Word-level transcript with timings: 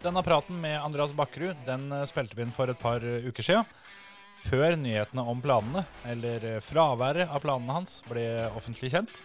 Denne 0.00 0.22
praten 0.24 0.56
med 0.60 0.80
Andreas 0.80 1.12
Bakkerud 1.12 1.58
den 1.66 1.90
eh, 1.92 2.06
spilte 2.08 2.36
vi 2.36 2.46
inn 2.46 2.54
for 2.56 2.70
et 2.72 2.78
par 2.80 3.04
eh, 3.04 3.26
uker 3.28 3.44
siden. 3.44 3.66
Før 4.40 4.72
nyhetene 4.80 5.20
om 5.28 5.42
planene, 5.44 5.82
eller 6.08 6.44
eh, 6.48 6.62
fraværet 6.64 7.28
av 7.28 7.42
planene 7.44 7.74
hans, 7.76 7.98
ble 8.08 8.24
offentlig 8.56 8.94
kjent. 8.94 9.18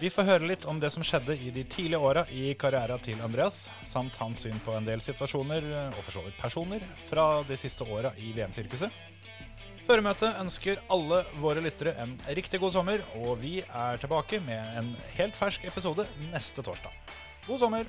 Vi 0.00 0.10
får 0.10 0.26
høre 0.26 0.48
litt 0.50 0.66
om 0.66 0.80
det 0.82 0.90
som 0.90 1.06
skjedde 1.06 1.36
i 1.38 1.52
de 1.54 1.62
tidlige 1.70 2.00
åra 2.02 2.24
i 2.34 2.50
karrieren 2.58 2.98
til 3.04 3.22
Andreas, 3.22 3.68
samt 3.86 4.18
hans 4.18 4.42
syn 4.42 4.58
på 4.64 4.74
en 4.74 4.84
del 4.84 5.00
situasjoner, 5.00 5.68
og 5.94 6.00
for 6.02 6.16
så 6.18 6.24
vidt 6.24 6.40
personer, 6.40 6.82
fra 7.06 7.28
de 7.46 7.56
siste 7.56 7.86
åra 7.86 8.10
i 8.18 8.32
VM-sirkuset. 8.34 8.90
Føremøtet 9.86 10.40
ønsker 10.42 10.82
alle 10.92 11.22
våre 11.38 11.62
lyttere 11.64 11.94
en 12.02 12.12
riktig 12.34 12.60
god 12.60 12.74
sommer, 12.74 13.06
og 13.22 13.38
vi 13.40 13.60
er 13.62 14.02
tilbake 14.02 14.42
med 14.44 14.82
en 14.82 14.90
helt 15.14 15.38
fersk 15.38 15.64
episode 15.70 16.04
neste 16.34 16.66
torsdag. 16.66 16.92
God 17.46 17.62
sommer! 17.62 17.88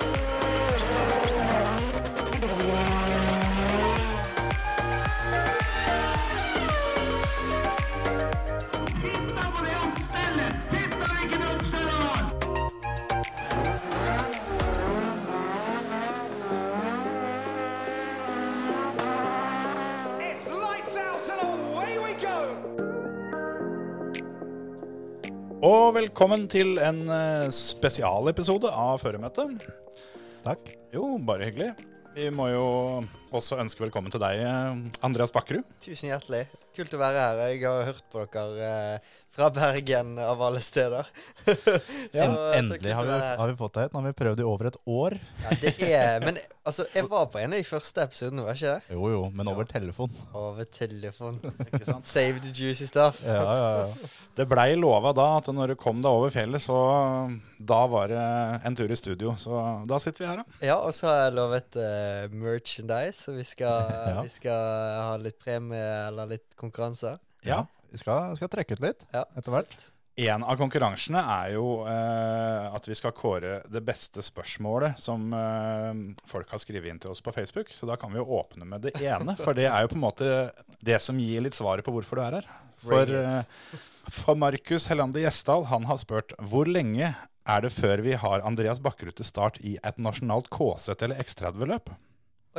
Og 25.61 25.91
velkommen 25.93 26.47
til 26.49 26.79
en 26.81 27.03
eh, 27.13 27.47
spesialepisode 27.53 28.69
av 28.73 28.97
Føremøtet. 29.03 29.67
Takk. 30.41 30.71
Jo, 30.89 31.19
bare 31.21 31.51
hyggelig. 31.51 31.67
Vi 32.15 32.31
må 32.33 32.47
jo 32.49 32.63
også 33.29 33.59
ønske 33.61 33.83
velkommen 33.83 34.09
til 34.09 34.23
deg, 34.23 34.41
eh, 34.41 34.79
Andreas 35.05 35.29
Bakkerud. 35.35 35.67
Tusen 35.85 36.09
hjertelig. 36.09 36.47
Kult 36.75 36.93
å 36.95 37.01
være 37.01 37.25
her. 37.25 37.41
Jeg 37.51 37.65
har 37.67 37.89
hørt 37.91 38.05
på 38.13 38.23
dere 38.31 38.69
eh, 38.95 39.17
fra 39.31 39.47
Bergen, 39.55 40.13
av 40.19 40.41
alle 40.43 40.59
steder. 40.63 41.07
Så- 41.45 42.17
ja, 42.17 42.29
endelig 42.57 42.93
har 42.95 43.05
vi, 43.07 43.19
har 43.41 43.51
vi 43.51 43.55
fått 43.59 43.75
deg 43.77 43.85
hit. 43.87 43.93
Nå 43.95 44.01
har 44.01 44.07
vi 44.09 44.17
prøvd 44.23 44.41
i 44.43 44.47
over 44.47 44.69
et 44.71 44.77
år. 44.91 45.15
Ja, 45.45 45.53
det 45.61 45.73
er 45.91 46.25
Men 46.25 46.39
altså, 46.67 46.85
jeg 46.95 47.07
var 47.11 47.29
på 47.31 47.39
en 47.39 47.53
av 47.55 47.61
de 47.61 47.67
første 47.67 48.03
episodene, 48.07 48.43
var 48.47 48.59
ikke 48.59 48.73
det? 48.75 48.95
Jo 48.97 49.11
jo, 49.13 49.21
men 49.35 49.51
over 49.51 49.67
telefon. 49.71 50.11
Over 50.35 50.67
telefon. 50.67 51.39
Ikke 51.71 51.85
sant? 51.87 52.07
Save 52.07 52.41
the 52.43 52.51
juicy 52.55 52.87
stuff. 52.89 53.21
Ja, 53.23 53.39
ja, 53.39 53.69
ja. 53.85 54.11
Det 54.35 54.47
blei 54.51 54.73
lova 54.79 55.11
da 55.15 55.29
at 55.39 55.47
når 55.51 55.73
du 55.73 55.79
kom 55.79 56.03
deg 56.03 56.11
over 56.11 56.31
fjellet, 56.33 56.63
så 56.63 56.77
da 57.61 57.79
var 57.91 58.11
det 58.11 58.21
en 58.67 58.75
tur 58.79 58.91
i 58.91 58.99
studio. 58.99 59.35
Så 59.39 59.63
da 59.87 59.99
sitter 60.01 60.23
vi 60.25 60.29
her, 60.31 60.43
da. 60.43 60.59
Ja, 60.73 60.77
og 60.83 60.91
så 60.97 61.07
har 61.11 61.21
jeg 61.27 61.35
lovet 61.39 61.79
uh, 61.79 62.35
merchandise, 62.35 63.15
så 63.25 63.35
vi 63.37 63.47
skal, 63.47 63.87
Ja. 64.11 64.19
vi 64.27 64.31
skal 64.33 64.67
ha 65.07 65.15
litt 65.23 65.39
premie 65.41 65.87
eller 66.09 66.29
litt 66.35 66.50
konkurranser. 66.61 67.17
Ja. 67.47 67.63
Vi 67.91 67.99
skal, 67.99 68.35
skal 68.39 68.51
trekke 68.53 68.77
ut 68.77 68.83
litt 68.85 69.07
Ja. 69.13 69.25
etter 69.35 69.51
hvert. 69.57 69.89
En 70.21 70.43
av 70.43 70.57
konkurransene 70.59 71.21
er 71.23 71.53
jo 71.55 71.85
eh, 71.87 72.65
at 72.75 72.85
vi 72.87 72.95
skal 72.99 73.13
kåre 73.15 73.61
det 73.71 73.81
beste 73.87 74.21
spørsmålet 74.21 74.99
som 74.99 75.31
eh, 75.33 76.01
folk 76.29 76.51
har 76.51 76.61
skrevet 76.61 76.91
inn 76.91 76.99
til 77.01 77.13
oss 77.13 77.23
på 77.23 77.31
Facebook. 77.33 77.71
Så 77.73 77.87
da 77.89 77.95
kan 77.97 78.11
vi 78.13 78.19
jo 78.19 78.27
åpne 78.37 78.67
med 78.67 78.83
det 78.85 78.93
ene, 79.01 79.37
for 79.39 79.55
det 79.57 79.69
er 79.71 79.85
jo 79.85 79.93
på 79.93 79.97
en 79.97 80.03
måte 80.03 80.29
det 80.83 80.99
som 81.01 81.17
gir 81.19 81.41
litt 81.47 81.55
svaret 81.57 81.87
på 81.87 81.95
hvorfor 81.95 82.19
du 82.19 82.25
er 82.27 82.37
her. 82.41 82.51
For, 82.83 83.07
eh, 83.07 83.79
for 84.11 84.37
Markus 84.41 84.89
Helande 84.91 85.23
Gjesdal 85.23 85.65
han 85.71 85.87
har 85.89 85.99
spurt 86.03 86.35
hvor 86.43 86.67
lenge 86.69 87.13
er 87.15 87.63
det 87.65 87.71
før 87.73 88.03
vi 88.05 88.13
har 88.19 88.43
Andreas 88.45 88.79
Bakkerud 88.83 89.15
til 89.17 89.25
start 89.25 89.57
i 89.65 89.77
et 89.81 89.97
nasjonalt 89.97 90.51
K7 90.53 90.91
eller 91.07 91.23
X30-løp? 91.23 91.89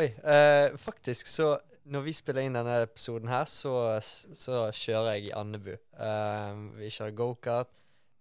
Oi. 0.00 0.06
eh, 0.24 0.72
faktisk, 0.80 1.26
så 1.28 1.58
når 1.92 2.06
vi 2.06 2.14
spiller 2.16 2.46
inn 2.46 2.56
denne 2.56 2.78
episoden 2.86 3.28
her, 3.28 3.44
så, 3.50 3.74
så 4.00 4.64
kjører 4.72 5.18
jeg 5.18 5.26
i 5.28 5.34
Andebu. 5.36 5.74
Eh, 5.76 6.62
vi 6.78 6.88
kjører 6.94 7.16
gokart. 7.18 7.68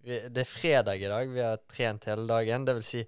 Det 0.03 0.41
er 0.41 0.49
fredag 0.49 0.99
i 0.99 1.07
dag. 1.11 1.29
Vi 1.31 1.43
har 1.45 1.61
trent 1.71 2.07
hele 2.09 2.25
dagen. 2.27 2.65
Det 2.67 2.75
vil 2.79 2.83
si, 2.83 3.03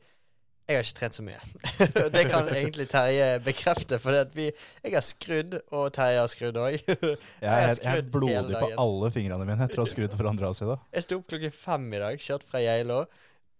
jeg 0.69 0.77
har 0.77 0.85
ikke 0.85 0.97
trent 1.01 1.17
så 1.17 1.25
mye. 1.25 1.41
det 2.15 2.23
kan 2.29 2.47
egentlig 2.53 2.85
Terje 2.93 3.27
bekrefte, 3.43 3.99
for 3.99 4.15
jeg 4.15 4.53
har 4.93 5.03
skrudd, 5.03 5.57
og 5.75 5.89
Terje 5.97 6.21
har 6.21 6.31
skrudd 6.31 6.61
òg. 6.63 6.77
Jeg 7.43 7.49
har 7.49 7.73
jeg 7.73 7.97
er 7.97 8.07
blodig 8.15 8.55
på 8.55 8.71
alle 8.85 9.11
fingrene 9.11 9.49
mine 9.49 9.67
etter 9.67 9.81
å 9.81 9.87
ha 9.87 9.91
skrudd 9.91 10.15
for 10.15 10.29
andre 10.29 10.53
sida. 10.55 10.79
Jeg 10.95 11.03
sto 11.09 11.19
opp 11.19 11.27
klokken 11.33 11.57
fem 11.57 11.89
i 11.97 12.03
dag, 12.05 12.21
kjørte 12.29 12.47
fra 12.47 12.63
Geilo. 12.63 13.03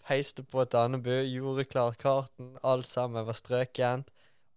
Peiste 0.07 0.45
på 0.47 0.63
til 0.63 0.79
Andebu, 0.79 1.15
gjorde 1.27 1.67
klar 1.67 1.99
karten. 1.99 2.53
Alt 2.63 2.87
sammen 2.87 3.27
var 3.27 3.35
strøkent. 3.35 4.12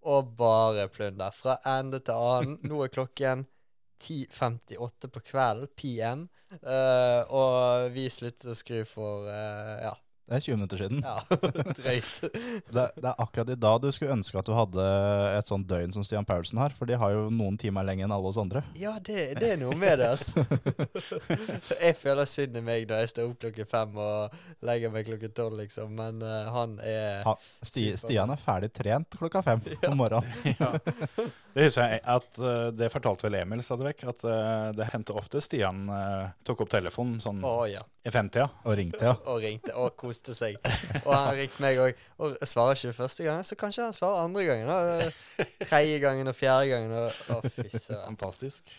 Og 0.06 0.32
bare 0.38 0.86
plunder. 0.92 1.34
Fra 1.34 1.58
ende 1.66 2.00
til 2.04 2.14
annen. 2.14 2.58
Nå 2.70 2.84
er 2.84 2.92
klokken 2.94 3.46
10.58 4.02 5.10
på 5.12 5.22
kvelden, 5.24 5.70
PM. 5.76 6.26
uh, 6.62 7.22
og 7.34 7.90
vi 7.94 8.06
slutter 8.12 8.52
å 8.52 8.58
skru 8.58 8.82
for 8.88 9.26
uh, 9.26 9.76
ja. 9.82 9.94
Det 10.26 10.34
er 10.34 10.42
20 10.42 10.56
minutter 10.58 10.80
siden. 10.80 11.02
ja. 11.06 11.20
Drøyt. 11.78 12.16
Det, 12.66 12.84
det 12.96 13.06
er 13.06 13.20
akkurat 13.22 13.50
i 13.52 13.56
dag 13.62 13.76
du 13.84 13.86
skulle 13.94 14.16
ønske 14.16 14.40
at 14.40 14.48
du 14.48 14.54
hadde 14.56 14.86
et 15.36 15.46
sånt 15.46 15.68
døgn 15.70 15.94
som 15.94 16.02
Stian 16.06 16.26
Paulsen 16.26 16.58
har, 16.58 16.74
for 16.74 16.90
de 16.90 16.98
har 16.98 17.12
jo 17.14 17.28
noen 17.30 17.54
timer 17.60 17.86
lenger 17.86 18.08
enn 18.08 18.14
alle 18.16 18.32
oss 18.32 18.40
andre. 18.42 18.64
Ja, 18.74 18.96
det, 18.98 19.28
det 19.38 19.52
er 19.54 19.60
noe 19.62 19.76
med 19.78 20.00
det, 20.02 20.08
altså. 20.16 20.42
jeg 21.86 21.94
føler 22.00 22.26
synd 22.26 22.58
i 22.58 22.64
meg 22.66 22.88
når 22.90 23.04
jeg 23.04 23.12
står 23.14 23.30
opp 23.30 23.38
klokken 23.46 23.70
fem 23.70 23.94
og 24.02 24.34
legger 24.66 24.94
meg 24.96 25.06
klokken 25.06 25.36
tolv, 25.38 25.60
liksom. 25.62 25.94
Men 25.94 26.18
uh, 26.26 26.50
han 26.56 26.74
er 26.82 27.22
Ha, 27.26 27.36
Sti, 27.62 27.92
Stian 28.02 28.34
er 28.34 28.42
ferdig 28.42 28.72
trent 28.74 29.14
klokka 29.22 29.44
fem 29.46 29.62
om 29.86 29.98
morgenen. 30.02 30.34
Ja. 30.58 30.72
Det 31.56 31.70
husker 31.70 31.88
jeg 31.88 32.00
at 32.12 32.38
eh, 32.44 32.66
det 32.76 32.90
fortalte 32.92 33.24
vel 33.24 33.38
Emil 33.38 33.62
stadig 33.64 33.86
vekk, 33.86 34.02
at 34.10 34.24
eh, 34.28 34.64
det 34.76 34.88
hendte 34.92 35.14
ofte 35.16 35.40
Stian 35.40 35.86
eh, 35.88 36.26
tok 36.44 36.66
opp 36.66 36.72
telefonen 36.74 37.14
sånn 37.22 37.38
oh, 37.48 37.62
ja. 37.64 37.80
i 38.04 38.12
femtida. 38.12 38.50
Og 38.68 38.76
ringte, 38.76 39.00
ja. 39.08 39.14
og 39.24 39.40
ringte 39.40 39.72
og 39.72 39.94
koste 39.96 40.34
seg. 40.36 40.58
Og 41.06 41.14
han 41.14 41.30
ringte 41.38 41.64
meg 41.64 41.80
òg. 41.80 42.02
Og 42.20 42.34
svarer 42.44 42.76
ikke 42.76 42.98
første 42.98 43.24
gangen, 43.24 43.46
så 43.48 43.56
kanskje 43.56 43.86
han 43.86 43.96
svarer 43.96 44.26
andre 44.26 44.44
gangen. 44.44 44.68
da. 44.68 45.46
Tredje 45.62 46.02
gangen 46.04 46.28
og 46.28 46.36
fjerde 46.36 46.68
gangen. 46.74 46.92
Og, 47.38 47.48
fy 47.48 47.70
søren. 47.72 48.04
Fantastisk. 48.10 48.76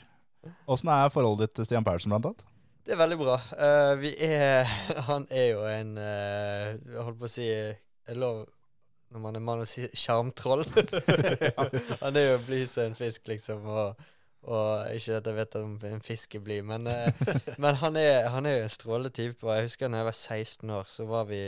Åssen 0.69 0.93
er 0.93 1.09
forholdet 1.09 1.47
ditt 1.47 1.57
til 1.57 1.71
Stian 1.71 1.87
Paulsen, 1.87 2.13
blant 2.13 2.29
annet? 2.29 2.45
Det 2.85 2.93
er 2.93 3.01
veldig 3.01 3.17
bra. 3.23 3.39
Uh, 3.57 3.95
vi 4.03 4.13
er 4.21 4.69
Han 5.09 5.25
er 5.33 5.49
jo 5.49 5.65
en 5.65 5.97
uh, 5.97 6.77
Jeg 6.77 7.07
holdt 7.09 7.17
på 7.23 7.25
å 7.25 7.33
si 7.39 7.49
lov 8.21 8.45
når 9.17 9.23
man 9.23 9.39
er 9.39 9.43
mann 9.43 9.63
og 9.63 9.69
sier 9.69 9.89
sjarmtroll. 9.97 10.63
han 12.03 12.19
er 12.19 12.29
jo 12.29 12.37
blid 12.45 12.69
som 12.69 12.91
en 12.91 12.97
fisk, 12.97 13.25
liksom. 13.31 13.65
Og, 13.65 14.07
og 14.47 14.93
ikke 14.93 15.17
at 15.17 15.27
jeg 15.27 15.37
vet 15.39 15.57
om 15.59 15.75
en 15.89 16.03
fisk 16.05 16.37
er 16.37 16.43
blid, 16.45 16.63
men, 16.69 16.87
eh, 16.91 17.25
men 17.63 17.79
han, 17.81 17.97
er, 17.97 18.29
han 18.33 18.45
jo 18.45 18.55
en 18.61 18.73
stråletype. 18.73 19.41
Og 19.47 19.55
jeg 19.55 19.69
husker 19.69 19.89
da 19.89 20.03
jeg 20.03 20.09
var 20.11 20.19
16 20.19 20.75
år, 20.77 20.85
så 20.91 21.07
var 21.09 21.25
vi, 21.31 21.41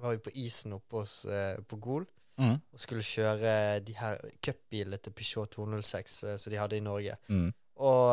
var 0.00 0.16
vi 0.16 0.24
på 0.24 0.34
isen 0.46 0.76
oppe 0.78 1.02
hos, 1.02 1.18
eh, 1.28 1.60
på 1.68 1.80
Gol. 1.84 2.08
Mm. 2.40 2.56
Og 2.56 2.80
skulle 2.80 3.04
kjøre 3.04 3.80
de 3.84 3.94
her 3.96 4.18
cupbilene 4.44 4.98
til 5.00 5.14
Peugeot 5.16 5.54
206 5.56 6.18
eh, 6.24 6.36
som 6.40 6.52
de 6.52 6.60
hadde 6.60 6.80
i 6.80 6.84
Norge. 6.84 7.16
Mm. 7.28 7.48
Og 7.76 8.12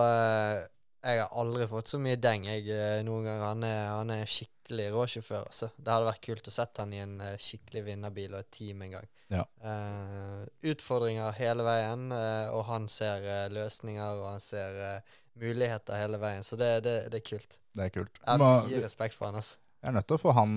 jeg 1.04 1.20
har 1.20 1.32
aldri 1.40 1.68
fått 1.72 1.92
så 1.92 2.00
mye 2.00 2.20
deng 2.20 2.48
jeg 2.48 3.04
noen 3.08 3.28
gang. 3.28 3.44
Han 3.48 3.66
er, 3.68 3.84
han 3.96 4.12
er 4.12 4.28
skikkelig 4.28 4.53
rå 4.72 5.08
sjåfør. 5.08 5.48
Altså. 5.48 5.70
Det 5.78 5.92
hadde 5.92 6.08
vært 6.08 6.24
kult 6.26 6.48
å 6.48 6.54
sette 6.54 6.84
han 6.84 6.94
i 6.94 7.02
en 7.04 7.18
eh, 7.22 7.40
skikkelig 7.42 7.84
vinnerbil 7.88 8.34
og 8.34 8.44
et 8.44 8.52
team 8.54 8.82
en 8.86 8.96
gang. 8.98 9.10
Ja. 9.34 9.44
Uh, 9.66 10.44
utfordringer 10.70 11.34
hele 11.38 11.66
veien, 11.66 12.12
uh, 12.14 12.54
og 12.54 12.66
han 12.68 12.88
ser 12.92 13.26
uh, 13.26 13.48
løsninger 13.54 14.22
og 14.22 14.28
han 14.36 14.44
ser 14.44 15.02
muligheter 15.40 15.98
hele 15.98 16.20
veien. 16.22 16.46
Så 16.46 16.60
det, 16.60 16.84
det, 16.86 16.96
det 17.14 17.22
er 17.22 17.26
kult. 17.26 17.60
Det 17.74 17.88
er 17.88 17.94
kult. 17.94 18.22
Jeg 18.22 18.44
har 18.44 18.70
mye 18.70 18.84
respekt 18.84 19.18
for 19.18 19.32
han. 19.32 19.42
Altså. 19.42 19.58
jeg 19.82 19.90
er 19.90 19.98
nødt 19.98 20.10
til 20.12 20.20
å 20.20 20.22
få 20.22 20.38
han 20.38 20.56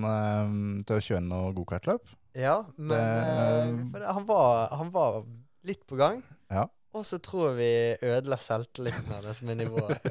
til 0.85 0.99
å 0.99 1.05
kjøre 1.09 1.25
noe 1.25 1.51
gokartløp. 1.57 2.15
Ja, 2.37 2.59
men 2.77 3.93
det, 3.95 4.03
han, 4.05 4.27
var, 4.29 4.67
han 4.77 4.91
var 4.93 5.23
litt 5.65 5.81
på 5.89 5.97
gang. 5.97 6.21
Ja. 6.53 6.67
Og 6.97 7.05
så 7.05 7.19
tror 7.21 7.53
vi 7.57 7.69
ødela 8.01 8.39
selvtilliten 8.41 9.11
hennes 9.13 9.41
med 9.45 9.59
nivået. 9.61 9.97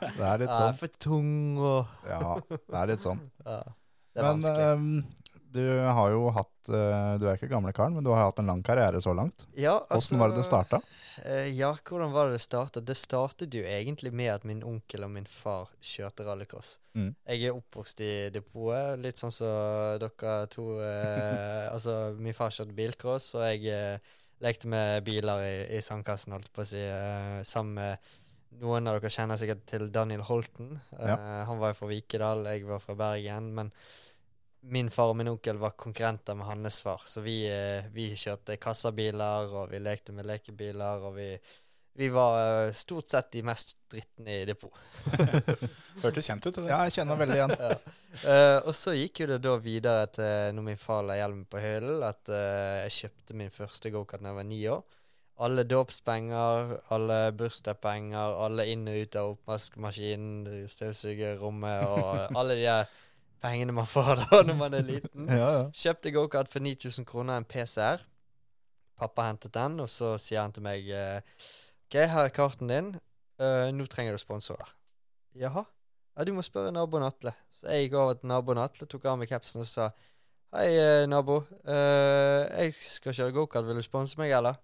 Det 0.00 0.26
er 0.26 0.42
litt 0.42 0.50
sånn. 0.50 0.66
Ja, 0.66 0.68
er 0.68 0.76
for 0.76 0.98
tung 1.00 1.32
og 1.58 2.08
Ja, 2.08 2.34
det 2.50 2.76
er 2.82 2.90
litt 2.92 3.04
sånn. 3.04 3.22
ja, 3.46 3.62
Det 4.12 4.22
er 4.22 4.26
Men 4.28 4.50
ehm, 4.50 4.92
du 5.50 5.64
har 5.80 6.12
jo 6.12 6.28
hatt 6.34 6.70
uh, 6.70 7.16
Du 7.18 7.26
er 7.26 7.38
ikke 7.38 7.50
gamle 7.50 7.72
karen, 7.74 7.96
men 7.96 8.06
du 8.06 8.12
har 8.12 8.28
hatt 8.28 8.38
en 8.42 8.50
lang 8.50 8.62
karriere 8.66 9.00
så 9.02 9.14
langt. 9.16 9.46
ja, 9.58 9.80
Åssen 9.90 10.20
var 10.20 10.30
det 10.30 10.40
det 10.40 10.46
starta? 10.46 10.80
Uh, 11.24 11.48
ja, 11.48 11.72
hvordan 11.86 12.12
var 12.14 12.28
det 12.28 12.38
det 12.38 12.44
startet? 12.44 12.86
Det 12.86 12.96
startet 12.98 13.54
jo 13.54 13.64
egentlig 13.66 14.12
med 14.14 14.30
at 14.36 14.46
min 14.46 14.62
onkel 14.66 15.06
og 15.06 15.12
min 15.16 15.26
far 15.26 15.72
kjørte 15.82 16.26
rallycross. 16.28 16.76
Mm. 16.94 17.10
Jeg 17.26 17.48
er 17.48 17.58
oppvokst 17.58 18.02
i 18.06 18.12
depotet, 18.34 19.02
litt 19.02 19.20
sånn 19.20 19.34
som 19.34 19.98
dere 20.02 20.38
to 20.54 20.68
uh, 20.78 21.66
Altså, 21.74 21.98
min 22.18 22.36
far 22.36 22.54
kjørte 22.54 22.76
bilcross, 22.76 23.32
og 23.38 23.46
jeg 23.48 23.66
eh, 23.74 24.16
lekte 24.44 24.70
med 24.72 25.04
biler 25.06 25.44
i, 25.44 25.54
i 25.76 25.82
sandkassen, 25.84 26.34
holdt 26.36 26.50
på 26.54 26.64
å 26.64 26.68
si, 26.68 26.80
uh, 26.80 27.40
sammen 27.46 27.78
med 27.80 28.16
Noen 28.60 28.90
av 28.90 28.96
dere 28.98 29.12
kjenner 29.14 29.38
sikkert 29.38 29.60
til 29.70 29.84
Daniel 29.94 30.24
Holten. 30.26 30.72
Ja. 30.90 31.14
Eh, 31.14 31.42
han 31.46 31.60
var 31.60 31.70
jo 31.70 31.76
fra 31.78 31.88
Vikedal, 31.92 32.42
jeg 32.50 32.64
var 32.66 32.80
fra 32.82 32.96
Bergen. 32.98 33.52
Men 33.54 33.70
min 34.74 34.90
far 34.90 35.12
og 35.12 35.16
min 35.20 35.30
onkel 35.30 35.60
var 35.62 35.76
konkurrenter 35.78 36.34
med 36.36 36.48
hans 36.48 36.80
far, 36.82 37.04
så 37.06 37.22
vi, 37.24 37.44
uh, 37.46 37.86
vi 37.94 38.10
kjørte 38.18 38.58
kassabiler, 38.60 39.54
og 39.54 39.70
vi 39.70 39.80
lekte 39.80 40.12
med 40.16 40.26
lekebiler, 40.28 41.06
og 41.06 41.14
vi, 41.16 41.28
vi 41.92 42.08
var 42.08 42.66
eh, 42.66 42.72
stort 42.72 43.10
sett 43.10 43.32
de 43.32 43.42
mest 43.42 43.76
drittne 43.90 44.40
i 44.40 44.44
depot. 44.48 44.72
Hørtes 46.02 46.28
kjent 46.30 46.46
ut. 46.46 46.56
Eller? 46.58 46.70
Ja, 46.70 46.78
jeg 46.86 47.00
kjenner 47.00 47.18
veldig 47.20 47.36
igjen. 47.36 47.56
ja. 47.60 47.74
uh, 48.22 48.68
og 48.68 48.72
så 48.78 48.94
gikk 48.96 49.22
jo 49.22 49.28
det 49.32 49.40
da 49.44 49.56
videre 49.60 50.06
til 50.14 50.54
når 50.56 50.66
min 50.70 50.80
far 50.80 51.04
la 51.08 51.18
hjelmen 51.18 51.44
på 51.50 51.60
hyllen, 51.60 52.00
at 52.06 52.32
uh, 52.32 52.80
jeg 52.86 52.96
kjøpte 53.00 53.36
min 53.42 53.52
første 53.52 53.92
gokart 53.92 54.24
da 54.24 54.32
jeg 54.32 54.40
var 54.40 54.48
ni 54.48 54.62
år. 54.70 54.96
Alle 55.40 55.64
dåpspenger, 55.64 56.74
alle 56.92 57.20
bursdagspenger, 57.32 58.34
alle 58.44 58.66
inn 58.68 58.88
og 58.92 58.98
ut 59.04 59.14
av 59.16 59.30
oppvaskmaskinen, 59.34 60.66
støvsugerrommet 60.68 61.86
og 61.88 62.36
alle 62.36 62.58
de 62.58 62.66
der 62.66 62.90
pengene 63.40 63.72
man 63.72 63.88
får 63.88 64.20
da 64.26 64.42
når 64.44 64.58
man 64.58 64.76
er 64.76 64.84
liten. 64.84 65.28
Ja, 65.28 65.48
ja. 65.56 65.62
Kjøpte 65.72 66.12
gokart 66.12 66.52
for 66.52 66.60
9000 66.64 67.08
kroner, 67.08 67.40
en 67.40 67.48
PCR. 67.48 68.04
Pappa 69.00 69.30
hentet 69.30 69.54
den, 69.56 69.80
og 69.80 69.88
så 69.88 70.18
sier 70.20 70.42
han 70.42 70.52
til 70.52 70.64
meg 70.66 70.88
eh, 70.92 71.22
OK, 71.90 71.96
her 72.06 72.28
er 72.28 72.30
karten 72.30 72.68
din. 72.70 72.88
Uh, 73.42 73.66
nå 73.74 73.82
trenger 73.90 74.14
du 74.14 74.20
sponsorer. 74.22 74.68
Jaha? 75.34 75.64
Ja, 76.14 76.22
du 76.22 76.30
må 76.36 76.42
spørre 76.46 76.70
naboen 76.70 77.02
Atle. 77.02 77.32
Så 77.50 77.66
jeg 77.66 77.88
gikk 77.88 77.96
over 77.98 78.14
til 78.14 78.30
naboen 78.30 78.60
Atle, 78.62 78.86
tok 78.86 79.08
av 79.10 79.16
meg 79.18 79.26
capsen 79.26 79.64
og 79.64 79.66
sa 79.66 79.88
Hei, 80.54 80.68
eh, 80.78 81.08
nabo. 81.10 81.40
Uh, 81.66 82.46
jeg 82.46 82.76
skal 82.78 83.16
kjøre 83.18 83.34
gokart. 83.34 83.66
Vil 83.66 83.82
du 83.82 83.82
sponse 83.82 84.18
meg, 84.22 84.30
eller? 84.38 84.62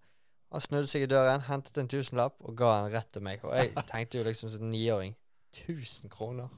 Han 0.55 0.63
snudde 0.63 0.87
seg 0.87 1.09
i 1.09 1.11
døren, 1.11 1.43
hentet 1.49 1.83
en 1.83 1.91
tusenlapp 1.91 2.39
og 2.47 2.55
ga 2.63 2.71
den 2.85 2.95
rett 2.95 3.11
til 3.11 3.27
meg. 3.27 3.43
Og 3.43 3.59
jeg 3.59 3.75
tenkte 3.91 4.21
jo 4.21 4.29
liksom 4.29 4.55
som 4.55 4.71
niåring 4.71 5.19
1000 5.67 6.15
kroner. 6.15 6.55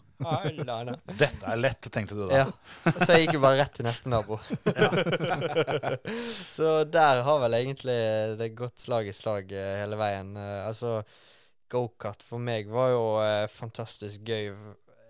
Dette 1.07 1.47
er 1.47 1.61
lett, 1.61 1.89
tenkte 1.95 2.17
du 2.19 2.25
da. 2.27 2.41
Ja. 2.41 2.47
Så 2.99 3.15
jeg 3.15 3.27
gikk 3.27 3.37
jo 3.39 3.43
bare 3.45 3.61
rett 3.61 3.77
til 3.77 3.87
neste 3.87 4.11
nabo. 4.11 4.39
så 6.57 6.73
der 6.91 7.23
har 7.27 7.41
vel 7.45 7.59
egentlig 7.61 7.99
det 8.41 8.51
gått 8.59 8.83
slag 8.83 9.11
i 9.11 9.15
slag 9.15 9.55
eh, 9.55 9.77
hele 9.83 9.99
veien. 10.01 10.35
Eh, 10.35 10.67
altså, 10.67 10.99
gokart 11.71 12.25
for 12.27 12.43
meg 12.43 12.71
var 12.73 12.93
jo 12.95 13.07
eh, 13.23 13.47
fantastisk 13.53 14.27
gøy. 14.27 14.51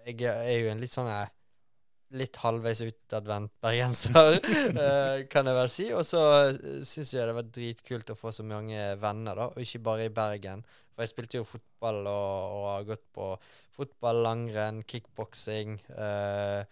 Jeg 0.09 0.23
er 0.29 0.57
jo 0.59 0.73
en 0.73 0.85
litt 0.85 0.95
sånn 0.95 1.11
Litt 2.17 2.39
halvveis 2.41 2.81
utadvendt 2.81 3.53
bergenser, 3.61 4.39
kan 5.33 5.49
jeg 5.51 5.57
vel 5.59 5.69
si. 5.69 5.91
Og 5.93 6.07
så 6.09 6.23
syns 6.57 7.11
jeg 7.13 7.29
det 7.29 7.35
var 7.37 7.51
dritkult 7.53 8.13
å 8.15 8.17
få 8.17 8.33
så 8.33 8.47
mange 8.49 8.95
venner, 8.97 9.37
da. 9.37 9.51
Og 9.53 9.61
ikke 9.61 9.83
bare 9.91 10.07
i 10.09 10.15
Bergen. 10.17 10.63
For 10.95 11.05
jeg 11.05 11.13
spilte 11.13 11.37
jo 11.37 11.45
fotball 11.45 12.01
og, 12.09 12.55
og 12.57 12.65
har 12.71 12.87
gått 12.89 13.05
på 13.13 13.29
fotball, 13.79 14.23
langrenn, 14.27 14.83
kickboksing. 14.91 15.79
Uh, 15.95 16.67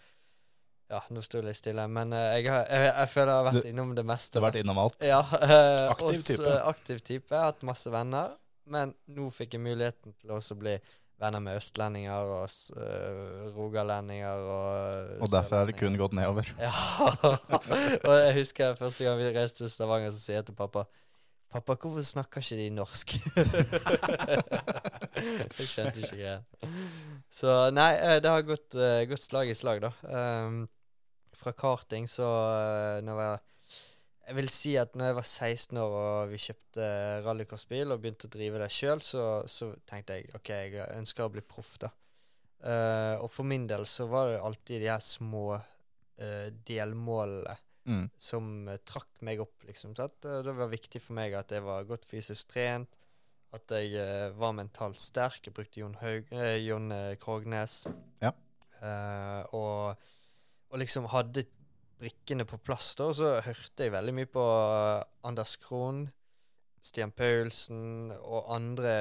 ja, 0.91 1.01
nå 1.11 1.23
sto 1.25 1.41
det 1.41 1.51
litt 1.51 1.59
stille, 1.59 1.87
men 1.91 2.15
uh, 2.15 2.35
jeg, 2.37 2.51
har, 2.51 2.67
jeg, 2.71 2.91
jeg 2.91 3.13
føler 3.15 3.33
jeg 3.33 3.39
har 3.39 3.49
vært 3.51 3.71
innom 3.71 3.95
det 3.99 4.07
meste. 4.07 4.37
Du 4.37 4.43
har 4.43 4.49
vært 4.51 4.61
innom 4.65 4.83
alt. 4.85 4.99
Ja, 5.07 5.23
Uh, 5.37 5.95
Aktiv 5.95 6.21
også, 6.21 6.35
type. 6.35 6.59
Aktiv 6.75 7.01
type. 7.03 7.31
Jeg 7.33 7.39
har 7.39 7.51
hatt 7.53 7.67
masse 7.67 7.91
venner. 7.95 8.37
Men 8.67 8.97
nå 9.15 9.29
fikk 9.31 9.55
jeg 9.55 9.63
muligheten 9.63 10.15
til 10.19 10.33
også 10.35 10.57
å 10.57 10.59
bli 10.59 10.75
venner 11.23 11.41
med 11.41 11.57
østlendinger 11.57 12.31
og 12.35 12.51
øh, 12.77 13.47
rogalendinger 13.57 14.43
og 14.53 15.23
Og 15.25 15.31
derfor 15.33 15.63
er 15.63 15.71
det 15.71 15.77
kun 15.79 15.97
gått 15.97 16.17
nedover. 16.17 16.51
Ja. 16.61 16.73
og 18.09 18.15
jeg 18.21 18.35
husker 18.41 18.77
første 18.77 19.07
gang 19.07 19.21
vi 19.21 19.31
reiste 19.33 19.63
til 19.65 19.73
Stavanger, 19.73 20.13
så 20.13 20.21
sier 20.21 20.41
jeg 20.41 20.49
til 20.51 20.59
pappa 20.59 20.85
Pappa, 21.57 21.73
hvorfor 21.81 22.05
snakker 22.05 22.43
ikke 22.45 22.57
de 22.59 22.65
norsk? 22.77 23.13
jeg 25.57 25.69
skjønte 25.71 26.03
ikke 26.03 26.19
greia. 26.19 26.35
Så 27.33 27.53
nei, 27.73 27.95
eh, 27.97 28.19
det 28.21 28.29
har 28.29 28.43
gått, 28.45 28.77
uh, 28.77 29.01
gått 29.09 29.23
slag 29.23 29.49
i 29.49 29.55
slag, 29.57 29.81
da. 29.81 29.89
Um, 30.05 30.67
fra 31.37 31.55
karting 31.57 32.05
så 32.13 32.29
uh, 32.29 33.01
når 33.05 33.23
jeg 33.23 33.39
Jeg 34.27 34.35
vil 34.35 34.49
si 34.51 34.73
at 34.75 34.97
når 34.99 35.07
jeg 35.07 35.17
var 35.17 35.27
16 35.31 35.79
år 35.79 35.93
og 35.97 36.31
vi 36.33 36.39
kjøpte 36.43 36.87
rallycrossbil 37.23 37.95
og 37.95 38.01
begynte 38.03 38.27
å 38.27 38.33
drive 38.33 38.59
det 38.59 38.73
sjøl, 38.75 39.01
så, 39.01 39.47
så 39.47 39.69
tenkte 39.87 40.17
jeg 40.19 40.35
OK, 40.35 40.51
jeg 40.51 40.89
ønsker 40.97 41.25
å 41.25 41.31
bli 41.31 41.45
proff, 41.47 41.77
da. 41.79 41.93
Uh, 42.59 43.23
og 43.23 43.31
for 43.31 43.47
min 43.47 43.69
del 43.71 43.87
så 43.87 44.09
var 44.11 44.33
det 44.33 44.43
alltid 44.43 44.83
de 44.83 44.91
her 44.91 45.05
små 45.05 45.61
delmålene 46.67 47.55
Mm. 47.87 48.07
som 48.19 48.69
uh, 48.69 48.77
trakk 48.83 49.21
meg 49.23 49.41
opp, 49.45 49.65
liksom. 49.69 49.95
Sant? 49.95 50.25
Eh, 50.27 50.43
Det 50.43 50.55
var 50.59 50.73
viktig 50.73 51.01
for 51.03 51.15
meg 51.19 51.37
at 51.39 51.53
jeg 51.55 51.63
var 51.63 51.87
godt 51.87 52.07
fysisk 52.09 52.51
trent, 52.51 52.99
at 53.55 53.71
jeg 53.71 53.95
uh, 53.95 54.35
var 54.35 54.57
mentalt 54.59 54.99
sterk. 55.01 55.47
Jeg 55.47 55.55
brukte 55.55 55.81
Jon, 55.81 55.95
Haug, 56.03 56.33
Jon 56.67 56.91
Krognes. 57.23 57.85
Ja. 58.21 58.35
Og, 59.57 59.97
og 60.69 60.79
liksom 60.83 61.07
hadde 61.09 61.47
brikkene 61.97 62.45
på 62.45 62.59
plass, 62.61 62.91
da. 62.99 63.09
Så 63.17 63.31
hørte 63.47 63.87
jeg 63.87 63.95
veldig 63.95 64.15
mye 64.19 64.29
på 64.31 64.45
Anders 65.27 65.57
Krohn, 65.63 66.05
Stian 66.87 67.11
Paulsen 67.11 68.13
og 68.21 68.51
andre 68.55 68.93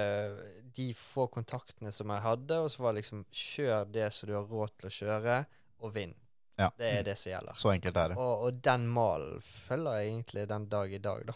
De 0.74 0.88
få 0.98 1.28
kontaktene 1.30 1.92
som 1.94 2.10
jeg 2.10 2.24
hadde, 2.24 2.58
og 2.64 2.72
så 2.74 2.82
var 2.82 2.94
det 2.94 3.04
liksom 3.04 3.26
Kjør 3.30 3.90
det 3.94 4.08
som 4.16 4.30
du 4.30 4.38
har 4.38 4.48
råd 4.50 4.78
til 4.80 4.90
å 4.90 4.96
kjøre, 4.96 5.42
og 5.86 5.94
vinn. 5.94 6.16
Ja. 6.56 6.70
Det 6.80 6.92
er 7.00 7.04
det 7.04 7.18
som 7.20 7.34
gjelder. 7.34 7.58
Så 7.60 7.74
enkelt 7.74 7.98
er 8.00 8.14
det. 8.14 8.20
Og, 8.22 8.46
og 8.48 8.62
den 8.64 8.86
malen 8.88 9.42
følger 9.44 10.00
jeg 10.00 10.14
egentlig 10.14 10.46
den 10.50 10.70
dag 10.72 10.94
i 10.94 11.02
dag, 11.04 11.26
da. 11.32 11.36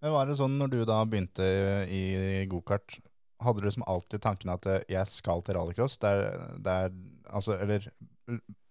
Men 0.00 0.14
var 0.14 0.28
det 0.28 0.38
sånn 0.38 0.58
når 0.60 0.72
du 0.72 0.80
da 0.86 1.02
begynte 1.10 1.46
i 1.90 2.46
gokart, 2.50 2.98
hadde 3.42 3.62
du 3.62 3.70
som 3.74 3.86
alltid 3.90 4.22
tanken 4.22 4.50
at 4.54 4.66
eh, 4.70 4.82
jeg 4.90 5.10
skal 5.10 5.42
til 5.46 5.58
rallycross? 5.58 5.98
Det 6.02 6.10
er, 6.10 6.42
det 6.62 6.74
er 6.84 6.92
altså, 7.26 7.56
eller 7.58 7.86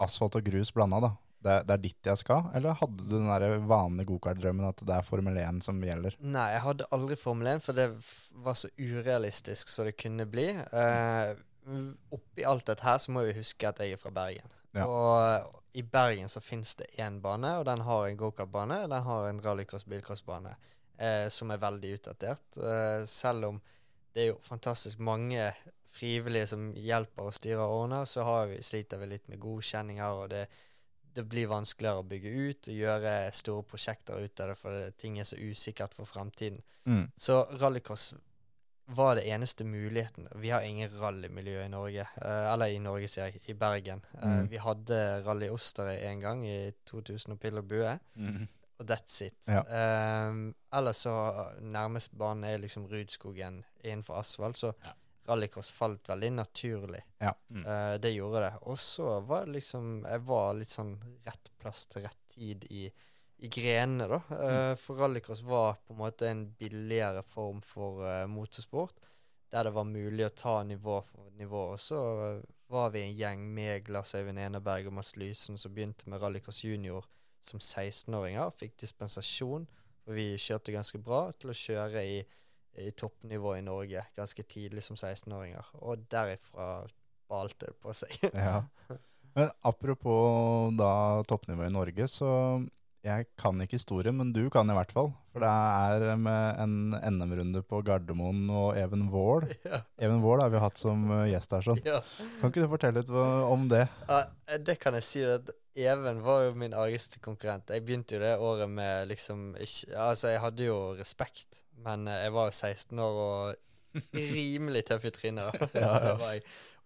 asfalt 0.03 0.37
og 0.39 0.47
grus 0.47 0.73
blanda, 0.75 1.01
da. 1.03 1.13
Det 1.43 1.51
er, 1.53 1.65
det 1.67 1.75
er 1.75 1.81
dit 1.83 2.09
jeg 2.09 2.19
skal? 2.19 2.47
Eller 2.57 2.75
hadde 2.79 3.03
du 3.05 3.11
den 3.13 3.27
der 3.29 3.59
vanlige 3.69 4.09
gokartdrømmen 4.09 4.67
at 4.67 4.81
det 4.87 4.95
er 4.95 5.05
Formel 5.05 5.37
1 5.39 5.61
som 5.67 5.83
gjelder? 5.83 6.15
Nei, 6.19 6.47
jeg 6.55 6.63
hadde 6.63 6.87
aldri 6.95 7.19
Formel 7.19 7.51
1, 7.53 7.63
for 7.63 7.77
det 7.77 7.87
var 8.43 8.57
så 8.57 8.71
urealistisk 8.79 9.71
som 9.71 9.87
det 9.87 9.95
kunne 10.01 10.25
bli. 10.31 10.49
Uh, 10.73 11.37
oppi 12.15 12.47
alt 12.47 12.65
dette 12.67 12.87
her 12.87 12.99
så 13.03 13.13
må 13.13 13.27
vi 13.27 13.37
huske 13.37 13.69
at 13.69 13.83
jeg 13.83 13.95
er 13.95 14.01
fra 14.01 14.11
Bergen. 14.15 14.56
Ja. 14.75 14.85
Og 14.87 15.63
i 15.77 15.83
Bergen 15.83 16.29
så 16.29 16.41
finnes 16.41 16.75
det 16.79 16.89
én 16.97 17.21
bane, 17.21 17.53
og 17.59 17.65
den 17.67 17.83
har 17.85 18.07
en 18.07 18.17
gokartbane, 18.17 18.81
den 18.89 19.03
har 19.05 19.29
en 19.29 19.41
rallycross-bilcrossbane, 19.45 20.55
eh, 20.97 21.27
som 21.29 21.51
er 21.53 21.61
veldig 21.61 21.91
utdatert. 21.99 22.57
Eh, 22.57 23.05
selv 23.05 23.51
om 23.51 23.59
det 24.13 24.23
er 24.23 24.31
jo 24.31 24.39
fantastisk 24.41 24.99
mange 24.99 25.51
frivillige 25.93 26.47
som 26.53 26.71
hjelper 26.73 27.30
og 27.30 27.35
styrer 27.37 27.61
og 27.63 27.83
ordner, 27.83 28.09
så 28.09 28.25
har 28.25 28.49
vi, 28.51 28.61
sliter 28.65 29.01
vi 29.01 29.11
litt 29.11 29.30
med 29.30 29.42
godkjenninger, 29.42 30.21
og 30.23 30.31
det, 30.33 30.47
det 31.13 31.25
blir 31.30 31.49
vanskeligere 31.51 32.01
å 32.01 32.07
bygge 32.09 32.33
ut 32.33 32.71
og 32.71 32.81
gjøre 32.81 33.13
store 33.33 33.65
prosjekter 33.69 34.25
ut 34.25 34.44
av 34.44 34.51
det, 34.51 34.57
for 34.59 34.97
ting 35.01 35.19
er 35.19 35.30
så 35.30 35.37
usikkert 35.37 35.94
for 35.97 36.09
fremtiden. 36.09 36.61
Mm. 36.85 37.06
Så 37.18 37.44
rallycross 37.61 38.11
var 38.87 39.15
det 39.15 39.25
eneste 39.27 39.63
muligheten. 39.67 40.27
Vi 40.39 40.49
har 40.49 40.61
ingen 40.63 40.89
rallymiljø 40.99 41.65
i 41.65 41.69
Norge. 41.69 42.06
Uh, 42.21 42.53
eller 42.53 42.71
i 42.71 42.79
Norge, 42.79 43.07
sier 43.11 43.25
jeg. 43.31 43.41
I 43.51 43.53
Bergen. 43.53 44.01
Uh, 44.15 44.27
Mm. 44.27 44.47
vi 44.49 44.57
hadde 44.57 44.99
Rally 45.25 45.49
Osterøy 45.51 45.97
en 46.07 46.19
gang 46.23 46.45
i 46.47 46.71
2000 46.85 47.31
og 47.35 47.39
pill 47.39 47.57
og 47.57 47.67
bue, 47.67 47.97
og 48.79 48.85
that's 48.87 49.21
it. 49.25 49.35
Ja. 49.47 49.63
Um, 50.29 50.53
ellers 50.73 50.97
så 51.03 51.13
nærmest 51.61 52.11
banen 52.17 52.44
er 52.44 52.57
liksom 52.61 52.85
Rudskogen 52.87 53.63
innenfor 53.83 54.19
asfalt, 54.21 54.57
så 54.57 54.73
Ja. 54.85 54.94
rallycross 55.27 55.71
falt 55.71 56.07
veldig 56.09 56.31
naturlig. 56.33 57.01
Ja. 57.21 57.33
Mm. 57.49 57.65
Uh, 57.65 57.97
det 57.97 58.13
gjorde 58.15 58.41
det. 58.45 58.53
Og 58.61 58.77
så 58.79 59.19
var 59.27 59.45
det 59.45 59.53
liksom 59.57 60.06
Jeg 60.07 60.19
var 60.21 60.53
litt 60.53 60.69
sånn 60.69 60.95
rett 61.25 61.49
plass 61.59 61.85
til 61.87 62.01
rett 62.03 62.17
tid 62.29 62.63
i, 62.69 62.91
i 63.37 63.47
grenene, 63.47 64.07
da. 64.07 64.21
Eh, 64.35 64.75
For 64.75 64.95
rallycross 64.95 65.41
var 65.41 65.73
på 65.85 65.94
en 65.94 65.99
måte 65.99 66.29
en 66.29 66.53
billigere 66.57 67.23
form 67.23 67.61
for 67.61 68.01
uh, 68.01 68.27
motorsport. 68.27 68.95
Der 69.51 69.63
det 69.63 69.73
var 69.75 69.85
mulig 69.87 70.25
å 70.25 70.33
ta 70.33 70.63
nivå 70.63 71.01
for 71.06 71.29
nivå. 71.37 71.61
Og 71.75 71.79
så 71.79 71.99
eh, 72.25 72.39
var 72.67 72.89
vi 72.95 73.03
en 73.06 73.13
gjeng 73.15 73.45
med 73.53 73.89
Lars 73.94 74.15
Øyvind 74.17 74.41
Eneberg 74.41 74.89
og 74.89 74.97
Mads 74.97 75.13
Lysen 75.21 75.59
som 75.61 75.73
begynte 75.73 76.09
med 76.09 76.21
rallycross 76.21 76.63
junior 76.65 77.06
som 77.45 77.61
16-åringer. 77.61 78.51
Fikk 78.57 78.75
dispensasjon, 78.81 79.67
for 80.03 80.17
vi 80.17 80.33
kjørte 80.41 80.75
ganske 80.75 80.99
bra 80.99 81.27
til 81.37 81.53
å 81.53 81.56
kjøre 81.56 82.03
i, 82.03 82.17
i 82.81 82.89
toppnivå 82.91 83.53
i 83.59 83.65
Norge 83.65 84.03
ganske 84.17 84.47
tidlig 84.49 84.83
som 84.83 84.97
16-åringer. 84.97 85.75
Og 85.85 86.09
derifra 86.11 86.87
balte 87.29 87.69
det 87.69 87.77
på 87.83 87.94
seg. 87.95 88.17
Ja. 88.33 88.63
Men 89.37 89.53
apropos 89.69 90.73
da 90.73 91.21
toppnivå 91.29 91.67
i 91.67 91.71
Norge, 91.71 92.07
så 92.09 92.31
jeg 93.06 93.27
kan 93.39 93.61
ikke 93.63 93.77
historie, 93.77 94.11
men 94.11 94.33
du 94.35 94.47
kan 94.51 94.69
i 94.69 94.75
hvert 94.75 94.92
fall. 94.92 95.11
For 95.31 95.44
det 95.44 95.51
er 95.51 96.18
med 96.19 96.61
en 96.63 96.95
NM-runde 97.18 97.61
på 97.68 97.80
Gardermoen 97.85 98.47
og 98.49 98.77
Even 98.80 99.07
Wold. 99.13 99.54
ja. 99.69 99.83
Even 100.01 100.23
Wold 100.25 100.42
har 100.44 100.51
vi 100.54 100.61
hatt 100.63 100.81
som 100.81 101.06
eh, 101.13 101.27
gjest 101.31 101.54
her 101.56 101.68
sånn. 101.69 101.81
ja. 101.87 102.01
Kan 102.42 102.51
ikke 102.51 102.66
du 102.66 102.71
fortelle 102.73 103.04
litt 103.04 103.13
om 103.13 103.68
det? 103.71 103.85
Ja, 104.09 104.23
det 104.57 104.80
kan 104.81 104.97
jeg 104.97 105.07
si. 105.07 105.23
at 105.27 105.54
Even 105.77 106.23
var 106.25 106.47
jo 106.47 106.56
min 106.57 106.73
argeste 106.73 107.21
konkurrent. 107.21 107.69
Jeg 107.69 107.85
begynte 107.85 108.18
jo 108.18 108.23
det 108.23 108.33
året 108.42 108.71
med 108.71 109.11
liksom 109.11 109.51
ikke, 109.61 109.94
Altså, 109.94 110.31
jeg 110.33 110.42
hadde 110.42 110.68
jo 110.71 110.80
respekt, 110.97 111.61
men 111.85 112.09
eh, 112.09 112.23
jeg 112.25 112.33
var 112.33 112.49
jo 112.49 112.57
16 112.57 113.06
år 113.07 113.21
og 113.27 114.04
rimelig 114.18 114.83
tøff 114.89 115.06
i 115.07 115.13
trynet. 115.13 115.61
Ja. 115.77 116.18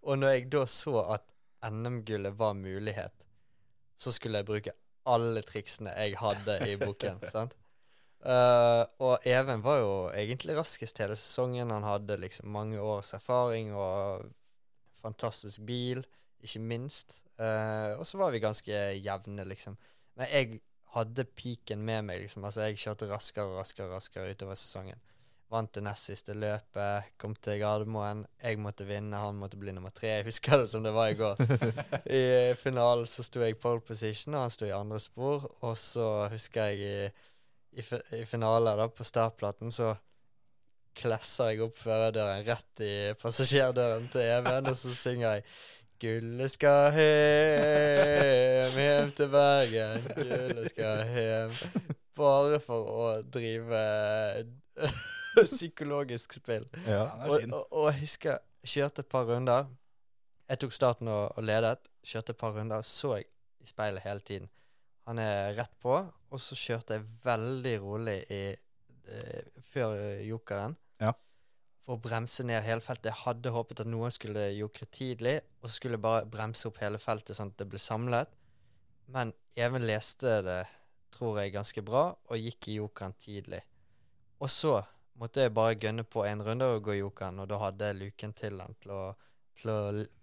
Og 0.01 0.17
når 0.17 0.35
jeg 0.35 0.47
da 0.51 0.65
så 0.69 1.05
at 1.15 1.25
NM-gullet 1.71 2.33
var 2.37 2.55
mulighet, 2.57 3.13
så 4.01 4.11
skulle 4.11 4.41
jeg 4.41 4.47
bruke 4.49 4.71
alle 5.09 5.43
triksene 5.45 5.93
jeg 5.97 6.17
hadde 6.19 6.57
i 6.67 6.77
boken. 6.81 7.21
sant? 7.33 7.55
Uh, 8.21 8.85
og 9.01 9.25
Even 9.25 9.63
var 9.65 9.79
jo 9.81 9.93
egentlig 10.13 10.55
raskest 10.59 11.01
hele 11.01 11.17
sesongen. 11.17 11.73
Han 11.73 11.87
hadde 11.87 12.19
liksom 12.21 12.51
mange 12.53 12.81
års 12.81 13.15
erfaring 13.17 13.73
og 13.73 14.27
fantastisk 15.01 15.63
bil, 15.65 16.03
ikke 16.41 16.61
minst. 16.61 17.21
Uh, 17.41 17.97
og 17.97 18.05
så 18.05 18.19
var 18.21 18.33
vi 18.33 18.43
ganske 18.43 18.83
jevne, 19.01 19.45
liksom. 19.49 19.77
Men 20.19 20.29
jeg 20.29 20.61
hadde 20.93 21.25
piken 21.25 21.81
med 21.87 22.05
meg, 22.05 22.21
liksom. 22.25 22.45
Altså, 22.45 22.67
jeg 22.67 22.81
kjørte 22.83 23.09
raskere 23.09 23.47
og 23.49 23.61
raskere 23.61 23.89
raskere 23.89 24.35
utover 24.35 24.59
sesongen. 24.59 25.01
Vant 25.51 25.73
det 25.75 25.81
nest 25.83 26.07
siste 26.07 26.31
løpet, 26.31 27.09
kom 27.19 27.33
til 27.43 27.57
Gardermoen. 27.59 28.21
Jeg 28.39 28.59
måtte 28.63 28.85
vinne, 28.87 29.19
han 29.19 29.35
måtte 29.35 29.57
bli 29.59 29.73
nummer 29.75 29.91
tre. 29.91 30.13
Jeg 30.13 30.29
husker 30.29 30.61
det 30.61 30.69
som 30.71 30.85
det 30.85 30.93
var 30.95 31.11
i 31.11 31.17
går. 31.19 31.41
I 32.21 32.21
finalen 32.61 33.09
så 33.09 33.25
sto 33.27 33.43
jeg 33.43 33.57
pole 33.59 33.83
position, 33.83 34.37
og 34.37 34.45
han 34.45 34.53
sto 34.55 34.69
i 34.69 34.71
andre 34.71 35.01
spor. 35.03 35.49
Og 35.59 35.75
så 35.79 36.07
husker 36.31 36.71
jeg 36.71 36.79
i, 36.79 37.81
i, 37.83 37.85
i 38.21 38.23
finalen, 38.29 38.79
da, 38.79 38.87
på 38.87 39.03
startplaten, 39.03 39.75
så 39.75 39.91
klesser 40.95 41.51
jeg 41.51 41.65
opp 41.67 41.83
førerdøren 41.83 42.47
rett 42.47 42.83
i 42.87 42.95
passasjerdøren 43.19 44.07
til 44.11 44.27
Even, 44.27 44.71
og 44.71 44.79
så 44.79 44.95
synger 44.95 45.35
jeg 45.35 45.45
Gullet 46.01 46.49
skal 46.49 46.95
hjem, 46.95 48.79
hjem 48.79 49.11
til 49.19 49.27
Bergen, 49.35 50.07
gullet 50.15 50.71
skal 50.71 51.03
hjem. 51.13 51.53
Bare 52.17 52.57
for 52.63 52.89
å 52.89 53.11
drive 53.21 53.83
psykologisk 55.57 56.33
spill. 56.39 56.65
Ja. 56.87 57.05
Og, 57.27 57.45
og, 57.51 57.67
og 57.69 57.87
jeg 57.91 57.99
husker 58.05 58.37
jeg 58.61 58.75
kjørte 58.75 59.01
et 59.01 59.09
par 59.09 59.25
runder. 59.25 59.69
Jeg 60.51 60.61
tok 60.61 60.75
starten 60.75 61.09
og, 61.09 61.31
og 61.37 61.45
ledet. 61.45 61.79
Kjørte 62.05 62.35
et 62.35 62.41
par 62.41 62.53
runder, 62.57 62.83
så 62.85 63.15
jeg 63.17 63.29
i 63.61 63.69
speilet 63.69 64.03
hele 64.05 64.21
tiden. 64.25 64.49
Han 65.09 65.19
er 65.21 65.55
rett 65.57 65.73
på, 65.81 65.95
og 65.97 66.41
så 66.41 66.57
kjørte 66.57 66.97
jeg 66.97 67.07
veldig 67.23 67.73
rolig 67.81 68.17
i, 68.33 68.43
eh, 69.09 69.61
før 69.73 69.95
eh, 69.97 70.23
jokeren. 70.27 70.75
Ja. 71.01 71.13
For 71.85 71.97
å 71.97 72.01
bremse 72.01 72.45
ned 72.45 72.61
hele 72.65 72.85
feltet. 72.85 73.09
Jeg 73.09 73.21
hadde 73.23 73.53
håpet 73.53 73.81
at 73.83 73.89
noen 73.89 74.13
skulle 74.13 74.51
jokre 74.53 74.87
tidlig, 74.93 75.39
og 75.61 75.69
så 75.69 75.77
skulle 75.77 75.97
jeg 75.97 76.05
bare 76.05 76.29
bremse 76.29 76.69
opp 76.69 76.81
hele 76.81 77.01
feltet 77.01 77.37
sånn 77.37 77.53
at 77.53 77.61
det 77.61 77.69
ble 77.71 77.81
samlet. 77.81 78.29
Men 79.11 79.33
Even 79.59 79.83
leste 79.83 80.37
det, 80.45 80.61
tror 81.11 81.41
jeg, 81.41 81.51
ganske 81.51 81.81
bra, 81.83 82.05
og 82.15 82.39
gikk 82.39 82.69
i 82.71 82.77
jokeren 82.77 83.11
tidlig. 83.19 83.59
Og 84.41 84.49
så 84.49 84.75
måtte 85.21 85.43
jeg 85.45 85.53
bare 85.53 85.77
gønne 85.77 86.03
på 86.07 86.23
en 86.25 86.41
runde 86.45 86.65
og 86.73 86.83
gå 86.87 86.95
jokeren, 86.97 87.39
og 87.43 87.49
da 87.51 87.59
hadde 87.61 87.91
jeg 87.91 87.99
luken 87.99 88.33
til 88.37 88.61
han 88.63 88.73
til 88.81 88.93
å, 88.95 89.01
til 89.61 89.73
å 89.73 89.79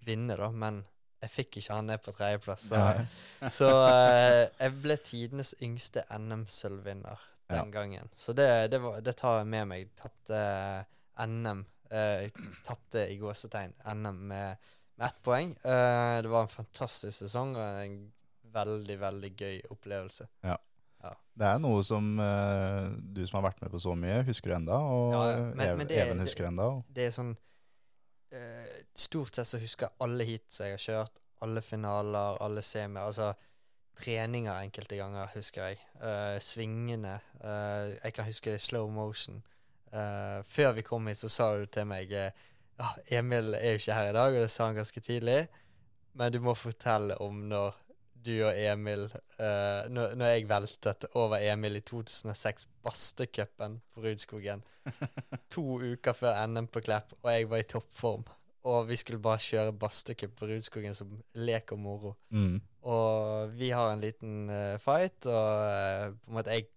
vinne, 0.06 0.34
da. 0.40 0.48
Men 0.50 0.80
jeg 1.22 1.32
fikk 1.34 1.58
ikke 1.60 1.76
han 1.78 1.88
ned 1.90 2.02
på 2.02 2.14
tredjeplass. 2.16 2.68
Så, 2.70 2.82
så 3.60 3.70
uh, 3.70 4.44
jeg 4.58 4.76
ble 4.82 4.96
tidenes 5.06 5.54
yngste 5.62 6.04
NM-sølvvinner 6.14 7.24
den 7.48 7.62
Ja. 7.62 7.64
gangen. 7.72 8.10
Så 8.16 8.34
det, 8.36 8.48
det, 8.74 8.82
var, 8.82 8.98
det 9.00 9.14
tar 9.16 9.38
jeg 9.40 9.48
med 9.54 9.68
meg. 9.70 9.88
Tapte 9.98 10.42
NM. 11.24 11.64
Uh, 11.88 12.28
Tapte 12.66 13.06
i 13.08 13.16
gåsetegn 13.22 13.72
NM 13.94 14.18
med, 14.34 14.68
med 14.98 15.06
ett 15.06 15.22
poeng. 15.24 15.54
Uh, 15.64 16.18
det 16.22 16.30
var 16.34 16.44
en 16.44 16.52
fantastisk 16.52 17.22
sesong 17.22 17.54
og 17.56 17.82
en 17.86 18.00
veldig, 18.52 18.98
veldig 19.00 19.30
gøy 19.38 19.62
opplevelse. 19.72 20.26
Det 21.38 21.46
er 21.46 21.58
noe 21.62 21.82
som 21.86 22.18
uh, 22.18 22.88
du 22.98 23.20
som 23.28 23.36
har 23.38 23.44
vært 23.52 23.60
med 23.62 23.70
på 23.70 23.78
så 23.78 23.92
mye, 23.94 24.24
husker 24.26 24.56
enda, 24.56 24.74
og 24.74 25.12
Ja, 25.12 25.20
ja. 25.30 25.36
Men- 25.54 25.76
men 25.78 25.86
det- 25.86 25.98
Even 26.02 26.18
husker 26.18 26.46
enda. 26.48 26.62
og- 26.64 26.84
det 26.92 27.04
er 27.06 27.10
sånn 27.14 27.36
uh, 28.34 28.66
Stort 28.98 29.34
sett 29.36 29.46
så 29.46 29.58
husker 29.62 29.86
jeg 29.86 29.94
alle 30.00 30.24
heats 30.24 30.58
jeg 30.58 30.70
har 30.74 30.78
kjørt. 30.82 31.20
Alle 31.40 31.62
finaler, 31.62 32.36
alle 32.42 32.62
semier. 32.62 33.06
Altså 33.06 33.32
treninger 33.96 34.52
enkelte 34.64 34.96
ganger 34.98 35.28
husker 35.36 35.68
jeg. 35.68 35.78
Uh, 36.02 36.38
svingene. 36.40 37.20
jeg 38.02 38.12
kan 38.14 38.24
huske 38.24 38.50
det 38.50 38.54
i 38.60 38.66
slow 38.66 38.88
motion. 38.90 39.42
Før 39.92 40.72
vi 40.74 40.82
kom 40.82 41.06
hit, 41.06 41.16
så 41.18 41.28
sa 41.30 41.56
du 41.56 41.66
til 41.66 41.84
meg 41.86 42.10
ja, 42.10 42.30
Emil 43.10 43.54
er 43.54 43.70
jo 43.72 43.78
ikke 43.78 43.94
her 43.94 44.10
i 44.10 44.12
dag, 44.12 44.34
og 44.34 44.40
det 44.42 44.50
sa 44.50 44.66
han 44.66 44.74
ganske 44.74 45.00
tidlig. 45.00 45.46
Men 46.14 46.32
du 46.32 46.40
må 46.40 46.54
fortelle 46.54 47.16
om 47.20 47.48
når 47.48 47.74
du 48.28 48.34
og 48.44 48.56
Emil 48.60 49.06
uh, 49.08 49.88
når, 49.90 50.14
når 50.18 50.32
jeg 50.34 50.48
veltet 50.50 51.06
over 51.18 51.40
Emil 51.40 51.80
i 51.80 51.84
2006, 51.84 52.68
Bastecupen 52.84 53.78
på 53.94 54.04
Rudskogen 54.04 54.64
to 55.54 55.64
uker 55.80 56.16
før 56.16 56.38
NM 56.48 56.68
på 56.72 56.82
Klepp, 56.84 57.14
og 57.22 57.30
jeg 57.32 57.48
var 57.50 57.62
i 57.62 57.68
toppform. 57.68 58.26
Og 58.68 58.88
vi 58.88 58.96
skulle 59.00 59.22
bare 59.22 59.40
kjøre 59.40 59.76
bastecup 59.80 60.34
på 60.36 60.48
Rudskogen 60.50 60.96
som 60.96 61.12
lek 61.38 61.72
og 61.72 61.80
moro. 61.80 62.14
Mm. 62.34 62.58
Og 62.90 63.54
vi 63.56 63.70
har 63.72 63.92
en 63.92 64.02
liten 64.02 64.50
uh, 64.50 64.76
fight, 64.82 65.24
og 65.26 65.62
uh, 65.62 66.10
på 66.12 66.32
en 66.32 66.38
måte 66.40 66.56
jeg 66.56 66.68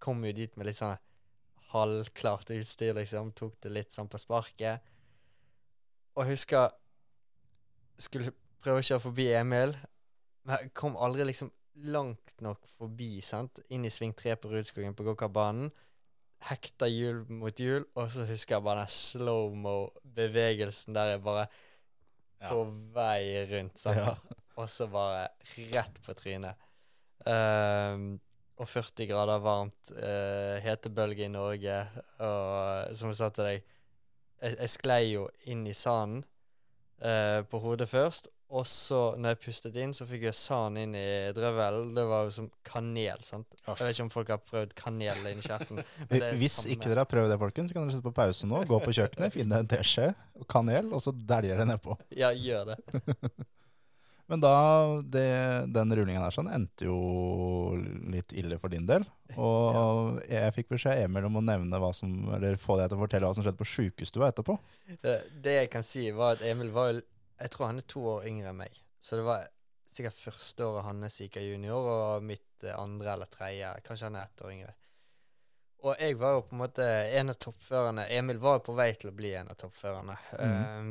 kom 0.00 0.24
jo 0.24 0.34
dit 0.36 0.52
med 0.56 0.68
litt 0.68 0.80
sånn 0.80 0.98
halvklart 1.70 2.50
utstyr, 2.56 2.94
liksom. 2.98 3.32
Tok 3.36 3.56
det 3.62 3.72
litt 3.72 3.94
sånn 3.94 4.10
på 4.10 4.18
sparket. 4.20 4.86
Og 6.16 6.24
jeg 6.24 6.34
husker 6.34 6.76
Skulle 8.00 8.32
prøve 8.64 8.80
å 8.80 8.84
kjøre 8.84 9.02
forbi 9.04 9.26
Emil, 9.36 9.74
men 10.50 10.70
kom 10.74 10.96
aldri 10.98 11.26
liksom 11.28 11.50
langt 11.90 12.34
nok 12.44 12.64
forbi, 12.78 13.20
sant. 13.24 13.60
Inn 13.72 13.84
i 13.86 13.92
sving 13.92 14.12
tre 14.16 14.34
på 14.36 14.50
Rudskogen 14.52 14.96
på 14.96 15.06
gokartbanen. 15.06 15.70
Hekta 16.48 16.88
hjul 16.88 17.22
mot 17.28 17.56
hjul, 17.60 17.84
og 18.00 18.08
så 18.12 18.24
husker 18.28 18.56
jeg 18.56 18.64
bare 18.64 18.86
den 18.86 18.94
slow-mo-bevegelsen 18.94 20.96
der 20.96 21.14
jeg 21.14 21.22
bare 21.24 21.46
Ja. 22.40 22.48
på 22.48 22.64
vei 22.94 23.44
rundt, 23.50 23.78
sant. 23.78 23.98
Ja. 24.00 24.14
Og 24.56 24.68
så 24.68 24.86
bare 24.88 25.28
rett 25.72 26.00
på 26.04 26.14
trynet. 26.16 26.56
Um, 27.26 28.20
og 28.56 28.68
40 28.68 29.06
grader 29.08 29.40
varmt, 29.44 29.92
uh, 29.92 30.56
hetebølge 30.64 31.24
i 31.24 31.28
Norge, 31.32 31.76
og 32.18 32.96
som 32.96 33.12
jeg 33.12 33.16
sa 33.16 33.28
til 33.28 33.44
deg 33.44 33.62
Jeg, 34.40 34.56
jeg 34.56 34.70
sklei 34.72 35.02
jo 35.12 35.26
inn 35.52 35.66
i 35.68 35.74
sanden 35.76 36.22
uh, 37.04 37.42
på 37.44 37.58
hodet 37.60 37.90
først, 37.90 38.30
og 38.50 38.64
så, 38.66 38.98
når 39.14 39.36
jeg 39.36 39.38
pustet 39.44 39.76
inn, 39.78 39.92
så 39.94 40.02
fikk 40.08 40.24
jeg 40.26 40.34
sand 40.34 40.80
inn 40.80 40.96
i 40.98 41.04
drøvelen. 41.36 41.92
Det 41.94 42.02
var 42.10 42.26
jo 42.26 42.32
som 42.34 42.48
kanel, 42.66 43.22
sant. 43.22 43.46
Jeg 43.62 43.78
vet 43.78 43.94
ikke 43.94 44.06
om 44.08 44.10
folk 44.10 44.32
har 44.34 44.40
prøvd 44.42 44.74
kanel 44.78 45.28
inni 45.30 45.44
kjeften. 45.44 45.78
er 46.10 46.34
Hvis 46.40 46.56
samme. 46.58 46.74
ikke 46.74 46.90
dere 46.90 47.04
har 47.04 47.10
prøvd 47.12 47.30
det, 47.30 47.38
folkens, 47.44 47.70
så 47.70 47.78
kan 47.78 47.86
dere 47.86 47.94
sette 47.94 48.08
på 48.08 48.16
pause 48.16 48.50
nå, 48.50 48.64
gå 48.66 48.80
på 48.82 48.96
kjøkkenet, 48.98 49.36
finne 49.36 49.62
en 49.62 49.70
teskje 49.70 50.08
og 50.40 50.48
kanel, 50.50 50.90
og 50.90 51.04
så 51.04 51.14
dæljer 51.14 51.62
det 51.62 51.68
nedpå. 51.70 51.94
Ja, 52.20 52.32
gjør 52.34 52.72
det. 52.72 52.80
Men 54.30 54.42
da, 54.42 54.50
det, 55.10 55.22
den 55.74 55.94
rullingen 55.98 56.22
her 56.22 56.34
sånn 56.34 56.50
endte 56.54 56.86
jo 56.86 56.98
litt 58.10 58.30
ille 58.38 58.58
for 58.62 58.70
din 58.70 58.86
del. 58.86 59.06
Og 59.34 60.20
jeg 60.30 60.54
fikk 60.54 60.74
beskjed 60.74 61.02
Emil 61.06 61.26
om 61.26 61.38
å 61.40 61.42
nevne 61.42 61.80
hva 61.82 61.90
som, 61.94 62.12
eller 62.36 62.58
få 62.58 62.76
deg 62.78 62.90
til 62.90 62.98
å 62.98 63.02
fortelle 63.02 63.26
hva 63.26 63.34
som 63.34 63.46
skjedde 63.46 63.58
på 63.58 63.66
sjukestua 63.66 64.28
etterpå. 64.30 64.54
Det, 65.02 65.16
det 65.42 65.56
jeg 65.56 65.72
kan 65.72 65.86
si, 65.86 66.04
var 66.14 66.38
at 66.38 66.46
Emil 66.46 66.70
var 66.74 66.92
jo 66.92 67.02
Jeg 67.40 67.54
tror 67.54 67.70
han 67.70 67.80
er 67.80 67.88
to 67.88 68.04
år 68.16 68.28
yngre 68.28 68.52
enn 68.52 68.60
meg. 68.60 68.76
Så 69.00 69.16
det 69.16 69.24
var 69.26 69.46
sikkert 69.90 70.20
første 70.20 70.66
året 70.66 70.86
hans 70.86 71.20
gikk 71.22 71.40
av 71.40 71.46
junior, 71.46 71.90
og 71.94 72.26
mitt 72.26 72.66
eh, 72.66 72.76
andre 72.76 73.14
eller 73.14 73.30
tredje. 73.32 73.72
Kanskje 73.86 74.10
han 74.10 74.20
er 74.20 74.28
ett 74.28 74.44
år 74.44 74.54
yngre. 74.54 74.74
Og 75.80 75.94
jeg 75.96 76.16
var 76.20 76.34
jo 76.36 76.42
på 76.44 76.56
en 76.56 76.60
måte 76.60 76.86
en 77.16 77.32
av 77.32 77.38
toppførerne. 77.40 78.08
Emil 78.12 78.40
var 78.40 78.58
jo 78.58 78.66
på 78.68 78.74
vei 78.76 78.90
til 79.00 79.12
å 79.12 79.16
bli 79.16 79.32
en 79.38 79.48
av 79.48 79.56
toppførerne. 79.60 80.16
Um, 80.36 80.90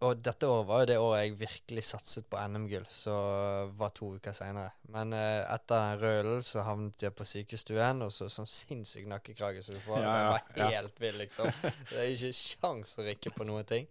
og 0.00 0.22
dette 0.24 0.48
året 0.48 0.68
var 0.70 0.80
jo 0.80 0.88
det 0.88 0.96
året 0.96 1.20
jeg 1.20 1.34
virkelig 1.42 1.82
satset 1.90 2.28
på 2.32 2.40
NM-gull, 2.40 2.86
som 2.88 3.74
var 3.76 3.92
to 3.92 4.14
uker 4.16 4.32
seinere. 4.32 4.72
Men 4.88 5.12
uh, 5.12 5.44
etter 5.52 5.84
den 5.84 6.00
rølen 6.00 6.46
så 6.46 6.64
havnet 6.64 7.04
jeg 7.04 7.12
på 7.18 7.28
sykestuen, 7.28 8.00
og 8.06 8.14
så 8.16 8.30
sånn 8.32 8.48
sinnssyk 8.48 9.04
nakkekrage 9.12 9.66
som 9.66 9.76
du 9.76 9.84
får. 9.84 10.00
Ja, 10.00 10.14
Den 10.16 10.30
var 10.30 10.48
var 10.56 10.64
ja. 10.64 10.70
helt 10.78 11.04
vill, 11.04 11.20
liksom. 11.20 11.52
Det 11.92 12.00
er 12.00 12.14
ikke 12.14 12.32
sjans 12.40 12.96
å 12.96 13.04
rikke 13.04 13.36
på 13.36 13.44
noen 13.52 13.68
ting. 13.68 13.90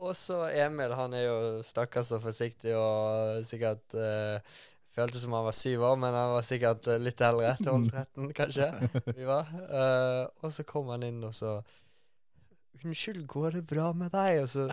Og 0.00 0.16
så 0.18 0.44
Emil, 0.50 0.94
han 0.98 1.14
er 1.14 1.26
jo 1.26 1.36
stakkars 1.66 2.10
og 2.16 2.22
forsiktig 2.24 2.74
og 2.76 3.42
sikkert 3.46 3.96
eh, 3.98 4.60
Føltes 4.92 5.22
som 5.24 5.32
han 5.32 5.46
var 5.46 5.54
syv 5.56 5.86
år, 5.88 5.94
men 5.96 6.12
han 6.12 6.34
var 6.34 6.42
sikkert 6.44 6.86
eh, 6.92 6.98
litt 7.00 7.20
eldre. 7.24 7.54
12-13, 7.64 8.32
kanskje. 8.36 8.66
vi 9.16 9.24
var. 9.24 9.48
Eh, 9.64 10.24
og 10.44 10.52
så 10.52 10.66
kom 10.68 10.90
han 10.92 11.06
inn, 11.06 11.22
og 11.24 11.32
så 11.32 11.54
'Unnskyld, 12.80 13.26
går 13.26 13.50
det 13.58 13.66
bra 13.66 13.92
med 13.92 14.10
deg?' 14.10 14.42
Og 14.42 14.48
så, 14.48 14.66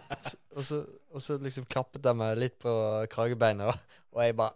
og 0.56 0.64
så, 0.66 0.86
og 1.14 1.22
så 1.22 1.38
liksom 1.38 1.66
klappet 1.70 2.04
de 2.04 2.14
meg 2.18 2.38
litt 2.42 2.58
på 2.62 2.72
kragebeinet, 3.12 3.68
og, 3.70 3.98
Og 4.10 4.24
jeg 4.26 4.36
bare 4.36 4.56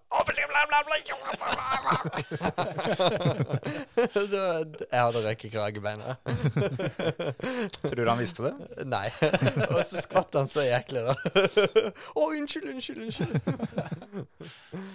Jeg 4.91 4.99
hadde 4.99 5.21
røket 5.27 5.51
kragebeinet. 5.53 6.17
Tror 7.83 8.01
du 8.01 8.09
han 8.09 8.21
visste 8.21 8.47
det? 8.47 8.53
Nei. 8.89 9.05
Og 9.75 9.83
så 9.85 10.01
skvatt 10.01 10.33
han 10.39 10.49
så 10.49 10.65
jæklig, 10.65 11.03
da. 11.05 11.13
Å, 12.19 12.25
unnskyld, 12.25 12.71
unnskyld, 12.73 13.03
unnskyld. 13.05 13.33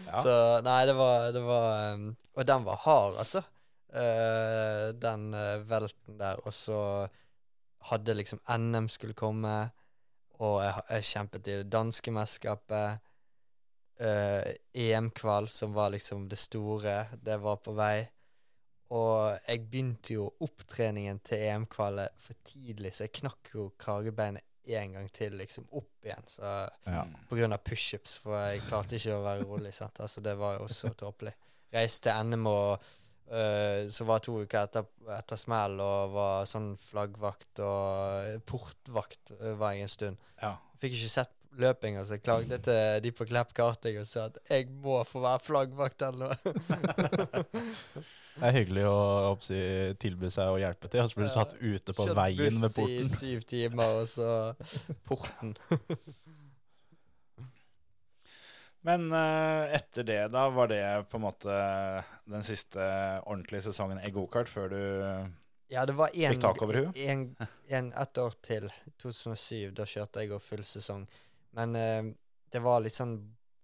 Ja. 0.08 0.24
Så 0.24 0.34
nei, 0.66 0.80
det 0.90 0.96
var, 0.98 1.30
det 1.36 1.44
var 1.46 1.94
um, 1.94 2.10
Og 2.34 2.50
den 2.50 2.66
var 2.66 2.82
hard, 2.84 3.22
altså. 3.22 3.44
Uh, 3.94 4.90
den 5.00 5.30
uh, 5.36 5.62
velten 5.70 6.18
der. 6.20 6.42
Og 6.44 6.52
så 6.56 6.80
hadde 7.90 8.14
liksom 8.14 8.40
NM 8.48 8.88
skulle 8.92 9.16
komme, 9.18 9.70
og 10.38 10.60
jeg, 10.62 10.82
jeg 10.90 11.06
kjempet 11.12 11.48
i 11.50 11.56
det 11.62 11.70
danske 11.72 12.12
mesterskapet. 12.14 13.00
Uh, 13.98 14.44
EM-kval, 14.78 15.48
som 15.50 15.72
var 15.74 15.90
liksom 15.90 16.28
det 16.30 16.38
store, 16.38 17.00
det 17.18 17.40
var 17.42 17.56
på 17.64 17.72
vei. 17.74 18.06
Og 18.94 19.34
jeg 19.48 19.64
begynte 19.68 20.14
jo 20.14 20.28
opptreningen 20.46 21.18
til 21.26 21.42
EM-kvalet 21.48 22.14
for 22.22 22.38
tidlig, 22.46 22.94
så 22.94 23.04
jeg 23.08 23.16
knakk 23.18 23.50
jo 23.54 23.66
kragebeinet 23.80 24.44
en 24.68 24.94
gang 24.94 25.08
til, 25.12 25.34
liksom 25.40 25.66
opp 25.72 26.04
igjen. 26.06 26.24
Så 26.28 26.44
Ja. 26.86 27.04
på 27.28 27.36
grunn 27.36 27.52
av 27.52 27.62
pushups, 27.64 28.18
for 28.22 28.36
jeg 28.36 28.62
klarte 28.68 28.96
ikke 28.96 29.16
å 29.16 29.24
være 29.24 29.44
rolig. 29.44 29.74
sant? 29.74 29.98
Altså, 30.00 30.20
Det 30.22 30.36
var 30.38 30.58
jo 30.58 30.68
så 30.68 30.94
tåpelig. 30.94 31.34
Reiste 31.72 32.02
til 32.08 32.24
NM 32.24 32.46
og 32.46 32.80
øh, 33.30 33.88
så 33.94 34.06
var 34.08 34.22
to 34.24 34.36
uker 34.42 34.66
etter, 34.66 34.86
etter 35.16 35.40
smell 35.40 35.80
og 35.84 36.14
var 36.14 36.48
sånn 36.48 36.72
flaggvakt 36.88 37.62
og 37.64 38.38
portvakt 38.48 39.34
uh, 39.38 39.52
var 39.60 39.76
jeg 39.76 39.88
en 39.88 39.92
stund. 39.96 40.30
Ja. 40.42 40.56
Fikk 40.82 40.96
ikke 40.98 41.12
sett 41.12 41.34
løpinga, 41.58 42.04
så 42.06 42.16
jeg 42.16 42.22
klagde 42.22 42.58
til 42.62 43.02
de 43.02 43.12
på 43.14 43.26
Klepp 43.28 43.50
karting 43.56 43.98
og 44.00 44.06
sa 44.06 44.28
at 44.28 44.38
jeg 44.50 44.68
må 44.84 45.00
få 45.08 45.22
være 45.24 45.42
flaggvakt 45.42 46.04
eller. 46.10 46.36
Det 48.38 48.46
er 48.46 48.54
hyggelig 48.54 48.84
å 48.86 48.98
oppsi, 49.32 49.56
tilby 49.98 50.28
seg 50.30 50.52
å 50.52 50.60
hjelpe 50.60 50.86
til, 50.92 51.02
og 51.02 51.10
så 51.10 51.18
blir 51.18 51.26
du 51.26 51.32
satt 51.34 51.56
ute 51.58 51.94
på 51.96 52.06
Kjørt 52.06 52.20
veien 52.20 52.60
ved 52.62 52.76
buss 52.76 52.92
i 52.94 53.08
syv 53.10 53.42
timer, 53.50 53.98
og 53.98 54.06
så 54.06 54.28
porten. 55.08 55.56
Men 58.86 59.08
eh, 59.12 59.74
etter 59.78 60.06
det, 60.06 60.20
da, 60.32 60.46
var 60.54 60.70
det 60.70 60.82
på 61.10 61.18
en 61.18 61.24
måte 61.24 61.54
den 62.30 62.44
siste 62.46 62.82
ordentlige 63.26 63.66
sesongen 63.68 64.00
i 64.04 64.12
gokart 64.14 64.50
før 64.50 64.70
du 64.72 64.82
Ja, 65.68 65.84
det 65.84 65.96
var 65.98 66.14
en, 66.14 66.36
Fikk 66.36 66.44
tak 66.44 66.62
over 66.64 66.82
huet? 66.82 67.00
En, 67.02 67.24
en, 67.68 67.90
et 67.92 68.20
år 68.22 68.36
til, 68.44 68.68
2007. 69.02 69.74
Da 69.76 69.84
kjørte 69.88 70.22
jeg 70.22 70.32
og 70.32 70.44
full 70.44 70.62
sesong. 70.64 71.04
Men 71.58 71.76
uh, 71.76 72.08
det 72.48 72.62
var 72.64 72.80
litt 72.80 72.96
sånn 72.96 73.18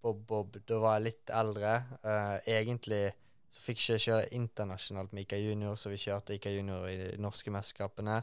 bob-bob. 0.05 0.59
Da 0.67 0.77
var 0.83 0.99
jeg 0.99 1.07
litt 1.07 1.33
eldre. 1.33 1.79
Uh, 2.05 2.37
egentlig 2.45 3.07
så 3.55 3.63
fikk 3.63 3.79
jeg 3.79 4.01
ikke 4.01 4.05
kjøre 4.05 4.31
internasjonalt 4.35 5.13
med 5.15 5.25
Ika 5.25 5.39
Junior, 5.39 5.77
så 5.79 5.89
vi 5.89 5.99
kjørte 6.01 6.35
Ika 6.35 6.51
Junior 6.51 6.89
i 6.91 6.97
de 6.99 7.11
norske 7.23 7.53
mesterskapene. 7.55 8.19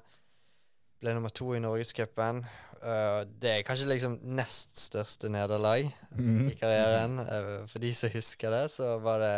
Ble 1.03 1.17
nummer 1.17 1.33
to 1.35 1.49
i 1.57 1.61
Norgescupen. 1.63 2.45
Eh, 2.83 3.21
det 3.43 3.51
er 3.51 3.67
kanskje 3.67 3.89
liksom 3.91 4.17
nest 4.39 4.77
største 4.79 5.31
nederlag 5.31 5.89
mm. 6.15 6.49
i 6.53 6.55
karrieren. 6.59 7.19
Eh, 7.23 7.53
For 7.71 7.83
de 7.83 7.91
som 7.95 8.13
husker 8.15 8.55
det, 8.55 8.65
så 8.77 8.95
var 9.03 9.23
det 9.23 9.37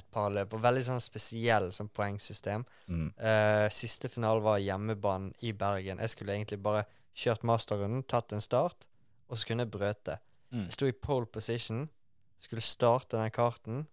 et 0.00 0.06
par 0.12 0.32
løp. 0.32 0.56
Og 0.56 0.62
veldig 0.64 0.84
sånn 0.86 1.02
spesiell 1.04 1.70
sånn 1.76 1.90
poengsystem. 1.92 2.64
Mm. 2.88 3.10
Eh, 3.16 3.66
siste 3.72 4.08
finale 4.12 4.44
var 4.44 4.62
hjemmebanen 4.62 5.34
i 5.44 5.52
Bergen. 5.52 6.00
Jeg 6.00 6.14
skulle 6.14 6.36
egentlig 6.36 6.62
bare 6.64 6.86
kjørt 7.12 7.44
masterrunden, 7.44 8.06
tatt 8.08 8.32
en 8.32 8.44
start, 8.44 8.86
og 9.28 9.36
så 9.36 9.50
kunne 9.50 9.66
jeg 9.66 9.72
brøte. 9.74 10.16
Mm. 10.52 10.64
Jeg 10.64 10.76
sto 10.78 10.88
i 10.88 10.96
pole 10.96 11.28
position, 11.28 11.84
skulle 12.40 12.64
starte 12.64 13.20
den 13.20 13.32
karten. 13.32 13.84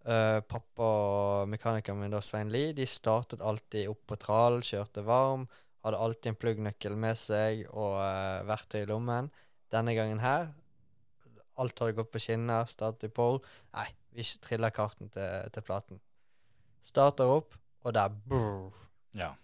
Uh, 0.00 0.38
pappa 0.48 0.86
og 0.86 1.50
mekanikeren 1.52 1.98
min, 2.00 2.14
da, 2.14 2.22
Svein 2.24 2.48
Lie, 2.48 2.72
de 2.72 2.86
startet 2.88 3.42
alltid 3.44 3.90
opp 3.90 4.06
på 4.08 4.16
trall, 4.22 4.62
kjørte 4.64 5.02
varm. 5.04 5.44
Hadde 5.84 6.00
alltid 6.04 6.32
en 6.32 6.40
pluggnøkkel 6.40 6.96
med 7.00 7.18
seg 7.18 7.64
og 7.70 7.96
uh, 7.96 8.42
verktøy 8.48 8.82
i 8.82 8.88
lommen. 8.90 9.30
Denne 9.72 9.94
gangen 9.96 10.20
her, 10.20 10.50
alt 11.60 11.80
hadde 11.80 11.96
gått 11.96 12.12
på 12.12 12.20
skinner, 12.22 12.68
startet 12.68 13.08
i 13.08 13.12
pole. 13.14 13.40
Nei, 13.76 13.86
vi 14.16 14.26
triller 14.44 14.74
karten 14.74 15.12
til, 15.14 15.50
til 15.54 15.64
platen. 15.64 16.00
Starter 16.84 17.30
opp, 17.30 17.56
og 17.84 17.94
der 17.96 18.12
brrr. 18.12 18.72
Ja. 19.16 19.34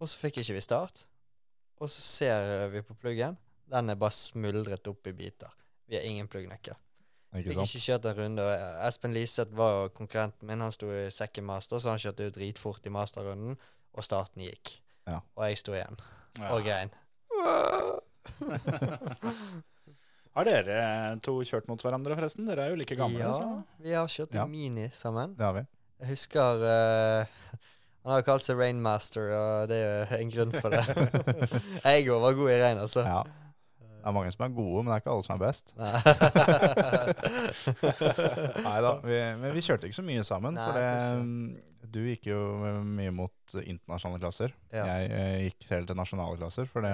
Og 0.00 0.10
så 0.10 0.20
fikk 0.20 0.40
ikke 0.42 0.56
vi 0.56 0.64
start. 0.64 1.04
Og 1.82 1.90
så 1.90 2.00
ser 2.02 2.68
vi 2.72 2.82
på 2.86 2.96
pluggen. 2.98 3.36
Den 3.70 3.90
er 3.90 3.98
bare 3.98 4.14
smuldret 4.14 4.86
opp 4.90 5.06
i 5.10 5.14
biter. 5.16 5.52
Vi 5.88 5.98
har 5.98 6.06
ingen 6.06 6.28
pluggnøkkel. 6.30 6.76
Ikke 7.34 7.50
Fikk 7.50 7.64
ikke 7.64 7.82
kjørt 7.82 8.06
en 8.06 8.18
runde. 8.18 8.42
og 8.46 8.86
Espen 8.86 9.14
Liseth 9.14 9.56
var 9.58 9.72
jo 9.74 9.88
konkurrenten 9.96 10.46
min. 10.46 10.62
Han 10.62 10.74
sto 10.74 10.90
i 10.94 11.10
second 11.10 11.48
master, 11.48 11.82
så 11.82 11.90
han 11.90 12.02
kjørte 12.02 12.28
jo 12.28 12.34
dritfort 12.36 12.86
i 12.86 12.94
masterrunden. 12.94 13.58
Og 13.94 14.06
starten 14.06 14.42
gikk. 14.42 14.76
Ja. 15.06 15.18
Og 15.36 15.44
jeg 15.48 15.58
sto 15.60 15.72
igjen 15.76 15.96
Ja. 16.40 16.48
og 16.54 16.64
grein. 16.66 16.90
Har 20.34 20.44
dere 20.48 20.78
to 21.22 21.36
kjørt 21.46 21.68
mot 21.70 21.78
hverandre, 21.84 22.16
forresten? 22.18 22.46
Dere 22.48 22.64
er 22.66 22.70
jo 22.74 22.78
like 22.80 22.96
gamle. 22.98 23.20
Ja, 23.22 23.32
Så. 23.36 23.46
vi 23.84 23.90
har 23.94 24.06
kjørt 24.10 24.34
Ja. 24.34 24.44
i 24.44 24.48
Mini 24.50 24.88
sammen. 24.90 25.34
Det 25.38 25.44
har 25.46 25.52
vi. 25.54 25.62
Jeg 26.00 26.08
husker 26.08 26.64
uh, 26.64 27.24
Han 28.04 28.12
har 28.12 28.18
jo 28.20 28.24
kalt 28.26 28.42
seg 28.44 28.58
Rainmaster, 28.58 29.30
og 29.32 29.68
det 29.70 29.78
er 29.80 30.10
en 30.18 30.30
grunn 30.32 30.52
for 30.60 30.68
det. 30.74 30.82
jeg 31.86 32.08
òg 32.12 32.20
var 32.20 32.34
god 32.36 32.50
i 32.52 32.58
regn, 32.60 32.78
altså. 32.82 33.00
Ja. 33.06 33.22
Det 34.04 34.10
er 34.10 34.16
mange 34.18 34.32
som 34.34 34.42
er 34.44 34.50
gode, 34.52 34.80
men 34.82 34.90
det 34.90 34.94
er 34.94 35.00
ikke 35.00 35.12
alle 35.14 35.24
som 35.24 35.32
er 35.32 35.40
best. 35.40 35.70
Nei. 35.80 35.92
Da, 38.84 38.90
men 39.40 39.54
vi 39.54 39.62
kjørte 39.64 39.88
ikke 39.88 39.96
så 39.96 40.04
mye 40.04 40.24
sammen. 40.28 40.58
Nei, 40.58 40.64
for 40.66 40.76
det, 40.76 40.90
du 41.94 42.02
gikk 42.04 42.28
jo 42.28 42.40
mye 42.84 43.12
mot 43.16 43.54
internasjonale 43.62 44.20
klasser. 44.20 44.52
Ja. 44.74 44.84
Jeg 44.90 45.08
eh, 45.14 45.38
gikk 45.46 45.64
selv 45.70 45.88
til 45.88 45.96
nasjonale 45.96 46.36
klasser, 46.40 46.68
for 46.68 46.84
det 46.84 46.92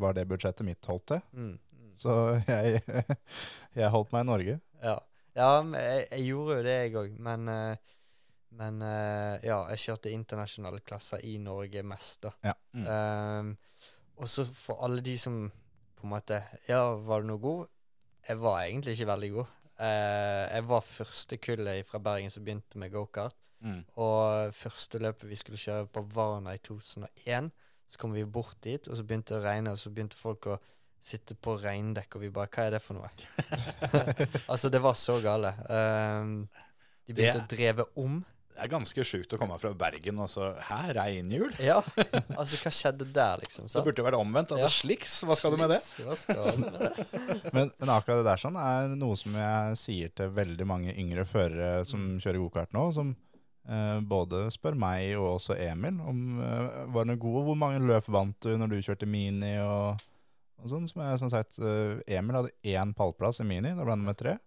var 0.00 0.16
det 0.16 0.24
budsjettet 0.30 0.64
mitt 0.64 0.88
holdt 0.88 1.04
til. 1.12 1.20
Mm, 1.36 1.52
mm. 1.58 1.90
Så 2.00 2.16
jeg, 2.48 2.80
jeg 3.82 3.92
holdt 3.92 4.16
meg 4.16 4.24
i 4.24 4.30
Norge. 4.30 4.56
Ja, 4.80 4.96
ja 5.36 5.50
jeg, 5.60 6.08
jeg 6.08 6.24
gjorde 6.30 6.56
jo 6.56 6.66
det, 6.70 6.78
jeg 6.86 6.96
òg. 7.02 7.20
Men, 7.28 7.52
eh, 7.52 8.00
men 8.56 8.80
eh, 8.86 9.44
ja, 9.44 9.60
jeg 9.74 9.84
kjørte 9.84 10.14
internasjonale 10.14 10.80
klasser 10.88 11.20
i 11.28 11.36
Norge 11.42 11.84
mest, 11.84 12.24
da. 12.24 12.32
Ja. 12.48 12.56
Mm. 12.72 12.88
Um, 12.88 13.54
og 14.16 14.32
så 14.32 14.46
for 14.48 14.80
alle 14.86 15.02
de 15.04 15.18
som 15.20 15.44
på 15.96 16.06
en 16.06 16.12
måte 16.14 16.42
Ja, 16.68 16.82
var 17.08 17.22
du 17.22 17.30
noe 17.32 17.40
god? 17.42 17.66
Jeg 18.28 18.40
var 18.42 18.60
egentlig 18.64 18.96
ikke 18.96 19.08
veldig 19.12 19.30
god. 19.36 19.52
Eh, 19.78 20.44
jeg 20.56 20.64
var 20.68 20.80
første 20.88 21.36
kullet 21.38 21.86
fra 21.86 21.98
Bergen 22.02 22.30
som 22.32 22.44
begynte 22.46 22.78
med 22.80 22.90
gokart. 22.94 23.36
Mm. 23.64 23.82
Og 24.02 24.52
første 24.54 24.98
løpet 25.00 25.28
vi 25.30 25.36
skulle 25.40 25.58
kjøre 25.60 25.86
på 25.92 26.02
Varna 26.14 26.52
i 26.56 26.58
2001, 26.58 27.50
så 27.88 27.98
kom 28.02 28.12
vi 28.16 28.24
bort 28.24 28.56
dit, 28.66 28.88
og 28.88 28.96
så 28.98 29.04
begynte 29.06 29.34
det 29.34 29.40
å 29.40 29.44
regne, 29.46 29.72
og 29.72 29.78
så 29.80 29.90
begynte 29.94 30.18
folk 30.18 30.48
å 30.52 30.58
sitte 31.06 31.36
på 31.38 31.54
regndekk, 31.62 32.16
og 32.18 32.24
vi 32.24 32.30
bare 32.34 32.50
Hva 32.52 32.66
er 32.66 32.74
det 32.76 32.82
for 32.82 32.98
noe? 32.98 33.10
altså, 34.52 34.68
det 34.72 34.80
var 34.82 34.96
så 34.98 35.20
gale. 35.24 35.52
Um, 35.70 36.48
de 37.06 37.14
begynte 37.14 37.38
Det- 37.38 37.44
å 37.46 37.50
dreve 37.56 37.86
om. 38.02 38.18
Det 38.56 38.62
er 38.64 38.70
ganske 38.72 39.04
sjukt 39.04 39.34
å 39.36 39.38
komme 39.40 39.58
fra 39.60 39.70
Bergen 39.76 40.20
og 40.24 40.30
så 40.32 40.46
Hæ, 40.64 40.78
regnhjul? 40.96 41.50
Ja, 41.60 41.82
altså, 42.40 42.56
hva 42.62 42.70
skjedde 42.72 43.04
der, 43.12 43.42
liksom? 43.42 43.66
Det 43.68 43.82
burde 43.84 44.00
jo 44.00 44.06
vært 44.06 44.16
omvendt. 44.16 44.54
Altså 44.56 44.64
Ja. 44.64 44.70
sliks, 44.72 45.18
hva 45.28 45.36
skal 45.36 45.52
du 45.52 45.60
med 45.60 45.74
det? 45.74 45.78
Sliks, 45.84 46.06
Hva 46.06 46.16
skal 46.16 46.48
du 46.56 46.62
med 46.64 46.78
det? 46.80 46.90
Men, 47.56 47.68
men 47.76 47.92
akkurat 47.92 48.22
det 48.22 48.30
der 48.30 48.40
sånn 48.40 48.56
er 48.60 48.88
noe 48.96 49.16
som 49.20 49.36
jeg 49.36 49.76
sier 49.82 50.10
til 50.16 50.32
veldig 50.34 50.66
mange 50.68 50.94
yngre 50.96 51.26
førere 51.28 51.84
som 51.88 52.16
kjører 52.22 52.40
gokart 52.46 52.72
nå, 52.76 52.86
som 52.96 53.12
eh, 53.68 54.00
både 54.08 54.46
spør 54.56 54.76
meg 54.80 55.12
og 55.20 55.34
også 55.36 55.56
Emil 55.60 56.00
om 56.00 56.40
eh, 56.40 56.80
var 56.96 57.04
det 57.04 57.12
noe 57.12 57.22
god, 57.28 57.38
hvor 57.50 57.60
mange 57.60 57.84
løp 57.84 58.08
vant 58.08 58.36
du 58.40 58.56
når 58.56 58.72
du 58.72 58.78
kjørte 58.88 59.08
mini 59.10 59.52
og, 59.60 60.00
og 60.62 60.72
sånn. 60.72 60.88
Som 60.90 61.04
jeg 61.04 61.20
som 61.22 61.32
sagt, 61.32 61.60
eh, 61.60 62.00
Emil 62.18 62.40
hadde 62.40 62.56
én 62.72 62.96
pallplass 62.96 63.44
i 63.44 63.48
mini, 63.48 63.76
da 63.76 63.84
ble 63.84 63.92
han 63.98 64.04
nummer 64.06 64.16
tre. 64.16 64.38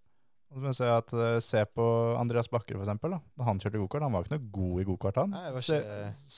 Se, 0.74 0.88
at, 0.90 1.12
eh, 1.14 1.40
se 1.46 1.62
på 1.66 1.86
Andreas 2.18 2.50
Bakker 2.50 2.78
for 2.80 2.86
eksempel, 2.86 3.12
da. 3.16 3.44
Han 3.46 3.60
kjørte 3.62 3.82
gokart, 3.82 4.02
han 4.06 4.16
var 4.16 4.26
ikke 4.26 4.38
noe 4.38 4.52
god 4.56 4.82
i 4.82 4.88
gokart 4.88 5.20
han. 5.22 5.36
Nei, 5.36 5.44
ikke... 5.52 5.62
Se, 5.68 5.80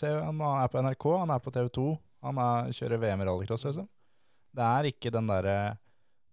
se, 0.01 0.11
han 0.21 0.41
er 0.41 0.67
på 0.73 0.81
NRK, 0.83 1.05
han 1.21 1.33
er 1.35 1.43
på 1.45 1.53
TV 1.55 1.69
2, 1.77 1.85
han 2.27 2.41
er, 2.43 2.73
kjører 2.77 3.01
VM 3.01 3.23
i 3.23 3.27
rallycross, 3.29 3.63
liksom. 3.69 3.87
Det 4.51 4.65
er 4.67 4.89
ikke 4.89 5.13
den 5.15 5.29
derre 5.31 5.77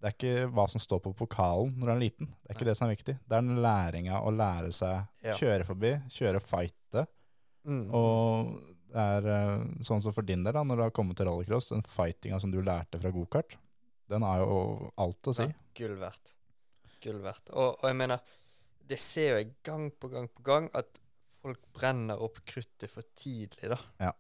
Det 0.03 0.09
er 0.09 0.15
ikke 0.15 0.49
hva 0.55 0.65
som 0.71 0.83
står 0.83 1.01
på 1.03 1.13
pokalen 1.19 1.73
når 1.79 1.89
du 1.89 1.93
er 1.93 2.01
liten. 2.03 2.27
Det 2.43 2.51
er 2.51 2.57
ikke 2.57 2.67
det 2.69 2.75
som 2.79 2.87
er 2.87 2.93
viktig. 2.97 3.15
Det 3.19 3.35
er 3.35 3.43
den 3.43 3.59
læringa 3.63 4.21
å 4.23 4.31
lære 4.31 4.71
seg 4.75 5.09
Ja. 5.27 5.35
kjøre 5.39 5.65
forbi, 5.67 5.91
kjøre 6.15 6.41
fighte. 6.43 7.07
mm. 7.67 7.89
Og 7.95 8.53
det 8.95 9.03
er 9.03 9.27
eh, 9.27 9.65
sånn 9.85 10.01
som 10.01 10.15
for 10.15 10.23
din 10.23 10.45
del, 10.47 10.55
da, 10.55 10.63
når 10.63 10.77
du 10.77 10.83
har 10.87 10.95
kommet 10.95 11.19
til 11.19 11.27
rallycross, 11.27 11.71
den 11.75 11.83
fightinga 11.83 12.39
som 12.41 12.51
du 12.55 12.61
lærte 12.63 13.01
fra 13.03 13.11
gokart, 13.11 13.57
den 14.09 14.23
har 14.23 14.39
jo 14.45 14.91
alt 14.97 15.29
å 15.29 15.35
si. 15.35 15.43
Ja, 15.45 15.67
gull 15.77 15.99
verdt. 16.01 16.38
Gull 17.03 17.21
verdt. 17.25 17.53
Og, 17.55 17.77
og 17.81 17.85
jeg 17.89 17.99
mener, 17.99 18.23
det 18.89 18.99
ser 19.03 19.33
jo 19.33 19.43
jeg 19.43 19.53
gang 19.67 19.91
på 19.93 20.11
gang 20.13 20.31
på 20.33 20.45
gang 20.47 20.71
at 20.79 21.01
folk 21.39 21.61
brenner 21.75 22.21
opp 22.23 22.41
kruttet 22.49 22.91
for 22.91 23.07
tidlig, 23.17 23.71
da. 23.71 23.79
Ja. 24.03 24.15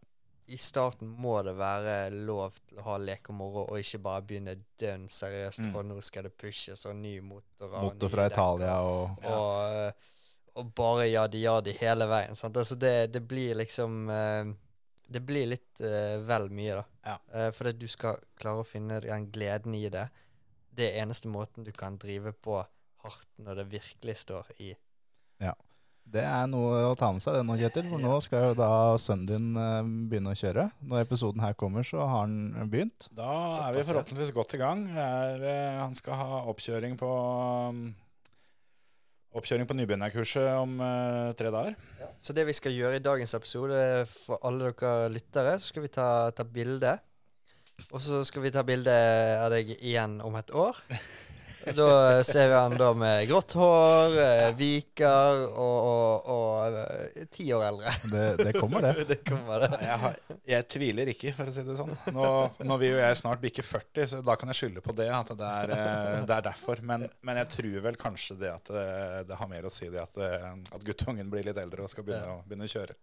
I 0.49 0.57
starten 0.57 1.09
må 1.09 1.35
det 1.45 1.53
være 1.59 2.09
lov 2.25 2.55
til 2.65 2.79
å 2.81 2.85
ha 2.87 2.95
lek 3.03 3.29
og 3.29 3.37
moro, 3.37 3.65
og 3.69 3.83
ikke 3.83 4.01
bare 4.01 4.25
begynne 4.25 4.55
dønn 4.81 5.05
seriøst. 5.13 5.61
Mm. 5.61 5.75
Og 5.77 5.85
nå 5.91 5.99
skal 6.05 6.25
det 6.25 6.33
pushes, 6.41 6.87
og 6.89 6.97
ny 6.97 7.19
motor 7.21 7.69
og 7.69 7.91
Motor 7.91 8.15
fra 8.15 8.25
dekk, 8.29 8.39
Italia 8.39 8.79
og 8.81 9.27
Og, 9.29 9.75
eh, 9.83 10.15
og 10.59 10.71
bare 10.79 11.11
jadi-jadi 11.11 11.75
hele 11.83 12.09
veien. 12.09 12.39
Sant? 12.39 12.57
Altså 12.57 12.79
det, 12.81 13.11
det 13.13 13.23
blir 13.29 13.61
liksom 13.61 14.09
eh, 14.11 14.55
Det 15.09 15.21
blir 15.25 15.47
litt 15.49 15.81
uh, 15.81 16.21
vel 16.29 16.51
mye, 16.53 16.81
da. 16.81 16.83
Ja. 17.09 17.19
Eh, 17.33 17.51
fordi 17.57 17.73
du 17.81 17.87
skal 17.89 18.19
klare 18.37 18.61
å 18.61 18.69
finne 18.69 18.99
den 19.01 19.31
gleden 19.33 19.77
i 19.77 19.87
det. 19.93 20.03
Det 20.79 20.93
er 20.93 21.03
eneste 21.03 21.31
måten 21.31 21.67
du 21.67 21.73
kan 21.75 21.99
drive 21.99 22.33
på 22.33 22.61
hardt 23.03 23.31
når 23.43 23.63
det 23.63 23.71
virkelig 23.73 24.21
står 24.25 24.53
i. 24.63 24.75
Ja. 25.43 25.55
Det 26.09 26.23
er 26.25 26.47
noe 26.49 26.87
å 26.89 26.95
ta 26.97 27.11
med 27.13 27.21
seg 27.21 27.35
det 27.37 27.43
nå, 27.45 27.55
Kjetil. 27.61 27.89
For 27.91 28.01
nå 28.01 28.15
skal 28.25 28.47
jo 28.47 28.57
da 28.57 28.71
sønnen 29.03 29.29
din 29.29 29.49
eh, 29.61 29.89
begynne 30.09 30.33
å 30.33 30.39
kjøre. 30.41 30.65
Når 30.89 31.05
episoden 31.05 31.43
her 31.45 31.57
kommer, 31.59 31.85
så 31.85 32.01
har 32.01 32.23
han 32.23 32.71
begynt. 32.73 33.11
Da 33.13 33.29
er 33.67 33.77
vi 33.77 33.85
forhåpentligvis 33.85 34.33
godt 34.37 34.57
i 34.57 34.61
gang. 34.63 34.87
Er, 34.89 35.45
eh, 35.45 35.81
han 35.83 35.97
skal 35.99 36.17
ha 36.17 36.43
oppkjøring 36.49 36.97
på 37.01 37.11
um, 37.75 37.89
Oppkjøring 39.37 39.69
på 39.69 39.75
nybegynnerkurset 39.77 40.47
om 40.57 40.79
uh, 40.81 41.35
tre 41.37 41.51
dager. 41.53 41.75
Så 42.17 42.33
det 42.33 42.47
vi 42.49 42.55
skal 42.57 42.73
gjøre 42.73 42.97
i 42.97 43.03
dagens 43.05 43.37
episode, 43.37 43.77
for 44.25 44.41
alle 44.49 44.71
dere 44.73 45.11
lyttere, 45.13 45.53
så 45.61 45.69
skal 45.69 45.85
vi 45.85 45.91
ta, 45.93 46.09
ta 46.33 46.47
bilde. 46.49 46.95
Og 47.89 48.03
så 48.05 48.21
skal 48.27 48.45
vi 48.45 48.53
ta 48.53 48.65
bilde 48.67 48.95
av 49.39 49.51
deg 49.55 49.73
igjen 49.79 50.19
om 50.25 50.37
et 50.41 50.55
år. 50.55 50.77
Da 51.75 52.25
ser 52.25 52.49
vi 52.49 52.55
han 52.55 52.77
da 52.79 52.93
med 52.97 53.27
grått 53.29 53.53
hår, 53.59 54.15
eh, 54.23 54.51
viker 54.57 55.43
og, 55.49 55.89
og, 55.91 56.29
og 56.33 56.79
eh, 56.81 57.27
ti 57.35 57.49
år 57.53 57.67
eldre. 57.67 57.93
Det, 58.13 58.25
det 58.41 58.53
kommer, 58.57 58.87
det. 58.87 59.05
Det 59.11 59.19
kommer 59.27 59.67
det. 59.67 59.81
Jeg, 59.83 59.99
har, 60.05 60.17
jeg 60.53 60.69
tviler 60.73 61.13
ikke, 61.13 61.35
for 61.37 61.51
å 61.51 61.55
si 61.55 61.65
det 61.67 61.77
sånn. 61.79 61.93
Nå, 62.15 62.31
nå 62.65 62.79
vil 62.81 62.95
jo 62.95 63.03
jeg 63.03 63.21
snart 63.21 63.43
bikke 63.43 63.65
40, 63.67 64.11
så 64.13 64.23
da 64.25 64.39
kan 64.41 64.53
jeg 64.53 64.61
skylde 64.63 64.85
på 64.85 64.95
det. 64.97 65.11
At 65.13 65.35
det 65.37 65.51
er, 65.51 65.75
eh, 65.77 66.17
det 66.29 66.39
er 66.39 66.49
derfor. 66.49 66.83
Men, 66.89 67.09
men 67.27 67.43
jeg 67.43 67.53
tror 67.59 67.79
vel 67.91 68.01
kanskje 68.01 68.39
det 68.41 68.55
at 68.55 68.73
det, 68.73 68.89
det 69.29 69.41
har 69.43 69.51
mer 69.51 69.69
å 69.69 69.73
si 69.73 69.91
det 69.93 70.03
at, 70.03 70.25
at 70.25 70.89
guttungen 70.89 71.31
blir 71.33 71.51
litt 71.51 71.61
eldre 71.61 71.85
og 71.85 71.93
skal 71.93 72.07
begynne, 72.07 72.39
å, 72.39 72.43
begynne 72.47 72.69
å 72.69 72.77
kjøre. 72.79 72.97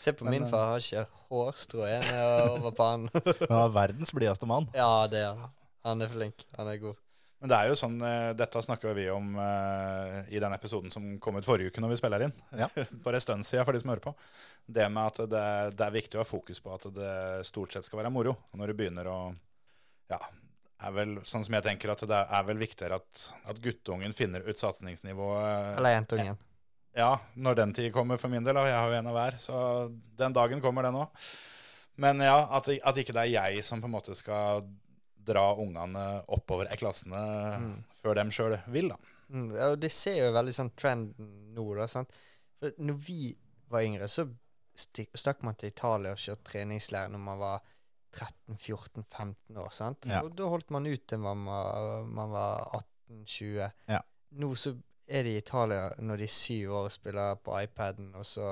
Se 0.00 0.14
på 0.16 0.24
Men, 0.24 0.32
min 0.32 0.46
eh, 0.46 0.48
far, 0.48 0.66
har 0.72 0.80
ikke 0.80 1.04
hårstrå 1.28 1.84
igjen 1.84 2.08
over 2.56 2.72
pannen. 2.72 3.10
Han 3.50 3.58
er 3.66 3.74
verdens 3.74 4.12
blideste 4.16 4.48
mann. 4.48 4.70
Ja, 4.72 5.04
det 5.12 5.20
er 5.26 5.36
han. 5.36 5.52
Han 5.84 6.04
er 6.04 6.12
flink. 6.12 6.44
Han 6.56 6.70
er 6.72 6.80
god. 6.80 6.96
Men 7.40 7.52
det 7.52 7.56
er 7.56 7.70
jo 7.70 7.76
sånn, 7.76 7.98
eh, 8.04 8.30
dette 8.36 8.60
snakka 8.64 8.92
vi 8.96 9.06
om 9.12 9.30
uh, 9.40 10.18
i 10.28 10.40
den 10.40 10.52
episoden 10.52 10.92
som 10.92 11.06
kom 11.24 11.38
ut 11.40 11.46
forrige 11.46 11.72
uke 11.72 11.84
når 11.84 11.94
vi 11.94 12.00
spiller 12.00 12.26
inn. 12.26 12.34
Ja. 12.56 12.68
Bare 13.04 13.20
en 13.20 13.24
stund 13.24 13.48
siden 13.48 13.64
for 13.68 13.76
de 13.76 13.80
som 13.80 13.92
hører 13.92 14.04
på. 14.04 14.12
Det 14.68 14.88
med 14.92 15.08
at 15.08 15.22
det, 15.32 15.46
det 15.76 15.86
er 15.86 15.96
viktig 15.96 16.18
å 16.18 16.24
ha 16.24 16.28
fokus 16.28 16.60
på 16.64 16.74
at 16.76 16.84
det 16.96 17.14
stort 17.48 17.72
sett 17.76 17.88
skal 17.88 18.02
være 18.02 18.12
moro. 18.12 18.36
Når 18.56 18.72
du 18.72 18.78
begynner 18.80 19.08
å 19.08 19.20
Ja, 20.12 20.20
er 20.84 20.92
vel 20.96 21.16
sånn 21.28 21.44
som 21.44 21.56
jeg 21.56 21.64
tenker 21.64 21.92
at 21.92 22.04
det 22.08 22.20
er 22.20 22.44
vel 22.48 22.60
viktigere 22.60 23.00
at, 23.00 23.24
at 23.48 23.60
guttungen 23.64 24.16
finner 24.16 24.44
ut 24.48 24.60
satsingsnivået 24.60 25.76
Eller 25.78 25.96
jentungen. 25.96 26.40
Ja, 26.96 27.12
når 27.38 27.54
den 27.60 27.72
tid 27.76 27.92
kommer 27.94 28.18
for 28.18 28.28
min 28.32 28.42
del, 28.44 28.56
og 28.58 28.66
jeg 28.66 28.74
har 28.76 28.90
jo 28.90 28.98
en 28.98 29.06
av 29.06 29.14
hver. 29.14 29.36
Så 29.38 29.56
den 30.18 30.32
dagen 30.34 30.60
kommer, 30.64 30.82
den 30.82 30.98
òg. 30.98 31.08
Men 32.00 32.18
ja, 32.24 32.38
at, 32.56 32.68
at 32.68 32.96
ikke 32.98 33.12
det 33.14 33.26
er 33.28 33.34
jeg 33.52 33.64
som 33.64 33.80
på 33.82 33.86
en 33.86 33.94
måte 33.94 34.14
skal 34.18 34.64
dra 35.30 35.50
ungene 35.60 36.22
oppover 36.32 36.70
i 36.72 36.76
klassene 36.80 37.20
Mm. 37.60 37.74
før 38.02 38.14
dem 38.16 38.30
sjøl 38.32 38.56
vil, 38.72 38.88
da. 38.88 38.96
Mm, 39.30 39.50
ja, 39.54 39.66
og 39.74 39.78
det 39.78 39.92
ser 39.92 40.16
jo 40.24 40.32
veldig 40.34 40.54
sånn 40.56 40.70
trend 40.74 41.12
nå, 41.54 41.66
da. 41.76 41.86
sant? 41.86 42.10
For 42.58 42.72
når 42.80 42.96
vi 43.06 43.36
var 43.70 43.84
yngre, 43.86 44.08
så 44.10 44.24
stakk 44.74 45.42
man 45.46 45.54
til 45.60 45.68
Italia 45.70 46.14
og 46.16 46.18
kjørte 46.18 46.42
treningsleir 46.50 47.10
når 47.12 47.20
man 47.22 47.38
var 47.38 47.60
13-14-15 48.16 49.58
år. 49.60 49.70
sant? 49.74 50.06
Ja. 50.08 50.22
Og 50.24 50.34
da 50.38 50.48
holdt 50.50 50.70
man 50.74 50.86
ut 50.88 51.04
til 51.08 51.20
man 51.22 51.44
var, 51.46 52.04
man 52.08 52.32
var 52.32 52.64
18-20. 53.10 53.70
Ja. 53.90 54.00
Nå 54.40 54.52
så 54.58 54.74
er 55.10 55.26
de 55.26 55.34
i 55.34 55.40
Italia 55.42 55.88
når 55.98 56.22
de 56.22 56.28
er 56.28 56.32
syv 56.34 56.76
år 56.78 56.88
og 56.88 56.94
spiller 56.94 57.40
på 57.44 57.58
iPaden, 57.64 58.12
og 58.14 58.26
så 58.26 58.46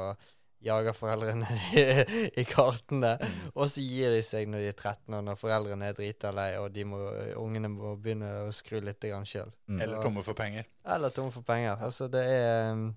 jager 0.64 0.94
foreldrene 0.96 1.46
i, 2.40 2.44
kartene. 2.48 3.14
Og 3.54 3.68
så 3.70 3.82
gir 3.84 4.14
de 4.14 4.22
seg 4.26 4.48
når 4.50 4.64
de 4.64 4.70
er 4.72 4.78
13 4.78 5.14
år, 5.14 5.26
når 5.26 5.38
foreldrene 5.38 5.90
er 5.90 5.98
drita 5.98 6.32
lei, 6.34 6.48
og 6.58 6.72
de 6.74 6.86
må, 6.88 7.00
ungene 7.38 7.70
må 7.72 7.94
begynne 8.00 8.30
å 8.46 8.54
skru 8.54 8.80
litt 8.82 9.06
sjøl. 9.28 9.52
Mm. 9.70 9.82
Eller 9.84 10.02
tomme 10.02 10.24
for 10.26 10.38
penger. 10.38 10.66
Eller 10.86 11.14
tomme 11.14 11.34
for 11.34 11.46
penger. 11.46 11.78
Altså, 11.78 12.08
det 12.12 12.24
er 12.24 12.72
um, 12.72 12.88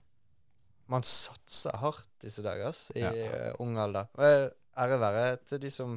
Man 0.91 1.05
satser 1.07 1.77
hardt 1.79 2.09
disse 2.19 2.43
dager, 2.43 2.73
ass, 2.73 2.89
i 2.95 2.99
Ja. 2.99 3.11
eh, 3.13 3.53
ung 3.63 3.77
alder. 3.79 4.09
Og 4.17 4.25
eh, 4.25 4.49
ære 4.81 4.97
være 4.99 5.37
til 5.47 5.61
de 5.63 5.69
som 5.71 5.93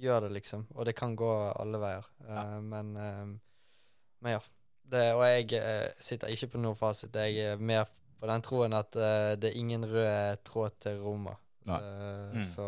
gjør 0.00 0.24
det, 0.24 0.30
liksom. 0.38 0.62
Og 0.78 0.86
det 0.88 0.94
kan 0.96 1.12
gå 1.18 1.28
alle 1.50 1.80
veier. 1.82 2.06
Eh, 2.24 2.56
men, 2.64 2.94
uh, 2.96 3.34
men 4.24 4.32
ja. 4.38 4.40
Det, 4.90 5.06
og 5.14 5.24
jeg 5.28 5.52
eh, 5.60 5.88
sitter 6.02 6.32
ikke 6.34 6.54
på 6.54 6.62
noen 6.62 6.78
fasit. 6.78 7.14
Jeg 7.14 7.52
er 7.52 7.60
mer 7.62 7.88
på 8.20 8.28
den 8.28 8.42
troen 8.44 8.74
at 8.76 8.96
uh, 8.98 9.32
det 9.40 9.52
er 9.52 9.58
ingen 9.60 9.86
rød 9.88 10.42
tråd 10.44 10.76
til 10.82 11.00
Roma. 11.04 11.36
Nei. 11.68 11.80
Eh, 11.80 12.36
Mm. 12.40 12.44
Så 12.46 12.64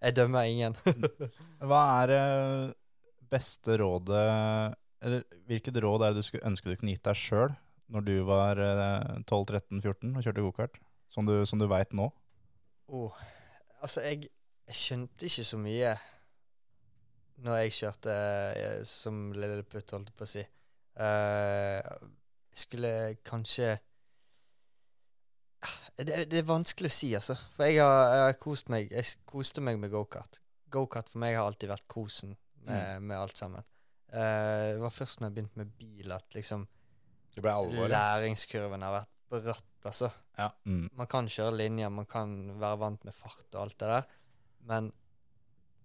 jeg 0.00 0.16
dømmer 0.16 0.48
ingen. 0.48 0.76
Hva 1.68 1.80
er 2.02 2.10
det 2.12 3.28
beste 3.28 3.76
rådet 3.80 4.22
Eller 5.04 5.22
hvilket 5.48 5.76
råd 5.82 6.04
er 6.04 6.14
det 6.14 6.22
du 6.22 6.26
skulle 6.26 6.46
ønske 6.48 6.70
du 6.70 6.76
kunne 6.80 6.94
gitt 6.94 7.04
deg 7.04 7.18
sjøl 7.18 7.52
når 7.92 8.04
du 8.06 8.14
var 8.24 8.60
eh, 8.64 9.20
12-13-14 9.28 10.16
og 10.16 10.24
kjørte 10.24 10.44
gokart? 10.46 10.78
Som 11.12 11.28
du, 11.28 11.34
som 11.46 11.60
du 11.60 11.66
veit 11.70 11.92
nå? 11.92 12.08
Oh, 12.88 13.12
altså, 13.80 14.00
jeg, 14.06 14.30
jeg 14.66 14.78
skjønte 14.78 15.28
ikke 15.28 15.44
så 15.46 15.60
mye 15.60 15.92
når 17.44 17.60
jeg 17.64 17.76
kjørte 17.80 18.16
som 18.88 18.94
som 19.04 19.20
lilleputt, 19.36 19.90
holdt 19.92 20.10
jeg 20.10 20.16
på 20.16 20.26
å 20.26 20.30
si. 20.30 20.44
Jeg 20.96 22.62
skulle 22.64 23.16
kanskje 23.26 23.74
Ah, 25.64 25.76
det, 25.96 26.26
det 26.28 26.38
er 26.42 26.44
vanskelig 26.48 26.90
å 26.90 26.92
si, 26.92 27.08
altså. 27.16 27.34
For 27.56 27.64
jeg 27.64 27.80
har, 27.80 28.02
jeg 28.12 28.24
har 28.26 28.34
kost 28.42 28.68
meg 28.68 28.90
Jeg 28.92 29.06
koste 29.24 29.62
meg 29.64 29.78
med 29.80 29.90
gokart. 29.94 30.42
Gokart 30.74 31.08
for 31.08 31.22
meg 31.22 31.38
har 31.38 31.46
alltid 31.48 31.70
vært 31.72 31.86
kosen 31.88 32.34
med, 32.66 33.00
med 33.02 33.16
alt 33.16 33.36
sammen. 33.40 33.64
Uh, 34.12 34.74
det 34.76 34.82
var 34.82 34.92
først 34.92 35.20
når 35.20 35.30
jeg 35.30 35.34
begynte 35.38 35.60
med 35.62 35.72
bil 35.80 36.12
at 36.14 36.36
liksom 36.36 36.66
læringskurven 37.90 38.84
har 38.84 38.92
vært 39.00 39.10
bratt, 39.42 39.70
altså 39.88 40.10
Mm. 40.64 40.88
man 40.94 41.06
kan 41.10 41.26
kjøre 41.30 41.56
linjer, 41.56 41.88
man 41.90 42.06
kan 42.06 42.30
være 42.60 42.78
vant 42.78 43.04
med 43.08 43.14
fart 43.14 43.46
og 43.54 43.60
alt 43.64 43.78
det 43.80 43.88
der, 43.90 44.04
men 44.68 44.92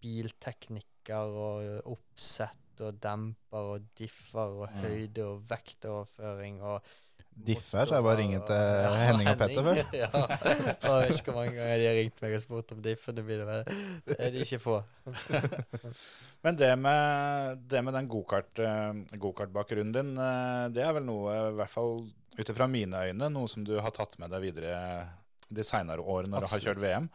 bilteknikker 0.04 1.34
og 1.46 1.88
oppsett 1.96 2.60
og 2.88 2.98
demper 3.04 3.70
og 3.76 3.86
differ 4.00 4.58
og 4.64 4.82
høyde 4.82 5.26
og 5.28 5.46
vektoverføring 5.52 6.60
og 6.64 6.90
Differ, 7.40 7.88
så 7.88 7.96
jeg 7.96 8.04
bare 8.04 8.18
ringer 8.20 8.42
til 8.48 8.58
Ja, 8.60 8.90
Henning 9.08 9.30
og 9.32 9.38
Petter 9.40 9.64
før. 9.64 9.78
ja. 10.02 10.08
Jeg 10.12 10.80
vet 10.84 11.14
ikke 11.14 11.32
hvor 11.32 11.38
mange 11.38 11.54
ganger 11.56 11.78
de 11.80 11.86
har 11.88 11.96
ringt 11.96 12.24
meg 12.24 12.34
og 12.36 12.42
spurt 12.44 12.74
om 12.76 12.82
differ. 12.84 13.16
mine, 13.16 13.46
men 13.48 13.70
det 14.10 14.18
de 14.34 14.42
ikke 14.44 14.60
få. 14.60 14.80
Men 16.44 16.56
det 16.60 16.70
med, 16.80 17.64
det 17.72 17.84
med 17.84 17.96
den 17.96 18.06
eh, 18.64 19.18
gokartbakgrunnen 19.20 19.96
din, 19.96 20.12
eh, 20.24 20.66
det 20.72 20.84
er 20.84 20.94
vel 20.96 21.04
noe, 21.08 21.34
i 21.50 21.56
hvert 21.58 21.72
fall 21.72 21.98
ut 22.40 22.52
ifra 22.54 22.68
mine 22.72 23.02
øyne, 23.10 23.28
noe 23.36 23.50
som 23.52 23.66
du 23.68 23.74
har 23.80 23.92
tatt 23.96 24.16
med 24.22 24.32
deg 24.32 24.46
videre 24.46 24.78
de 25.50 25.66
seinere 25.68 26.00
årene 26.04 26.32
når 26.32 26.46
du 26.46 26.52
har 26.54 26.64
kjørt 26.64 26.84
VM. 26.84 27.10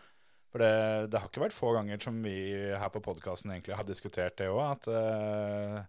For 0.54 0.62
det, 0.62 1.10
det 1.10 1.18
har 1.18 1.26
ikke 1.26 1.42
vært 1.48 1.56
få 1.56 1.72
ganger 1.74 1.98
som 1.98 2.20
vi 2.22 2.36
her 2.78 2.90
på 2.94 3.00
podkasten 3.02 3.50
egentlig 3.50 3.74
har 3.74 3.86
diskutert 3.88 4.36
det 4.38 4.46
òg, 4.52 4.60
at 4.68 4.86
uh, 4.86 5.80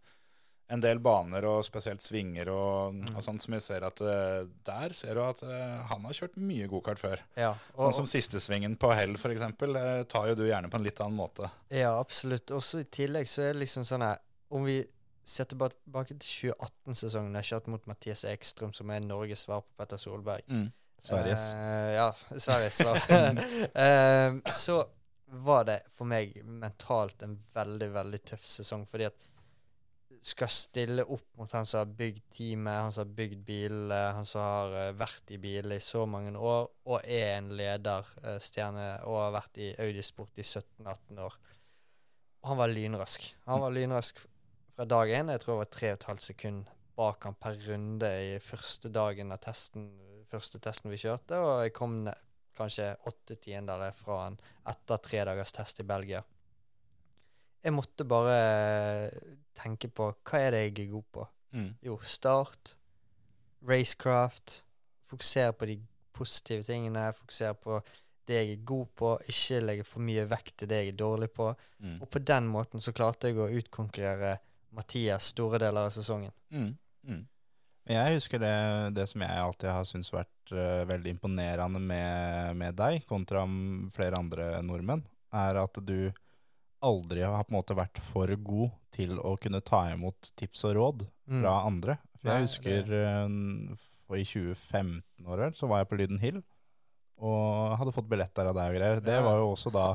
en 0.74 0.82
del 0.82 0.98
baner 1.06 1.46
og 1.46 1.60
spesielt 1.68 2.02
svinger 2.02 2.50
og, 2.50 2.96
og 3.14 3.20
sånt 3.22 3.44
som 3.44 3.54
vi 3.54 3.60
ser 3.62 3.86
at 3.86 4.02
uh, 4.02 4.48
der 4.66 4.96
ser 4.98 5.14
du 5.14 5.22
at 5.22 5.44
uh, 5.46 5.84
han 5.92 6.08
har 6.10 6.18
kjørt 6.18 6.40
mye 6.42 6.66
gokart 6.72 6.98
før. 6.98 7.22
Ja, 7.38 7.52
Sånn 7.78 7.94
som 8.00 8.08
siste 8.10 8.42
svingen 8.42 8.74
på 8.82 8.90
Hell 8.98 9.14
f.eks. 9.20 9.44
Uh, 9.62 10.02
tar 10.10 10.32
jo 10.32 10.40
du 10.40 10.48
gjerne 10.48 10.72
på 10.74 10.80
en 10.82 10.88
litt 10.88 11.02
annen 11.06 11.20
måte. 11.20 11.52
Ja, 11.70 11.94
absolutt. 12.02 12.50
Også 12.58 12.82
i 12.82 12.88
tillegg 12.90 13.30
så 13.30 13.46
er 13.46 13.54
det 13.54 13.68
liksom 13.68 13.86
sånn 13.86 14.06
her 14.08 14.18
Om 14.50 14.66
vi 14.66 14.80
ser 15.26 15.46
tilba- 15.50 15.70
tilbake 15.74 16.18
til 16.18 16.54
2018-sesongen, 16.56 17.38
jeg 17.38 17.50
kjørte 17.52 17.72
mot 17.74 17.86
Mathias 17.90 18.26
Ekstrøm, 18.30 18.74
som 18.78 18.90
er 18.94 19.06
Norges 19.06 19.46
svar 19.46 19.62
på 19.66 19.78
Petter 19.82 20.02
Solberg. 20.02 20.46
Sveriges. 21.02 21.50
Uh, 21.54 21.92
ja, 21.96 22.10
Sveriges 22.38 22.78
svar. 22.82 23.02
uh, 23.06 24.52
så 24.64 24.82
var 25.26 25.66
det 25.68 25.80
for 25.92 26.08
meg 26.08 26.36
mentalt 26.46 27.24
en 27.26 27.38
veldig, 27.54 27.90
veldig 27.96 28.22
tøff 28.32 28.46
sesong, 28.48 28.86
fordi 28.90 29.10
at 29.10 29.32
skal 30.26 30.50
stille 30.50 31.04
opp 31.04 31.38
mot 31.38 31.52
han 31.54 31.68
som 31.70 31.84
har 31.84 31.92
bygd 31.98 32.22
teamet, 32.34 32.80
han 32.82 32.94
som 32.94 33.04
har 33.04 33.12
bygd 33.18 33.42
bilene, 33.46 34.00
han 34.18 34.26
som 34.26 34.42
har 34.42 34.72
eh, 34.80 34.94
vært 34.98 35.34
i 35.36 35.38
biler 35.42 35.76
i 35.78 35.84
så 35.84 36.06
mange 36.10 36.32
år, 36.34 36.70
og 36.90 37.04
er 37.04 37.36
en 37.36 37.52
lederstjerne 37.58 38.88
og 39.06 39.20
har 39.22 39.36
vært 39.36 39.60
i 39.62 39.68
Audisport 39.86 40.42
i 40.42 40.46
17-18 40.46 41.22
år. 41.28 41.38
Han 42.50 42.58
var 42.58 42.74
lynrask. 42.74 43.28
Han 43.46 43.62
var 43.62 43.74
lynrask 43.74 44.24
fra 44.74 44.88
dag 44.90 45.14
én. 45.14 45.30
Jeg 45.34 45.44
tror 45.44 45.54
det 45.54 45.62
var 45.62 45.72
tre 45.76 45.94
og 45.94 46.18
et 46.26 46.74
bak 46.96 47.26
han 47.28 47.38
per 47.38 47.58
runde 47.68 48.12
i 48.26 48.36
første 48.40 48.90
dagen 48.90 49.34
av 49.36 49.42
testen, 49.46 49.90
første 50.36 50.62
testen 50.64 50.94
vi 50.94 51.02
kjørte, 51.02 51.40
og 51.42 51.66
jeg 51.66 51.76
kom 51.76 52.04
ned 52.06 52.24
kanskje 52.56 52.94
åtte 53.10 53.36
tiendere 53.44 53.92
fra 53.98 54.22
han 54.24 54.38
etter 54.72 55.02
tre 55.04 55.24
dagers 55.28 55.52
test 55.56 55.82
i 55.84 55.88
Belgia. 55.88 56.22
Jeg 57.66 57.74
måtte 57.74 58.06
bare 58.08 59.10
tenke 59.58 59.90
på 59.90 60.12
hva 60.14 60.40
er 60.40 60.54
det 60.54 60.62
jeg 60.62 60.74
er 60.86 60.94
god 60.94 61.10
på. 61.18 61.26
Mm. 61.56 61.70
Jo, 61.88 61.98
start, 62.06 62.76
racecraft, 63.66 64.62
fokusere 65.10 65.54
på 65.58 65.70
de 65.72 65.78
positive 66.16 66.64
tingene, 66.64 67.10
fokusere 67.18 67.58
på 67.60 67.80
det 68.26 68.40
jeg 68.40 68.52
er 68.56 68.66
god 68.66 68.88
på, 68.98 69.12
ikke 69.30 69.62
legge 69.62 69.86
for 69.86 70.06
mye 70.06 70.26
vekt 70.30 70.56
til 70.60 70.70
det 70.70 70.82
jeg 70.82 70.94
er 70.94 71.00
dårlig 71.02 71.30
på. 71.34 71.52
Mm. 71.84 72.00
Og 72.02 72.10
på 72.10 72.22
den 72.26 72.48
måten 72.50 72.82
så 72.82 72.94
klarte 72.96 73.30
jeg 73.30 73.42
å 73.42 73.52
utkonkurrere 73.60 74.38
Mathias 74.76 75.32
store 75.34 75.60
deler 75.62 75.88
av 75.88 75.94
sesongen. 75.96 76.34
Mm. 76.50 76.72
Jeg 77.86 78.16
husker 78.18 78.40
det, 78.42 78.54
det 78.98 79.04
som 79.12 79.22
jeg 79.22 79.42
alltid 79.44 79.70
har 79.70 79.84
syntes 79.86 80.10
vært 80.14 80.54
uh, 80.56 80.84
veldig 80.90 81.12
imponerende 81.16 81.82
med, 81.82 82.56
med 82.58 82.78
deg, 82.80 83.04
kontra 83.10 83.44
flere 83.94 84.18
andre 84.18 84.48
nordmenn, 84.66 85.04
er 85.36 85.60
at 85.62 85.78
du 85.86 86.12
aldri 86.86 87.22
har 87.26 87.44
på 87.46 87.54
en 87.54 87.60
måte 87.60 87.78
vært 87.78 88.02
for 88.12 88.30
god 88.46 88.74
til 88.96 89.18
å 89.20 89.36
kunne 89.42 89.62
ta 89.66 89.84
imot 89.94 90.32
tips 90.40 90.66
og 90.70 90.76
råd 90.80 91.06
Mm. 91.26 91.40
fra 91.42 91.52
andre. 91.66 91.94
For 92.20 92.28
Nei, 92.30 92.34
jeg 92.36 92.46
husker 92.46 92.92
uh, 92.94 94.18
i 94.18 94.26
2015 94.30 95.26
år, 95.26 95.48
så 95.58 95.66
var 95.66 95.80
jeg 95.82 95.88
på 95.90 95.98
Lyden 95.98 96.20
Hill, 96.22 96.36
og 97.18 97.74
hadde 97.80 97.94
fått 97.96 98.10
billetter 98.12 98.46
av 98.46 98.54
deg 98.54 98.70
og 98.70 98.78
greier. 98.78 99.02
Det 99.02 99.16
var 99.26 99.40
jo 99.42 99.48
også 99.56 99.72
da, 99.74 99.88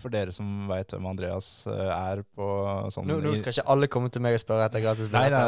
for 0.00 0.12
dere 0.12 0.32
som 0.34 0.66
vet 0.70 0.90
hvem 0.94 1.06
Andreas 1.06 1.48
eh, 1.70 1.90
er 1.92 2.22
på 2.34 2.46
sånn 2.90 3.06
Nå, 3.06 3.18
nå 3.22 3.34
skal 3.38 3.54
ikke 3.54 3.64
alle 3.74 3.88
komme 3.90 4.10
til 4.12 4.24
meg 4.24 4.36
og 4.36 4.42
spørre 4.42 4.66
etter 4.66 4.82
gratis 4.82 5.10
Nei, 5.12 5.28
nei, 5.30 5.42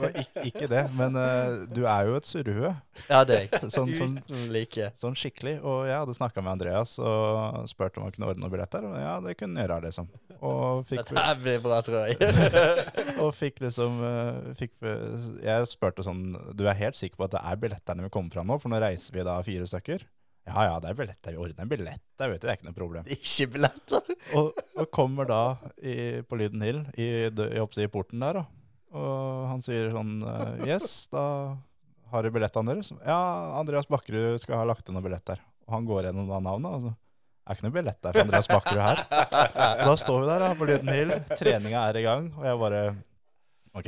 var 0.00 0.18
ikke, 0.46 0.68
det. 0.70 0.84
Men 0.98 1.16
uh, 1.18 1.64
du 1.70 1.82
er 1.88 2.08
jo 2.08 2.16
et 2.18 2.28
surrehue. 2.28 2.72
Ja, 3.08 3.22
det 3.26 3.36
er 3.36 3.46
jeg. 3.46 3.70
Sånn, 3.74 3.92
sånn, 3.96 4.16
like. 4.52 4.90
sånn 5.00 5.16
skikkelig. 5.18 5.56
Og 5.66 5.82
jeg 5.88 5.96
hadde 5.96 6.16
snakka 6.16 6.44
med 6.44 6.54
Andreas 6.56 6.96
og 7.02 7.68
spurt 7.70 7.98
om 7.98 8.06
han 8.06 8.14
kunne 8.14 8.30
ordne 8.30 8.44
noen 8.44 8.54
billetter. 8.54 8.86
Og 8.86 8.96
ja, 9.00 9.16
det 9.24 9.36
kunne 9.40 9.56
han 9.58 9.66
gjøre, 9.66 9.80
liksom. 9.88 10.10
Og 10.40 10.86
fikk, 10.88 11.02
Dette 11.02 11.26
her 11.26 11.40
blir 11.40 11.60
bra, 11.64 11.80
tror 11.84 12.08
jeg. 12.08 12.16
og 13.22 13.32
fikk 13.36 13.60
liksom 13.64 14.00
eh, 14.06 14.54
fikk, 14.56 14.72
Jeg 15.44 15.68
spurte 15.68 16.04
sånn 16.06 16.22
Du 16.56 16.64
er 16.64 16.78
helt 16.78 16.96
sikker 16.96 17.20
på 17.20 17.28
at 17.28 17.34
det 17.36 17.42
er 17.44 17.60
billetterne 17.60 18.06
vi 18.06 18.12
kommer 18.14 18.32
fra 18.32 18.46
nå? 18.46 18.56
For 18.62 18.72
nå 18.72 18.80
reiser 18.80 19.16
vi 19.16 19.26
da 19.26 19.36
fire 19.44 19.68
stykker. 19.68 20.06
Ja 20.50 20.66
ja, 20.66 20.76
det 20.82 20.90
er 20.90 20.98
billetter. 20.98 21.34
Vi 21.34 21.40
ordner 21.40 21.64
en 21.64 21.70
billett. 21.70 22.02
Det 22.18 22.28
vet 22.30 22.40
du, 22.42 22.46
det 22.46 22.52
er 22.52 22.58
ikke 22.58 22.68
noe 22.68 22.76
problem. 22.76 23.10
Ikke 23.14 23.46
billetter. 23.54 24.14
Og, 24.38 24.62
og 24.76 24.88
kommer 24.94 25.28
da 25.30 25.42
i, 25.82 25.94
på 26.26 26.36
Lyden 26.38 26.62
Hill, 26.66 26.80
i, 27.00 27.06
i, 27.30 27.62
i 27.84 27.90
porten 27.90 28.22
der, 28.22 28.40
da. 28.42 28.46
Og 28.90 29.46
han 29.52 29.62
sier 29.62 29.92
sånn 29.94 30.16
eh, 30.26 30.64
Yes, 30.66 31.06
da 31.12 31.22
har 32.10 32.26
du 32.26 32.32
billettene 32.34 32.74
deres? 32.74 32.90
Ja, 33.06 33.20
Andreas 33.60 33.86
Bakkerud 33.90 34.42
skal 34.42 34.58
ha 34.58 34.66
lagt 34.66 34.88
inn 34.90 34.98
noen 34.98 35.06
billetter. 35.06 35.40
Og 35.68 35.76
han 35.76 35.86
går 35.86 36.08
gjennom 36.08 36.30
da 36.30 36.40
navnet. 36.42 36.74
Altså. 36.80 36.92
Det 36.94 37.54
er 37.54 37.58
ikke 37.58 37.66
noe 37.68 37.76
billetter 37.76 38.16
for 38.16 38.24
Andreas 38.26 38.50
Bakkerud 38.50 38.82
her. 38.82 39.04
Da 39.86 39.94
står 40.02 40.24
vi 40.24 40.30
der 40.32 40.42
da, 40.44 40.50
på 40.58 40.68
Lyden 40.70 40.92
Hill, 40.94 41.14
treninga 41.32 41.84
er 41.86 42.00
i 42.00 42.04
gang, 42.06 42.32
og 42.36 42.48
jeg 42.50 42.60
bare 42.64 42.82
Ok, 43.70 43.86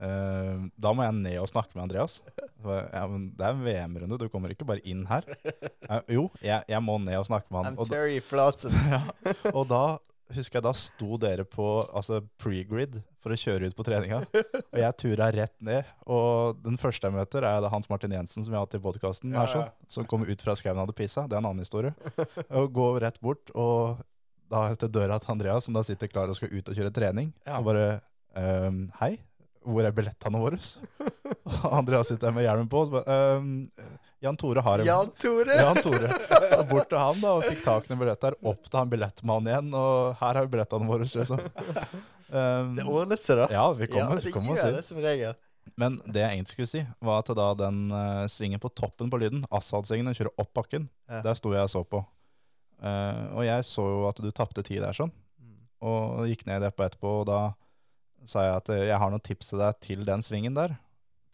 eh, 0.00 0.66
da 0.80 0.92
må 0.96 1.04
jeg 1.06 1.16
ned 1.20 1.38
og 1.42 1.48
snakke 1.52 1.76
med 1.76 1.86
Andreas. 1.88 2.20
Ja, 2.64 3.06
men 3.08 3.30
Det 3.38 3.46
er 3.46 3.58
VM-runde, 3.64 4.18
du 4.20 4.28
kommer 4.32 4.52
ikke 4.52 4.66
bare 4.68 4.82
inn 4.88 5.06
her. 5.08 5.26
Uh, 5.88 6.00
jo, 6.08 6.28
jeg, 6.44 6.64
jeg 6.68 6.84
må 6.84 6.98
ned 7.00 7.20
og 7.20 7.28
snakke 7.28 7.48
med 7.52 7.64
han. 7.64 7.74
I'm 7.74 7.80
Og 7.80 7.88
da- 7.88 7.96
Terry 7.96 8.20
Flatzen. 8.24 8.76
og 9.56 9.66
da 9.70 9.84
husker 10.30 10.60
jeg 10.60 10.62
da 10.62 10.72
sto 10.78 11.16
dere 11.18 11.42
på 11.48 11.64
altså 11.90 12.20
pre-grid 12.38 13.00
for 13.20 13.34
å 13.34 13.38
kjøre 13.40 13.66
ut 13.66 13.74
på 13.76 13.84
treninga. 13.86 14.20
Og 14.70 14.78
jeg 14.78 14.96
tura 15.02 15.30
rett 15.34 15.56
ned. 15.64 15.88
Og 16.06 16.60
den 16.62 16.78
første 16.80 17.08
jeg 17.08 17.16
møter, 17.16 17.44
er 17.48 17.66
Hans 17.72 17.88
Martin 17.90 18.14
Jensen, 18.14 18.44
som 18.46 18.54
jeg 18.54 18.58
har 18.60 18.68
hatt 18.68 18.76
i 18.78 18.82
podkasten, 18.84 19.34
som 19.90 20.06
kommer 20.08 20.30
ut 20.30 20.44
fra 20.44 20.54
skauen 20.58 20.78
og 20.78 20.86
hadde 20.86 20.96
pissa. 21.00 21.26
Det 21.26 21.34
er 21.36 21.42
en 21.42 21.50
annen 21.50 21.64
historie. 21.64 21.90
Og 22.48 22.70
går 22.76 23.00
rett 23.06 23.18
bort, 23.24 23.50
og 23.58 23.98
da 24.50 24.68
til 24.78 24.90
døra 24.94 25.18
til 25.22 25.34
Andreas, 25.34 25.66
som 25.66 25.74
da 25.76 25.82
sitter 25.86 26.10
klar 26.10 26.30
og 26.30 26.38
skal 26.38 26.54
ut 26.54 26.70
og 26.70 26.78
kjøre 26.78 26.94
trening, 26.94 27.32
og 27.58 27.66
bare 27.68 27.84
um, 28.38 28.80
Hei, 29.02 29.12
hvor 29.64 29.84
er 29.84 29.92
billettene 29.96 30.40
våre? 30.40 30.58
Og 31.50 31.66
Andreas 31.76 32.08
sitter 32.12 32.32
med 32.32 32.46
hjelmen 32.46 32.68
på, 32.70 32.84
så 32.86 32.94
bare 32.98 33.16
ehm, 33.16 33.50
Jan 34.24 34.36
Tore 34.36 34.62
har 34.64 34.80
en 34.82 34.88
Jan 34.88 35.10
Tore. 35.20 35.56
Jan 35.56 35.78
Tore. 35.84 36.08
Bort 36.70 36.88
til 36.90 37.00
han 37.00 37.20
da, 37.22 37.34
og 37.38 37.44
fikk 37.46 37.62
tak 37.64 37.86
i 37.88 37.94
en 37.94 38.00
billett 38.00 38.20
der. 38.24 38.36
Opp 38.46 38.66
til 38.68 38.78
han 38.80 38.90
billettmannen 38.92 39.48
igjen, 39.52 39.70
og 39.76 40.16
her 40.20 40.38
har 40.40 40.44
vi 40.48 40.52
billettene 40.56 40.88
våre. 40.90 41.06
Liksom. 41.08 41.40
Um, 42.30 42.74
Det 42.76 42.84
ordnet 42.86 43.22
seg, 43.24 43.40
da. 43.40 43.46
ja, 43.52 43.64
vi 43.74 43.88
kommer, 43.90 44.20
ja, 44.20 44.24
det 44.26 44.32
kommer 44.34 44.60
gjør 44.60 44.76
det 44.76 44.84
som 44.86 45.00
regel. 45.02 45.38
Men 45.80 45.96
det 46.06 46.20
jeg 46.22 46.34
egentlig 46.36 46.54
skulle 46.54 46.70
si, 46.70 46.82
var 47.04 47.22
at 47.24 47.30
da 47.38 47.48
den 47.62 47.80
uh, 47.92 48.24
svingen 48.32 48.60
på 48.62 48.70
toppen 48.76 49.10
på 49.12 49.20
lyden, 49.22 49.42
asfaltsvingen, 49.54 50.08
den 50.10 50.16
kjører 50.18 50.36
opp 50.40 50.52
bakken, 50.56 50.88
Ja. 51.10 51.22
der 51.26 51.38
sto 51.40 51.52
jeg 51.56 51.64
og 51.66 51.72
så 51.72 51.82
på. 51.88 52.04
Uh, 52.80 53.24
og 53.36 53.42
jeg 53.48 53.64
så 53.68 53.84
jo 53.88 54.04
at 54.08 54.20
du 54.24 54.30
tapte 54.32 54.64
tid 54.66 54.80
der 54.84 54.96
sånn, 54.96 55.12
og 55.80 56.26
gikk 56.28 56.44
ned 56.48 56.60
etterpå 56.60 56.84
etterpå, 56.90 57.12
og 57.22 57.26
da 57.28 57.40
sa 58.28 58.44
jeg 58.46 58.60
at 58.60 58.70
eh, 58.74 58.86
jeg 58.90 59.00
har 59.02 59.12
noen 59.12 59.24
tips 59.24 59.52
til 59.52 59.62
deg 59.62 59.82
til 59.84 60.06
den 60.08 60.24
svingen 60.24 60.56
der. 60.56 60.76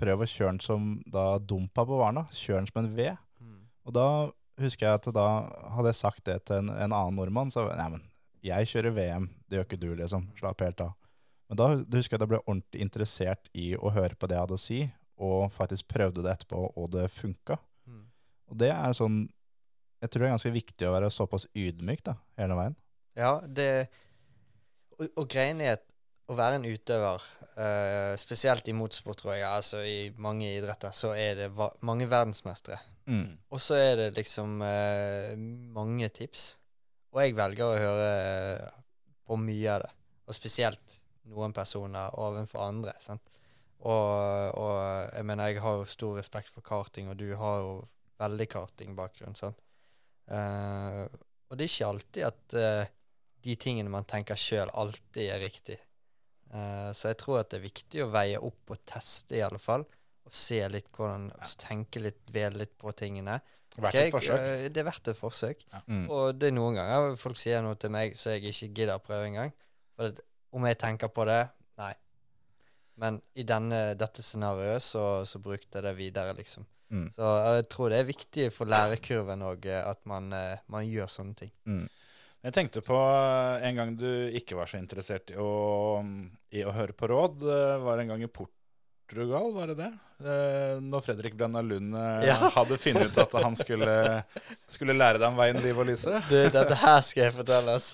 Prøv 0.01 0.23
å 0.23 0.29
kjøre 0.29 0.57
den 0.57 0.65
som 0.65 0.91
da 1.09 1.39
dumpa 1.39 1.87
på 1.89 2.01
Varna. 2.01 2.27
Kjør 2.35 2.61
den 2.61 2.69
som 2.71 2.83
en 2.83 2.93
V. 2.97 3.09
Og 3.87 3.95
da 3.95 4.09
husker 4.61 4.89
jeg 4.89 4.99
at 4.99 5.09
da 5.15 5.27
hadde 5.77 5.93
jeg 5.93 6.01
sagt 6.01 6.25
det 6.27 6.41
til 6.49 6.61
en, 6.61 6.71
en 6.75 6.93
annen 6.93 7.19
nordmann, 7.19 7.53
så 7.53 7.69
nei, 7.71 7.89
men 7.95 8.05
jeg 8.47 8.71
kjører 8.71 8.95
VM, 8.97 9.29
det 9.47 9.59
gjør 9.59 9.67
ikke 9.69 9.83
du, 9.83 9.91
liksom. 9.99 10.29
Slapp 10.39 10.63
helt 10.65 10.83
av. 10.83 10.95
Men 11.47 11.61
da 11.61 11.69
husker 11.77 12.17
jeg 12.17 12.19
at 12.19 12.25
jeg 12.25 12.33
ble 12.33 12.43
ordentlig 12.43 12.83
interessert 12.83 13.51
i 13.55 13.69
å 13.79 13.93
høre 13.95 14.19
på 14.19 14.29
det 14.29 14.37
jeg 14.37 14.47
hadde 14.47 14.59
å 14.59 14.63
si, 14.63 14.81
og 15.23 15.53
faktisk 15.55 15.87
prøvde 15.89 16.25
det 16.25 16.33
etterpå, 16.35 16.61
og 16.75 16.91
det 16.95 17.07
funka. 17.15 17.59
Mm. 17.89 18.05
Og 18.51 18.61
det 18.65 18.73
er 18.75 18.97
sånn 18.97 19.25
Jeg 19.97 20.11
tror 20.13 20.23
det 20.23 20.27
er 20.27 20.35
ganske 20.35 20.51
viktig 20.53 20.87
å 20.87 20.93
være 20.93 21.09
såpass 21.11 21.47
ydmyk 21.57 22.03
da, 22.05 22.13
hele 22.37 22.59
veien. 22.59 22.75
Ja, 23.17 23.31
det 23.41 23.89
Og, 24.99 25.07
og 25.09 25.25
greien 25.33 25.63
er 25.65 25.79
at 25.79 25.87
å 26.27 26.37
være 26.37 26.59
en 26.59 26.67
utøver, 26.67 27.25
uh, 27.57 28.13
spesielt 28.19 28.69
i 28.69 28.75
motorsport, 28.75 29.21
tror 29.21 29.37
jeg, 29.37 29.47
altså 29.47 29.83
i 29.87 30.11
mange 30.19 30.49
idretter, 30.57 30.95
så 30.97 31.13
er 31.15 31.39
det 31.39 31.51
mange 31.87 32.09
verdensmestere. 32.11 32.81
Mm. 33.07 33.37
Og 33.55 33.63
så 33.63 33.79
er 33.79 33.93
det 34.01 34.09
liksom 34.17 34.59
uh, 34.65 35.35
mange 35.77 36.11
tips. 36.15 36.49
Og 37.17 37.23
jeg 37.23 37.37
velger 37.39 37.65
å 37.65 37.77
høre 37.81 38.09
eh, 38.21 38.81
på 39.25 39.39
mye 39.41 39.69
av 39.73 39.87
det. 39.87 39.93
Og 40.29 40.37
spesielt 40.37 40.99
noen 41.33 41.55
personer 41.57 42.13
overfor 42.21 42.67
andre. 42.67 42.93
sant? 43.01 43.23
Og, 43.87 44.59
og 44.61 44.75
jeg 45.15 45.25
mener, 45.25 45.49
jeg 45.49 45.63
har 45.65 45.79
jo 45.79 45.87
stor 45.89 46.19
respekt 46.21 46.53
for 46.53 46.67
karting, 46.67 47.09
og 47.09 47.17
du 47.17 47.31
har 47.41 47.63
jo 47.63 47.79
veldig 48.21 48.49
kartingbakgrunn. 48.53 49.39
sant? 49.39 49.65
Eh, 50.29 51.07
og 51.49 51.57
det 51.57 51.65
er 51.65 51.73
ikke 51.73 51.89
alltid 51.89 52.27
at 52.27 52.57
uh, 52.59 52.93
de 53.47 53.55
tingene 53.63 53.93
man 53.93 54.07
tenker 54.09 54.37
sjøl, 54.37 54.73
alltid 54.75 55.31
er 55.31 55.45
riktig. 55.45 55.77
Eh, 56.55 56.91
så 56.95 57.11
jeg 57.13 57.19
tror 57.23 57.41
at 57.41 57.51
det 57.51 57.59
er 57.61 57.67
viktig 57.67 58.05
å 58.05 58.11
veie 58.13 58.39
opp 58.39 58.73
og 58.75 58.81
teste, 58.89 59.37
i 59.39 59.43
alle 59.45 59.59
fall. 59.63 59.85
Og 60.27 60.35
se 60.35 60.59
litt 60.69 60.89
hvordan 60.95 61.29
Tenke 61.61 62.03
litt, 62.03 62.23
vele 62.35 62.65
litt 62.65 62.75
på 62.79 62.93
tingene. 62.99 63.41
Verdt 63.77 63.93
Ok, 63.93 64.01
et 64.01 64.15
forsøk. 64.15 64.41
eh, 64.41 64.69
det 64.73 64.81
er 64.81 64.89
verdt 64.89 65.09
et 65.13 65.19
forsøk. 65.19 65.67
Mm. 65.87 66.07
Og 66.11 66.39
det 66.39 66.49
er 66.49 66.57
noen 66.57 66.79
ganger 66.79 67.17
folk 67.21 67.37
sier 67.37 67.63
noe 67.63 67.77
til 67.77 67.93
meg 67.93 68.17
så 68.17 68.33
jeg 68.35 68.49
ikke 68.51 68.71
gidder 68.73 68.97
å 68.97 69.05
prøve 69.05 69.29
engang. 69.29 69.53
For 69.97 70.11
at 70.11 70.23
om 70.57 70.65
jeg 70.65 70.79
tenker 70.81 71.13
på 71.13 71.27
det 71.29 71.43
nei. 71.79 71.93
Men 72.97 73.21
i 73.37 73.45
denne, 73.45 73.93
dette 74.01 74.23
scenarioet 74.25 74.81
så, 74.81 75.05
så 75.29 75.39
brukte 75.45 75.77
jeg 75.77 75.85
det 75.85 75.93
videre, 75.99 76.33
liksom. 76.39 76.65
Mm. 76.89 77.11
Så 77.13 77.29
jeg 77.59 77.69
tror 77.69 77.91
det 77.93 77.99
er 78.01 78.09
viktig 78.09 78.47
for 78.55 78.71
lærekurven 78.71 79.43
òg 79.45 79.67
at 79.75 80.01
man, 80.09 80.31
eh, 80.33 80.63
man 80.73 80.87
gjør 80.89 81.11
sånne 81.13 81.35
ting. 81.43 81.53
Jeg 82.45 82.55
tenkte 82.55 82.83
på 82.85 82.97
eh, 82.97 83.69
en 83.69 83.81
gang 83.81 83.95
du 83.99 84.11
ikke 84.37 84.59
var 84.59 84.71
så 84.71 84.79
interessert 84.81 85.33
i 85.35 85.39
å, 85.41 86.03
i 86.55 86.63
å 86.67 86.75
høre 86.77 86.95
på 86.95 87.09
råd. 87.11 87.43
eh, 87.43 87.79
var 87.83 87.99
en 88.03 88.13
gang 88.13 88.23
i 88.23 88.29
Portugal, 88.31 89.53
var 89.55 89.73
det 89.73 89.81
det? 89.81 89.89
Eh, 90.17 90.77
Når 90.81 91.03
Fredrik 91.05 91.35
Brenna 91.37 91.61
Lund 91.61 91.97
Ja. 92.25 92.37
hadde 92.55 92.79
funnet 92.79 93.11
ut 93.11 93.19
at 93.25 93.35
han 93.43 93.57
skulle, 93.59 93.97
skulle 94.71 94.95
lære 94.97 95.19
deg 95.19 95.27
om 95.29 95.37
veien, 95.37 95.59
liv 95.65 95.81
og 95.83 95.89
lyse. 95.91 96.21
Du, 96.31 96.37
dette 96.55 96.79
her 96.81 97.01
skal 97.05 97.25
jeg 97.27 97.35
fortelle 97.37 97.75
oss. 97.81 97.91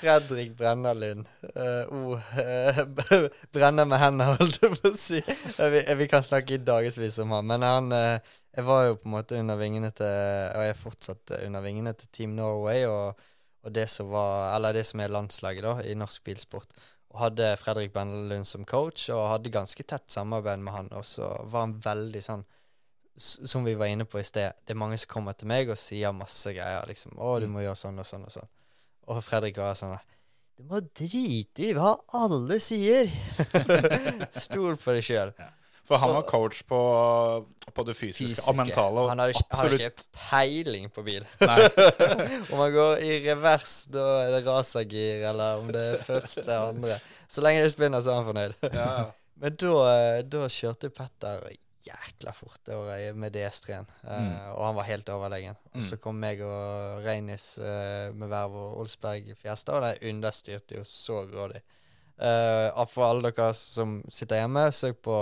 Fredrik 0.00 0.54
Brennalund. 0.56 1.26
Uh, 1.42 1.90
oh, 1.90 2.30
eh, 2.38 2.78
brenner 3.54 3.88
med 3.88 3.98
hendene, 4.00 4.36
holdt 4.38 4.60
jeg 4.62 4.76
på 4.78 4.92
å 4.92 4.98
si. 4.98 5.20
Vi, 5.58 5.82
vi 6.04 6.08
kan 6.12 6.22
snakke 6.26 6.54
i 6.54 6.62
dagevis 6.62 7.18
om 7.24 7.34
han. 7.34 7.50
Men 7.50 7.66
han 7.66 7.90
uh, 7.92 8.36
Jeg 8.54 8.68
var 8.68 8.86
jo 8.86 9.00
på 9.00 9.10
en 9.10 9.16
måte 9.18 9.42
under 9.42 9.58
vingene 9.60 9.90
til 9.94 10.06
Og 10.06 10.64
jeg 10.64 10.72
er 10.72 10.78
fortsatt 10.86 11.34
under 11.42 11.62
vingene 11.66 11.92
til 11.98 12.08
Team 12.14 12.38
Norway 12.38 12.86
og, 12.90 13.18
og 13.64 13.74
det 13.74 13.88
som 13.90 14.08
var 14.12 14.54
Eller 14.56 14.72
det 14.72 14.84
som 14.86 15.00
er 15.00 15.10
landslaget, 15.12 15.64
da, 15.64 15.74
i 15.82 15.94
norsk 15.98 16.24
bilsport. 16.24 16.70
Og 17.10 17.20
hadde 17.22 17.56
Fredrik 17.56 17.92
Bendelund 17.92 18.46
som 18.46 18.64
coach, 18.68 19.08
og 19.10 19.28
hadde 19.32 19.50
ganske 19.50 19.82
tett 19.82 20.10
samarbeid 20.12 20.60
med 20.60 20.72
han. 20.72 20.92
Og 20.92 21.04
så 21.04 21.30
var 21.48 21.66
han 21.66 21.78
veldig 21.84 22.22
sånn 22.22 22.44
som 23.18 23.64
vi 23.64 23.74
var 23.74 23.86
inne 23.90 24.04
på 24.04 24.20
i 24.20 24.24
sted, 24.24 24.52
det 24.64 24.74
er 24.74 24.78
mange 24.78 24.98
som 25.00 25.10
kommer 25.10 25.34
til 25.34 25.48
meg 25.50 25.70
og 25.72 25.78
sier 25.80 26.14
masse 26.14 26.52
greier. 26.54 26.86
liksom, 26.86 27.16
'Å, 27.18 27.40
du 27.40 27.48
må 27.50 27.64
gjøre 27.64 27.76
sånn 27.76 27.98
og 27.98 28.06
sånn 28.06 28.24
og 28.24 28.30
sånn.' 28.30 28.48
Og 29.08 29.24
Fredrik 29.24 29.56
var 29.56 29.74
sånn 29.74 29.98
'Du 30.56 30.62
må 30.64 30.80
drite 30.80 31.62
i 31.62 31.74
hva 31.74 31.96
alle 32.14 32.60
sier!' 32.60 33.10
Stol 34.46 34.76
på 34.76 34.94
deg 34.94 35.02
sjøl. 35.02 35.32
For 35.88 36.00
han 36.02 36.12
var 36.12 36.26
coach 36.28 36.60
på, 36.68 36.78
på 37.74 37.84
det 37.88 37.94
fysiske, 37.96 38.42
og 38.50 38.58
mentale. 38.58 39.04
Og 39.04 39.08
Han 39.08 39.22
hadde, 39.22 39.36
ikke- 39.36 39.46
absolutt 39.50 39.84
ikke 39.86 40.08
peiling 40.30 40.90
på 40.92 41.04
bil. 41.06 41.24
Om 42.52 42.58
han 42.60 42.74
går 42.74 43.04
i 43.04 43.14
revers, 43.24 43.78
da 43.92 44.04
er 44.26 44.34
det 44.36 44.42
rasergir, 44.46 45.24
eller 45.30 45.62
om 45.62 45.72
det 45.72 45.84
er 45.94 46.02
første 46.04 46.58
andre. 46.58 46.98
Så 47.28 47.44
lenge 47.44 47.64
det 47.64 47.72
spinner, 47.72 48.04
så 48.04 48.12
er 48.12 48.20
han 48.20 48.28
fornøyd. 48.28 48.58
Men 49.40 49.56
da, 49.62 49.72
eh, 49.94 50.20
da 50.26 50.44
kjørte 50.50 50.90
Petter 50.92 51.48
jækla 51.88 52.32
fort 52.36 52.60
det 52.66 52.76
året 52.76 53.16
med 53.16 53.32
DS3-en, 53.32 53.86
mm. 54.02 54.28
uh, 54.28 54.48
og 54.56 54.64
han 54.66 54.76
var 54.76 54.88
helt 54.88 55.08
overlegen. 55.14 55.58
Og 55.72 55.84
så 55.86 55.96
kom 56.02 56.18
meg 56.20 56.42
og 56.44 57.04
Reinis 57.06 57.54
uh, 57.62 58.10
med 58.12 58.28
verv 58.28 58.56
og 58.58 58.82
Olsberg 58.82 59.30
Fiesta, 59.38 59.78
og 59.78 59.86
de 59.86 60.10
understyrte 60.10 60.80
jo 60.80 60.84
så 60.84 61.22
grådig. 61.30 61.62
Uh, 62.18 62.84
for 62.90 63.06
alle 63.06 63.30
dere 63.30 63.52
som 63.54 64.00
sitter 64.10 64.42
hjemme, 64.42 64.66
søk 64.74 64.98
på 65.06 65.16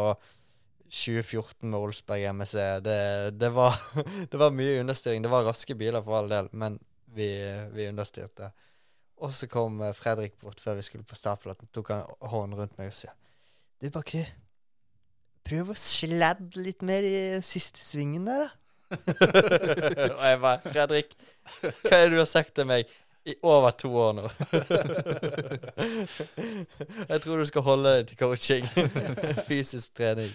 2014 0.91 1.71
med 1.71 1.79
Olsberg 1.79 2.29
MSC. 2.33 2.59
Det, 2.85 2.99
det, 3.39 3.51
var, 3.55 3.77
det 4.31 4.41
var 4.41 4.55
mye 4.55 4.81
understyring. 4.83 5.25
Det 5.25 5.33
var 5.33 5.47
raske 5.49 5.77
biler 5.79 6.05
for 6.05 6.21
all 6.21 6.31
del, 6.33 6.51
men 6.53 6.79
vi, 7.17 7.31
vi 7.75 7.89
understyrte. 7.91 8.51
Og 9.25 9.33
så 9.33 9.49
kom 9.49 9.81
eh, 9.85 9.95
Fredrik 9.97 10.37
bort 10.43 10.61
før 10.61 10.79
vi 10.79 10.85
skulle 10.87 11.07
på 11.09 11.19
startplaten. 11.19 11.71
Tok 11.73 11.95
han 11.95 12.05
hånden 12.21 12.59
rundt 12.61 12.77
meg 12.81 12.93
og 12.93 12.99
sa 12.99 13.15
Du, 13.81 13.89
Bakri, 13.93 14.25
prøv 15.47 15.73
å 15.73 15.79
sladde 15.79 16.61
litt 16.61 16.85
mer 16.87 17.07
i 17.07 17.17
siste 17.45 17.83
svingen 17.83 18.29
der, 18.29 18.47
da. 18.47 18.55
og 20.15 20.21
jeg 20.23 20.39
bare 20.45 20.61
Fredrik, 20.63 21.17
hva 21.59 21.97
er 21.97 22.05
det 22.05 22.13
du 22.13 22.21
har 22.21 22.29
sagt 22.31 22.53
til 22.55 22.69
meg 22.69 22.93
i 23.27 23.35
over 23.43 23.75
to 23.75 23.89
år 23.91 24.13
nå? 24.15 24.23
jeg 27.11 27.19
tror 27.25 27.41
du 27.41 27.47
skal 27.49 27.65
holde 27.67 27.95
deg 27.97 28.05
til 28.11 28.19
coaching. 28.21 28.65
Fysisk 29.49 29.97
trening. 29.99 30.31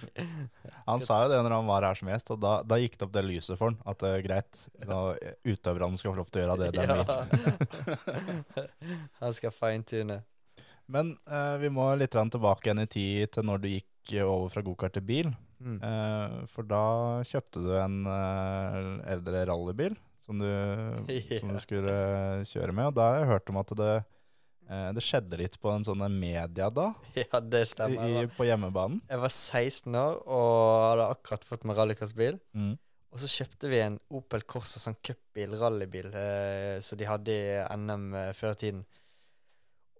Han 0.89 0.99
sa 1.03 1.21
jo 1.23 1.29
det 1.31 1.37
når 1.39 1.51
han 1.55 1.69
var 1.69 1.83
her 1.87 1.95
som 1.95 2.09
gjest, 2.11 2.31
og 2.35 2.39
da, 2.43 2.53
da 2.67 2.75
gikk 2.81 2.95
det 2.97 3.05
opp 3.07 3.15
det 3.15 3.23
lyset 3.29 3.55
for 3.55 3.65
han. 3.69 3.77
At 3.87 3.97
det 4.03 4.09
er 4.11 4.25
greit, 4.25 4.53
da 4.83 5.15
utøverne 5.47 5.97
skal 6.01 6.11
få 6.11 6.19
lov 6.19 6.27
til 6.27 6.39
å 6.41 6.43
gjøre 6.43 6.61
det 6.65 6.71
de 6.75 6.81
vil. 6.91 7.01
Han 9.23 9.31
skal 9.39 9.51
fine-tune. 9.55 10.17
Men 10.91 11.05
eh, 11.31 11.55
vi 11.63 11.69
må 11.71 11.95
litt 11.95 12.11
tilbake 12.11 12.67
igjen 12.67 12.83
i 12.83 12.91
tid 12.91 13.31
til 13.37 13.47
når 13.47 13.57
du 13.63 13.71
gikk 13.71 14.19
over 14.25 14.51
fra 14.51 14.59
gokart 14.67 14.91
til 14.97 15.05
bil. 15.07 15.31
Mm. 15.63 15.79
Eh, 15.79 16.43
for 16.51 16.67
da 16.67 17.23
kjøpte 17.23 17.63
du 17.63 17.71
en 17.79 18.03
eh, 18.09 18.99
eldre 19.15 19.47
rallybil 19.47 19.95
som 20.25 20.41
du, 20.41 20.47
som 21.39 21.53
du 21.53 21.59
skulle 21.63 21.95
kjøre 22.49 22.75
med. 22.75 22.91
Og 22.91 22.97
da 22.97 23.07
har 23.09 23.21
jeg 23.21 23.31
hørt 23.33 23.51
om 23.53 23.59
at 23.61 23.73
det, 23.79 23.95
eh, 24.69 24.87
det 24.97 25.03
skjedde 25.05 25.41
litt 25.41 25.57
på 25.61 25.73
en 25.73 25.87
sånn 25.87 26.05
media 26.15 26.69
da, 26.73 26.91
Ja, 27.21 27.41
det 27.41 27.65
stemmer. 27.73 28.23
I, 28.23 28.29
på 28.37 28.47
hjemmebanen. 28.47 29.01
jeg 29.09 29.23
var 29.25 29.35
16 29.35 29.99
år 30.03 30.23
og 30.25 30.87
hadde 30.91 31.11
akkurat 31.17 31.45
fått 31.47 31.67
meg 31.67 31.81
rallycrossbil. 31.81 32.39
Mm. 32.57 32.73
Og 33.11 33.19
så 33.19 33.27
kjøpte 33.27 33.67
vi 33.67 33.81
en 33.83 33.97
Opel 34.15 34.45
Corsa 34.47 34.79
sånn 34.79 34.95
cupbil, 35.03 35.57
rallybil, 35.59 36.13
eh, 36.15 36.77
som 36.83 36.99
de 36.99 37.09
hadde 37.09 37.35
i 37.35 37.57
NM 37.75 38.13
eh, 38.15 38.31
før 38.37 38.55
tiden. 38.55 38.85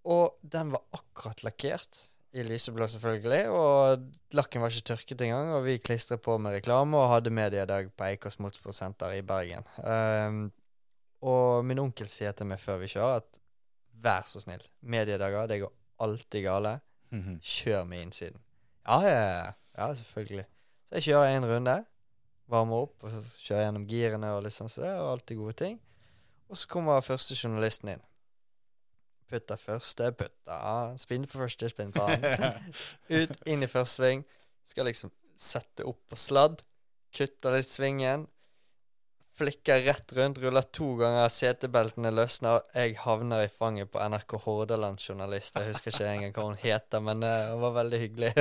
Og 0.08 0.38
den 0.42 0.72
var 0.74 0.86
akkurat 0.96 1.44
lakkert, 1.46 2.06
i 2.32 2.44
lyseblå 2.48 2.88
selvfølgelig, 2.88 3.50
og 3.52 4.06
lakken 4.38 4.64
var 4.64 4.72
ikke 4.72 4.88
tørket 4.94 5.22
engang. 5.26 5.52
Og 5.58 5.66
vi 5.66 5.78
klistret 5.84 6.22
på 6.24 6.38
med 6.40 6.56
reklame 6.56 6.98
og 6.98 7.10
hadde 7.12 7.34
mediedag 7.34 7.92
på 7.98 8.08
Eikås 8.08 8.40
Motorsportsenter 8.40 9.18
i 9.18 9.26
Bergen. 9.26 9.68
Um, 9.84 10.46
og 11.28 11.66
min 11.68 11.82
onkel 11.84 12.08
sier 12.10 12.34
til 12.34 12.48
meg 12.50 12.62
før 12.64 12.80
vi 12.82 12.90
kjører 12.94 13.20
at 13.22 13.42
vær 14.02 14.26
så 14.26 14.42
snill, 14.42 14.64
mediedager, 14.82 15.50
det 15.52 15.60
går 15.62 15.74
alltid 16.02 16.48
gale. 16.48 16.80
Kjør 17.44 17.84
med 17.86 18.08
innsiden. 18.08 18.40
Ja, 18.88 19.02
ja, 19.04 19.22
ja, 19.22 19.52
ja, 19.78 19.94
selvfølgelig. 19.96 20.46
Så 20.88 20.96
jeg 20.96 21.04
kjører 21.10 21.36
en 21.36 21.48
runde, 21.50 21.76
varmer 22.48 22.86
opp 22.88 23.04
og 23.04 23.18
kjører 23.44 23.68
gjennom 23.68 23.88
girene 23.88 24.32
og 24.38 24.46
liksom 24.48 24.72
sånn 24.72 24.88
så 24.88 24.94
og 25.04 25.10
alltid 25.18 25.42
gode 25.42 25.58
ting. 25.60 25.76
Og 26.52 26.60
så 26.60 26.72
kommer 26.72 27.04
første 27.06 27.36
journalisten 27.36 27.94
inn. 27.94 28.02
Putter 29.32 29.60
første, 29.60 30.12
putter, 30.20 30.98
spinn 31.00 31.26
på 31.30 31.40
første, 31.40 31.70
spinn 31.72 31.94
på 31.96 32.04
annen. 32.04 32.60
Ut, 33.14 33.38
inn 33.48 33.64
i 33.64 33.72
første 33.72 34.02
sving. 34.02 34.26
Skal 34.68 34.90
liksom 34.90 35.14
sette 35.40 35.88
opp 35.88 36.02
på 36.12 36.20
sladd. 36.20 36.62
Kutter 37.16 37.56
litt 37.58 37.70
svingen. 37.70 38.28
Flikker 39.40 39.80
rett 39.88 40.12
rundt, 40.14 40.38
ruller 40.44 40.66
to 40.76 40.90
ganger, 41.00 41.30
setebeltene 41.32 42.12
løsner. 42.14 42.60
og 42.60 42.76
Jeg 42.78 42.98
havner 43.02 43.46
i 43.46 43.50
fanget 43.50 43.90
på 43.90 44.04
NRK 44.04 44.36
Hordaland-journalist. 44.44 45.56
Jeg 45.56 45.72
husker 45.72 45.96
ikke 45.96 46.10
engang 46.12 46.36
hva 46.36 46.46
hun 46.50 46.60
heter, 46.60 47.02
men 47.08 47.24
uh, 47.24 47.54
hun 47.54 47.64
var 47.64 47.78
veldig 47.80 48.02
hyggelig. 48.04 48.32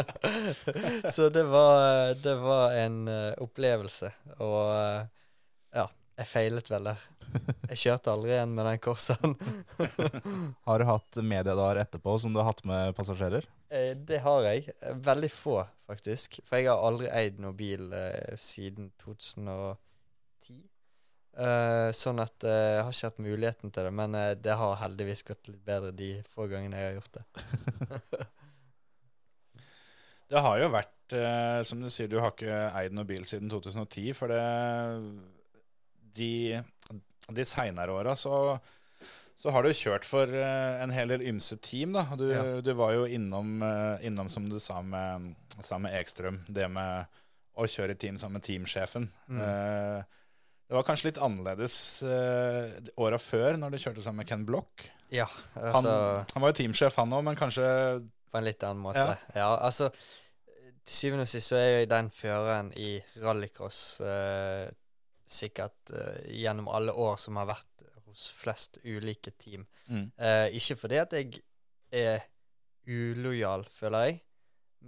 Så 1.14 1.28
det 1.30 1.44
var, 1.52 2.16
det 2.24 2.36
var 2.40 2.74
en 2.80 2.98
uh, 3.06 3.36
opplevelse. 3.44 4.10
Og 4.40 4.60
eh, 4.72 5.04
ja, 5.04 5.19
jeg 6.20 6.28
feilet 6.30 6.70
vel 6.70 6.88
der. 6.90 7.02
Jeg 7.70 7.78
kjørte 7.84 8.10
aldri 8.12 8.32
igjen 8.34 8.54
med 8.56 8.66
den 8.66 8.80
Corsaen. 8.82 9.36
Har 10.66 10.82
du 10.82 10.86
hatt 10.88 11.20
mediedager 11.22 11.78
etterpå 11.84 12.16
som 12.20 12.34
du 12.34 12.40
har 12.42 12.48
hatt 12.50 12.64
med 12.66 12.94
passasjerer? 12.98 13.46
Eh, 13.70 13.92
Det 13.94 14.18
har 14.24 14.42
jeg. 14.48 14.72
Eh, 14.80 14.96
Veldig 15.06 15.30
få, 15.32 15.60
faktisk. 15.86 16.40
For 16.48 16.58
jeg 16.58 16.68
har 16.72 16.82
aldri 16.88 17.06
eid 17.14 17.38
noen 17.42 17.56
bil 17.58 17.86
eh, 17.94 18.34
siden 18.40 18.90
2010. 19.02 19.78
Eh, 21.40 21.88
sånn 21.94 22.18
at 22.24 22.42
eh, 22.42 22.58
jeg 22.74 22.82
har 22.82 22.92
ikke 22.96 23.10
hatt 23.12 23.22
muligheten 23.22 23.70
til 23.76 23.86
det. 23.86 23.94
Men 24.02 24.18
eh, 24.18 24.32
det 24.34 24.58
har 24.58 24.80
heldigvis 24.82 25.22
gått 25.30 25.52
litt 25.52 25.62
bedre 25.64 25.94
de 25.94 26.12
få 26.34 26.50
gangene 26.50 26.82
jeg 26.82 26.90
har 26.90 26.98
gjort 26.98 27.20
det. 27.20 27.24
Det 30.30 30.38
har 30.38 30.60
jo 30.62 30.68
vært, 30.70 31.14
som 31.66 31.80
du 31.82 31.88
sier, 31.90 32.06
du 32.06 32.20
har 32.22 32.30
ikke 32.30 32.58
eid 32.78 32.92
noen 32.94 33.08
bil 33.08 33.24
siden 33.26 33.48
2010. 33.50 34.12
For 34.14 34.30
det 34.30 34.42
De, 36.16 36.60
de 37.30 37.44
seinere 37.46 37.94
åra 37.94 38.16
så, 38.18 38.58
så 39.38 39.52
har 39.54 39.64
du 39.64 39.70
kjørt 39.76 40.04
for 40.08 40.28
eh, 40.28 40.82
en 40.82 40.92
hel 40.94 41.12
del 41.14 41.24
ymse 41.30 41.56
team, 41.64 41.94
da. 41.96 42.06
Du, 42.18 42.26
Ja. 42.32 42.44
du 42.60 42.72
var 42.78 42.94
jo 42.96 43.06
innom, 43.06 43.58
eh, 43.62 44.06
innom, 44.10 44.28
som 44.28 44.48
du 44.50 44.58
sa 44.60 44.82
med, 44.82 45.34
sa 45.62 45.78
med 45.78 45.94
Ekstrøm, 46.00 46.42
det 46.48 46.68
med 46.70 47.06
å 47.60 47.66
kjøre 47.68 47.96
team 47.98 48.16
sammen 48.18 48.38
med 48.40 48.46
teamsjefen. 48.46 49.10
Mm. 49.28 49.40
Eh, 49.44 50.16
det 50.70 50.76
var 50.78 50.84
kanskje 50.86 51.08
litt 51.08 51.18
annerledes 51.18 51.74
uh, 52.06 52.70
åra 53.02 53.18
før, 53.18 53.56
når 53.58 53.72
du 53.74 53.78
kjørte 53.82 54.04
sammen 54.04 54.22
med 54.22 54.28
Ken 54.28 54.44
Block. 54.46 54.84
Ja, 55.10 55.24
Han, 55.56 55.80
altså 55.80 55.94
han 56.30 56.44
var 56.44 56.52
jo 56.52 56.56
teamsjef, 56.60 56.94
han 57.00 57.10
òg, 57.16 57.24
men 57.26 57.34
kanskje 57.34 57.64
På 58.30 58.38
en 58.38 58.46
litt 58.46 58.62
annen 58.62 58.78
måte. 58.84 59.02
Ja. 59.02 59.16
Ja, 59.34 59.48
altså 59.66 59.88
Til 59.90 60.94
syvende 60.94 61.24
og 61.26 61.32
sist 61.32 61.50
så 61.50 61.58
er 61.58 61.66
jo 61.72 61.88
den 61.90 62.12
føreren 62.14 62.70
i 62.78 62.92
rallycross 63.18 63.80
eh, 64.06 64.70
sikkert 65.30 65.92
eh, 65.94 66.32
gjennom 66.40 66.68
alle 66.72 66.92
år 66.92 67.18
som 67.22 67.38
har 67.40 67.48
vært 67.50 67.86
hos 68.10 68.26
flest 68.34 68.80
ulike 68.84 69.32
team. 69.38 69.66
mm. 69.86 70.10
Eh, 70.18 70.56
ikke 70.58 70.76
fordi 70.82 70.98
at 70.98 71.14
jeg 71.14 71.40
er 71.90 72.26
ulojal, 72.90 73.64
føler 73.70 74.06
jeg, 74.08 74.20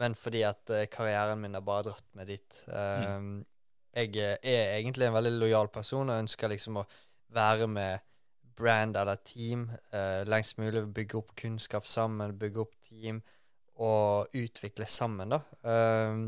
men 0.00 0.14
fordi 0.18 0.42
at 0.48 0.70
eh, 0.70 0.88
karrieren 0.90 1.40
min 1.40 1.54
har 1.54 1.66
bare 1.66 1.90
dratt 1.90 2.08
meg 2.18 2.30
dit. 2.32 2.62
Mm. 2.68 3.44
Jeg 3.92 4.16
eh, 4.16 4.38
er 4.42 4.78
egentlig 4.78 5.06
en 5.08 5.18
veldig 5.18 5.36
lojal 5.36 5.70
person 5.72 6.10
og 6.10 6.24
ønsker 6.24 6.50
liksom 6.50 6.80
å 6.82 6.88
være 7.32 7.68
med 7.70 8.08
brand 8.56 8.96
eller 9.00 9.16
team 9.24 9.64
lengst 10.28 10.58
mulig, 10.60 10.82
bygge 10.94 11.16
opp 11.16 11.30
kunnskap 11.40 11.86
sammen, 11.88 12.34
bygge 12.38 12.60
opp 12.60 12.74
team 12.84 13.22
og 13.80 14.36
utvikle 14.36 14.86
sammen, 14.90 15.32
da. 15.32 15.40
Eh, 15.64 16.22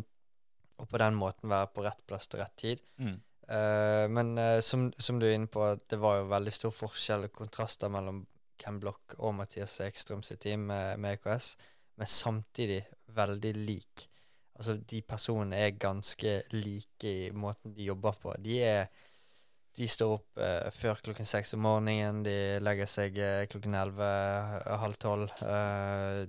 og 0.81 0.91
på 0.91 1.01
den 1.01 1.15
måten 1.19 1.53
være 1.53 1.71
på 1.75 1.85
rett 1.85 2.01
plass 2.09 2.27
til 2.31 2.43
rett 2.43 2.57
tid. 2.59 2.83
Mm. 2.99 3.19
Eh, 3.49 4.09
men 4.09 4.39
uh, 4.39 4.61
som, 4.61 4.89
som 4.99 5.19
du 5.21 5.27
er 5.29 5.37
inne 5.37 5.51
på, 5.51 5.67
det 5.91 6.01
var 6.01 6.21
jo 6.21 6.31
veldig 6.33 6.55
stor 6.55 6.73
forskjell 6.75 7.29
og 7.29 7.37
kontraster 7.37 7.93
mellom 7.93 8.23
Ken 8.61 8.79
Block 8.81 9.17
og 9.19 9.35
Mathias 9.37 9.77
Ekstrøm 9.85 10.23
sitt 10.25 10.41
team 10.45 10.69
med, 10.71 11.01
med 11.03 11.19
EKS, 11.19 11.55
men 12.01 12.11
samtidig 12.11 12.85
veldig 13.15 13.53
lik. 13.59 14.07
Altså, 14.55 14.79
de 14.79 15.01
personene 15.03 15.59
er 15.67 15.81
ganske 15.83 16.37
like 16.55 17.11
i 17.11 17.33
måten 17.35 17.75
de 17.75 17.91
jobber 17.91 18.17
på. 18.23 18.37
De 18.41 18.63
er 18.65 18.87
de 19.75 19.89
står 19.91 20.13
opp 20.15 20.39
uh, 20.39 20.71
før 20.71 21.01
klokken 21.03 21.27
seks 21.27 21.57
om 21.57 21.65
morgenen. 21.67 22.23
De 22.23 22.37
legger 22.63 22.87
seg 22.87 23.19
klokken 23.51 23.75
elleve, 23.75 24.11
halv 24.85 25.01
tolv. 25.03 25.35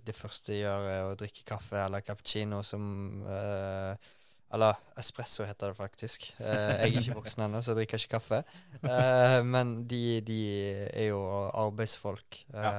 Det 0.01 0.15
første 0.17 0.51
de 0.51 0.63
gjør, 0.63 0.87
er 0.89 1.09
å 1.11 1.17
drikke 1.19 1.45
kaffe 1.53 1.77
eller 1.83 2.01
cappuccino 2.01 2.63
som 2.65 3.21
eh, 3.29 4.09
Eller 4.55 4.79
espresso 4.99 5.43
heter 5.43 5.73
det 5.73 5.77
faktisk. 5.77 6.29
Eh, 6.39 6.47
jeg 6.47 6.95
er 6.95 6.97
ikke 7.01 7.19
voksen 7.19 7.45
ennå, 7.45 7.59
så 7.59 7.73
jeg 7.73 7.81
drikker 7.81 8.01
ikke 8.01 8.15
kaffe. 8.15 8.41
Eh, 8.79 9.39
men 9.43 9.77
de, 9.89 10.03
de 10.23 10.41
er 10.87 11.09
jo 11.09 11.21
arbeidsfolk. 11.51 12.41
Ja. 12.53 12.73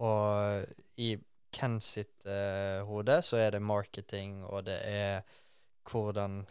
Og 0.00 1.00
i 1.00 1.14
Ken 1.56 1.78
sitt 1.84 2.26
eh, 2.28 2.82
hode 2.88 3.20
så 3.24 3.38
er 3.40 3.54
det 3.54 3.64
marketing, 3.64 4.42
og 4.44 4.66
det 4.66 4.80
er 4.88 5.24
hvordan 5.86 6.42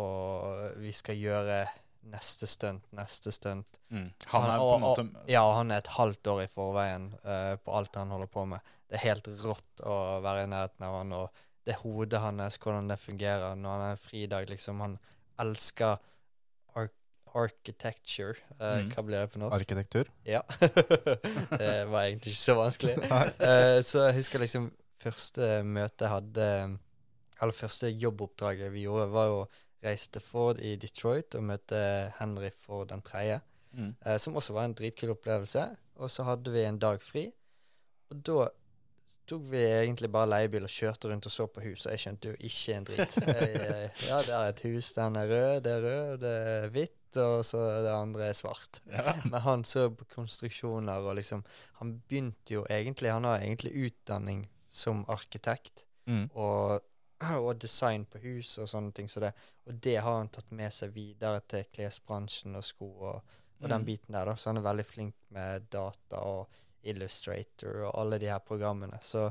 og 0.00 0.74
vi 0.82 0.90
skal 0.94 1.18
gjøre 1.18 1.64
neste 2.10 2.48
stunt, 2.50 2.84
neste 2.92 3.32
stunt. 3.32 3.78
Mm. 3.88 4.10
Han 4.32 4.50
er 4.50 4.58
på 4.58 4.70
en 4.74 4.84
måte 4.84 5.06
Ja, 5.30 5.44
han 5.56 5.70
er 5.70 5.82
et 5.82 5.92
halvt 5.94 6.26
år 6.34 6.42
i 6.44 6.50
forveien 6.50 7.08
uh, 7.24 7.54
på 7.62 7.76
alt 7.78 7.96
han 7.96 8.12
holder 8.12 8.30
på 8.30 8.44
med. 8.50 8.74
Det 8.88 8.98
er 8.98 9.06
helt 9.08 9.30
rått 9.44 9.84
å 9.86 9.96
være 10.24 10.44
i 10.44 10.50
nærheten 10.50 10.86
av 10.88 10.98
han, 10.98 11.14
og 11.16 11.44
det 11.66 11.74
hodet 11.80 12.20
hans, 12.20 12.56
hvordan 12.60 12.88
det 12.90 12.98
fungerer 13.00 13.54
når 13.56 13.70
han 13.78 13.92
er 13.92 13.96
fridag, 14.00 14.48
liksom. 14.50 14.80
Han 14.84 14.98
elsker 15.40 15.96
ar 16.76 16.88
architecture. 17.34 18.34
Eh, 18.60 18.84
Mm. 18.84 18.90
Hva 18.94 19.02
blir 19.06 19.18
det 19.24 19.30
på 19.32 19.38
norsk? 19.42 19.56
Arkitektur? 19.60 20.10
Ja. 20.26 20.42
det 21.60 21.88
var 21.90 22.04
egentlig 22.04 22.32
ikke 22.34 22.44
så 22.44 22.54
vanskelig. 22.58 22.96
Eh, 23.48 23.80
så 23.82 24.06
jeg 24.08 24.14
husker 24.20 24.38
liksom 24.44 24.70
første 25.02 25.62
møte 25.66 26.04
jeg 26.06 26.12
hadde 26.14 26.78
Eller 27.42 27.52
første 27.52 27.90
jobboppdraget 27.90 28.70
vi 28.72 28.84
gjorde, 28.86 29.08
var 29.12 29.32
å 29.34 29.40
reise 29.84 30.10
til 30.14 30.22
Ford 30.24 30.60
i 30.64 30.76
Detroit 30.80 31.34
og 31.36 31.42
møte 31.44 31.80
Henry 32.20 32.50
Ford 32.56 32.88
den 32.88 33.02
tredje. 33.04 33.40
mm. 33.72 33.90
Eh, 34.06 34.18
som 34.18 34.36
også 34.36 34.54
var 34.54 34.64
en 34.68 34.74
dritkul 34.78 35.10
opplevelse. 35.16 35.64
Og 35.96 36.10
så 36.10 36.24
hadde 36.24 36.50
vi 36.54 36.62
en 36.64 36.78
dag 36.78 37.02
fri. 37.02 37.26
Og 38.10 38.22
da 38.26 38.46
tok 39.26 39.42
vi 39.50 39.60
egentlig 39.64 40.10
bare 40.12 40.28
leiebil 40.28 40.66
og 40.66 40.72
kjørte 40.72 41.08
rundt 41.10 41.26
og 41.26 41.32
så 41.32 41.46
på 41.48 41.62
hus, 41.64 41.86
og 41.86 41.92
jeg 41.94 42.02
skjønte 42.04 42.28
jo 42.32 42.36
ikke 42.48 42.74
en 42.76 42.84
drit. 42.88 43.16
Jeg, 43.28 43.54
eh, 43.60 44.04
ja, 44.08 44.18
det 44.26 44.34
er 44.36 44.48
et 44.52 44.60
hus, 44.68 44.92
den 44.96 45.16
er 45.16 45.28
rød, 45.30 45.60
det 45.64 45.72
er 45.72 45.82
rød, 45.86 46.18
det 46.24 46.32
er 46.52 46.68
hvitt, 46.74 47.18
og 47.22 47.44
så 47.46 47.62
det 47.86 47.92
andre 47.94 48.26
er 48.28 48.36
svart. 48.36 48.80
Men 49.30 49.40
han 49.46 49.64
så 49.64 49.86
på 49.94 50.04
konstruksjoner 50.16 51.04
og 51.06 51.14
liksom 51.20 51.44
Han 51.78 51.92
begynte 52.08 52.56
jo 52.56 52.64
egentlig 52.70 53.12
Han 53.14 53.24
har 53.28 53.38
egentlig 53.44 53.72
utdanning 53.88 54.48
som 54.68 55.04
arkitekt 55.08 55.86
Mm. 56.06 56.26
og, 56.36 56.82
og 57.46 57.54
design 57.62 58.02
på 58.04 58.18
hus 58.20 58.58
og 58.60 58.66
sånne 58.68 58.92
ting. 58.92 59.06
Så 59.08 59.20
det, 59.24 59.30
og 59.64 59.78
det 59.80 59.94
har 60.04 60.18
han 60.18 60.28
tatt 60.28 60.50
med 60.52 60.68
seg 60.76 60.90
videre 60.92 61.40
til 61.48 61.64
klesbransjen 61.72 62.58
og 62.58 62.64
sko 62.66 62.90
og, 63.08 63.22
og 63.62 63.68
den 63.70 63.80
Mm. 63.80 63.86
biten 63.88 64.12
der. 64.12 64.26
da. 64.28 64.34
Så 64.36 64.50
han 64.50 64.58
er 64.60 64.66
veldig 64.66 64.84
flink 64.84 65.14
med 65.32 65.64
data 65.72 66.20
og 66.28 66.48
Illustrator 66.84 67.84
og 67.88 67.98
alle 68.00 68.18
de 68.18 68.26
her 68.30 68.38
programmene. 68.44 68.98
Så 69.02 69.30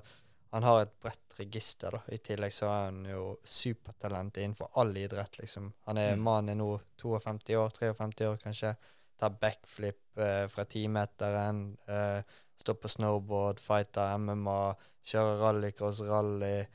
han 0.53 0.63
har 0.63 0.81
et 0.83 0.99
bredt 1.01 1.33
register. 1.39 1.91
da. 1.91 2.01
I 2.13 2.17
tillegg 2.21 2.53
så 2.53 2.65
er 2.69 2.83
han 2.91 3.05
jo 3.09 3.39
supertalent 3.43 4.37
innenfor 4.37 4.69
all 4.77 4.93
idrett. 4.97 5.37
liksom. 5.39 5.71
Han 5.87 5.97
er 5.97 6.15
Mm. 6.15 6.21
mannen 6.23 6.57
nå 6.57 6.79
52 6.97 7.55
år, 7.57 7.69
53 7.69 8.27
år 8.27 8.37
kanskje. 8.37 8.75
Tar 9.17 9.29
backflip 9.29 10.17
eh, 10.17 10.47
fra 10.47 10.65
timeteren. 10.65 11.77
Eh, 11.87 12.21
står 12.57 12.73
på 12.75 12.87
snowboard, 12.89 13.59
fighter 13.59 14.13
MMA, 14.17 14.75
kjører 15.05 15.39
rallycross, 15.39 15.99
rally. 16.01 16.67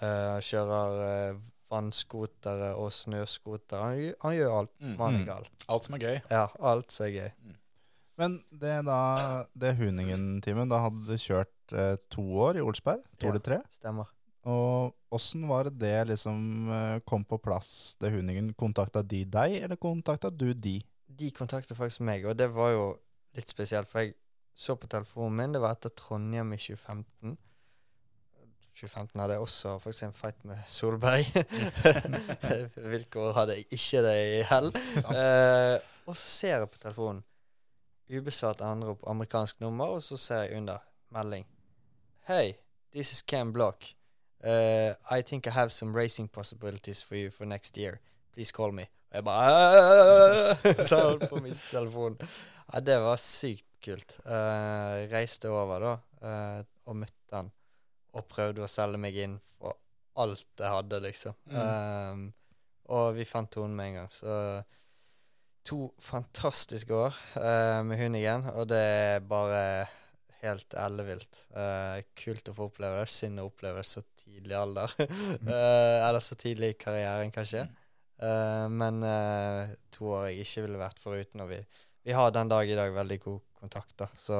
eh, 0.00 0.38
kjører 0.40 1.30
eh, 1.32 1.40
vannskotere 1.70 2.74
og 2.76 2.90
snøskotere. 2.92 3.80
Han, 3.82 4.14
han 4.20 4.34
gjør 4.36 4.58
alt. 4.60 4.70
Mm. 4.80 4.96
Mannen 4.98 5.20
Mm. 5.22 5.26
gal. 5.26 5.46
Alt 5.68 5.84
som 5.84 5.94
er 5.94 5.98
gøy. 5.98 6.20
Ja, 6.30 6.46
alt 6.60 6.90
som 6.92 7.06
er 7.06 7.10
gøy. 7.10 7.30
Men 8.20 8.38
det 8.50 8.74
da, 8.86 8.98
det 9.58 9.74
Huningen-teamet, 9.78 10.70
da 10.70 10.82
hadde 10.86 11.02
du 11.06 11.18
kjørt 11.18 11.74
eh, 11.74 11.96
to 12.12 12.24
år 12.46 12.60
i 12.60 12.64
Olsberg, 12.64 13.02
to 13.18 13.30
eller 13.30 13.42
tre. 13.42 13.58
Stemmer. 13.74 14.10
Og 14.50 14.92
åssen 15.14 15.46
var 15.48 15.66
det 15.66 15.78
det 15.80 16.10
liksom 16.12 16.68
eh, 16.70 16.98
kom 17.08 17.24
på 17.26 17.40
plass, 17.42 17.96
det 18.02 18.12
Huningen? 18.14 18.52
Kontakta 18.60 19.02
de 19.02 19.24
deg, 19.24 19.56
eller 19.64 19.80
kontakta 19.80 20.30
du 20.30 20.52
de? 20.52 20.78
De 21.08 21.30
kontakta 21.34 21.76
faktisk 21.78 22.04
meg, 22.06 22.26
og 22.28 22.36
det 22.38 22.50
var 22.54 22.74
jo 22.74 22.84
litt 23.34 23.50
spesielt, 23.50 23.90
for 23.90 24.04
jeg 24.04 24.14
så 24.54 24.76
på 24.78 24.86
telefonen 24.86 25.40
min, 25.40 25.56
det 25.56 25.64
var 25.64 25.74
etter 25.74 25.90
Trondheim 25.98 26.54
i 26.54 26.60
2015. 26.60 27.34
2015 28.74 29.20
hadde 29.22 29.36
jeg 29.36 29.42
også 29.42 29.76
faktisk 29.82 30.06
en 30.06 30.14
fight 30.14 30.46
med 30.46 30.62
Solberg. 30.70 31.26
Hvilke 32.92 33.22
år 33.22 33.36
hadde 33.38 33.58
jeg 33.58 33.66
ikke 33.74 34.02
det 34.06 34.16
i 34.22 34.40
hell? 34.50 34.70
Eh, 35.10 35.76
og 36.04 36.14
så 36.14 36.22
ser 36.22 36.58
jeg 36.58 36.70
på 36.70 36.82
telefonen 36.82 37.22
ubesvart 38.10 38.60
andre 38.60 38.96
på 38.96 39.10
amerikansk 39.10 39.60
nummer, 39.60 39.96
og 39.96 40.02
så 40.02 40.16
ser 40.16 40.42
jeg 40.42 40.56
under 40.56 40.78
melding. 41.10 41.46
Hey, 42.28 42.52
this 42.92 43.12
is 43.12 43.22
Cam 43.22 43.52
Block. 43.52 43.84
Uh, 44.44 44.92
I 45.10 45.22
think 45.22 45.46
I 45.46 45.50
have 45.50 45.70
some 45.70 45.96
racing 45.96 46.28
possibilities 46.28 47.02
for 47.02 47.14
you 47.16 47.30
for 47.30 47.44
next 47.44 47.78
year. 47.78 48.00
Please 48.34 48.52
call 48.52 48.72
me. 48.72 48.82
Og 49.10 49.16
jeg 49.16 49.24
bare 49.24 50.54
Så 50.82 50.96
jeg 50.96 51.04
holdt 51.04 51.28
på 51.30 51.38
å 51.38 51.42
miste 51.44 51.70
telefonen. 51.70 52.18
Ja, 52.72 52.80
det 52.80 52.98
var 53.00 53.20
sykt 53.20 53.66
kult. 53.84 54.18
Uh, 54.24 55.04
reiste 55.12 55.50
over 55.52 55.84
da 55.84 55.94
uh, 56.24 56.64
og 56.88 56.96
møtte 57.04 57.36
han 57.36 57.50
og 58.14 58.26
prøvde 58.30 58.64
å 58.64 58.70
selge 58.70 59.00
meg 59.00 59.16
inn 59.18 59.38
for 59.58 59.76
alt 60.22 60.46
jeg 60.60 60.70
hadde, 60.70 61.00
liksom. 61.02 61.34
Um, 61.50 62.28
og 62.94 63.16
vi 63.16 63.26
fant 63.26 63.50
tonen 63.50 63.74
med 63.76 63.90
en 63.90 63.96
gang. 63.98 64.12
Så 64.14 64.34
to 65.64 65.88
fantastiske 66.02 66.94
år 66.94 67.14
uh, 67.38 67.80
med 67.86 68.00
hund 68.00 68.18
igjen, 68.18 68.44
og 68.52 68.68
det 68.68 68.80
er 68.80 69.24
bare 69.28 69.60
helt 70.42 70.76
ellevilt. 70.76 71.38
Uh, 71.56 72.02
kult 72.18 72.50
å 72.50 72.56
få 72.56 72.68
oppleve 72.68 73.00
det. 73.00 73.12
Synd 73.12 73.40
å 73.40 73.46
oppleve 73.48 73.80
det 73.80 73.88
så 73.88 74.02
tidlig 74.20 74.58
alder. 74.58 74.92
uh, 75.00 76.04
eller 76.06 76.20
så 76.24 76.36
tidlig 76.40 76.74
i 76.74 76.78
karrieren, 76.80 77.32
kanskje. 77.34 77.64
Eh, 78.24 78.66
men 78.70 79.02
to 79.92 80.12
år 80.14 80.28
jeg 80.28 80.44
ikke 80.44 80.62
ville 80.64 80.80
vært 80.80 81.00
foruten. 81.02 81.42
Og 81.44 81.50
vi, 81.50 81.58
vi 82.06 82.14
har 82.16 82.30
den 82.32 82.52
dag 82.52 82.70
i 82.70 82.76
dag 82.78 82.94
veldig 82.94 83.18
god 83.24 83.40
kontakt, 83.58 83.96
da. 84.00 84.06
Så 84.16 84.38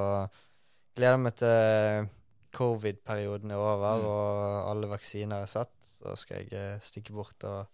gleder 0.94 1.20
meg 1.20 1.34
til 1.40 2.08
covid-perioden 2.54 3.50
er 3.50 3.58
over 3.58 3.98
Mm. 3.98 4.06
og 4.06 4.70
alle 4.70 4.92
vaksiner 4.92 5.42
er 5.42 5.50
satt. 5.50 5.74
Så 5.82 6.14
skal 6.16 6.46
jeg 6.46 6.82
stikke 6.82 7.12
bort 7.12 7.44
og 7.44 7.66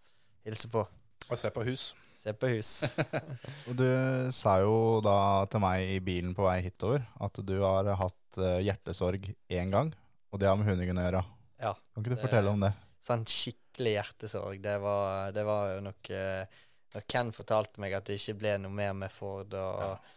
hilse 0.44 0.72
på. 0.72 0.86
Og 1.28 1.38
se 1.38 1.50
på 1.52 1.66
hus. 1.68 1.92
Se 2.20 2.34
på 2.36 2.50
hus. 2.52 2.70
Og 3.68 3.72
du 3.78 3.86
sa 4.36 4.58
jo 4.60 5.00
da 5.04 5.46
til 5.48 5.64
meg 5.64 5.96
i 5.96 5.98
bilen 6.04 6.36
på 6.36 6.44
vei 6.44 6.58
hitover 6.66 7.06
at 7.16 7.40
du 7.48 7.56
har 7.62 7.88
hatt 7.96 8.40
eh, 8.40 8.60
hjertesorg 8.66 9.30
én 9.48 9.72
gang, 9.72 9.94
og 10.28 10.42
det 10.42 10.50
har 10.50 10.60
med 10.60 10.68
hundingen 10.68 11.00
å 11.00 11.06
gjøre. 11.06 11.24
Ja. 11.60 11.72
Kan 11.94 12.04
ikke 12.04 12.18
du 12.18 12.24
fortelle 12.28 12.52
om 12.52 12.60
det? 12.62 12.74
sånn 13.04 13.24
skikkelig 13.28 13.94
hjertesorg. 13.96 14.60
Det 14.62 14.76
var, 14.82 15.30
det 15.34 15.44
var 15.48 15.74
jo 15.74 15.84
nok 15.88 16.10
eh, 16.14 16.60
Når 16.90 17.06
Ken 17.10 17.30
fortalte 17.34 17.82
meg 17.82 17.94
at 17.94 18.08
det 18.08 18.18
ikke 18.18 18.38
ble 18.40 18.56
noe 18.58 18.74
mer 18.74 18.96
med 18.98 19.12
Ford, 19.14 19.54
og, 19.54 20.08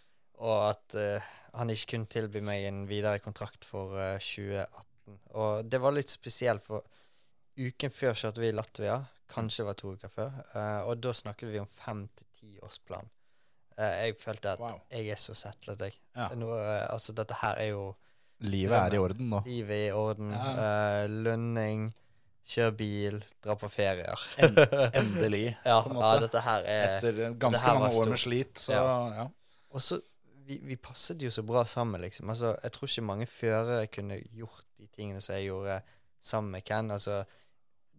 og 0.41 0.55
at 0.71 0.95
uh, 0.97 1.33
han 1.53 1.69
ikke 1.69 1.91
kunne 1.91 2.09
tilby 2.09 2.41
meg 2.41 2.65
en 2.65 2.79
videre 2.89 3.21
kontrakt 3.21 3.67
for 3.69 3.93
uh, 3.93 4.17
2018. 4.17 5.19
Og 5.37 5.69
det 5.69 5.81
var 5.83 5.93
litt 5.93 6.09
spesielt, 6.09 6.65
for 6.65 6.81
uken 7.61 7.93
før 7.93 8.17
kjørte 8.17 8.41
vi 8.41 8.49
i 8.49 8.55
Latvia. 8.57 8.97
Kanskje 9.29 9.63
det 9.63 9.65
var 9.67 9.73
to 9.79 9.93
uker 9.95 10.07
før. 10.11 10.31
Uh, 10.55 10.87
og 10.89 10.97
da 11.03 11.13
snakket 11.15 11.51
vi 11.53 11.59
om 11.61 11.67
fem 11.69 12.07
til 12.17 12.25
ti 12.35 12.51
tiårsplan. 12.57 13.07
Uh, 13.77 13.83
jeg 14.03 14.15
følte 14.21 14.49
at 14.51 14.59
Wow. 14.59 14.81
jeg 14.91 15.07
er 15.09 15.15
så 15.21 15.33
settlet, 15.33 15.79
jeg. 15.81 15.93
Ja. 16.15 16.27
Nå, 16.35 16.49
uh, 16.51 16.93
altså, 16.93 17.13
dette 17.17 17.33
her 17.41 17.55
er 17.63 17.71
jo 17.73 17.95
Livet 18.43 18.75
er 18.75 18.93
i 18.93 18.97
orden 18.99 19.29
nå. 19.29 19.39
livet 19.45 19.71
er 19.71 19.87
i 19.87 19.91
orden. 19.95 20.31
Ja. 20.35 20.47
eh, 21.03 21.09
lønning, 21.09 21.93
kjør 22.49 22.71
bil, 22.75 23.21
dra 23.45 23.53
på 23.55 23.69
ferier. 23.71 24.19
En, 24.37 24.57
endelig. 24.99 25.53
Ja, 25.63 25.77
på 25.85 25.93
en 25.93 26.01
ja, 26.01 26.09
dette 26.19 26.41
her 26.43 26.65
er 26.67 26.97
Etter 26.97 27.21
ganske 27.39 27.63
her 27.63 27.79
mange 27.79 28.01
år 28.01 28.09
med 28.11 28.19
slit, 28.19 28.59
så 28.59 28.73
Ja. 28.73 29.13
ja. 29.21 29.27
Og 29.71 29.81
så 29.81 30.01
vi, 30.45 30.59
vi 30.63 30.75
passet 30.75 31.21
jo 31.23 31.31
så 31.31 31.41
bra 31.47 31.63
sammen, 31.65 32.01
liksom. 32.01 32.29
Altså, 32.29 32.57
jeg 32.63 32.71
tror 32.75 32.87
ikke 32.89 33.01
mange 33.13 33.25
førere 33.31 33.87
kunne 33.87 34.19
gjort 34.35 34.65
de 34.77 34.87
tingene 34.91 35.21
som 35.23 35.35
jeg 35.37 35.47
gjorde 35.47 35.79
sammen 36.21 36.51
med 36.51 36.65
Ken. 36.67 36.91
Altså, 36.91 37.23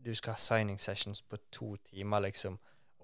du 0.05 0.12
skal 0.14 0.36
ha 0.36 0.40
signing 0.40 0.78
sessions 0.80 1.22
på 1.22 1.38
to 1.55 1.74
timer, 1.88 2.26
liksom. 2.26 2.59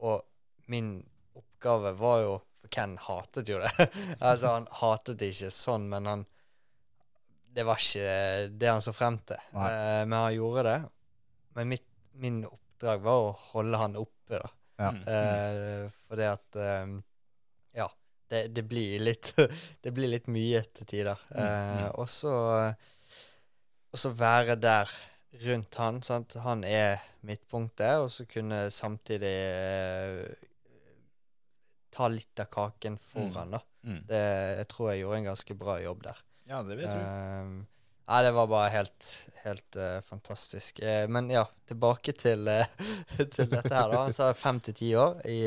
Og 0.05 0.23
min 0.71 0.99
oppgave 1.37 1.93
var 1.99 2.23
jo 2.25 2.39
For 2.61 2.69
Ken 2.69 2.99
hatet 3.01 3.49
jo 3.49 3.57
det. 3.63 3.71
altså, 4.21 4.51
han 4.59 4.67
hatet 4.83 5.17
det 5.21 5.31
ikke 5.33 5.49
sånn, 5.55 5.87
men 5.89 6.09
han 6.11 6.25
Det 7.51 7.65
var 7.67 7.81
ikke 7.81 8.51
det 8.61 8.69
han 8.69 8.85
så 8.85 8.93
frem 8.95 9.17
til. 9.27 9.41
Eh, 9.57 10.03
men 10.05 10.17
han 10.19 10.35
gjorde 10.37 10.67
det. 10.69 10.79
Men 11.57 11.71
mitt, 11.73 11.87
min 12.21 12.43
oppdrag 12.47 13.01
var 13.03 13.25
å 13.25 13.33
holde 13.55 13.81
han 13.81 13.97
oppe, 13.99 14.37
da. 14.37 14.51
Ja. 14.81 14.91
Mm. 14.97 15.01
Eh, 15.13 15.87
fordi 16.09 16.29
at 16.29 16.61
um, 16.85 16.93
Ja, 17.77 17.89
det, 18.33 18.47
det 18.57 18.63
blir 18.65 19.03
litt 19.03 19.35
Det 19.83 19.93
blir 19.93 20.09
litt 20.13 20.31
mye 20.33 20.63
til 20.69 20.89
tider. 20.89 21.25
Eh, 21.33 21.89
og 21.91 22.09
så 22.09 22.35
Og 23.91 24.01
så 24.05 24.13
være 24.15 24.57
der 24.61 24.93
rundt 25.31 25.75
han. 25.75 26.03
Sant? 26.03 26.35
Han 26.45 26.65
er 26.65 27.01
midtpunktet, 27.27 27.99
og 28.03 28.11
så 28.13 28.27
kunne 28.31 28.69
samtidig 28.75 29.35
eh, 29.51 30.47
ta 31.91 32.09
litt 32.11 32.41
av 32.43 32.51
kaken 32.53 32.99
foran, 33.03 33.57
da. 33.57 33.61
Mm. 33.83 34.01
Det, 34.09 34.23
jeg 34.61 34.71
tror 34.71 34.91
jeg 34.91 35.03
gjorde 35.03 35.21
en 35.21 35.29
ganske 35.33 35.59
bra 35.59 35.77
jobb 35.81 36.03
der. 36.05 36.25
ja, 36.51 36.63
det 36.67 36.77
vil 36.79 36.89
jeg. 36.89 37.45
Um, 37.45 37.61
Nei, 38.11 38.25
det 38.27 38.33
var 38.35 38.49
bare 38.51 38.71
helt, 38.75 39.09
helt 39.45 39.77
uh, 39.79 40.01
fantastisk. 40.03 40.81
Uh, 40.83 41.07
men 41.07 41.31
ja, 41.31 41.45
tilbake 41.71 42.15
til, 42.19 42.49
uh, 42.51 42.67
til 43.35 43.47
dette 43.47 43.71
her, 43.71 43.87
da. 43.87 44.01
Han 44.03 44.15
sa 44.15 44.33
fem 44.35 44.59
til 44.67 44.77
ti 44.81 44.91
år 44.99 45.23
i, 45.31 45.41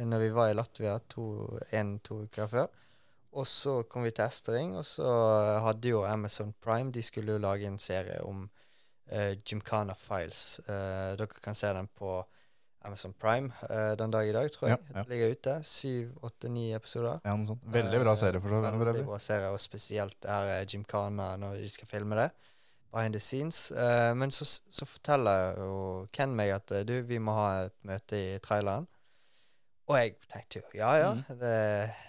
når 0.00 0.24
vi 0.24 0.32
var 0.34 0.50
i 0.50 0.56
Latvia 0.56 0.96
en-to 0.96 2.22
uker 2.24 2.48
før. 2.50 2.72
Og 3.34 3.46
så 3.50 3.82
kom 3.90 4.06
vi 4.06 4.14
til 4.14 4.24
Estering, 4.24 4.76
og 4.78 4.86
så 4.86 5.10
hadde 5.64 5.90
jo 5.90 6.04
Amazon 6.06 6.54
Prime 6.62 6.92
De 6.94 7.02
skulle 7.02 7.34
jo 7.34 7.42
lage 7.42 7.66
en 7.66 7.80
serie 7.82 8.20
om 8.22 8.46
uh, 9.12 9.34
Gymkhana 9.44 9.94
Files. 9.98 10.60
Uh, 10.68 11.14
dere 11.18 11.26
kan 11.44 11.54
se 11.58 11.72
den 11.76 11.88
på 11.98 12.22
Amazon 12.84 13.14
Prime 13.16 13.48
uh, 13.70 13.94
den 13.96 14.10
dag 14.12 14.28
i 14.28 14.32
dag, 14.36 14.50
tror 14.52 14.68
jeg. 14.68 14.78
Ja, 14.78 14.96
ja. 14.98 15.02
Det 15.02 15.08
ligger 15.14 15.30
ute. 15.36 15.58
Syv, 15.64 16.10
åtte, 16.22 16.48
ni 16.52 16.66
episoder. 16.76 17.20
Ja, 17.24 17.36
noe 17.36 17.48
sånt. 17.54 17.62
Veldig 17.72 18.00
bra 18.04 18.16
serie 18.20 18.40
for 18.44 18.52
så 18.52 18.60
vidt. 18.64 18.80
Veldig 18.86 19.06
bra 19.08 19.18
serie, 19.24 19.52
og 19.54 19.60
spesielt 19.62 20.18
det 20.22 20.30
her 20.30 20.50
er 20.58 20.66
Gymkhana 20.68 21.30
når 21.40 21.62
de 21.64 21.70
skal 21.72 21.88
filme 21.88 22.18
det. 22.20 22.30
Behind 22.94 23.16
the 23.16 23.20
scenes. 23.20 23.70
Eh, 23.72 24.12
men 24.14 24.30
så, 24.30 24.44
så 24.46 24.86
forteller 24.86 25.56
jo 25.58 25.78
Ken 26.14 26.30
meg 26.38 26.52
at 26.54 26.70
du, 26.86 26.92
vi 27.08 27.16
må 27.18 27.32
ha 27.34 27.46
et 27.64 27.74
møte 27.88 28.20
i 28.20 28.36
traileren. 28.44 28.84
Og 29.90 29.96
jeg 29.98 30.12
tenkte 30.32 30.60
jo 30.62 30.78
ja 30.78 30.92
ja, 30.96 31.08
Mm. 31.12 31.24
det, 31.40 31.56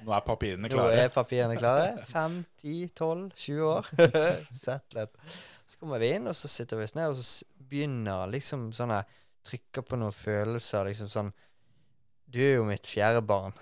Nå 0.05 0.13
er 0.15 0.21
papirene 0.23 0.69
nå 0.69 0.75
klare. 0.75 0.99
er 1.01 1.09
papirene 1.11 1.57
klare. 1.59 1.87
Fem, 2.07 2.37
ti, 2.61 2.75
tolv, 2.95 3.31
20 3.35 3.65
år. 3.67 3.89
Settlet. 4.65 5.11
Så 5.65 5.79
kommer 5.81 6.01
vi 6.01 6.11
inn, 6.13 6.29
og 6.29 6.35
så 6.37 6.49
sitter 6.51 6.79
vi 6.79 6.85
oss 6.85 6.95
ned, 6.97 7.09
og 7.09 7.17
så 7.17 7.45
begynner 7.69 8.29
liksom 8.31 8.69
sånn 8.75 8.93
her 8.95 9.21
Trykker 9.45 9.83
på 9.85 9.97
noen 10.01 10.13
følelser, 10.15 10.87
liksom 10.87 11.09
sånn 11.11 11.27
Du 12.25 12.39
er 12.41 12.55
jo 12.55 12.63
mitt 12.65 12.87
fjerde 12.89 13.21
barn. 13.21 13.53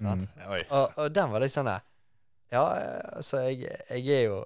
Sant? 0.00 0.26
Mm. 0.34 0.46
Og, 0.50 0.96
og 0.98 1.12
den 1.14 1.30
var 1.30 1.44
litt 1.44 1.54
sånn 1.54 1.70
der 1.70 1.84
Ja, 2.50 2.64
altså, 3.14 3.44
jeg, 3.46 3.68
jeg 3.94 4.16
er 4.16 4.26
jo 4.26 4.40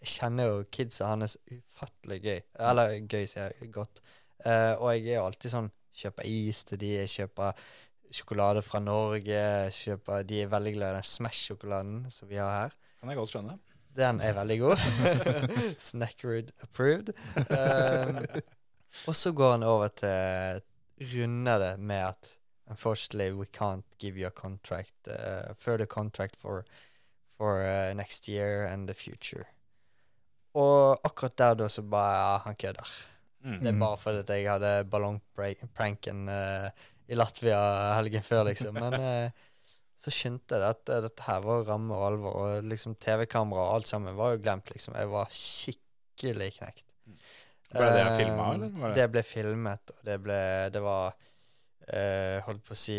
jeg 0.00 0.14
kjenner 0.14 0.48
jo 0.48 0.60
kidsa 0.72 1.10
hans 1.10 1.34
ufattelig 1.50 2.16
gøy. 2.24 2.38
Eller 2.64 2.94
gøy, 3.04 3.26
sier 3.28 3.52
jeg 3.52 3.68
godt. 3.74 4.00
Uh, 4.40 4.72
og 4.80 4.94
jeg 4.94 5.10
er 5.10 5.18
jo 5.18 5.26
alltid 5.26 5.52
sånn 5.52 5.68
Kjøper 6.00 6.28
is 6.30 6.62
til 6.64 6.78
de, 6.80 6.92
jeg 7.02 7.10
kjøper 7.12 7.64
sjokolade 8.14 8.62
fra 8.64 8.80
Norge. 8.80 9.42
Kjøper, 9.74 10.22
de 10.24 10.38
er 10.40 10.52
veldig 10.52 10.72
glad 10.76 10.94
i 10.94 11.00
den 11.00 11.08
Smash-sjokoladen 11.10 12.06
som 12.14 12.30
vi 12.30 12.38
har 12.40 12.54
her. 12.54 12.76
Kan 13.02 13.12
jeg 13.12 13.18
godt 13.20 13.32
skjønne. 13.34 13.56
Den 13.96 14.20
er 14.20 14.36
veldig 14.36 14.58
god. 14.60 14.82
Snackerud 15.90 16.50
approved. 16.62 17.10
Um, 17.36 18.20
og 19.06 19.16
så 19.16 19.32
går 19.32 19.50
han 19.56 19.62
over 19.66 19.88
til 19.88 20.62
Runder 21.14 21.58
det 21.58 21.74
med 21.80 22.04
at 22.10 22.36
Unfortunately, 22.70 23.32
we 23.32 23.46
can't 23.46 23.82
give 23.98 24.16
you 24.16 24.26
a 24.26 24.30
contract, 24.30 24.94
uh, 25.08 25.54
further 25.58 25.86
contract 25.86 26.36
for, 26.36 26.64
for 27.36 27.64
uh, 27.64 27.92
next 27.94 28.28
year 28.28 28.64
and 28.64 28.86
the 28.86 28.94
future. 28.94 29.44
Og 30.54 31.00
akkurat 31.04 31.38
der 31.38 31.54
da 31.54 31.68
så 31.68 31.82
bare 31.82 32.14
ja, 32.14 32.38
han 32.44 32.54
kødder. 32.54 32.92
Mm. 33.44 33.58
Det 33.58 33.68
er 33.68 33.78
bare 33.78 33.96
fordi 33.96 34.18
at 34.18 34.30
jeg 34.30 34.52
hadde 34.52 34.84
ballongpranken 34.90 36.28
uh, 36.28 36.70
i 37.08 37.14
Latvia 37.14 37.92
helgen 37.94 38.22
før, 38.22 38.44
liksom. 38.44 38.74
Men 38.74 38.94
så 40.00 40.10
skjønte 40.14 40.56
jeg 40.56 40.64
at 40.74 40.88
uh, 40.94 41.00
dette 41.04 41.22
her 41.26 41.40
var 41.44 41.64
ramme 41.68 41.92
og 41.96 42.06
alvor, 42.08 42.36
og 42.40 42.64
liksom 42.70 42.94
TV-kamera 42.96 43.66
og 43.68 43.74
alt 43.78 43.86
sammen 43.90 44.16
var 44.16 44.32
jo 44.34 44.42
glemt, 44.42 44.70
liksom. 44.72 44.94
Jeg 44.96 45.10
var 45.12 45.28
skikkelig 45.36 46.50
knekt. 46.56 46.84
Ble 47.70 47.88
det 47.94 48.04
uh, 48.06 48.16
filmet, 48.18 48.46
eller 48.54 48.70
det- 48.70 48.94
Det 48.96 49.08
ble 49.12 49.22
filmet, 49.22 49.92
og 49.94 50.00
det 50.08 50.16
ble 50.24 50.38
Det 50.74 50.80
var 50.82 51.12
uh, 51.14 52.40
Holdt 52.48 52.64
på 52.66 52.74
å 52.74 52.80
si 52.80 52.96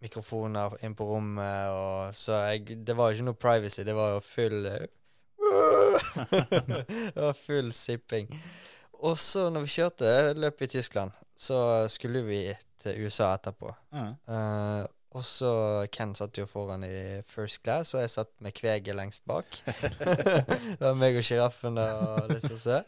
mikrofoner 0.00 0.78
inn 0.82 0.94
på 0.96 1.04
rommet, 1.04 1.68
og 1.76 2.14
så 2.16 2.40
jeg 2.54 2.78
Det 2.88 2.96
var 2.96 3.10
jo 3.12 3.18
ikke 3.20 3.28
noe 3.28 3.38
privacy, 3.38 3.84
det 3.84 3.94
var 3.94 4.14
jo 4.16 4.20
full 4.24 4.64
Det 7.14 7.20
var 7.20 7.32
full 7.36 7.72
sipping. 7.72 8.28
Og 9.00 9.16
så, 9.18 9.46
når 9.52 9.64
vi 9.66 9.72
kjørte 9.74 10.10
løpet 10.36 10.66
i 10.66 10.78
Tyskland, 10.78 11.12
så 11.40 11.60
skulle 11.92 12.20
vi 12.26 12.40
til 12.80 13.04
USA 13.06 13.30
etterpå. 13.36 13.70
Ja. 13.96 14.06
Eh, 14.28 14.86
og 15.10 15.24
så 15.26 15.52
Ken 15.90 16.12
satt 16.14 16.38
jo 16.38 16.46
foran 16.46 16.84
i 16.86 17.20
first 17.26 17.64
class, 17.64 17.94
og 17.96 18.04
jeg 18.04 18.12
satt 18.12 18.30
med 18.44 18.54
kveget 18.54 18.94
lengst 18.94 19.24
bak. 19.26 19.58
det 20.76 20.80
var 20.80 20.98
meg 20.98 21.18
og 21.18 21.26
sjiraffen 21.26 21.80
og 21.82 22.30
det 22.30 22.40
som 22.44 22.60
se. 22.60 22.78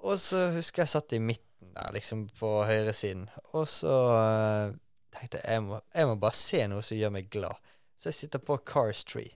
Og 0.00 0.20
så 0.22 0.46
husker 0.54 0.84
jeg 0.84 0.92
satt 0.94 1.16
i 1.16 1.20
midten 1.22 1.74
der, 1.74 1.90
liksom 1.96 2.28
på 2.38 2.52
høyresiden. 2.68 3.26
Og 3.52 3.66
så 3.68 3.96
uh, 4.14 4.76
tenkte 5.16 5.42
jeg 5.42 5.58
jeg 5.58 5.66
må, 5.66 5.80
jeg 5.94 6.08
må 6.08 6.16
bare 6.22 6.38
se 6.38 6.62
noe 6.70 6.86
som 6.86 7.00
gjør 7.00 7.14
meg 7.18 7.28
glad. 7.34 7.58
Så 8.00 8.12
jeg 8.12 8.20
sitter 8.22 8.42
på 8.46 8.56
Cars 8.64 9.02
3. 9.10 9.26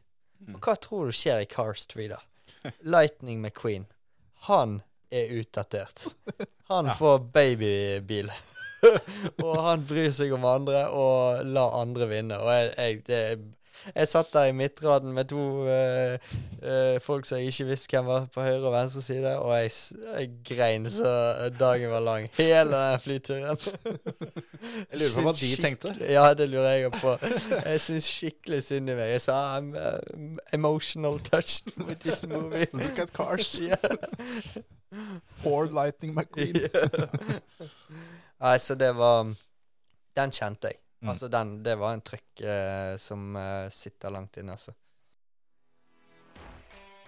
Og 0.54 0.56
hva 0.64 0.76
tror 0.80 1.10
du 1.10 1.16
skjer 1.16 1.42
i 1.42 1.50
Cars 1.50 1.86
3, 1.90 2.08
da? 2.14 2.20
Lightning 2.80 3.42
McQueen. 3.42 3.84
Han 4.46 4.80
er 5.12 5.34
utdatert. 5.36 6.06
Han 6.70 6.88
får 6.96 7.18
babybil. 7.34 8.32
og 9.44 9.52
han 9.66 9.84
bryr 9.88 10.10
seg 10.14 10.32
om 10.36 10.46
andre 10.48 10.86
og 10.94 11.44
lar 11.46 11.80
andre 11.80 12.08
vinne. 12.10 12.38
Og 12.40 12.52
jeg, 12.52 12.72
jeg, 12.78 13.02
det, 13.08 13.20
jeg 13.94 14.08
satt 14.08 14.32
der 14.32 14.44
i 14.48 14.52
midtraden 14.56 15.12
med 15.12 15.24
to 15.24 15.42
uh, 15.66 16.14
uh, 16.62 17.00
folk 17.02 17.26
som 17.26 17.38
jeg 17.38 17.46
ikke 17.52 17.66
visste 17.68 17.90
hvem 17.90 18.06
var 18.06 18.26
på 18.34 18.40
høyre 18.40 18.62
og 18.62 18.72
venstre 18.72 19.02
side, 19.02 19.38
og 19.38 19.52
jeg, 19.58 19.70
jeg 20.18 20.30
grein 20.48 20.90
så 20.90 21.10
dagen 21.60 21.90
var 21.90 22.00
lang. 22.00 22.28
Hele 22.38 22.70
den 22.72 23.00
flyturen. 23.00 23.56
Jeg 24.64 25.00
lurer 25.00 25.14
på 25.14 25.22
hva 25.26 25.32
de 25.36 25.48
tenkte. 25.60 25.90
Ja, 26.08 26.22
det 26.34 26.46
lurer 26.48 26.70
jeg 26.78 26.92
på. 26.92 27.10
Jeg 27.66 27.80
syns 27.84 28.06
skikkelig 28.08 28.62
synd 28.64 28.88
i 28.88 28.94
meg. 28.96 29.10
Jeg 29.12 29.20
sa 29.20 29.34
I'm 29.58 29.74
uh, 29.76 30.38
emotional 30.56 31.18
touched 31.20 31.68
with 31.76 32.00
this 32.00 32.24
movie. 32.26 32.66
Look 32.72 32.98
at 32.98 33.12
cars. 33.12 33.58
Ja. 33.60 33.76
Poor 35.42 35.66
Lightning 35.66 36.14
McQueen. 36.14 36.56
Nei, 38.42 38.58
så 38.58 38.74
det 38.74 38.90
var 38.98 39.28
Den 40.14 40.32
kjente 40.34 40.70
jeg. 40.70 40.80
Mm. 41.04 41.10
Altså, 41.10 41.28
den, 41.28 41.52
det 41.62 41.74
var 41.76 41.94
en 41.94 42.02
trykk 42.04 42.40
eh, 42.40 42.94
som 43.02 43.36
eh, 43.36 43.68
sitter 43.74 44.14
langt 44.14 44.38
inne, 44.40 44.54
altså. 44.56 44.72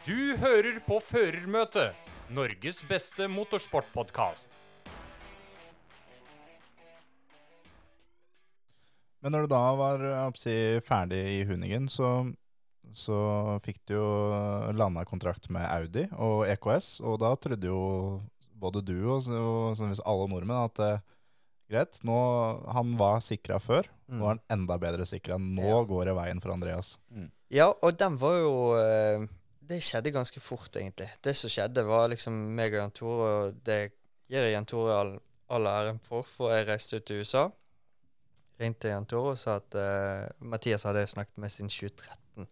Du 0.07 0.37
hører 0.39 0.77
på 0.87 0.99
Førermøtet, 1.03 1.97
Norges 2.35 2.83
beste 2.87 3.27
motorsportpodkast. 3.31 4.53
Men 9.25 9.35
når 9.35 9.47
du 9.47 9.55
da 9.55 9.63
var 9.81 10.05
å 10.07 10.29
si, 10.39 10.55
ferdig 10.87 11.23
i 11.39 11.41
Huningen, 11.49 11.89
så, 11.91 12.11
så 12.95 13.19
fikk 13.65 13.81
du 13.89 13.97
jo 13.97 14.11
landa 14.77 15.03
kontrakt 15.09 15.49
med 15.51 15.67
Audi 15.67 16.05
og 16.13 16.45
EKS, 16.53 17.01
og 17.01 17.19
da 17.25 17.33
trodde 17.41 17.73
jo 17.73 17.81
både 18.61 18.85
du 18.87 18.99
og, 19.09 19.27
og 19.27 19.83
alle 19.83 20.29
nordmenn 20.31 20.69
at 20.69 20.83
eh, 20.85 21.05
greit, 21.71 21.99
nå, 22.07 22.17
han 22.73 22.93
var 23.01 23.21
sikra 23.25 23.59
før, 23.63 23.89
nå 24.09 24.23
er 24.25 24.29
han 24.37 24.41
enda 24.55 24.77
bedre 24.79 25.07
sikra. 25.07 25.39
Nå 25.39 25.63
Mm. 25.63 25.69
Ja. 25.69 25.81
går 25.85 26.05
det 26.07 26.15
veien 26.15 26.41
for 26.43 26.53
Andreas. 26.55 26.99
Ja, 27.51 27.69
og 27.83 27.97
den 27.99 28.17
var 28.19 28.37
jo 28.39 28.55
eh, 28.79 29.27
Det 29.67 29.81
skjedde 29.83 30.13
ganske 30.15 30.41
fort, 30.41 30.71
egentlig. 30.79 31.09
Det 31.23 31.35
som 31.37 31.51
skjedde, 31.51 31.83
var 31.87 32.09
liksom 32.09 32.33
meg 32.55 32.73
og 32.75 32.79
Jan 32.85 32.91
Tore, 32.95 33.31
og 33.49 33.57
det 33.67 33.79
gir 34.31 34.45
jeg 34.47 34.53
Jan 34.53 34.67
Tore 34.67 34.93
all, 34.95 35.15
all 35.51 35.67
æren 35.67 35.99
for, 36.03 36.23
for 36.23 36.55
jeg 36.55 36.69
reiste 36.69 36.97
ut 37.01 37.05
til 37.07 37.21
USA. 37.25 37.49
Ringte 38.61 38.89
Jan 38.89 39.05
Tore 39.11 39.35
og 39.35 39.39
sa 39.39 39.57
at 39.61 39.75
uh, 39.77 40.29
Mathias 40.41 40.87
hadde 40.87 41.03
jeg 41.03 41.11
snakket 41.13 41.37
med 41.43 41.51
siden 41.53 41.69
2013. 41.69 42.47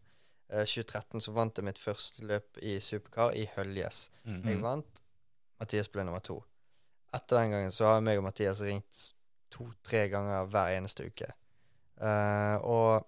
Uh, 0.53 0.65
2013 0.67 1.21
så 1.25 1.33
vant 1.33 1.57
jeg 1.57 1.65
mitt 1.65 1.79
første 1.81 2.27
løp 2.29 2.59
i 2.63 2.75
supercar 2.83 3.33
i 3.39 3.47
Høljes. 3.55 4.11
Jeg 4.27 4.61
vant. 4.61 5.01
Mathias 5.63 5.89
ble 5.89 6.05
nummer 6.05 6.21
to. 6.21 6.41
Etter 7.15 7.41
den 7.41 7.55
gangen 7.55 7.75
så 7.75 7.93
har 7.93 8.05
meg 8.05 8.19
og 8.19 8.27
Mathias 8.27 8.63
ringt 8.65 9.03
to-tre 9.55 10.09
ganger 10.11 10.49
hver 10.51 10.75
eneste 10.75 11.07
uke. 11.07 11.31
Uh, 12.03 12.59
og 12.67 13.05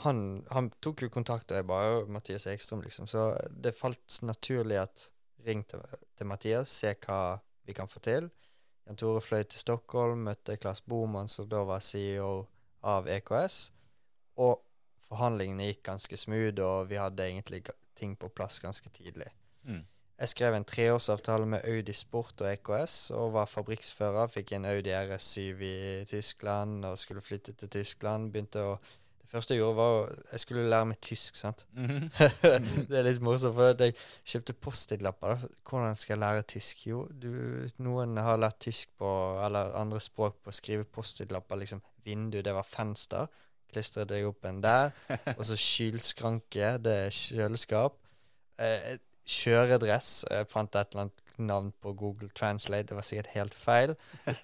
han, 0.00 0.20
han 0.48 0.70
tok 0.80 1.04
jo 1.04 1.10
kontakt, 1.12 1.50
og 1.52 1.60
jeg 1.60 1.68
bare 1.68 1.96
«Å, 1.98 2.04
Mathias 2.08 2.46
Ekstrøm, 2.48 2.84
liksom. 2.86 3.08
Så 3.10 3.34
det 3.52 3.76
falt 3.76 4.20
naturlig 4.24 4.78
at 4.80 5.02
ring 5.44 5.64
til, 5.68 5.82
til 6.16 6.28
Mathias, 6.28 6.72
se 6.72 6.94
hva 7.04 7.40
vi 7.68 7.76
kan 7.76 7.90
få 7.90 8.00
til. 8.04 8.30
Jan 8.88 8.98
Tore 8.98 9.20
fløy 9.22 9.44
til 9.44 9.60
Stockholm, 9.60 10.24
møtte 10.26 10.56
Klas 10.60 10.80
Boman, 10.80 11.28
som 11.28 11.48
da 11.48 11.60
var 11.68 11.84
CEO 11.84 12.46
av 12.80 13.08
EKS. 13.12 13.60
Og 14.40 14.56
forhandlingene 15.10 15.68
gikk 15.68 15.84
ganske 15.90 16.16
smooth, 16.16 16.64
og 16.64 16.88
vi 16.90 16.98
hadde 17.00 17.28
egentlig 17.28 17.62
ting 17.98 18.16
på 18.16 18.32
plass 18.32 18.60
ganske 18.64 18.88
tidlig. 18.94 19.28
Mm. 19.68 19.84
Jeg 20.20 20.28
skrev 20.28 20.54
en 20.54 20.64
treårsavtale 20.68 21.46
med 21.48 21.62
Audi 21.64 21.92
Sport 21.96 22.42
og 22.44 22.50
EKS, 22.52 22.94
og 23.16 23.30
var 23.38 23.46
fabrikksfører. 23.48 24.28
Fikk 24.28 24.52
en 24.52 24.66
Audi 24.68 24.92
RS7 24.92 25.62
i 25.64 25.76
Tyskland, 26.10 26.84
og 26.84 26.98
skulle 27.00 27.22
flytte 27.24 27.54
til 27.56 27.70
Tyskland. 27.72 28.28
Begynte 28.34 28.60
å 28.60 28.74
Det 29.30 29.36
første 29.38 29.54
jeg 29.54 29.60
gjorde, 29.62 29.76
var 29.78 29.92
å 29.94 30.16
Jeg 30.32 30.40
skulle 30.42 30.68
lære 30.68 30.86
meg 30.90 31.00
tysk, 31.00 31.36
sant. 31.36 31.64
Mhm. 31.74 32.10
det 32.90 32.98
er 32.98 33.06
litt 33.06 33.22
morsomt, 33.22 33.54
for 33.54 33.72
jeg 33.78 33.94
kjøpte 34.26 34.52
Post-It-lapper. 34.60 35.48
Hvordan 35.64 35.96
skal 35.96 36.16
jeg 36.16 36.20
lære 36.20 36.42
tysk? 36.42 36.86
Jo, 36.86 37.06
du, 37.08 37.68
noen 37.78 38.16
har 38.18 38.36
lært 38.36 38.58
tysk 38.60 38.90
på, 38.98 39.08
eller 39.44 39.72
andre 39.78 40.00
språk 40.00 40.42
på 40.42 40.50
å 40.50 40.56
skrive 40.60 40.84
Post-It-lapper. 40.84 41.56
Liksom 41.62 41.80
vindu, 42.04 42.42
det 42.42 42.52
var 42.52 42.66
fenster. 42.66 43.30
Klistret 43.72 44.10
jeg 44.10 44.26
opp 44.26 44.44
en 44.44 44.60
der. 44.60 44.90
Og 45.38 45.44
så 45.46 45.56
kylskranke, 45.70 46.76
det 46.82 46.96
er 47.06 47.14
kjøleskap. 47.14 47.96
Eh, 48.60 48.98
kjøredress. 49.30 50.12
Jeg 50.30 50.48
fant 50.50 50.76
et 50.76 50.92
eller 50.92 51.06
annet 51.06 51.24
navn 51.40 51.72
på 51.80 51.94
Google 51.96 52.28
Translate, 52.36 52.88
det 52.90 52.98
var 52.98 53.06
sikkert 53.06 53.32
helt 53.34 53.56
feil. 53.56 53.94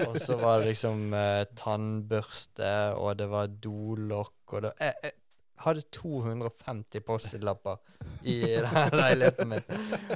Og 0.07 0.19
så 0.23 0.39
var 0.41 0.61
det 0.61 0.73
liksom 0.73 1.13
eh, 1.15 1.45
tannbørste, 1.59 2.73
og 2.97 3.19
det 3.21 3.29
var 3.33 3.53
dolokk, 3.53 4.55
og 4.55 4.67
det 4.67 4.73
jeg, 4.81 4.95
jeg 5.05 5.17
hadde 5.65 5.85
250 5.93 7.05
Post-It-lapper 7.07 7.79
i 8.29 8.41
denne 8.65 8.89
leiligheten 8.93 9.53
min. 9.53 9.71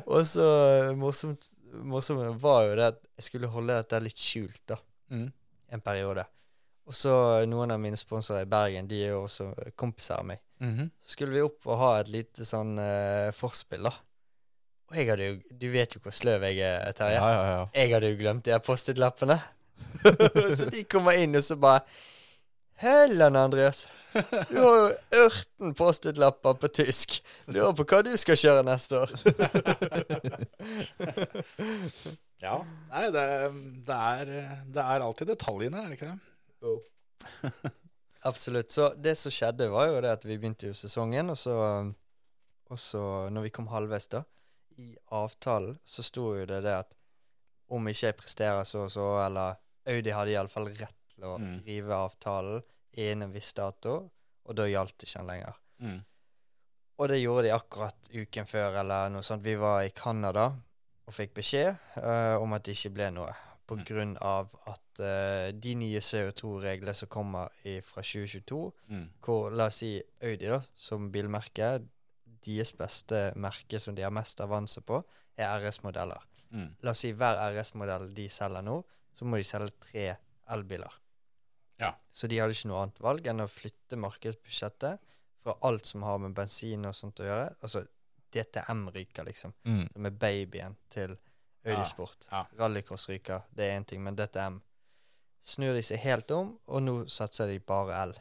Og 0.07 0.27
så 0.29 0.49
eh, 0.73 0.97
morsomt, 0.99 1.53
morsomt 1.85 2.43
var 2.43 2.67
jo 2.69 2.77
det 2.81 2.91
at 2.95 3.01
jeg 3.21 3.31
skulle 3.31 3.53
holde 3.53 3.79
dette 3.81 4.03
litt 4.05 4.21
skjult, 4.21 4.63
da. 4.69 4.81
Mm. 5.11 5.31
En 5.71 5.83
periode. 5.85 6.27
Og 6.91 6.97
så 6.97 7.13
noen 7.47 7.71
av 7.71 7.79
mine 7.79 7.99
sponsorer 7.99 8.45
i 8.45 8.51
Bergen, 8.51 8.89
de 8.91 9.05
er 9.05 9.13
jo 9.15 9.25
også 9.27 9.53
kompiser 9.79 10.19
av 10.19 10.31
meg. 10.33 10.41
Mhm. 10.61 10.91
Så 11.01 11.15
skulle 11.15 11.37
vi 11.37 11.45
opp 11.45 11.67
og 11.71 11.79
ha 11.81 11.91
et 12.01 12.11
lite 12.13 12.45
sånn 12.45 12.75
eh, 12.83 13.31
forspill, 13.37 13.87
da. 13.87 13.95
Og 14.91 14.99
jeg 14.99 15.07
hadde 15.11 15.27
jo 15.29 15.35
Du 15.61 15.69
vet 15.71 15.95
jo 15.95 16.03
hvor 16.03 16.15
sløv 16.15 16.43
jeg 16.49 16.59
er, 16.67 16.93
Terje. 16.99 17.17
Ja, 17.19 17.31
ja, 17.31 17.43
ja. 17.53 17.65
Jeg 17.75 17.95
hadde 17.95 18.11
jo 18.11 18.19
glemt 18.21 18.45
de 18.47 18.59
Post-It-lappene. 18.67 19.39
så 20.59 20.69
de 20.71 20.85
kommer 20.91 21.19
inn, 21.19 21.35
og 21.39 21.45
så 21.47 21.57
bare 21.61 21.81
Hellan, 22.81 23.37
Andreas. 23.37 23.87
Du 24.49 24.57
har 24.57 24.77
jo 24.81 24.89
18 25.13 25.75
Post-It-lapper 25.79 26.57
på 26.59 26.71
tysk. 26.81 27.21
Lurer 27.47 27.77
på 27.77 27.85
hva 27.87 28.01
du 28.07 28.11
skal 28.19 28.41
kjøre 28.41 28.65
neste 28.67 29.05
år. 29.05 29.11
Ja. 32.41 32.55
Nei, 32.89 33.03
det, 33.13 33.23
det, 33.85 33.97
er, 33.97 34.31
det 34.73 34.81
er 34.81 35.03
alltid 35.05 35.29
detaljene, 35.29 35.83
er 35.83 35.91
det 35.93 35.99
ikke 35.99 36.15
det? 36.15 36.71
Absolutt. 38.31 38.73
Så 38.73 38.87
det 38.97 39.13
som 39.21 39.35
skjedde, 39.35 39.69
var 39.73 39.91
jo 39.91 39.99
det 40.01 40.15
at 40.15 40.25
vi 40.25 40.39
begynte 40.41 40.71
jo 40.71 40.77
sesongen, 40.77 41.35
og 41.35 41.37
så, 41.37 41.57
og 42.73 42.81
så 42.81 43.03
når 43.29 43.45
vi 43.45 43.53
kom 43.59 43.69
halvveis, 43.69 44.09
da, 44.09 44.25
i 44.81 44.95
avtalen 45.17 45.77
så 45.85 46.03
sto 46.07 46.31
jo 46.39 46.47
det 46.49 46.63
det 46.65 46.75
at 46.83 46.95
om 47.71 47.87
ikke 47.91 48.07
jeg 48.09 48.17
presterer 48.19 48.65
så 48.67 48.87
og 48.87 48.91
så, 48.95 49.07
eller 49.27 49.59
Audi 49.91 50.11
hadde 50.15 50.33
iallfall 50.35 50.71
rett 50.75 50.97
til 51.15 51.25
å 51.29 51.37
Mm. 51.39 51.61
rive 51.67 51.95
avtalen 51.95 52.63
innen 52.99 53.23
en 53.29 53.33
viss 53.35 53.53
dato, 53.55 53.99
og 54.45 54.57
da 54.59 54.65
gjaldt 54.67 55.05
ikke 55.05 55.19
den 55.21 55.27
lenger. 55.31 55.55
Mm. 55.81 56.01
Og 56.99 57.09
det 57.09 57.21
gjorde 57.23 57.45
de 57.47 57.53
akkurat 57.55 58.11
uken 58.13 58.47
før, 58.51 58.75
eller 58.81 59.09
noe 59.15 59.23
sånt. 59.25 59.43
Vi 59.45 59.55
var 59.57 59.83
i 59.87 59.91
Canada 59.97 60.49
og 61.07 61.15
fikk 61.15 61.33
beskjed 61.39 61.77
uh, 61.97 62.37
om 62.43 62.53
at 62.53 62.65
det 62.67 62.75
ikke 62.77 62.93
ble 62.99 63.11
noe. 63.15 63.33
På 63.71 63.77
Mm. 63.79 63.85
grunn 63.87 64.17
av 64.21 64.49
at 64.67 64.99
uh, 65.01 65.53
de 65.55 65.75
nye 65.79 66.01
CO2-reglene 66.03 66.95
som 66.95 67.09
kommer 67.09 67.49
i, 67.65 67.79
fra 67.81 68.03
2022, 68.03 68.73
Mm. 68.91 69.09
hvor 69.23 69.51
la 69.55 69.67
oss 69.71 69.77
si 69.85 70.03
Audi 70.23 70.49
da, 70.51 70.61
som 70.77 71.11
bilmerke, 71.13 71.87
deres 72.45 72.73
beste 72.77 73.31
merke 73.41 73.81
som 73.81 73.95
de 73.97 74.05
har 74.07 74.15
mest 74.15 74.41
avanse 74.41 74.83
på, 74.87 75.03
er 75.37 75.51
RS-modeller. 75.61 76.25
Mm. 76.51 76.73
La 76.83 76.95
oss 76.95 77.05
si 77.05 77.13
hver 77.15 77.39
RS-modell 77.51 78.09
de 78.17 78.27
selger 78.33 78.65
nå, 78.67 78.81
så 79.13 79.27
må 79.27 79.39
de 79.41 79.47
selge 79.47 79.77
tre 79.85 80.07
elbiler. 80.51 81.01
Ja. 81.81 81.95
Så 82.11 82.29
de 82.29 82.39
hadde 82.41 82.55
ikke 82.55 82.69
noe 82.71 82.85
annet 82.85 83.01
valg 83.01 83.27
enn 83.31 83.45
å 83.45 83.49
flytte 83.49 83.99
markedsbudsjettet 84.01 85.15
fra 85.41 85.57
alt 85.67 85.89
som 85.89 86.05
har 86.05 86.19
med 86.21 86.35
bensin 86.37 86.85
og 86.89 86.97
sånt 86.97 87.23
å 87.23 87.29
gjøre. 87.29 87.55
Altså 87.65 87.85
DTM 88.31 88.89
ryker, 88.95 89.27
liksom. 89.27 89.55
Mm. 89.65 89.87
Som 89.95 90.09
er 90.09 90.17
babyen 90.27 90.77
til 90.93 91.17
Ja, 92.31 92.39
ja. 92.39 92.45
Rallycross 92.57 93.09
ryker, 93.11 93.43
det 93.53 93.67
er 93.67 93.77
én 93.77 93.85
ting, 93.85 94.01
men 94.05 94.17
DTM 94.17 94.61
snur 95.45 95.75
de 95.77 95.83
seg 95.85 96.01
helt 96.05 96.31
om, 96.33 96.55
og 96.69 96.83
nå 96.85 96.95
satser 97.13 97.51
de 97.51 97.59
bare 97.65 97.97
el. 98.05 98.15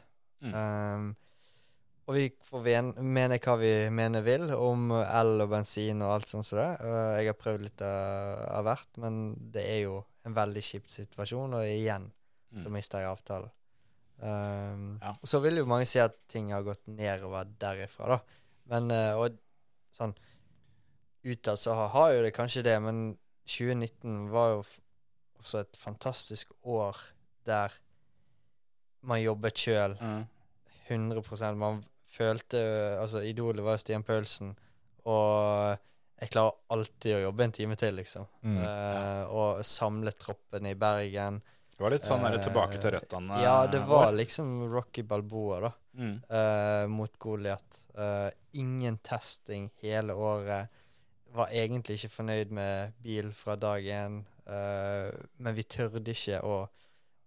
Mm. 0.44 0.52
Um, 0.56 1.06
og 2.10 2.16
vi 2.16 2.24
får 2.50 2.64
mene 3.06 3.36
hva 3.38 3.54
vi 3.60 3.68
mener 3.94 4.24
vil 4.26 4.48
om 4.56 4.88
el 4.98 5.44
og 5.44 5.52
bensin 5.52 6.00
og 6.02 6.16
alt 6.16 6.26
sånt 6.32 6.48
som 6.48 6.58
det. 6.58 6.66
Uh, 6.82 7.20
jeg 7.22 7.28
har 7.30 7.36
prøvd 7.38 7.62
litt 7.68 7.82
av, 7.86 8.64
hvert, 8.66 8.98
men 8.98 9.20
det 9.54 9.62
er 9.62 9.78
jo 9.84 10.00
en 10.26 10.34
veldig 10.34 10.62
kjip 10.66 10.90
situasjon, 10.90 11.54
og 11.60 11.62
igjen 11.70 12.08
så 12.50 12.66
Mm. 12.66 12.72
mister 12.74 12.98
jeg 12.98 13.12
avtalen. 13.12 13.50
Um, 14.20 14.98
Ja. 15.00 15.12
og 15.14 15.28
Så 15.30 15.38
vil 15.40 15.56
jo 15.56 15.64
mange 15.70 15.86
si 15.86 16.00
at 16.02 16.16
ting 16.28 16.50
har 16.52 16.62
gått 16.66 16.82
nedover 16.90 17.44
derifra, 17.60 18.08
da. 18.16 18.18
Men 18.66 18.90
uh, 18.90 19.14
og 19.22 19.38
sånn 19.94 20.14
utad 21.24 21.58
så 21.62 21.74
har, 21.88 22.12
jo 22.16 22.22
det 22.26 22.34
kanskje 22.34 22.62
det, 22.66 22.74
men 22.82 23.16
2019 23.46 24.28
var 24.32 24.50
jo 24.56 24.64
også 25.40 25.60
et 25.60 25.76
fantastisk 25.78 26.50
år 26.64 26.96
der 27.46 27.70
man 29.02 29.22
jobbet 29.22 29.54
sjøl 29.54 29.94
Mm. 30.00 30.26
100% 30.90 31.56
Man 31.56 31.84
følte 32.10 32.60
Altså, 33.00 33.22
idolet 33.26 33.64
var 33.64 33.78
Stian 33.80 34.04
Paulsen, 34.06 34.54
og 35.08 35.78
jeg 36.20 36.32
klarer 36.34 36.58
alltid 36.74 37.16
å 37.16 37.22
jobbe 37.22 37.46
en 37.46 37.54
time 37.56 37.76
til, 37.80 37.96
liksom. 37.96 38.26
Mm. 38.44 38.58
Uh, 38.60 39.22
og 39.32 39.62
samle 39.64 40.12
troppene 40.20 40.74
i 40.74 40.78
Bergen. 40.78 41.40
Det 41.72 41.80
var 41.80 41.94
litt 41.94 42.04
sånn 42.04 42.26
uh, 42.26 42.34
Eh, 42.34 42.42
tilbake 42.44 42.76
til 42.76 42.92
røttene. 42.92 43.38
Ja, 43.40 43.64
det 43.72 43.80
var 43.88 44.10
år. 44.10 44.18
liksom 44.18 44.50
Rocky 44.68 45.02
Balboa, 45.02 45.60
da. 45.64 45.70
Mm. 45.96 46.18
Uh, 46.28 46.84
mot 46.92 47.16
Goliat. 47.18 47.80
Uh, 47.96 48.28
ingen 48.52 48.98
testing 48.98 49.70
hele 49.80 50.12
året. 50.12 50.68
Var 51.32 51.56
egentlig 51.56 51.96
ikke 51.96 52.12
fornøyd 52.18 52.52
med 52.52 52.92
bil 53.00 53.32
fra 53.32 53.54
dag 53.56 53.84
én, 53.86 54.24
eh, 54.50 55.12
men 55.38 55.54
vi 55.54 55.62
tørde 55.62 56.02
ikke 56.10 56.40
å, 56.42 56.56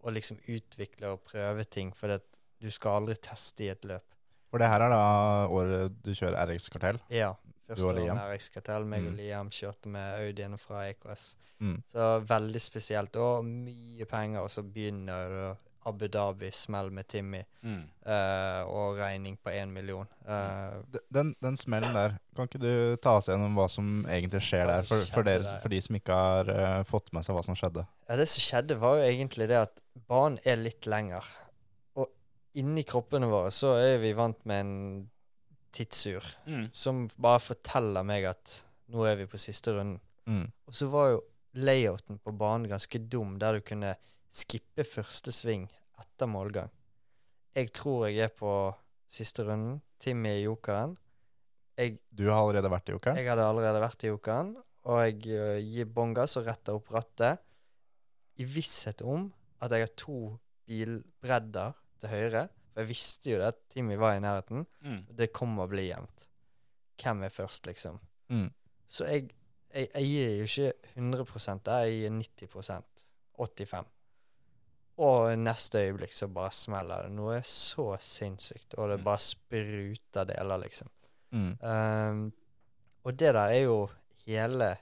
å 0.03 0.11
liksom 0.11 0.41
utvikle 0.43 1.13
og 1.15 1.21
prøve 1.23 1.63
ting, 1.63 1.93
for 1.95 2.11
du 2.59 2.67
skal 2.67 2.99
aldri 2.99 3.15
teste 3.23 3.63
i 3.63 3.69
et 3.71 3.87
løp. 3.87 4.12
For 4.53 4.61
det 4.61 4.69
her 4.69 4.83
er 4.85 4.91
da 4.93 5.01
året 5.49 5.95
du 6.05 6.11
kjører 6.13 6.37
RX 6.45 6.69
Kartell. 6.69 6.99
Ja. 7.09 7.31
Første 7.65 7.89
året 7.89 8.19
RX 8.35 8.51
Kartell, 8.53 8.85
meg 8.85 9.07
og 9.07 9.13
Mm. 9.15 9.17
Liam 9.17 9.49
kjørte 9.49 9.89
med 9.89 10.19
Audien 10.21 10.57
fra 10.61 10.83
EKS. 10.91 11.35
Mm. 11.59 11.79
Så 11.89 12.09
veldig 12.29 12.61
spesielt. 12.61 13.15
Og 13.17 13.45
mye 13.47 14.05
penger, 14.05 14.41
og 14.45 14.51
så 14.53 14.61
begynner 14.61 15.29
det 15.33 15.47
Abu 15.85 16.05
Dhabi, 16.07 16.51
smell 16.55 16.91
med 16.91 17.07
Timmy, 17.11 17.41
Mm. 17.63 17.81
Uh, 18.05 18.61
og 18.69 18.97
regning 18.99 19.37
på 19.43 19.49
én 19.49 19.71
million. 19.71 20.07
Uh, 20.27 20.83
Den, 21.11 21.33
den 21.41 21.57
smellen 21.57 21.93
der, 21.95 22.13
kan 22.35 22.47
ikke 22.47 22.61
du 22.61 22.95
ta 23.03 23.17
oss 23.17 23.27
gjennom 23.27 23.55
hva 23.57 23.65
som 23.71 24.05
egentlig 24.05 24.41
skjer 24.43 24.67
der, 24.67 24.83
for, 24.87 25.01
for, 25.11 25.23
dere, 25.23 25.43
der. 25.43 25.59
for 25.63 25.69
de 25.73 25.81
som 25.81 25.95
ikke 25.95 26.13
har 26.13 26.51
uh, 26.51 26.83
fått 26.87 27.11
med 27.15 27.25
seg 27.25 27.35
hva 27.35 27.43
som 27.43 27.55
skjedde? 27.55 27.85
Ja, 28.07 28.15
det 28.19 28.29
som 28.29 28.43
skjedde 28.45 28.77
var 28.79 28.99
jo 28.99 29.09
egentlig 29.09 29.47
det 29.51 29.57
at 29.65 29.81
banen 30.07 30.39
er 30.45 30.55
litt 30.61 30.85
lenger. 30.85 31.23
Inni 32.61 32.83
kroppene 32.85 33.25
våre 33.31 33.49
så 33.53 33.71
er 33.81 33.97
vi 34.03 34.11
vant 34.13 34.43
med 34.45 34.59
en 34.61 34.73
tidsur 35.73 36.23
Mm. 36.45 36.67
som 36.71 37.07
bare 37.17 37.39
forteller 37.41 38.03
meg 38.05 38.25
at 38.29 38.59
nå 38.93 39.05
er 39.09 39.15
vi 39.17 39.25
på 39.25 39.39
siste 39.41 39.73
runden. 39.73 39.99
Mm. 40.29 40.51
Og 40.67 40.73
så 40.77 40.87
var 40.91 41.07
jo 41.15 41.21
layouten 41.55 42.19
på 42.21 42.31
banen 42.37 42.69
ganske 42.69 42.99
dum, 43.09 43.39
der 43.39 43.53
du 43.57 43.61
kunne 43.65 43.95
skippe 44.33 44.83
første 44.85 45.31
sving 45.33 45.65
etter 45.99 46.29
målgang. 46.29 46.69
Jeg 47.55 47.71
tror 47.73 48.07
jeg 48.07 48.19
er 48.27 48.29
på 48.29 48.51
siste 49.09 49.43
runden. 49.45 49.81
Timmy 49.99 50.29
er 50.29 50.43
jokeren. 50.45 50.95
Jeg, 51.77 51.97
Du 52.13 52.27
har 52.29 52.37
allerede 52.43 52.69
vært 52.69 52.89
i 52.89 52.93
jokeren? 52.93 53.17
jeg 53.17 53.27
hadde 53.29 53.45
allerede 53.49 53.81
vært 53.81 54.03
i 54.03 54.07
jokeren, 54.11 54.55
og 54.85 54.99
jeg 55.01 55.15
uh, 55.33 55.57
gir 55.61 55.85
bånn 55.85 56.13
gass 56.13 56.37
og 56.37 56.45
retter 56.45 56.75
opp 56.77 56.91
rattet 56.93 57.39
i 58.37 58.43
visshet 58.45 59.01
om 59.01 59.31
at 59.61 59.71
jeg 59.71 59.85
har 59.87 59.93
to 59.97 60.37
bilbredder 60.67 61.73
til 62.03 62.11
høyre. 62.13 62.43
For 62.73 62.81
jeg 62.83 62.89
visste 62.89 63.31
jo 63.33 63.39
det 63.41 63.47
at 63.53 63.59
Timmy 63.73 63.95
var 64.01 64.15
i 64.17 64.21
nærheten. 64.23 64.65
Mm. 64.81 65.01
Det 65.17 65.31
kommer 65.35 65.65
å 65.67 65.71
bli 65.71 65.87
jevnt. 65.89 66.27
Hvem 67.01 67.23
er 67.27 67.33
først, 67.33 67.65
liksom? 67.69 67.99
Mm. 68.33 68.47
Så 68.89 69.05
jeg, 69.09 69.27
jeg, 69.73 69.89
jeg 69.93 70.07
gir 70.09 70.31
jo 70.37 70.47
ikke 70.49 70.73
100 70.95 71.59
der, 71.65 71.83
jeg 71.89 71.99
gir 72.03 72.15
90% 72.47 73.03
85 73.33 73.87
Og 75.03 75.31
neste 75.41 75.79
øyeblikk 75.87 76.13
så 76.13 76.27
bare 76.29 76.51
smeller 76.53 77.07
det 77.07 77.15
noe 77.17 77.39
så 77.49 77.95
sinnssykt, 77.99 78.75
og 78.77 78.91
det 78.91 78.99
Mm. 78.99 79.03
bare 79.07 79.19
spruter 79.19 80.27
deler, 80.29 80.57
liksom. 80.61 80.89
Mm. 81.33 81.53
Um, 81.65 82.33
og 83.03 83.19
det 83.19 83.33
der 83.33 83.49
er 83.49 83.63
jo 83.63 83.89
hele 84.27 84.75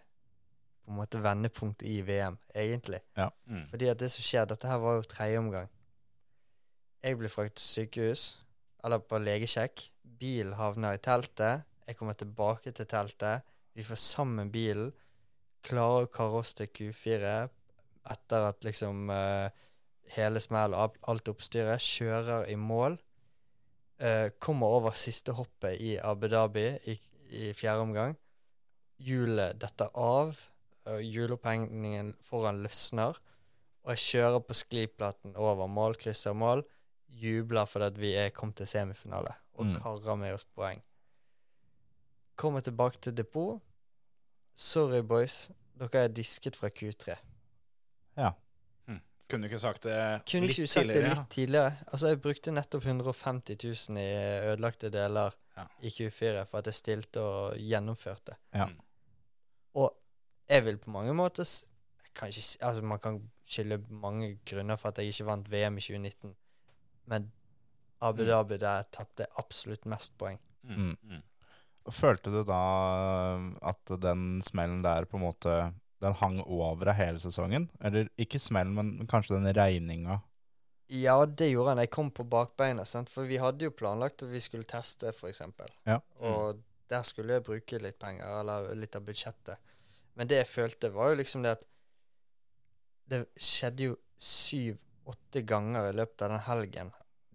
på 0.84 0.91
en 0.91 0.97
måte 0.97 1.22
vendepunktet 1.24 1.88
i 1.88 2.01
VM, 2.01 2.38
egentlig. 2.55 2.99
Mm. 3.47 3.67
Fordi 3.69 3.88
at 3.88 3.99
det 3.99 4.11
som 4.11 4.22
skjer, 4.26 4.45
dette 4.51 4.67
her 4.67 4.78
var 4.84 4.95
jo 4.99 5.01
tredje 5.07 5.39
omgang. 5.39 5.69
Jeg 7.02 7.18
blir 7.18 7.32
fraktet 7.34 7.58
til 7.58 7.66
sykehus, 7.66 8.24
eller 8.86 9.02
på 9.02 9.18
legesjekk. 9.18 9.88
Bilen 10.22 10.54
havner 10.54 10.93
i 10.93 11.02
teltet. 11.02 11.64
Jeg 11.88 11.97
kommer 11.97 12.14
tilbake 12.14 12.70
til 12.78 12.86
teltet. 12.86 13.41
Vi 13.74 13.82
får 13.84 13.97
sammen 13.97 14.52
bilen. 14.54 14.91
Klarer 15.66 16.06
å 16.06 16.12
karre 16.14 16.43
oss 16.43 16.54
til 16.58 16.70
Q4 16.70 17.32
etter 18.12 18.45
at 18.45 18.66
liksom 18.66 19.10
uh, 19.10 19.49
hele 20.14 20.41
smell 20.43 20.76
og 20.78 20.99
alt 21.10 21.32
oppstyret. 21.32 21.82
Kjører 21.82 22.52
i 22.54 22.58
mål. 22.58 22.99
Uh, 24.02 24.30
kommer 24.38 24.76
over 24.78 24.93
siste 24.97 25.34
hoppet 25.38 25.82
i 25.82 25.95
Abu 25.97 26.28
Dhabi 26.30 26.68
i, 26.86 26.95
i 27.34 27.47
fjerde 27.58 27.88
omgang. 27.88 28.14
Hjulet 29.02 29.58
detter 29.62 29.89
av. 29.97 30.36
Uh, 30.86 30.99
Hjulopphengningen 31.02 32.14
foran 32.30 32.62
løsner. 32.62 33.18
Og 33.82 33.95
jeg 33.95 34.06
kjører 34.06 34.45
på 34.45 34.60
skliplaten 34.60 35.34
over 35.34 35.66
mål, 35.66 35.97
krysser 35.97 36.38
mål. 36.38 36.62
Jubler 37.12 37.66
fordi 37.66 37.86
at 37.86 37.99
vi 37.99 38.14
er 38.16 38.30
kommet 38.30 38.55
til 38.55 38.68
semifinale 38.68 39.34
og 39.53 39.66
Mm. 39.66 39.76
karrer 39.82 40.16
med 40.18 40.34
oss 40.34 40.43
poeng. 40.45 40.82
Kommer 42.36 42.59
tilbake 42.59 42.97
til 43.01 43.14
depot. 43.18 43.59
Sorry, 44.55 45.01
boys. 45.01 45.51
Dere 45.80 46.03
er 46.03 46.07
disket 46.07 46.55
fra 46.55 46.70
Q3. 46.70 47.16
Ja. 48.18 48.32
Kunne 49.32 49.43
du 49.43 49.47
ikke 49.47 49.59
sagt 49.64 49.84
det 49.84 49.93
Kunne 50.28 50.41
litt 50.47 50.57
ikke 50.59 50.68
sagt 50.68 50.74
sagt 50.74 50.88
det 50.88 50.95
tidligere? 50.95 51.16
litt 51.16 51.30
tidligere? 51.32 51.76
Altså, 51.93 52.07
jeg 52.12 52.22
brukte 52.22 52.51
nettopp 52.51 52.84
150 52.84 53.55
000 53.89 53.97
i 54.01 54.49
ødelagte 54.51 54.89
deler 54.91 55.32
Ja. 55.57 55.64
i 55.82 55.88
Q4 55.89 56.43
for 56.45 56.57
at 56.57 56.66
jeg 56.66 56.74
stilte 56.74 57.22
og 57.22 57.55
gjennomførte. 57.55 58.36
Ja. 58.53 58.66
Mm. 58.66 58.76
Og 59.76 59.95
jeg 60.49 60.66
vil 60.66 60.78
på 60.78 60.89
mange 60.91 61.14
måter 61.14 61.43
jeg 62.03 62.14
kan 62.14 62.28
ikke, 62.28 62.57
altså 62.62 62.82
Man 62.84 62.99
kan 62.99 63.32
skylde 63.45 63.78
mange 63.89 64.38
grunner 64.45 64.76
for 64.76 64.89
at 64.89 64.97
jeg 64.97 65.07
ikke 65.07 65.26
vant 65.26 65.47
VM 65.51 65.78
i 65.78 65.82
2019, 65.82 66.36
men 67.06 67.32
Abu 68.02 68.24
Mm. 68.24 68.28
Dhabi 68.30 68.58
der 68.58 68.84
tapte 68.91 69.28
absolutt 69.38 69.86
mest 69.86 70.18
poeng. 70.18 70.39
Mm. 70.64 70.97
Mm. 71.04 71.22
Følte 71.89 72.30
du 72.30 72.43
da 72.45 72.62
at 73.62 73.93
den 74.02 74.41
smellen 74.45 74.84
der 74.84 75.06
på 75.06 75.18
en 75.18 75.24
måte 75.26 75.74
Den 76.02 76.14
hang 76.18 76.39
over 76.41 76.86
deg 76.89 76.95
hele 76.97 77.20
sesongen? 77.22 77.68
Eller 77.80 78.08
ikke 78.18 78.39
smellen, 78.41 78.74
men 78.74 79.08
kanskje 79.08 79.36
den 79.36 79.54
regninga? 79.54 80.16
Ja, 80.89 81.26
det 81.26 81.52
gjorde 81.52 81.70
han. 81.76 81.78
Jeg 81.78 81.91
kom 81.93 82.10
på 82.10 82.24
bakbeina, 82.26 82.84
sant? 82.89 83.10
for 83.10 83.30
vi 83.30 83.38
hadde 83.38 83.68
jo 83.68 83.72
planlagt 83.72 84.24
at 84.26 84.32
vi 84.32 84.41
skulle 84.41 84.66
teste, 84.66 85.14
f.eks. 85.14 85.43
Ja. 85.86 85.99
Og 86.20 86.58
der 86.89 87.06
skulle 87.06 87.38
jeg 87.38 87.45
bruke 87.45 87.78
litt 87.80 87.99
penger, 88.02 88.39
eller 88.41 88.74
litt 88.76 88.97
av 88.97 89.06
budsjettet. 89.06 89.62
Men 90.18 90.28
det 90.28 90.41
jeg 90.41 90.49
følte, 90.49 90.89
var 90.89 91.14
jo 91.14 91.22
liksom 91.22 91.45
det 91.45 91.54
at 91.60 91.68
det 93.12 93.22
skjedde 93.38 93.91
jo 93.91 93.95
syv-åtte 95.02 95.41
ganger 95.41 95.89
i 95.89 95.93
løpet 95.93 96.22
av 96.22 96.30
den 96.30 96.39
helgen 96.39 96.91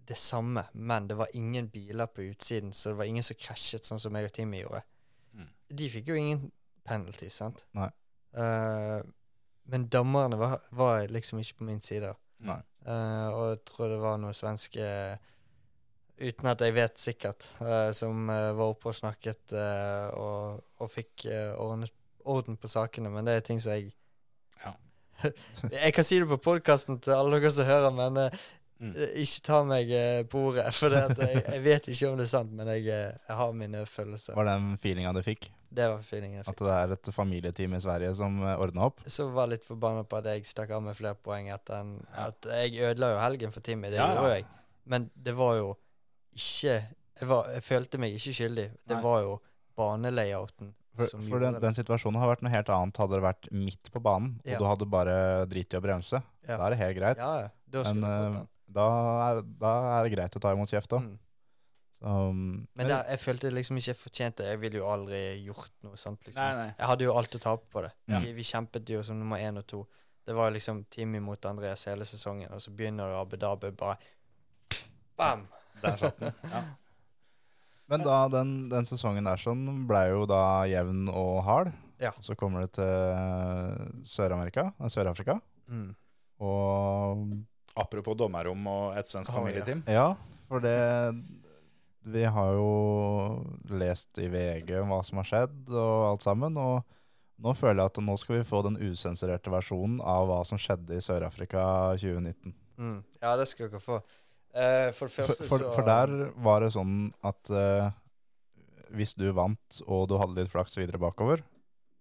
det 0.07 0.15
samme, 0.15 0.63
men 0.73 1.07
det 1.07 1.15
var 1.15 1.27
ingen 1.33 1.69
biler 1.69 2.07
på 2.07 2.21
utsiden, 2.21 2.73
så 2.73 2.89
det 2.89 2.95
var 2.95 3.05
ingen 3.05 3.23
som 3.23 3.35
krasjet 3.35 3.83
sånn 3.83 3.99
som 3.99 4.15
jeg 4.15 4.25
og 4.25 4.33
Timmy 4.33 4.61
gjorde. 4.61 4.81
Mm. 5.33 5.49
De 5.69 5.89
fikk 5.89 6.07
jo 6.07 6.15
ingen 6.15 6.51
penalty, 6.87 7.29
sant? 7.29 7.65
Nei. 7.75 7.89
Uh, 8.31 9.03
men 9.67 9.89
dommerne 9.89 10.37
var, 10.37 10.61
var 10.71 11.07
liksom 11.11 11.39
ikke 11.39 11.57
på 11.59 11.67
min 11.67 11.81
side. 11.81 12.13
Nei. 12.39 12.61
Uh, 12.87 13.27
og 13.33 13.49
jeg 13.49 13.59
tror 13.67 13.89
det 13.91 13.99
var 13.99 14.17
noe 14.21 14.35
svenske 14.35 14.85
Uten 16.17 16.47
at 16.49 16.61
jeg 16.65 16.73
vet 16.73 16.97
sikkert, 16.97 17.45
uh, 17.61 17.91
som 17.93 18.23
uh, 18.31 18.55
var 18.57 18.71
oppe 18.71 18.89
og 18.89 18.95
snakket 18.97 19.51
uh, 19.53 20.07
og, 20.17 20.63
og 20.81 20.89
fikk 20.89 21.27
ordnet, 21.61 21.93
orden 22.25 22.57
på 22.57 22.71
sakene. 22.71 23.11
Men 23.13 23.27
det 23.27 23.35
er 23.35 23.45
ting 23.45 23.61
som 23.61 23.75
jeg. 23.75 23.91
jeg 25.83 25.93
kan 25.95 26.05
si 26.07 26.19
det 26.21 26.27
på 26.29 26.37
podkasten 26.43 26.99
til 27.03 27.13
alle 27.15 27.39
dere 27.39 27.51
som 27.55 27.67
hører, 27.69 27.91
men 28.03 28.23
eh, 28.27 28.45
Mm. 28.77 28.91
ikke 28.93 29.39
ta 29.41 29.63
meg 29.65 29.89
eh, 29.89 30.19
på 30.29 30.37
ordet. 30.51 30.67
For 30.77 30.93
jeg, 30.93 31.15
jeg 31.47 31.61
vet 31.65 31.87
ikke 31.89 32.11
om 32.11 32.19
det 32.19 32.27
er 32.27 32.29
sant, 32.29 32.51
men 32.53 32.67
jeg, 32.69 32.83
eh, 32.93 33.15
jeg 33.25 33.37
har 33.39 33.55
mine 33.57 33.79
følelser. 33.89 34.35
Var 34.37 34.45
det 34.45 34.53
den 34.59 34.75
feelinga 34.83 35.13
du 35.17 35.21
fikk? 35.25 35.47
Det 35.73 35.87
var 35.89 36.03
feelingen 36.05 36.37
jeg 36.37 36.45
fikk. 36.45 36.53
At 36.53 36.61
det 36.67 36.75
er 36.75 36.93
et 36.93 37.09
familieteam 37.15 37.73
i 37.73 37.79
Sverige 37.81 38.11
som 38.19 38.37
ordna 38.45 38.85
opp? 38.91 39.01
Så 39.09 39.25
var 39.33 39.47
jeg 39.49 39.55
litt 39.55 39.65
forbanna 39.65 40.03
på 40.05 40.19
at 40.19 40.29
jeg 40.29 40.45
stakk 40.45 40.75
av 40.77 40.85
med 40.85 40.93
flere 40.99 41.17
poeng 41.25 41.49
etter 41.55 41.79
en, 41.81 41.95
at 42.21 42.45
jeg 42.53 42.77
ødela 42.91 43.09
jo 43.15 43.17
helgen 43.23 43.55
for 43.57 43.65
Timmy. 43.65 43.89
Det 43.89 43.97
Ja, 43.97 44.11
ja. 44.11 44.19
gjorde 44.21 44.35
jeg. 44.35 44.45
Men 44.93 45.09
det 45.25 45.33
var 45.41 45.57
jo 45.57 45.73
ikke 46.37 46.75
jeg, 46.77 47.27
var, 47.33 47.49
jeg 47.57 47.65
følte 47.65 48.03
meg 48.05 48.13
ikke 48.21 48.35
skyldig. 48.43 48.67
Det 48.85 48.99
Nei. 48.99 49.03
var 49.09 49.25
jo 49.25 49.33
banelayouten 49.81 50.75
For, 50.97 51.11
som 51.13 51.27
for 51.29 51.43
den, 51.43 51.59
den 51.61 51.77
situasjonen 51.77 52.19
har 52.21 52.31
vært 52.33 52.41
noe 52.45 52.51
helt 52.53 52.69
annet 52.73 52.97
hadde 53.01 53.17
det 53.19 53.23
vært 53.27 53.47
midt 53.53 53.91
på 53.93 54.01
banen, 54.03 54.33
og 54.43 54.51
Ja. 54.51 54.57
du 54.59 54.65
hadde 54.65 54.87
bare 54.89 55.15
driti 55.49 55.77
i 55.77 55.79
å 55.79 55.83
bremse. 55.85 56.21
Ja. 56.47 56.57
Da 56.57 56.65
er 56.67 56.75
det 56.75 56.79
helt 56.81 56.97
greit. 56.97 57.21
Ja, 57.21 57.31
ja. 57.45 57.49
Da 57.69 57.83
Men 57.93 58.03
eh, 58.07 58.41
da, 58.67 58.87
er, 59.29 59.41
da 59.61 59.71
er 59.99 60.03
det 60.07 60.13
greit 60.15 60.35
å 60.35 60.41
ta 60.43 60.51
imot 60.55 60.71
kjeft 60.73 60.93
òg. 60.97 61.05
Mm. 61.05 61.17
Um, 61.99 62.41
Men 62.77 62.91
der, 62.91 63.07
jeg 63.09 63.19
følte 63.23 63.49
liksom 63.49 63.77
ikke 63.79 63.89
jeg 63.89 63.97
fortjente 63.97 64.43
det. 64.43 64.51
Jeg 64.53 64.59
ville 64.61 64.77
jo 64.77 64.85
aldri 64.89 65.21
gjort 65.47 65.71
noe 65.87 65.97
sånt. 65.97 66.27
liksom. 66.27 66.37
Nei, 66.41 66.53
nei. 66.59 66.67
Jeg 66.77 66.89
hadde 66.91 67.07
jo 67.07 67.15
alt 67.17 67.37
å 67.39 67.41
tape 67.41 67.65
på 67.73 67.81
det. 67.87 67.93
Ja. 68.11 68.19
Vi, 68.21 68.33
vi 68.37 68.45
kjempet 68.45 68.91
jo 68.93 69.01
som 69.03 69.17
nummer 69.17 69.41
én 69.41 69.57
og 69.57 69.65
to. 69.67 69.81
Det 70.27 70.35
var 70.35 70.51
liksom 70.53 70.83
Timmy 70.93 71.19
mot 71.23 71.45
Andreas 71.49 71.85
hele 71.89 72.05
sesongen, 72.05 72.51
og 72.53 72.61
så 72.61 72.73
begynner 72.75 73.15
Abu 73.17 73.37
Dhabi 73.39 73.71
bare 73.71 73.97
Bam! 75.17 75.47
Der 75.81 75.95
satt 75.97 76.19
den. 76.19 76.33
Ja. 76.51 76.61
Men 77.87 78.03
da, 78.03 78.21
den, 78.31 78.55
den 78.71 78.87
sesongen 78.87 79.27
der 79.27 79.39
sånn 79.39 79.63
ble 79.87 80.01
jo 80.11 80.25
da 80.29 80.65
jevn 80.67 81.07
og 81.11 81.39
hard. 81.47 81.71
Ja. 82.01 82.11
Så 82.21 82.35
kommer 82.37 82.65
det 82.65 82.75
til 82.77 84.03
Sør-Amerika, 84.05 84.69
Sør-Afrika. 84.91 85.39
Mm. 85.71 85.93
Og 86.43 87.23
Apropos 87.77 88.17
dommerrom 88.17 88.67
og 88.69 88.97
et 88.97 89.09
svensk 89.09 89.31
ja. 89.31 89.37
familieteam. 89.37 89.83
ja, 89.87 90.11
for 90.49 90.63
det 90.63 90.77
Vi 92.07 92.23
har 92.23 92.53
jo 92.55 92.67
lest 93.67 94.17
i 94.23 94.29
VG 94.31 94.77
hva 94.87 95.01
som 95.03 95.19
har 95.19 95.27
skjedd 95.27 95.73
og 95.73 96.05
alt 96.11 96.23
sammen. 96.23 96.55
Og 96.55 96.85
nå 97.43 97.53
føler 97.53 97.81
jeg 97.81 97.91
at 97.91 97.99
nå 98.03 98.15
skal 98.17 98.39
vi 98.39 98.47
få 98.47 98.61
den 98.63 98.79
usensurerte 98.79 99.51
versjonen 99.51 99.99
av 99.99 100.29
hva 100.29 100.39
som 100.47 100.59
skjedde 100.61 100.95
i 100.95 101.03
Sør-Afrika 101.03 101.65
2019. 101.99 102.55
Mm. 102.77 103.01
Ja, 103.19 103.35
det 103.35 103.49
skal 103.51 103.67
dere 103.67 103.83
få. 103.83 103.99
Eh, 104.57 104.89
for 104.97 105.11
For, 105.11 105.27
første 105.27 105.47
for, 105.51 105.61
så 105.61 105.71
for 105.75 105.85
der 105.85 106.33
var 106.41 106.63
det 106.65 106.71
sånn 106.73 107.11
at 107.27 107.51
uh, 107.53 107.91
hvis 108.97 109.13
du 109.19 109.27
vant 109.37 109.81
og 109.85 110.07
du 110.09 110.15
hadde 110.17 110.39
litt 110.39 110.49
flaks 110.53 110.77
videre 110.79 110.97
bakover 111.01 111.43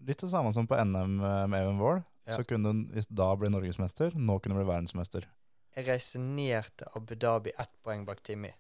Litt 0.07 0.23
det 0.23 0.31
samme 0.31 0.53
som 0.55 0.69
på 0.69 0.77
NM 0.77 1.17
med 1.51 1.57
Even 1.57 1.79
Wall. 1.81 2.03
Ja. 2.29 2.37
Så 2.37 2.45
kunne 2.45 2.73
du 2.75 3.07
da 3.09 3.31
bli 3.41 3.49
norgesmester. 3.51 4.13
Nå 4.15 4.37
kunne 4.39 4.55
du 4.55 4.61
bli 4.61 4.69
verdensmester. 4.69 5.25
Jeg 5.73 5.87
reiste 5.89 6.21
ned 6.21 6.69
til 6.77 6.93
Abu 6.99 7.15
Dhabi 7.17 7.55
ett 7.57 7.73
poeng 7.83 8.05
bak 8.07 8.21
Timmy. 8.23 8.51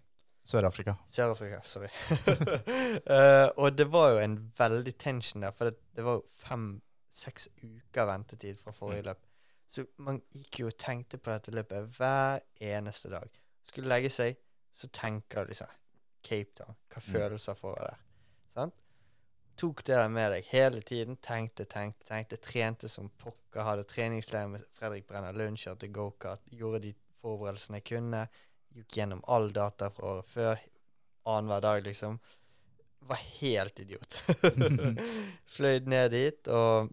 Sør-Afrika. 0.46 0.96
Sør-Afrika, 1.10 1.60
sorry. 1.62 1.88
uh, 3.10 3.48
og 3.62 3.76
det 3.76 3.88
var 3.92 4.14
jo 4.14 4.20
en 4.24 4.36
veldig 4.58 4.96
tension 4.98 5.42
der, 5.42 5.54
for 5.56 5.70
det, 5.70 5.80
det 5.96 6.04
var 6.06 6.20
jo 6.20 6.26
fem-seks 6.44 7.48
uker 7.62 8.06
ventetid 8.06 8.60
fra 8.62 8.74
forrige 8.76 9.08
løp. 9.08 9.24
Så 9.66 9.84
man 9.98 10.20
gikk 10.30 10.60
jo 10.62 10.70
og 10.70 10.78
tenkte 10.78 11.18
på 11.18 11.32
dette 11.34 11.54
løpet 11.54 11.90
hver 11.98 12.44
eneste 12.62 13.10
dag. 13.10 13.28
Skulle 13.66 13.90
legge 13.90 14.10
seg, 14.14 14.38
så 14.72 14.88
tenker 14.94 15.44
du 15.44 15.52
liksom 15.52 15.70
Cape 16.26 16.52
Town. 16.58 16.76
Hva 16.92 17.02
følelser 17.02 17.58
får 17.58 17.78
jeg 17.78 17.88
der? 17.88 18.02
Sant? 18.52 18.82
Tok 19.56 19.80
det 19.86 19.96
der 19.96 20.10
med 20.12 20.32
deg 20.34 20.48
hele 20.50 20.82
tiden. 20.84 21.16
Tenkte, 21.24 21.64
tenkte, 21.70 22.04
tenkte. 22.08 22.38
Trente 22.44 22.90
som 22.92 23.08
pokker. 23.22 23.64
Hadde 23.64 23.86
treningsleir 23.88 24.50
med 24.52 24.64
Fredrik 24.76 25.06
Brenner 25.08 25.36
Lund, 25.36 25.56
kjørte 25.60 25.88
gokart. 25.88 26.44
Gjorde 26.52 26.82
de 26.84 26.92
forberedelsene 27.22 27.80
jeg 27.80 27.86
kunne. 27.94 28.26
Gikk 28.76 28.98
gjennom 28.98 29.22
all 29.32 29.48
data 29.56 29.88
fra 29.94 30.16
året 30.16 30.28
før. 30.28 30.66
Annenhver 31.26 31.64
dag, 31.64 31.86
liksom. 31.86 32.18
Var 33.08 33.22
helt 33.38 33.80
idiot. 33.80 34.18
Fløy 35.56 35.80
ned 35.88 36.12
dit 36.12 36.52
og, 36.52 36.92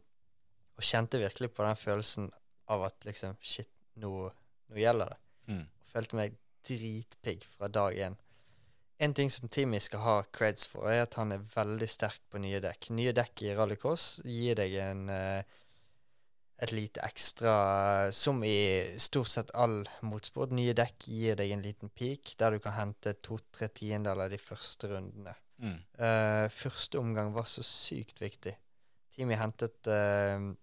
og 0.78 0.88
kjente 0.88 1.20
virkelig 1.20 1.52
på 1.52 1.68
den 1.68 1.80
følelsen 1.80 2.32
av 2.72 2.88
at 2.88 3.10
liksom 3.10 3.36
Shit, 3.44 3.70
nå, 4.00 4.30
nå 4.72 4.80
gjelder 4.80 5.12
det. 5.12 5.20
Mm. 5.52 5.66
Følte 5.92 6.22
meg 6.22 6.40
dritpigg 6.68 7.48
fra 7.58 7.68
dag 7.68 7.98
én. 7.98 8.20
En 9.04 9.14
ting 9.14 9.32
som 9.32 9.50
Timmy 9.50 9.80
skal 9.84 10.00
ha 10.04 10.16
creds 10.32 10.68
for, 10.70 10.88
er 10.88 11.04
at 11.04 11.18
han 11.20 11.34
er 11.36 11.44
veldig 11.56 11.90
sterk 11.90 12.22
på 12.32 12.40
nye 12.40 12.62
dekk. 12.64 12.92
Nye 12.96 13.12
dekk 13.16 13.44
i 13.44 13.56
rallycross 13.58 14.22
gir 14.24 14.56
deg 14.60 14.78
en 14.80 15.10
eh, 15.12 15.60
et 16.64 16.72
lite 16.72 17.02
ekstra 17.04 18.12
Som 18.12 18.44
i 18.44 18.98
stort 19.02 19.32
sett 19.32 19.52
all 19.58 19.82
motorsport. 20.06 20.54
Nye 20.56 20.76
dekk 20.78 21.08
gir 21.10 21.40
deg 21.40 21.52
en 21.52 21.64
liten 21.66 21.92
peak 21.92 22.36
der 22.40 22.56
du 22.56 22.64
kan 22.64 22.78
hente 22.78 23.16
to-tre 23.26 23.68
tiendedeler 23.74 24.32
de 24.32 24.40
første 24.40 24.92
rundene. 24.92 25.36
Mm. 25.64 25.80
Uh, 26.00 26.48
første 26.54 27.00
omgang 27.00 27.34
var 27.36 27.48
så 27.50 27.64
sykt 27.66 28.22
viktig. 28.22 28.56
Timmy 29.14 29.38
hentet 29.40 29.90
uh, 29.90 30.54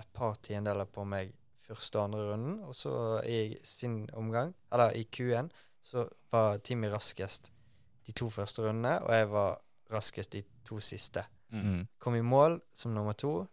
et 0.00 0.10
par 0.16 0.38
tiendedeler 0.44 0.88
på 0.90 1.04
meg 1.08 1.34
første 1.78 1.98
og 1.98 2.04
andre 2.04 2.22
runden, 2.32 2.60
og 2.64 2.74
så 2.76 2.92
i 3.26 3.56
sin 3.64 4.08
omgang, 4.12 4.54
eller 4.72 4.90
i 4.96 5.06
Q1, 5.16 5.50
så 5.82 6.08
var 6.32 6.58
Timmy 6.58 6.90
raskest 6.92 7.52
de 8.06 8.12
to 8.12 8.30
første 8.30 8.62
rundene, 8.62 8.96
og 9.02 9.14
jeg 9.14 9.30
var 9.30 9.60
raskest 9.92 10.32
de 10.32 10.42
to 10.64 10.80
siste. 10.80 11.24
Mm. 11.50 11.62
Mm. 11.66 11.86
Kom 11.98 12.14
i 12.14 12.20
mål 12.22 12.60
som 12.74 12.94
nummer 12.94 13.12
to 13.12 13.46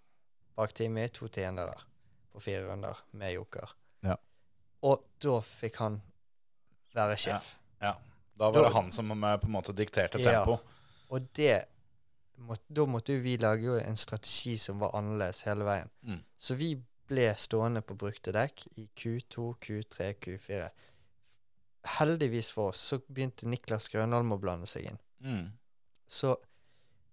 bak 0.56 0.74
Timmy, 0.74 1.08
to 1.14 1.28
tiendedeler 1.28 1.86
på 2.34 2.40
fire 2.42 2.66
runder 2.72 2.98
med 3.12 3.34
joker. 3.34 3.74
Ja. 4.06 4.16
Og 4.82 5.04
da 5.24 5.40
fikk 5.42 5.76
han 5.82 6.02
være 6.96 7.18
sjef. 7.18 7.56
Ja. 7.82 7.94
Da 8.38 8.52
var 8.54 8.68
det 8.68 8.74
han 8.74 8.92
som 8.94 9.12
eh, 9.12 9.38
på 9.42 9.48
en 9.50 9.54
måte 9.56 9.74
dikterte 9.74 10.20
Ja. 10.22 10.44
tempo. 10.44 10.60
Og 11.10 11.22
det 11.38 11.64
må, 12.38 12.56
da 12.70 12.86
måtte 12.86 13.16
jo 13.16 13.22
vi 13.24 13.38
lage 13.42 13.66
jo 13.66 13.78
en 13.80 13.98
strategi 13.98 14.58
som 14.62 14.80
var 14.80 14.94
annerledes 14.98 15.42
hele 15.48 15.66
veien. 15.66 15.90
Mm. 16.02 16.20
Så 16.38 16.56
vi 16.56 16.76
ble 17.08 17.28
stående 17.40 17.82
på 17.86 17.96
brukte 18.00 18.34
dekk 18.36 18.66
i 18.78 18.88
Q2, 18.98 19.48
Q3, 19.64 20.12
Q4. 20.24 20.68
Heldigvis 21.98 22.52
for 22.52 22.74
oss 22.74 22.82
så 22.92 23.00
begynte 23.08 23.48
Niklas 23.48 23.88
Grønholm 23.94 24.36
å 24.36 24.40
blande 24.42 24.68
seg 24.70 24.90
inn. 24.92 25.00
Mm. 25.24 25.46
Så 26.08 26.36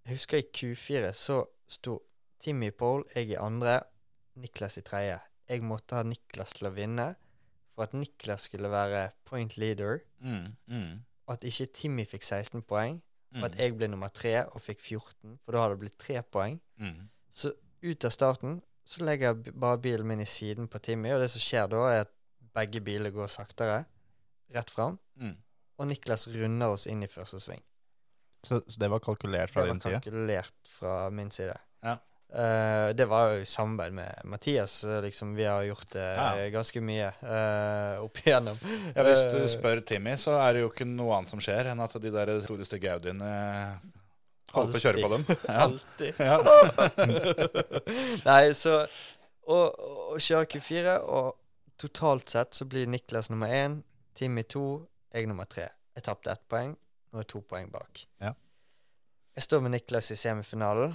jeg 0.05 0.19
husker 0.19 0.43
i 0.43 0.49
Q4 0.51 1.13
så 1.17 1.43
sto 1.71 2.01
Timmy 2.43 2.71
pole, 2.77 3.07
jeg 3.15 3.33
i 3.33 3.41
andre, 3.41 3.81
Niklas 4.37 4.79
i 4.79 4.85
tredje. 4.85 5.21
Jeg 5.49 5.63
måtte 5.65 5.97
ha 5.97 6.05
Niklas 6.07 6.57
til 6.59 6.69
å 6.69 6.75
vinne 6.75 7.15
for 7.75 7.87
at 7.87 7.95
Niklas 7.97 8.49
skulle 8.49 8.71
være 8.71 9.09
point 9.25 9.57
leader. 9.57 10.03
Mm. 10.21 10.55
Mm. 10.67 11.03
At 11.29 11.45
ikke 11.45 11.67
Timmy 11.75 12.05
fikk 12.09 12.23
16 12.23 12.63
poeng. 12.69 13.01
Mm. 13.35 13.43
Og 13.43 13.49
at 13.49 13.59
jeg 13.59 13.75
ble 13.79 13.89
nummer 13.91 14.13
tre 14.15 14.37
og 14.45 14.63
fikk 14.63 14.81
14, 14.81 15.39
for 15.43 15.55
da 15.55 15.65
hadde 15.65 15.75
det 15.75 15.83
blitt 15.83 15.99
tre 15.99 16.21
poeng. 16.23 16.61
Mm. 16.79 17.09
Så 17.35 17.55
ut 17.83 18.05
av 18.07 18.15
starten 18.15 18.61
så 18.85 19.05
legger 19.05 19.33
jeg 19.33 19.55
bare 19.59 19.79
bilen 19.81 20.07
min 20.07 20.21
i 20.21 20.29
siden 20.29 20.69
på 20.69 20.79
Timmy, 20.85 21.13
og 21.15 21.21
det 21.25 21.31
som 21.33 21.41
skjer 21.41 21.69
da, 21.73 21.83
er 21.93 22.01
at 22.05 22.13
begge 22.55 22.81
biler 22.85 23.11
går 23.15 23.29
saktere 23.33 23.85
rett 24.55 24.71
fram, 24.71 24.99
Mm. 25.19 25.37
og 25.79 25.87
Niklas 25.87 26.27
runder 26.29 26.73
oss 26.75 26.87
inn 26.91 27.03
i 27.03 27.07
første 27.11 27.39
sving. 27.41 27.63
Så, 28.45 28.61
så 28.69 28.79
det 28.79 28.91
var 28.91 29.01
kalkulert 29.01 29.51
fra 29.51 29.63
Det 29.63 29.69
var 29.69 29.75
din 29.75 29.81
side? 29.81 30.01
kalkulert 30.05 30.69
fra 30.79 31.11
min 31.11 31.31
side. 31.31 31.55
Ja. 31.83 31.97
Uh, 32.35 32.91
det 32.93 33.07
var 33.09 33.31
jo 33.33 33.41
i 33.41 33.47
samarbeid 33.47 33.93
med 33.95 34.21
Mathias. 34.25 34.83
eh, 34.85 35.01
liksom 35.05 35.35
Vi 35.37 35.45
har 35.45 35.63
gjort 35.65 35.89
det 35.93 36.03
Ja. 36.17 36.49
ganske 36.51 36.81
mye 36.83 37.13
uh, 37.23 38.03
opp 38.05 38.19
igjennom. 38.25 38.59
Ja, 38.95 39.03
Hvis 39.07 39.23
du 39.33 39.39
spør 39.49 39.81
Timmy, 39.87 40.17
så 40.19 40.35
er 40.41 40.53
det 40.53 40.61
jo 40.65 40.71
ikke 40.73 40.85
noe 40.87 41.15
annet 41.17 41.31
som 41.31 41.39
skjer 41.41 41.71
enn 41.71 41.81
at 41.81 41.93
de 42.03 42.11
der 42.11 42.41
store 42.43 42.65
stygge 42.67 42.91
Audiene 42.93 43.81
holder 44.57 44.75
på 44.75 44.81
å 44.81 44.85
kjøre 44.85 45.05
på 45.05 45.13
dem. 45.13 45.27
Alltid. 45.65 46.23
Ja. 46.23 46.39
Nei, 48.29 48.45
så 48.59 48.85
Å 49.45 49.59
å 50.15 50.21
kjøre 50.23 50.47
Q4, 50.47 50.93
og 51.11 51.35
totalt 51.81 52.31
sett 52.31 52.55
så 52.55 52.67
blir 52.71 52.87
Niklas 52.87 53.33
nummer 53.33 53.51
én, 53.51 53.81
Timmy 54.15 54.45
to, 54.47 54.85
jeg 55.11 55.27
nummer 55.27 55.49
tre. 55.51 55.67
Jeg 55.95 56.07
tapte 56.07 56.31
ett 56.31 56.45
poeng, 56.51 56.77
nå 57.11 57.23
er 57.23 57.27
to 57.31 57.43
poeng 57.43 57.67
bak. 57.73 58.05
Ja. 58.23 58.31
Jeg 59.35 59.47
står 59.49 59.65
med 59.65 59.75
Niklas 59.75 60.13
i 60.15 60.19
semifinalen, 60.19 60.95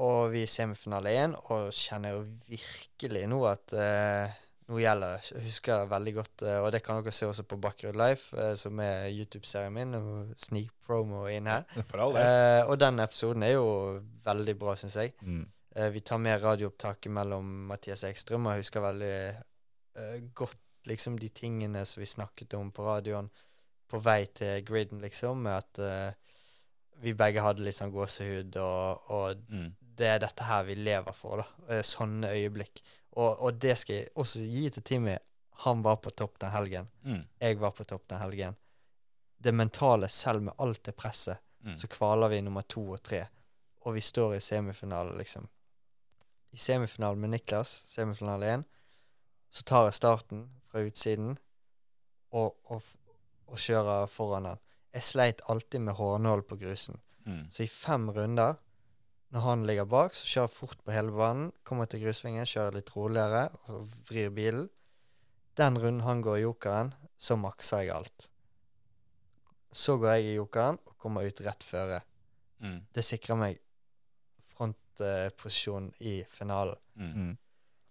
og 0.00 0.32
vi 0.32 0.42
er 0.44 0.48
i 0.48 0.50
semifinale 0.50 1.12
én, 1.20 1.36
og 1.52 1.68
kjenner 1.76 2.16
jo 2.16 2.24
virkelig 2.48 3.26
nå 3.28 3.42
at 3.48 3.76
eh, 3.76 4.40
nå 4.66 4.80
gjelder 4.82 5.14
det. 5.14 5.30
Jeg 5.30 5.44
husker 5.46 5.84
veldig 5.90 6.12
godt, 6.16 6.42
eh, 6.42 6.58
og 6.58 6.72
det 6.74 6.82
kan 6.82 6.98
dere 6.98 7.14
se 7.14 7.26
også 7.28 7.44
på 7.46 7.58
Bakkerud 7.62 7.98
Life, 8.00 8.36
eh, 8.36 8.54
som 8.58 8.80
er 8.82 9.08
YouTube-serien 9.14 9.74
min, 9.74 9.94
og 9.94 10.32
sneak 10.42 10.72
promo 10.86 11.26
inn 11.30 11.46
her. 11.50 11.62
For 11.90 12.02
all. 12.02 12.18
Eh, 12.18 12.62
og 12.66 12.78
den 12.82 12.98
episoden 13.04 13.46
er 13.46 13.54
jo 13.54 13.68
veldig 14.26 14.56
bra, 14.58 14.74
syns 14.80 14.98
jeg. 14.98 15.14
Mm. 15.22 15.44
Eh, 15.76 15.90
vi 15.94 16.02
tar 16.02 16.18
med 16.18 16.42
radioopptaket 16.42 17.14
mellom 17.14 17.46
Mathias 17.70 18.02
Ekstrøm, 18.08 18.46
og 18.48 18.56
jeg 18.56 18.66
husker 18.66 18.86
veldig 18.88 19.14
eh, 19.16 20.16
godt 20.34 20.58
liksom 20.86 21.18
de 21.18 21.28
tingene 21.34 21.82
som 21.86 22.02
vi 22.02 22.06
snakket 22.10 22.54
om 22.58 22.70
på 22.74 22.86
radioen 22.86 23.30
på 23.86 23.98
vei 24.02 24.24
til 24.34 24.64
griden, 24.66 24.98
liksom, 25.02 25.46
at 25.46 25.78
vi 27.02 27.12
begge 27.14 27.42
hadde 27.42 27.62
litt 27.62 27.76
sånn 27.78 27.92
gåsehud, 27.94 28.56
og, 28.58 29.10
og 29.14 29.42
Mm. 29.50 29.68
Det 29.96 30.06
er 30.06 30.18
dette 30.22 30.44
her 30.44 30.64
vi 30.68 30.74
lever 30.78 31.12
for, 31.16 31.42
da. 31.42 31.46
Eh, 31.76 31.82
Sånne 31.86 32.30
øyeblikk. 32.36 32.82
Og, 33.16 33.40
og 33.40 33.58
det 33.62 33.78
skal 33.80 33.96
jeg 34.02 34.08
også 34.20 34.42
gi 34.44 34.68
til 34.70 34.82
Timmy. 34.84 35.16
Han 35.64 35.82
var 35.84 35.96
på 36.04 36.10
topp 36.12 36.38
den 36.42 36.50
helgen. 36.52 36.88
Mm. 37.04 37.22
Jeg 37.40 37.58
var 37.60 37.72
på 37.72 37.84
topp 37.88 38.04
den 38.12 38.20
helgen. 38.20 38.56
Det 39.40 39.52
mentale, 39.54 40.08
selv 40.12 40.42
med 40.42 40.54
alt 40.58 40.82
det 40.84 40.96
presset, 40.96 41.38
Mm. 41.66 41.74
så 41.80 41.88
kvaler 41.90 42.28
vi 42.30 42.40
nummer 42.44 42.62
to 42.62 42.82
og 42.94 43.00
tre. 43.02 43.24
Og 43.82 43.94
vi 43.96 44.00
står 44.00 44.34
i 44.36 44.40
semifinale, 44.44 45.16
liksom. 45.18 45.48
I 46.52 46.56
semifinalen 46.62 47.18
med 47.20 47.30
Niklas, 47.32 47.72
semifinale 47.90 48.46
én, 48.54 48.62
så 49.50 49.64
tar 49.66 49.84
jeg 49.88 49.94
starten 49.96 50.44
fra 50.70 50.84
utsiden 50.86 51.32
og, 52.30 52.54
og, 52.70 52.82
og 53.48 53.58
kjører 53.58 54.06
foran 54.12 54.46
han. 54.52 54.60
Jeg 54.94 55.02
sleit 55.02 55.42
alltid 55.50 55.80
med 55.88 55.94
hårnål 55.98 56.44
på 56.46 56.56
grusen. 56.60 57.00
Mm. 57.26 57.48
Så 57.50 57.64
i 57.64 57.68
fem 57.72 58.06
runder, 58.14 58.54
når 59.34 59.42
han 59.42 59.66
ligger 59.66 59.88
bak, 59.90 60.14
så 60.14 60.28
kjører 60.30 60.52
fort 60.52 60.82
på 60.86 60.94
hele 60.94 61.12
banen. 61.14 61.50
Kommer 61.66 61.88
til 61.90 62.04
grusvingen, 62.04 62.46
kjører 62.46 62.78
litt 62.78 62.92
roligere 62.94 63.48
og 63.72 63.88
vrir 64.08 64.30
bilen. 64.34 64.68
Den 65.58 65.78
runden 65.80 66.04
han 66.06 66.22
går 66.24 66.38
i 66.38 66.44
jokeren, 66.44 66.92
så 67.18 67.38
makser 67.40 67.86
jeg 67.86 67.94
alt. 67.96 68.28
Så 69.72 69.96
går 70.00 70.18
jeg 70.18 70.28
i 70.28 70.36
jokeren 70.36 70.78
og 70.86 70.94
kommer 71.00 71.26
ut 71.26 71.42
rett 71.44 71.64
føre. 71.66 72.02
Mm. 72.62 72.78
Det 72.94 73.04
sikrer 73.04 73.40
meg 73.40 73.58
frontposisjon 74.54 75.90
i 76.06 76.20
finalen. 76.32 76.78
Mm. 76.96 77.12
Mm. 77.12 77.34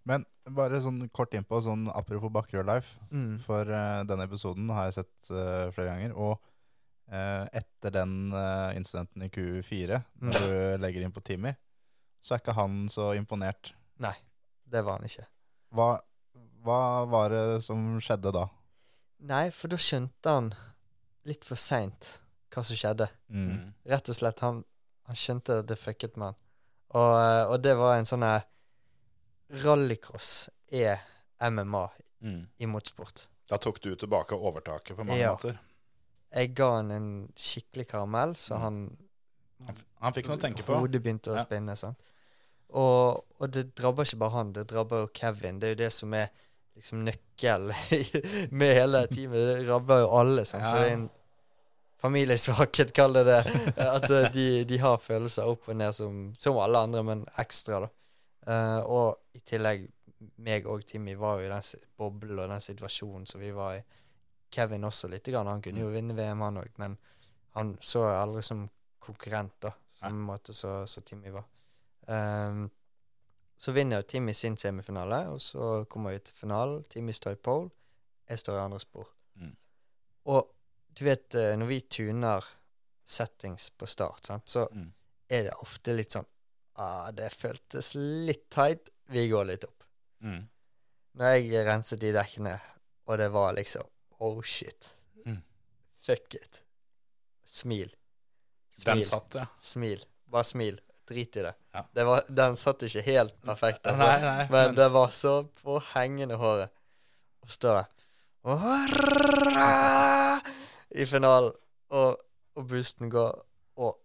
Men 0.05 0.25
bare 0.55 0.81
sånn 0.81 1.07
kort 1.13 1.33
innpå, 1.33 1.59
sånn 1.65 1.87
apropos 1.93 2.33
Bakkerud 2.33 2.67
Life. 2.69 2.99
Mm. 3.09 3.39
For 3.45 3.69
uh, 3.69 4.03
denne 4.07 4.27
episoden 4.29 4.69
har 4.73 4.89
jeg 4.89 4.99
sett 5.01 5.31
uh, 5.33 5.71
flere 5.73 5.89
ganger. 5.89 6.13
Og 6.13 6.35
eh, 6.37 6.51
etter 7.09 7.91
den 7.93 8.31
eh, 8.33 8.75
incidenten 8.77 9.21
i 9.23 9.29
Q4, 9.29 10.01
Mm. 10.21 10.29
når 10.31 10.39
du 10.39 10.77
legger 10.81 11.01
inn 11.05 11.11
på 11.11 11.21
Timmy, 11.23 11.53
så 12.21 12.33
er 12.35 12.39
ikke 12.41 12.55
han 12.57 12.87
så 12.89 13.11
imponert. 13.15 13.73
Nei, 13.99 14.15
Det 14.67 14.81
var 14.83 14.97
han 14.97 15.05
ikke. 15.05 15.25
Hva, 15.71 15.99
hva 16.65 17.05
var 17.07 17.29
det 17.29 17.63
som 17.63 17.99
skjedde 18.01 18.31
da? 18.33 18.47
Nei, 19.19 19.49
for 19.51 19.67
da 19.69 19.77
skjønte 19.77 20.25
han 20.33 20.53
litt 21.25 21.45
for 21.45 21.55
seint 21.55 22.19
hva 22.51 22.63
som 22.65 22.75
skjedde. 22.75 23.07
Mm. 23.29 23.51
Mm. 23.51 23.73
Rett 23.85 24.09
og 24.09 24.15
slett, 24.15 24.39
han, 24.39 24.63
han 25.05 25.15
skjønte 25.15 25.59
at 25.61 25.67
det 25.67 25.77
fucket 25.77 26.17
med 26.17 26.31
han. 26.31 26.35
Og, 26.95 27.13
eh, 27.19 27.45
og 27.51 27.61
det 27.61 27.75
var 27.77 27.97
en 27.99 28.05
sånn 28.09 28.23
her 28.25 28.43
Rallycross 29.63 30.49
er 30.71 30.99
MMA 31.39 31.89
Mm. 32.21 32.47
i 32.57 32.65
motorsport. 32.65 33.27
Da 33.47 33.57
tok 33.57 33.79
du 33.81 33.95
tilbake 33.95 34.33
overtaket 34.33 34.95
på 34.97 35.03
mange 35.05 35.19
Ja. 35.19 35.33
måter. 35.35 35.59
Jeg 36.35 36.51
ga 36.55 36.69
han 36.77 36.91
en 36.91 37.09
skikkelig 37.39 37.87
karamell, 37.93 38.35
så 38.35 38.55
Mm. 38.57 38.61
han 38.61 38.97
Han, 39.65 39.75
han 40.01 40.13
fikk 40.13 40.27
noe 40.27 40.35
å 40.37 40.41
tenke 40.41 40.63
på. 40.67 40.75
Hodet 40.77 41.01
begynte 41.01 41.31
å 41.31 41.37
Ja. 41.37 41.43
spinne. 41.45 41.75
sant? 41.79 41.97
Og, 42.75 43.23
og 43.39 43.51
det 43.51 43.69
drabber 43.75 44.03
ikke 44.03 44.17
bare 44.19 44.31
han, 44.35 44.51
det 44.53 44.67
drabber 44.67 44.99
jo 45.05 45.07
Kevin. 45.15 45.59
Det 45.59 45.67
er 45.69 45.73
jo 45.75 45.79
det 45.83 45.93
som 45.93 46.13
er 46.13 46.27
liksom 46.75 47.05
nøkkel 47.05 47.71
med 48.51 48.73
hele 48.75 49.07
teamet. 49.07 49.47
Det 49.47 49.65
drabber 49.67 50.01
jo 50.03 50.09
alle. 50.19 50.43
sant? 50.45 50.61
For 50.63 50.83
det 50.83 50.89
er 50.91 50.93
en 50.97 51.09
familiesvakhet, 52.01 52.91
kall 52.93 53.13
det 53.15 53.25
det. 53.29 53.39
At 53.81 54.09
eh, 54.11 54.27
de, 54.33 54.47
de 54.67 54.77
har 54.83 54.97
følelser 55.01 55.47
opp 55.49 55.69
og 55.71 55.77
ned 55.79 55.95
som, 55.95 56.33
som 56.37 56.57
alle 56.61 56.81
andre, 56.85 57.03
men 57.07 57.25
ekstra, 57.41 57.85
da. 57.85 57.91
Uh, 58.45 58.81
og 58.85 59.15
i 59.33 59.39
tillegg, 59.41 59.87
meg 60.45 60.67
og 60.69 60.83
Timmy 60.85 61.15
var 61.17 61.39
jo 61.39 61.47
i 61.47 61.49
den 61.49 61.63
boblen 61.97 62.43
og 62.43 62.51
den 62.51 62.61
situasjonen 62.61 63.25
som 63.25 63.41
vi 63.41 63.49
var 63.55 63.79
i. 63.79 63.81
Kevin 64.55 64.87
også 64.87 65.09
litt. 65.11 65.27
grann. 65.27 65.47
Han 65.51 65.61
kunne 65.65 65.83
jo 65.83 65.91
vinne 65.93 66.15
VM, 66.17 66.41
han 66.45 66.57
òg, 66.61 66.71
men 66.81 66.97
han 67.55 67.75
så 67.83 68.05
jeg 68.07 68.21
aldri 68.21 68.43
som 68.47 68.65
konkurrent, 69.03 69.53
da. 69.63 69.73
Samme 69.99 70.25
måte 70.27 70.53
som 70.55 70.85
så 70.87 71.01
Timmy 71.07 71.31
var. 71.31 71.45
Um, 72.07 72.65
så 73.57 73.71
vinner 73.71 74.01
Timmy 74.03 74.33
sin 74.35 74.57
semifinale, 74.59 75.21
og 75.31 75.39
så 75.41 75.85
kommer 75.89 76.11
vi 76.15 76.19
til 76.27 76.35
finalen. 76.35 76.83
Timmy 76.91 77.13
står 77.15 77.37
i 77.37 77.41
pole, 77.47 77.69
jeg 78.29 78.41
står 78.41 78.57
i 78.59 78.63
andre 78.65 78.79
spor. 78.83 79.07
Mm. 79.39 79.53
Og 80.33 80.49
du 80.95 81.03
vet, 81.07 81.35
eh, 81.35 81.55
når 81.59 81.69
vi 81.69 81.79
tuner 81.81 82.43
settings 83.05 83.69
på 83.77 83.87
start, 83.87 84.25
sant, 84.27 84.47
så 84.49 84.67
Mm. 84.71 84.91
er 85.29 85.43
det 85.43 85.53
ofte 85.61 85.95
litt 85.95 86.11
sånn 86.11 86.25
ah, 86.77 87.11
Det 87.11 87.29
føltes 87.31 87.93
litt 87.95 88.49
tight. 88.49 88.89
Vi 89.07 89.29
går 89.29 89.45
litt 89.45 89.63
opp. 89.63 89.83
Mm. 90.21 90.47
Når 91.15 91.25
jeg 91.39 91.65
renset 91.65 91.99
de 92.01 92.11
dekkene, 92.11 92.59
og 93.07 93.17
det 93.17 93.29
var 93.31 93.53
liksom 93.53 93.85
Oh 94.19 94.41
shit. 94.41 94.97
Mm. 95.25 95.41
Fuck 96.05 96.33
it. 96.35 96.61
Smil. 97.45 97.89
Den 98.85 98.97
Smil. 98.97 99.05
satt, 99.05 99.35
ja. 99.35 99.45
Smil. 99.59 100.05
Bare 100.31 100.43
smil. 100.43 100.79
Drit 101.07 101.35
i 101.37 101.41
det. 101.45 101.53
Ja. 101.71 101.83
det 101.93 102.03
var, 102.07 102.23
den 102.27 102.55
satt 102.57 102.81
ikke 102.83 103.01
helt 103.05 103.35
perfekt, 103.45 103.85
altså. 103.85 104.07
Nei, 104.07 104.21
nei, 104.21 104.47
men 104.49 104.65
men- 104.71 104.75
det 104.75 104.87
var 104.91 105.09
så 105.13 105.35
på 105.61 105.75
hengende 105.93 106.35
håret. 106.41 106.69
Og 107.45 107.49
står 107.53 107.75
det 107.75 107.85
i 111.01 111.05
finalen, 111.05 111.51
og, 111.89 112.17
og 112.55 112.67
boosten 112.69 113.09
går, 113.11 113.39
og 113.81 113.97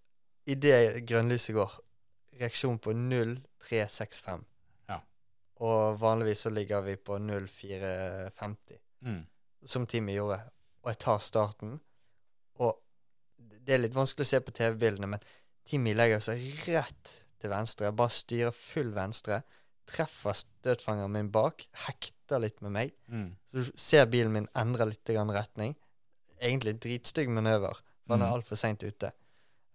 idet 0.51 1.03
grønnlyset 1.09 1.55
går, 1.57 1.75
reaksjon 2.41 2.79
på 2.83 2.93
0365. 2.97 4.45
Ja. 4.89 4.99
Og 5.65 5.99
vanligvis 6.01 6.45
så 6.47 6.51
ligger 6.53 6.81
vi 6.87 6.97
på 6.97 7.19
0450 7.19 8.79
Mm. 9.01 9.23
Som 9.67 9.87
Timmy 9.87 10.15
gjorde, 10.17 10.41
og 10.85 10.91
jeg 10.93 10.99
tar 10.99 11.19
starten. 11.25 11.81
Og 12.61 12.77
det 13.67 13.75
er 13.75 13.83
litt 13.85 13.95
vanskelig 13.97 14.27
å 14.27 14.31
se 14.35 14.41
på 14.41 14.53
TV-bildene, 14.57 15.07
men 15.17 15.21
Timmy 15.69 15.93
legger 15.95 16.21
seg 16.25 16.41
rett 16.69 17.17
til 17.41 17.51
venstre, 17.53 17.91
bare 17.97 18.13
styrer 18.13 18.53
full 18.57 18.91
venstre, 18.97 19.43
treffer 19.91 20.37
støtfangeren 20.37 21.11
min 21.13 21.31
bak, 21.35 21.65
hekter 21.87 22.39
litt 22.41 22.61
med 22.63 22.73
meg, 22.73 22.93
Mm. 23.09 23.37
så 23.47 23.65
du 23.65 23.73
ser 23.77 24.07
bilen 24.07 24.33
min 24.33 24.49
endre 24.55 24.87
litt 24.87 25.05
retning. 25.09 25.75
Egentlig 26.41 26.79
dritstygg 26.81 27.29
manøver, 27.29 27.75
for 28.07 28.17
han 28.17 28.23
er 28.23 28.27
Mm. 28.27 28.35
altfor 28.35 28.57
seint 28.57 28.83
ute. 28.83 29.13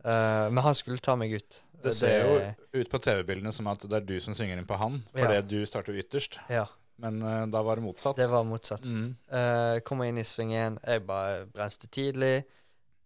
Uh, 0.03 0.49
men 0.51 0.57
han 0.63 0.75
skulle 0.75 0.99
ta 0.99 1.15
meg 1.15 1.33
ut. 1.33 1.61
Det 1.83 1.93
ser 1.93 2.23
jo 2.23 2.79
ut 2.81 2.89
på 2.89 2.99
TV-bildene 2.99 3.51
som 3.53 3.67
at 3.67 3.79
det 3.79 3.93
er 3.93 3.99
du 4.01 4.19
som 4.19 4.33
svinger 4.33 4.57
inn 4.57 4.65
på 4.65 4.77
han, 4.77 5.03
Ja. 5.15 5.25
fordi 5.27 5.47
du 5.47 5.65
starter 5.65 5.93
ytterst. 5.93 6.37
Ja, 6.49 6.65
Men 7.01 7.19
uh, 7.23 7.43
da 7.51 7.61
var 7.65 7.79
det 7.79 7.85
motsatt. 7.85 8.17
det 8.17 8.27
var 8.31 8.45
motsatt. 8.47 8.85
Mm. 8.87 9.15
Uh, 9.31 9.79
kom 9.87 10.03
inn 10.05 10.19
i 10.21 10.25
sving 10.27 10.53
1. 10.55 10.79
Jeg 10.85 11.03
bare 11.07 11.45
bremste 11.51 11.89
tidlig. 11.91 12.45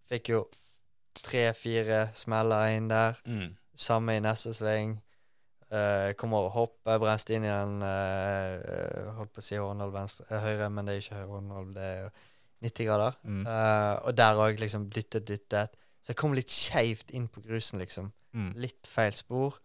Fikk 0.09 0.33
jo 0.33 0.43
tre-fire 1.17 2.09
smeller 2.17 2.75
inn 2.75 2.89
der. 2.91 3.17
Mm. 3.25 3.55
Samme 3.79 4.17
i 4.17 4.23
neste 4.23 4.53
sving. 4.55 4.99
Uh, 5.69 6.11
kom 6.17 6.33
over 6.33 6.53
hoppet, 6.53 6.97
bremste 7.01 7.35
inn 7.37 7.45
i 7.45 7.51
den 7.51 7.75
Holdt 9.19 9.35
på 9.35 9.41
å 9.41 9.45
si 9.45 9.57
håndhold 9.59 9.93
venstre, 9.93 10.25
høyre, 10.41 10.69
men 10.73 10.87
det 10.87 10.95
er 10.95 11.03
ikke 11.03 11.19
høyre 11.19 11.33
håndhold, 11.35 11.75
det 11.75 11.83
er 11.85 11.99
jo 12.01 12.13
90 12.65 12.87
grader. 12.89 13.19
Mm. 13.23 13.43
Og 14.09 14.15
der 14.17 14.41
òg 14.43 14.57
liksom 14.59 14.87
dyttet, 14.91 15.27
dyttet. 15.29 15.77
Så 16.01 16.11
jeg 16.11 16.19
kom 16.19 16.33
litt 16.35 16.51
skeivt 16.51 17.13
inn 17.15 17.27
på 17.31 17.43
grusen, 17.45 17.79
liksom. 17.79 18.09
Mm. 18.33 18.49
Litt 18.59 18.89
feil 18.89 19.13
spor. 19.15 19.59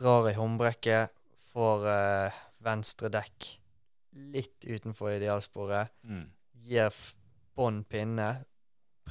Drar 0.00 0.26
i 0.30 0.34
håndbrekket, 0.34 1.12
får 1.52 1.86
venstre 2.64 3.08
dekk 3.12 3.48
litt 4.34 4.64
utenfor 4.66 5.10
idealsporet 5.14 5.88
Mm. 6.04 6.26
gir 6.66 6.90
bånn 7.56 7.84
pinne, 7.84 8.44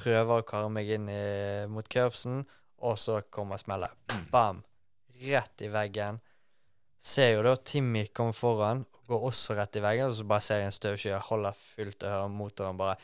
prøver 0.00 0.40
å 0.40 0.44
karre 0.46 0.70
meg 0.72 0.88
inn 0.88 1.08
i, 1.08 1.66
mot 1.68 1.88
curbsen, 1.88 2.46
og 2.80 2.98
så 2.98 3.20
kommer 3.30 3.56
smellet. 3.60 3.90
Bam! 4.32 4.62
Rett 5.20 5.60
i 5.62 5.68
veggen. 5.68 6.20
Ser 7.00 7.34
jo 7.34 7.42
da 7.44 7.56
Timmy 7.56 8.06
komme 8.12 8.32
foran, 8.36 8.84
går 9.08 9.20
også 9.30 9.54
rett 9.56 9.76
i 9.76 9.80
veggen, 9.84 10.08
og 10.08 10.14
så 10.16 10.24
bare 10.28 10.40
ser 10.44 10.56
jeg 10.60 10.66
en 10.70 10.76
støvskyger 10.76 11.20
holder 11.30 11.52
fullt 11.56 12.02
og 12.04 12.10
hører 12.14 12.28
motoren 12.28 12.76
bare 12.80 12.96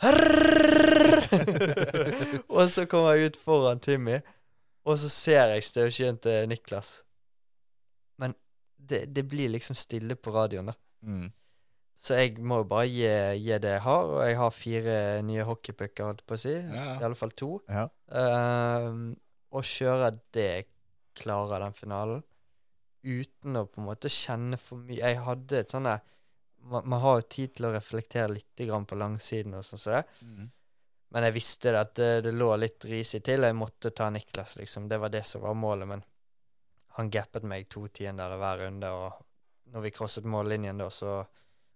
Og 2.48 2.68
så 2.70 2.84
kommer 2.90 3.14
jeg 3.14 3.26
ut 3.32 3.36
foran 3.40 3.80
Timmy, 3.82 4.18
og 4.84 4.98
så 5.00 5.08
ser 5.12 5.46
jeg 5.54 5.64
støvskyen 5.64 6.18
til 6.22 6.48
Niklas. 6.50 6.98
Men 8.20 8.34
det, 8.90 9.04
det 9.14 9.24
blir 9.28 9.52
liksom 9.52 9.76
stille 9.78 10.16
på 10.16 10.34
radioen, 10.34 10.70
da. 10.72 10.76
Mm. 11.04 11.32
Så 12.04 12.18
jeg 12.18 12.42
må 12.42 12.58
jo 12.60 12.68
bare 12.68 12.88
gi, 12.90 13.08
gi 13.40 13.58
det 13.62 13.76
jeg 13.76 13.82
har, 13.84 14.08
og 14.16 14.22
jeg 14.26 14.38
har 14.40 14.54
fire 14.54 14.96
nye 15.24 15.46
hockeypucker, 15.46 16.08
holdt 16.10 16.24
på 16.26 16.36
å 16.36 16.40
si. 16.42 16.54
Ja, 16.54 16.86
ja. 16.90 16.96
I 17.00 17.06
alle 17.06 17.18
fall 17.18 17.34
to. 17.38 17.50
Ja. 17.70 17.86
Ehm, 18.20 19.04
og 19.54 19.68
kjøre 19.68 20.10
det 20.34 20.48
jeg 20.48 20.66
klarer 21.14 21.62
den 21.62 21.76
finalen, 21.78 22.24
uten 23.04 23.60
å 23.60 23.66
på 23.68 23.80
en 23.80 23.88
måte 23.88 24.10
kjenne 24.12 24.58
for 24.60 24.82
mye. 24.82 24.98
Jeg 24.98 25.22
hadde 25.22 25.60
et 25.60 25.72
sånn 25.72 25.86
man, 25.86 26.82
man 26.88 27.00
har 27.02 27.20
jo 27.20 27.30
tid 27.36 27.54
til 27.56 27.68
å 27.68 27.72
reflektere 27.74 28.32
litt 28.32 28.62
på 28.88 28.98
langsiden 28.98 29.54
og 29.58 29.64
sånn 29.66 29.80
som 29.80 29.98
det. 29.98 30.04
Mm. 30.24 30.46
Men 31.14 31.26
jeg 31.28 31.36
visste 31.36 31.70
det 31.70 31.80
at 31.80 31.94
det, 31.94 32.10
det 32.26 32.32
lå 32.34 32.48
litt 32.58 32.84
risig 32.90 33.20
til. 33.22 33.44
Jeg 33.46 33.54
måtte 33.54 33.92
ta 33.94 34.08
Niklas, 34.10 34.56
liksom. 34.58 34.88
Det 34.88 34.98
var 34.98 35.12
det 35.14 35.22
som 35.28 35.44
var 35.44 35.54
målet. 35.54 35.86
Men 35.86 36.02
han 36.98 37.10
gappet 37.10 37.42
meg 37.46 37.68
to 37.72 37.86
tiendedeler 37.88 38.38
hver 38.38 38.60
runde, 38.64 38.90
og 38.90 39.72
når 39.74 39.82
vi 39.86 39.90
krosset 39.96 40.24
mållinjen 40.30 40.78
da, 40.78 40.90
så 40.94 41.24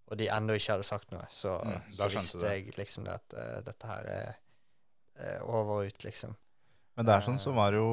og 0.09 0.17
de 0.17 0.25
ennå 0.33 0.55
ikke 0.57 0.73
hadde 0.73 0.87
sagt 0.89 1.11
noe, 1.13 1.27
så, 1.29 1.59
Mm, 1.65 1.91
så 1.93 2.07
visste 2.09 2.47
jeg 2.55 2.71
liksom 2.79 3.05
det 3.05 3.13
at 3.19 3.35
uh, 3.37 3.59
dette 3.67 3.87
her 3.91 4.07
er, 4.09 4.39
uh, 5.21 5.43
over 5.45 5.83
og 5.83 5.91
ut, 5.91 6.05
liksom. 6.07 6.33
Men 6.97 7.05
det 7.07 7.13
er 7.15 7.27
sånn 7.27 7.39
så 7.43 7.53
var 7.53 7.77
jo 7.77 7.89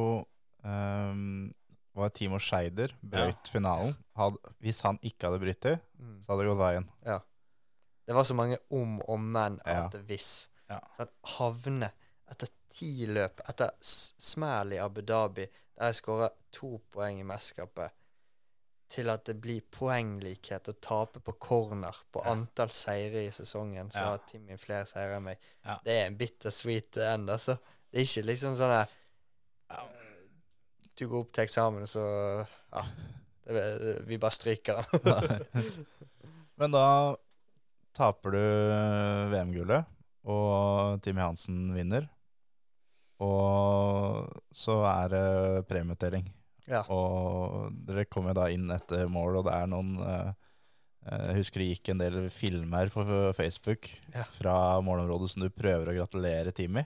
um, 0.64 1.52
var 1.96 2.10
Timo 2.16 2.40
Scheider 2.40 2.94
brøyt 3.04 3.52
finalen. 3.52 3.96
Had, 4.16 4.38
hvis 4.64 4.80
han 4.86 4.98
ikke 5.04 5.28
hadde 5.30 5.42
brytt 5.44 5.62
det, 5.68 5.76
Mm. 6.00 6.22
så 6.22 6.32
hadde 6.32 6.44
det 6.46 6.50
gått 6.54 6.60
veien. 6.64 6.88
Ja. 7.06 7.20
Det 8.08 8.16
var 8.16 8.24
så 8.24 8.36
mange 8.36 8.58
om 8.70 9.00
og 9.08 9.20
men 9.20 9.60
Ja. 9.66 9.86
at 9.88 9.94
ja. 9.94 10.00
hvis. 10.08 10.48
Ja. 10.70 10.80
Så 10.96 11.02
at 11.08 11.12
havne 11.38 11.92
etter 12.32 12.48
ti 12.70 13.06
løp, 13.08 13.40
etter 13.50 13.72
smell 13.82 14.74
i 14.74 14.78
Abu 14.80 15.02
Dhabi, 15.02 15.48
der 15.78 15.92
jeg 15.92 15.96
skåra 16.02 16.30
to 16.56 16.78
poeng 16.92 17.20
i 17.20 17.24
mesterskapet, 17.28 17.92
til 18.90 19.10
at 19.10 19.26
det 19.26 19.40
blir 19.42 19.62
poenglikhet 19.74 20.70
og 20.72 20.78
tape 20.82 21.20
på 21.26 21.34
corner 21.42 21.96
på 22.14 22.22
Ja. 22.24 22.32
antall 22.32 22.70
seire 22.70 23.26
i 23.26 23.32
sesongen, 23.34 23.90
så 23.92 23.98
Ja. 24.00 24.10
har 24.14 24.22
Timmy 24.30 24.58
flere 24.62 24.86
seire 24.86 25.18
enn 25.18 25.24
meg. 25.24 25.38
Ja. 25.66 25.80
Det 25.84 25.92
er 26.02 26.06
en 26.08 26.18
bitter 26.18 26.50
sweet 26.54 26.98
end, 26.98 27.30
altså. 27.30 27.58
Det 27.92 28.00
er 28.00 28.06
ikke 28.06 28.26
liksom 28.28 28.56
sånn 28.56 28.72
at 28.82 28.90
Du 30.98 31.08
går 31.10 31.20
opp 31.26 31.32
til 31.34 31.44
eksamen, 31.44 31.82
og 31.82 31.88
så 31.92 32.48
Ja. 32.74 32.84
Det, 33.46 33.54
det, 33.82 34.08
vi 34.08 34.18
bare 34.18 34.32
stryker 34.32 34.82
den. 35.04 35.46
Men 36.58 36.72
da 36.72 37.16
taper 37.94 38.32
du 38.32 38.40
VM-gullet, 39.34 39.86
og 40.26 41.02
Timmy 41.04 41.20
Hansen 41.22 41.74
vinner. 41.76 42.08
Og 43.24 44.32
så 44.56 44.80
er 44.90 45.14
det 45.14 45.68
premieutdeling. 45.70 46.26
Ja. 46.68 46.82
Og 46.92 47.70
dere 47.86 48.08
kommer 48.10 48.34
da 48.36 48.48
inn 48.52 48.66
etter 48.74 49.06
mål, 49.12 49.38
og 49.40 49.46
det 49.48 49.54
er 49.54 49.68
noen 49.70 49.92
eh, 50.02 50.32
Jeg 51.06 51.36
husker 51.38 51.62
det 51.62 51.68
gikk 51.70 51.92
en 51.94 52.02
del 52.02 52.16
filmer 52.34 52.90
på 52.90 53.06
Facebook 53.38 53.92
Ja. 54.16 54.24
fra 54.40 54.56
målområdet 54.82 55.30
som 55.36 55.46
du 55.46 55.50
prøver 55.54 55.92
å 55.92 55.98
gratulere 56.00 56.52
Timmy. 56.58 56.84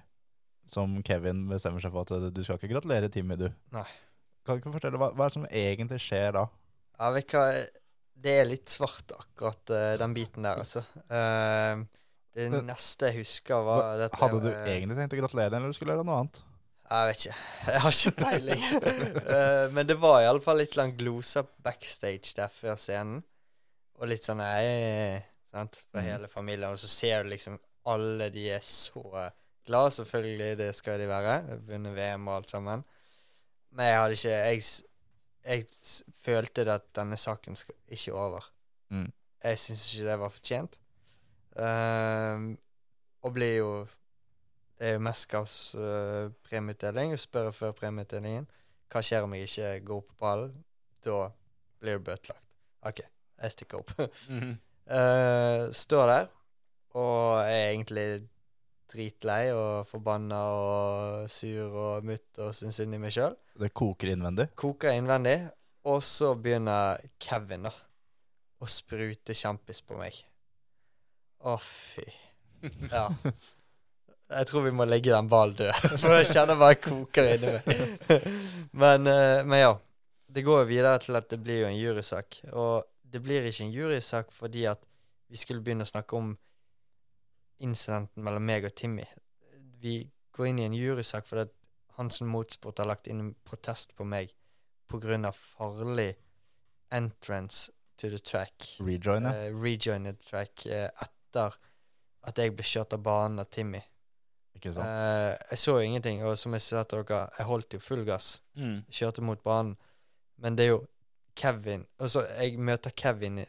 Som 0.69 0.99
Kevin 1.07 1.47
bestemmer 1.49 1.81
seg 1.81 1.95
for 1.95 2.03
at 2.05 2.27
du 2.35 2.43
skal 2.43 2.59
ikke 2.59 2.73
gratulere 2.75 3.09
Timmy, 3.09 3.39
du. 3.39 3.47
Nei. 3.73 3.87
Kan 4.45 4.57
du 4.57 4.61
ikke 4.61 4.75
fortelle 4.75 4.99
hva, 5.01 5.09
hva 5.15 5.25
er 5.25 5.31
det 5.31 5.37
som 5.39 5.47
egentlig 5.49 6.01
skjer 6.03 6.35
da? 6.35 6.43
Ja, 6.99 7.09
vet 7.15 7.33
hva 7.33 7.45
Det 8.19 8.33
er 8.41 8.47
litt 8.49 8.67
svart, 8.67 9.13
akkurat 9.15 9.71
eh, 9.71 9.95
den 10.01 10.13
biten 10.13 10.43
der, 10.43 10.59
altså. 10.59 10.83
Eh, 11.07 11.85
det 12.35 12.61
neste 12.65 13.09
jeg 13.09 13.23
husker, 13.23 13.63
var 13.65 13.97
dette 14.03 14.19
Hadde 14.19 14.39
du 14.43 14.49
med, 14.49 14.67
egentlig 14.69 14.99
tenkt 14.99 15.15
å 15.17 15.21
gratulere 15.23 15.53
den, 15.53 15.65
eller 15.65 15.75
skulle 15.75 15.93
du 15.93 15.97
gjøre 15.97 16.07
noe 16.07 16.19
annet? 16.23 16.41
Jeg 16.89 17.07
vet 17.09 17.23
ikke. 17.23 17.39
Jeg 17.73 17.81
har 17.83 17.97
ikke 17.97 18.13
peiling. 18.17 18.63
uh, 19.29 19.65
men 19.75 19.89
det 19.89 19.97
var 20.01 20.23
iallfall 20.23 20.57
litt 20.61 20.77
sånn 20.77 20.95
gloser 20.97 21.49
backstage 21.65 22.33
der 22.37 22.53
før 22.53 22.79
scenen. 22.81 23.21
Og 23.99 24.09
litt 24.09 24.25
sånn 24.25 24.39
nei, 24.41 25.19
sant, 25.51 25.83
for 25.91 25.99
mm. 25.99 26.07
hele 26.07 26.29
familien. 26.31 26.71
Og 26.73 26.81
så 26.81 26.89
ser 26.89 27.25
du 27.25 27.33
liksom 27.33 27.59
alle 27.89 28.29
de 28.33 28.47
er 28.55 28.63
så 28.65 29.03
glad. 29.67 29.93
Selvfølgelig, 29.93 30.57
det 30.61 30.71
skal 30.77 31.01
de 31.01 31.09
være. 31.09 31.59
Vunnet 31.67 31.97
VM 31.97 32.29
og 32.29 32.39
alt 32.39 32.53
sammen. 32.55 32.85
Men 33.75 33.85
jeg 33.85 33.99
hadde 33.99 34.17
ikke 34.17 34.37
Jeg, 34.37 34.63
jeg 35.45 36.13
følte 36.23 36.65
at 36.73 36.87
denne 36.95 37.17
saken 37.21 37.59
skal 37.59 37.75
ikke 37.87 38.15
over. 38.17 38.49
Mm. 38.89 39.11
Jeg 39.43 39.59
syns 39.61 39.89
ikke 39.93 40.09
det 40.09 40.19
var 40.23 40.33
fortjent. 40.33 40.79
Ehm, 41.59 42.51
og 43.21 43.33
blir 43.35 43.55
jo 43.57 43.71
Det 44.79 44.87
er 44.87 44.93
jo 44.95 44.99
Mesterskaps 45.03 45.75
uh, 45.75 46.31
premieutdeling. 46.47 47.11
Og 47.11 47.19
spør 47.19 47.51
før 47.51 47.73
premieutdelingen 47.75 48.47
hva 48.89 49.01
skjer 49.03 49.25
om 49.25 49.33
jeg 49.35 49.49
ikke 49.49 49.71
går 49.85 49.97
opp 49.99 50.07
på 50.07 50.19
pallen. 50.23 50.53
Da 51.03 51.17
blir 51.81 51.99
det 51.99 52.05
bøtelagt. 52.07 52.45
OK, 52.87 53.01
jeg 53.43 53.51
stikker 53.51 53.77
opp. 53.77 53.91
mm 53.99 54.39
-hmm. 54.39 54.55
uh, 54.87 55.73
står 55.73 56.07
der 56.07 56.27
og 56.97 57.39
er 57.43 57.69
egentlig 57.69 58.29
dritlei 58.89 59.51
og 59.53 59.87
forbanna 59.87 60.39
og 60.49 61.29
sur 61.29 61.75
og 61.75 62.05
mutt 62.05 62.39
og 62.41 62.55
syns 62.55 62.75
synd 62.75 62.95
i 62.95 62.97
meg 62.97 63.13
sjøl. 63.13 63.35
Det 63.59 63.73
koker 63.73 64.13
innvendig. 64.13 64.47
Koker 64.55 64.91
innvendig. 64.91 65.49
Og 65.83 66.03
så 66.03 66.33
begynner 66.35 66.97
Kevin 67.19 67.63
da 67.63 67.71
å 68.59 68.67
sprute 68.67 69.33
kjampis 69.33 69.81
på 69.81 69.97
meg. 69.99 70.15
Å, 71.39 71.55
fy. 71.63 72.03
Ja. 72.91 73.07
Jeg 74.29 74.45
tror 74.49 74.65
vi 74.67 74.73
må 74.75 74.85
legge 74.85 75.13
den 75.13 75.29
ballen 75.31 75.55
død, 75.57 75.85
for 76.01 76.13
jeg 76.19 76.27
kjenner 76.29 76.59
bare 76.59 76.77
koker 76.83 77.31
inni 77.33 77.53
meg. 77.55 78.27
Men, 78.77 79.07
eh, 79.09 79.39
men 79.45 79.63
ja. 79.63 79.77
Det 80.29 80.43
går 80.45 80.59
jo 80.61 80.69
videre 80.69 80.99
til 81.01 81.17
at 81.17 81.25
det 81.31 81.39
blir 81.41 81.63
jo 81.63 81.69
en 81.71 81.79
jurysak. 81.79 82.35
Og 82.53 82.85
det 83.01 83.21
blir 83.25 83.47
ikke 83.49 83.65
en 83.65 83.73
jurysak 83.73 84.29
fordi 84.29 84.67
at 84.69 84.83
vi 85.29 85.39
skulle 85.41 85.63
begynne 85.65 85.87
å 85.87 85.89
snakke 85.89 86.19
om 86.19 86.35
incidenten 87.65 88.21
mellom 88.23 88.45
meg 88.45 88.67
og 88.69 88.75
Timmy. 88.77 89.07
Vi 89.81 90.03
går 90.35 90.51
inn 90.51 90.61
i 90.61 90.67
en 90.67 90.77
jurysak 90.77 91.25
fordi 91.25 91.47
at 91.47 91.55
Hansen 91.97 92.29
Motorsport 92.29 92.79
har 92.79 92.91
lagt 92.91 93.09
inn 93.09 93.23
en 93.23 93.33
protest 93.43 93.95
på 93.97 94.05
meg 94.05 94.29
pga. 94.89 95.31
farlig 95.33 96.13
entrance 96.91 97.71
to 97.97 98.09
the 98.09 98.19
track. 98.19 98.77
Rejoin, 98.79 99.23
ja. 99.23 99.33
Eh, 99.33 99.53
rejoined 99.53 100.19
track 100.19 100.65
eh, 100.65 100.89
etter 101.29 101.55
at 102.27 102.41
jeg 102.41 102.53
ble 102.55 102.65
kjørt 102.65 102.93
av 102.97 103.03
banen 103.05 103.39
av 103.41 103.47
Timmy. 103.53 103.81
Ikke 104.57 104.73
sant? 104.75 104.85
Eh, 104.85 105.35
jeg 105.53 105.61
så 105.61 105.77
jo 105.77 105.87
ingenting, 105.87 106.23
og 106.25 106.37
som 106.37 106.55
jeg 106.57 106.65
sa 106.65 106.83
til 106.83 107.05
dere, 107.07 107.29
jeg 107.37 107.47
holdt 107.47 107.77
jo 107.77 107.81
full 107.83 108.03
gass. 108.07 108.41
Mm. 108.59 108.81
Kjørte 108.91 109.23
mot 109.23 109.41
banen. 109.45 109.77
Men 110.39 110.57
det 110.57 110.65
er 110.65 110.73
jo 110.73 110.83
Kevin 111.35 111.85
Altså, 111.99 112.21
jeg 112.39 112.59
møter 112.59 112.91
Kevin 112.95 113.41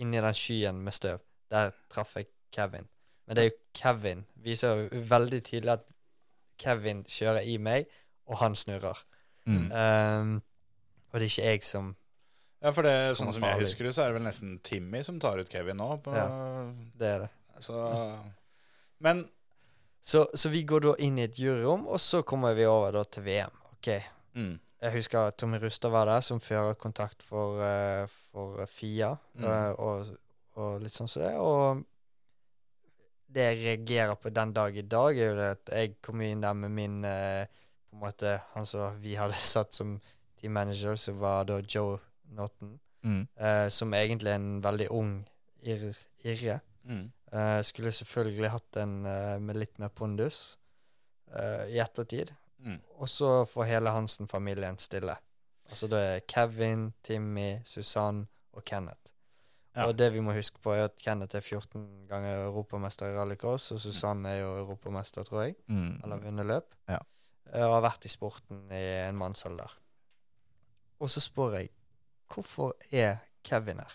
inni 0.00 0.20
den 0.20 0.36
skyen 0.36 0.80
med 0.84 0.92
støv. 0.92 1.20
Der 1.50 1.70
traff 1.92 2.16
jeg 2.16 2.30
Kevin. 2.52 2.88
Men 3.26 3.36
det 3.36 3.42
er 3.42 3.50
jo 3.50 3.56
Kevin. 3.74 4.24
Viser 4.44 4.86
jo 4.86 5.04
veldig 5.10 5.42
tydelig 5.44 5.72
at 5.72 5.86
Kevin 6.58 7.04
kjører 7.04 7.44
i 7.44 7.56
meg, 7.60 7.86
og 8.26 8.38
han 8.40 8.54
snurrer. 8.54 9.02
Mm. 9.46 9.70
Um, 9.70 10.34
og 11.12 11.20
det 11.20 11.26
er 11.26 11.30
ikke 11.30 11.50
jeg 11.50 11.62
som 11.62 11.96
Ja, 12.62 12.72
for 12.72 12.82
det, 12.86 13.16
Som 13.16 13.26
sånn 13.28 13.34
som 13.36 13.42
jeg 13.48 13.60
husker 13.60 13.84
det, 13.84 13.92
så 13.94 14.02
er 14.02 14.10
det 14.12 14.16
vel 14.18 14.24
nesten 14.26 14.58
Timmy 14.64 15.02
som 15.04 15.18
tar 15.20 15.38
ut 15.38 15.50
Kevin 15.52 15.76
nå. 15.76 15.90
På, 16.02 16.12
Det 16.96 17.06
er 17.14 17.18
det. 17.26 17.30
Så 17.60 17.76
Men 19.00 19.26
Så, 20.02 20.26
så 20.34 20.48
vi 20.52 20.62
går 20.62 20.80
da 20.84 20.94
inn 21.02 21.18
i 21.18 21.24
et 21.26 21.34
juryrom, 21.38 21.86
og 21.90 21.98
så 22.00 22.22
kommer 22.22 22.54
vi 22.54 22.64
over 22.70 22.92
da 22.94 23.02
til 23.04 23.24
VM. 23.26 23.50
Ok, 23.72 23.88
mm. 24.38 24.52
Jeg 24.82 24.92
husker 24.92 25.30
Tommy 25.34 25.58
Rustad 25.58 25.90
var 25.90 26.06
der, 26.06 26.20
som 26.22 26.38
fører 26.40 26.74
kontakt 26.78 27.22
for, 27.26 27.58
eh, 27.64 28.06
for 28.30 28.60
FIA, 28.70 29.16
Mm. 29.34 29.44
eh, 29.44 29.72
og, 29.82 30.12
og 30.56 30.80
litt 30.84 30.92
sånn 30.94 31.08
som 31.10 31.22
det. 31.24 31.32
Og 31.42 31.82
det 33.34 33.42
jeg 33.48 33.64
reagerer 33.64 34.14
på 34.14 34.30
den 34.30 34.52
dag 34.54 34.76
i 34.78 34.82
dag, 34.86 35.18
er 35.18 35.26
jo 35.32 35.36
det 35.40 35.48
at 35.56 35.72
jeg 35.74 35.96
kom 36.02 36.20
inn 36.22 36.40
der 36.44 36.54
med 36.54 36.70
min 36.70 37.04
eh, 37.04 37.46
På 37.90 37.96
en 37.96 38.00
måte 38.06 38.40
Han 38.54 38.66
som 38.66 39.00
vi 39.02 39.14
hadde 39.18 39.34
satt 39.54 39.74
som 39.74 39.96
team 40.40 40.52
manager, 40.52 40.94
som 40.96 41.18
var 41.18 41.44
da 41.48 41.58
Joe 41.66 41.98
Norton, 42.30 42.78
Mm. 43.04 43.28
eh, 43.36 43.68
som 43.68 43.92
egentlig 43.94 44.30
er 44.30 44.34
en 44.40 44.62
veldig 44.62 44.88
ung 44.90 45.28
ir 45.62 45.94
irre. 46.24 46.60
Mm. 46.84 47.12
Eh, 47.32 47.62
skulle 47.62 47.92
selvfølgelig 47.92 48.50
hatt 48.50 48.76
en 48.76 49.04
eh, 49.06 49.38
med 49.38 49.56
litt 49.56 49.78
mer 49.78 49.88
pondus 49.88 50.56
eh, 51.32 51.66
i 51.70 51.78
ettertid. 51.78 52.32
Mm. 52.58 52.80
Og 52.98 53.08
så 53.08 53.44
får 53.46 53.64
hele 53.66 53.90
Hansen-familien 53.90 54.78
stille. 54.78 55.14
Altså 55.70 55.88
det 55.88 55.98
er 55.98 56.20
Kevin, 56.26 56.92
Timmy, 57.02 57.60
Susann 57.64 58.26
og 58.52 58.64
Kenneth. 58.64 59.12
Ja. 59.76 59.86
Og 59.86 59.96
det 59.98 60.12
vi 60.14 60.20
må 60.20 60.32
huske 60.32 60.58
på, 60.62 60.72
er 60.72 60.84
at 60.86 60.96
Kenneth 60.96 61.36
er 61.36 61.40
14 61.44 62.06
ganger 62.08 62.46
europamester 62.46 63.06
i 63.12 63.16
rallycross, 63.18 63.72
og 63.72 63.80
Susann 63.80 64.24
er 64.26 64.38
jo 64.40 64.54
europamester, 64.64 65.22
tror 65.22 65.42
jeg. 65.44 65.56
Mm. 65.68 66.00
Eller 66.02 66.16
vunnet 66.22 66.46
løp. 66.46 66.74
Ja. 66.88 66.98
Eh, 67.52 67.62
Og 67.66 67.74
har 67.74 67.82
vært 67.90 68.04
i 68.04 68.08
sporten 68.08 68.70
i 68.72 68.84
en 69.08 69.16
mannsalder. 69.18 69.76
Og 71.00 71.10
så 71.10 71.20
spør 71.20 71.58
jeg 71.58 71.70
hvorfor 72.32 72.74
er 72.92 73.16
Kevin 73.46 73.78
her? 73.82 73.92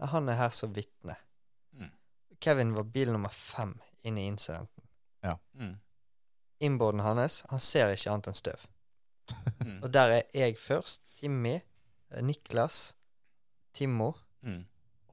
Nei, 0.00 0.08
han 0.10 0.28
er 0.28 0.38
her 0.38 0.50
som 0.50 0.72
vitne. 0.74 1.16
Mm. 1.72 1.90
Kevin 2.40 2.74
var 2.76 2.82
bil 2.94 3.12
nummer 3.12 3.32
fem 3.32 3.76
inn 4.02 4.18
i 4.18 4.26
incidenten. 4.28 4.82
Mm. 5.54 5.76
Innborden 6.60 7.00
hans, 7.00 7.40
han 7.50 7.60
ser 7.60 7.92
ikke 7.94 8.10
annet 8.12 8.28
enn 8.30 8.38
støv. 8.38 8.66
Mm. 9.64 9.78
Og 9.82 9.88
der 9.94 10.18
er 10.18 10.22
jeg 10.36 10.58
først. 10.60 11.00
Timmy, 11.14 11.54
eh, 12.10 12.22
Niklas, 12.22 12.96
Timmo 13.72 14.12
Mm. 14.44 14.66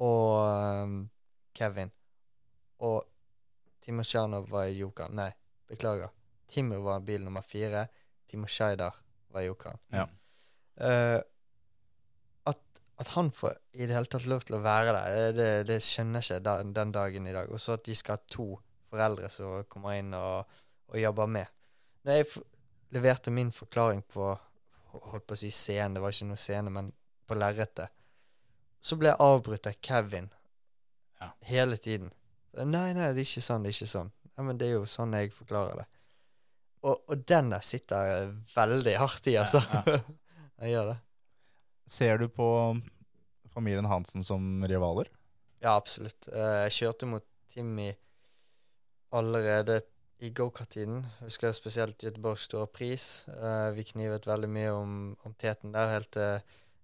og 0.03 0.83
um, 0.83 1.09
Kevin. 1.55 1.91
Og 2.79 3.05
Timosjanov 3.81 4.49
var 4.51 4.65
i 4.67 4.75
jokeren. 4.81 5.15
Nei, 5.15 5.29
beklager. 5.67 6.09
Timur 6.51 6.81
var 6.83 6.99
bil 6.99 7.23
nummer 7.23 7.41
fire. 7.41 7.85
Timo 8.27 8.47
Shaidar 8.47 8.97
var 9.31 9.41
i 9.41 9.45
jokeren. 9.47 9.79
Ja. 9.93 10.03
Eh, 10.75 11.21
at, 12.49 12.59
at 13.01 13.13
han 13.15 13.31
får 13.35 13.57
i 13.73 13.85
det 13.85 13.95
hele 13.95 14.09
tatt 14.11 14.27
lov 14.29 14.45
til 14.47 14.57
å 14.57 14.63
være 14.63 14.93
der, 14.95 15.15
det, 15.15 15.31
det, 15.37 15.49
det 15.69 15.79
skjønner 15.85 16.21
jeg 16.23 16.41
ikke 16.41 16.45
den, 16.49 16.73
den 16.77 16.93
dagen 16.95 17.27
i 17.27 17.35
dag. 17.35 17.51
Og 17.51 17.61
så 17.61 17.77
at 17.77 17.85
de 17.87 17.95
skal 17.97 18.17
ha 18.19 18.23
to 18.31 18.47
foreldre 18.91 19.29
som 19.31 19.63
kommer 19.71 19.97
inn 19.99 20.13
og, 20.17 20.47
og 20.91 20.99
jobber 20.99 21.29
med. 21.31 21.51
Når 22.05 22.17
jeg 22.19 22.43
leverte 22.91 23.31
min 23.33 23.51
forklaring 23.55 24.01
på 24.11 24.33
holdt 24.91 25.27
på 25.27 25.37
å 25.37 25.39
si 25.39 25.51
scene, 25.55 25.93
det 25.95 26.01
var 26.03 26.11
ikke 26.11 26.27
noe 26.31 26.39
scene, 26.41 26.71
men 26.73 26.89
på 27.27 27.37
lerretet. 27.37 27.93
Så 28.83 28.97
ble 28.99 29.11
jeg 29.11 29.23
avbrutt 29.23 29.69
av 29.69 29.77
Kevin 29.85 30.27
Ja. 31.21 31.29
hele 31.47 31.77
tiden. 31.77 32.09
Nei, 32.57 32.91
nei, 32.97 33.11
det 33.13 33.21
er 33.21 33.27
ikke 33.27 33.43
sånn, 33.45 33.63
det 33.63 33.71
er 33.71 33.77
ikke 33.77 33.91
sånn. 33.93 34.09
Ja, 34.33 34.43
men 34.43 34.57
det 34.59 34.67
er 34.67 34.79
jo 34.79 34.87
sånn 34.89 35.13
jeg 35.15 35.31
forklarer 35.35 35.83
det. 35.83 35.85
Og, 36.81 37.03
og 37.07 37.23
den 37.29 37.51
der 37.53 37.61
sitter 37.63 38.31
veldig 38.55 38.95
hardt 38.97 39.27
i, 39.29 39.35
altså. 39.39 39.61
jeg 40.63 40.73
gjør 40.73 40.91
det. 40.91 40.97
Ser 41.87 42.17
du 42.21 42.27
på 42.29 42.47
familien 43.53 43.85
Hansen 43.85 44.23
som 44.23 44.63
rivaler? 44.67 45.09
Ja, 45.61 45.75
absolutt. 45.75 46.27
Eh, 46.31 46.63
Jeg 46.65 46.77
kjørte 46.79 47.09
mot 47.09 47.25
Timmy 47.51 47.91
allerede 49.11 49.81
i 50.21 50.29
gokart-tiden. 50.33 51.03
Jeg 51.19 51.27
Husker 51.27 51.53
spesielt 51.53 52.03
Göteborgs 52.03 52.47
store 52.47 52.67
pris. 52.67 53.25
Eh, 53.27 53.71
vi 53.75 53.83
knivet 53.83 54.27
veldig 54.29 54.49
mye 54.49 54.71
om, 54.73 54.95
om 55.25 55.33
teten 55.33 55.73
der, 55.75 55.91
helt 55.97 56.11
til 56.15 56.39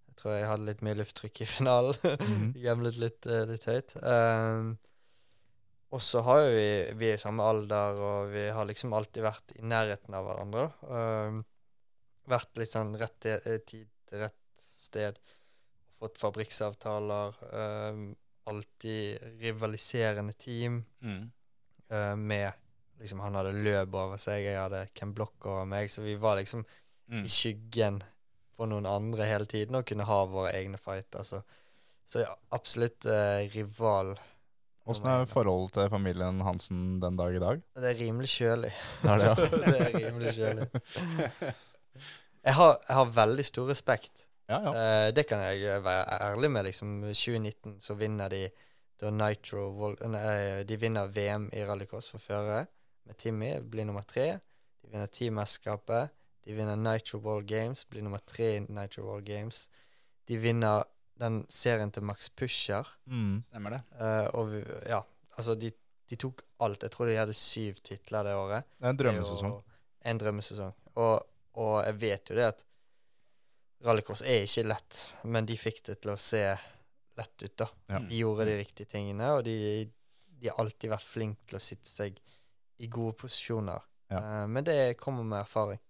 jeg 0.08 0.22
tror 0.24 0.34
jeg 0.34 0.48
hadde 0.50 0.66
litt 0.66 0.80
mye 0.82 0.98
lufttrykk 0.98 1.42
i 1.46 1.46
finalen. 1.46 1.98
Mhm. 2.28 2.54
Gjemlet 2.58 2.96
litt, 2.98 3.26
eh, 3.30 3.44
litt 3.50 3.66
høyt. 3.70 3.94
Og 5.94 6.02
så 6.04 6.20
har 6.26 6.42
jo 6.44 6.50
vi 6.58 6.70
Vi 7.00 7.10
er 7.12 7.20
i 7.20 7.22
samme 7.22 7.46
alder, 7.48 8.00
og 8.02 8.32
vi 8.34 8.48
har 8.50 8.66
liksom 8.68 8.94
alltid 8.98 9.24
vært 9.24 9.54
i 9.56 9.62
nærheten 9.64 10.18
av 10.18 10.26
hverandre. 10.28 10.66
Um, 10.90 11.38
vært 12.28 12.58
litt 12.60 12.74
sånn 12.74 12.98
rett 13.00 13.20
tid 13.24 13.86
til 14.10 14.20
rett 14.26 14.36
sted. 14.88 15.20
Fått 16.00 16.18
fabrikksavtaler. 16.22 17.36
Um, 17.52 18.08
alltid 18.48 19.20
rivaliserende 19.44 20.34
team 20.40 20.82
Mm. 21.04 21.32
eh, 21.92 22.16
med 22.16 22.52
liksom 23.00 23.20
Han 23.22 23.36
hadde 23.36 23.52
løp 23.54 23.94
over 23.94 24.18
seg, 24.18 24.46
jeg 24.48 24.58
hadde 24.58 24.86
Ken 24.98 25.12
Block 25.14 25.46
over 25.46 25.66
meg, 25.70 25.90
så 25.92 26.02
vi 26.02 26.16
var 26.16 26.40
liksom 26.40 26.64
Mm. 27.10 27.24
i 27.24 27.30
skyggen 27.32 28.00
på 28.58 28.66
noen 28.68 28.86
andre 28.90 29.24
hele 29.30 29.46
tiden 29.46 29.76
og 29.76 29.86
kunne 29.86 30.04
ha 30.04 30.26
våre 30.26 30.50
egne 30.58 30.78
fighter. 30.82 31.24
Så, 31.24 31.44
så 32.04 32.24
ja, 32.26 32.34
absolutt 32.52 33.06
eh, 33.06 33.46
rival. 33.54 34.16
Åssen 34.88 35.08
er 35.12 35.26
forholdet 35.30 35.74
til 35.78 35.90
familien 35.94 36.42
Hansen 36.44 37.00
den 37.00 37.16
dag 37.20 37.36
i 37.36 37.40
dag? 37.44 37.62
Det 37.76 37.92
er 37.94 38.00
rimelig 38.00 38.28
kjølig. 38.34 38.74
Det 39.04 39.12
er 39.14 39.18
det, 39.22 39.28
ja. 39.28 39.36
det 39.64 39.80
er 39.86 39.96
rimelig 40.00 40.34
kjølig. 40.40 40.68
Jeg 42.48 42.54
har, 42.56 42.78
jeg 42.88 42.96
har 42.96 43.10
veldig 43.18 43.46
stor 43.46 43.68
respekt. 43.72 44.27
Ja, 44.48 44.62
ja. 44.64 44.72
Uh, 44.72 45.08
det 45.16 45.26
kan 45.28 45.42
jeg 45.44 45.64
eh, 45.68 45.82
være 45.84 46.20
ærlig 46.32 46.50
med. 46.52 46.64
liksom 46.70 47.02
2019 47.04 47.78
så 47.84 47.96
vinner 48.00 48.30
de 48.32 48.46
da 48.98 49.10
Nitro 49.12 49.68
Vol- 49.78 50.00
nei, 50.10 50.64
De 50.64 50.78
vinner 50.80 51.08
VM 51.14 51.50
i 51.54 51.66
rallycross 51.68 52.10
for 52.10 52.24
førere 52.24 52.66
med 53.06 53.18
Timmy, 53.18 53.52
blir 53.62 53.86
nummer 53.86 54.02
tre. 54.08 54.40
De 54.82 54.90
vinner 54.92 55.08
teammesterskapet. 55.08 56.10
De 56.48 56.56
vinner 56.56 56.76
Nitro 56.80 57.20
World 57.20 57.48
Games, 57.48 57.84
blir 57.86 58.04
nummer 58.04 58.24
tre 58.26 58.56
i 58.56 58.60
Nitro 58.60 59.04
World 59.04 59.26
Games. 59.28 59.68
De 60.28 60.38
vinner 60.40 60.84
den 61.20 61.42
serien 61.50 61.92
til 61.92 62.04
Max 62.04 62.30
Pusher. 62.30 62.88
Mm. 63.06 63.44
Stemmer 63.50 63.76
det. 63.78 63.82
Uh, 64.00 64.28
og 64.40 64.52
vi, 64.52 64.64
ja, 64.88 65.02
altså 65.38 65.56
de, 65.60 65.72
de 66.10 66.16
tok 66.16 66.42
alt. 66.64 66.84
Jeg 66.84 66.92
tror 66.94 67.06
de 67.10 67.18
hadde 67.20 67.36
syv 67.36 67.80
titler 67.84 68.24
det 68.24 68.36
året. 68.36 68.68
Det 68.80 68.86
er 68.88 68.96
en 68.96 69.02
drømmesesong. 69.04 69.58
Jo 69.58 69.64
En 70.08 70.20
drømmesesong. 70.22 70.74
Og, 70.96 71.28
og 71.60 71.74
jeg 71.86 72.02
vet 72.02 72.30
jo 72.32 72.36
det 72.38 72.46
at 72.48 72.64
rallycross 73.86 74.24
er 74.26 74.46
ikke 74.46 74.66
lett, 74.68 75.02
men 75.30 75.48
de 75.48 75.58
fikk 75.60 75.84
det 75.90 76.00
til 76.02 76.14
å 76.14 76.20
se 76.22 76.42
lett 77.18 77.44
ut, 77.44 77.56
da. 77.58 77.68
Ja. 77.94 78.02
De 78.02 78.22
gjorde 78.22 78.48
de 78.50 78.58
riktige 78.60 78.90
tingene, 78.92 79.32
og 79.38 79.44
de, 79.48 79.58
de 80.38 80.50
har 80.50 80.62
alltid 80.62 80.94
vært 80.94 81.10
flinke 81.10 81.50
til 81.50 81.60
å 81.60 81.64
sitte 81.64 81.90
seg 81.90 82.18
i 82.78 82.90
gode 82.94 83.18
posisjoner. 83.24 83.86
Ja. 84.14 84.22
Uh, 84.22 84.46
men 84.52 84.66
det 84.66 84.98
kommer 85.02 85.26
med 85.28 85.42
erfaring. 85.42 85.82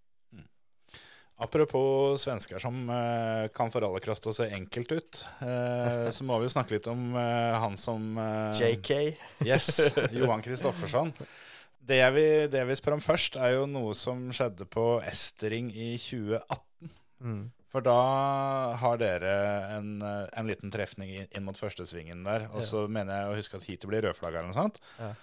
Apropos 1.38 2.18
svensker 2.24 2.58
som 2.58 2.88
uh, 2.90 3.46
kan 3.54 3.70
få 3.70 3.84
rallycross 3.84 4.24
til 4.24 4.32
å 4.32 4.38
se 4.40 4.48
enkelt 4.58 4.94
ut, 4.98 5.20
uh, 5.46 6.08
så 6.10 6.26
må 6.26 6.40
vi 6.42 6.48
jo 6.48 6.54
snakke 6.56 6.74
litt 6.74 6.88
om 6.90 7.12
uh, 7.14 7.60
han 7.62 7.78
som 7.78 8.18
JK. 8.58 8.90
Yes, 9.46 9.70
Johan 10.18 10.42
Kristoffersson. 10.42 11.14
Det 11.78 12.02
jeg, 12.02 12.16
vil, 12.16 12.48
det 12.50 12.64
jeg 12.64 12.68
vil 12.72 12.80
spørre 12.80 12.98
om 12.98 13.06
først, 13.06 13.38
er 13.38 13.54
jo 13.54 13.68
noe 13.70 13.94
som 13.96 14.26
skjedde 14.34 14.66
på 14.68 14.88
Estering 15.06 15.70
i 15.72 15.92
2018. 16.02 16.90
Mm. 17.22 17.46
For 17.74 17.84
da 17.84 17.98
har 18.80 19.00
dere 19.02 19.32
en, 19.76 20.02
eh, 20.02 20.28
en 20.40 20.48
liten 20.48 20.72
trefning 20.72 21.10
inn, 21.12 21.28
inn 21.36 21.44
mot 21.44 21.58
førstesvingen 21.60 22.24
der. 22.24 22.48
Og 22.54 22.64
så 22.64 22.86
mener 22.88 23.14
jeg 23.14 23.32
å 23.32 23.40
huske 23.42 23.60
at 23.60 23.68
heatet 23.68 23.90
blir 23.92 24.06
rødflagga 24.08 24.40
eller 24.40 24.54
noe 24.54 24.62
sånt. 24.62 24.80
Ja. 25.00 25.14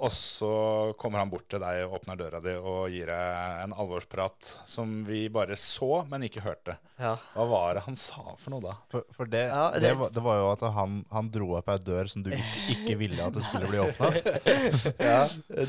Og 0.00 0.12
så 0.16 0.48
kommer 0.96 1.20
han 1.20 1.28
bort 1.28 1.44
til 1.52 1.60
deg 1.60 1.82
og 1.84 1.98
åpner 1.98 2.16
døra 2.16 2.38
di 2.40 2.54
og 2.56 2.86
gir 2.88 3.10
deg 3.10 3.64
en 3.66 3.74
alvorsprat 3.76 4.46
som 4.64 4.94
vi 5.04 5.26
bare 5.28 5.58
så, 5.60 6.06
men 6.08 6.22
ikke 6.24 6.40
hørte. 6.40 6.78
Ja. 6.96 7.10
Hva 7.34 7.44
var 7.50 7.74
det 7.76 7.82
han 7.84 7.98
sa 8.00 8.22
for 8.40 8.54
noe 8.54 8.62
da? 8.64 8.74
For, 8.88 9.04
for 9.12 9.28
det, 9.28 9.42
Ja, 9.50 9.66
det, 9.74 9.82
det- 9.84 9.92
var, 10.00 10.10
det 10.16 10.22
var 10.24 10.38
jo 10.40 10.46
at 10.54 10.64
han, 10.78 10.94
han 11.12 11.28
dro 11.34 11.50
opp 11.58 11.68
ei 11.68 11.76
dør 11.84 12.08
som 12.08 12.24
du 12.24 12.30
ikke, 12.32 12.62
ikke 12.76 12.96
ville 13.02 13.26
at 13.26 13.36
det 13.36 13.44
skulle 13.44 13.68
bli 13.68 13.82
åpna. 13.84 14.10
ja, 15.10 15.18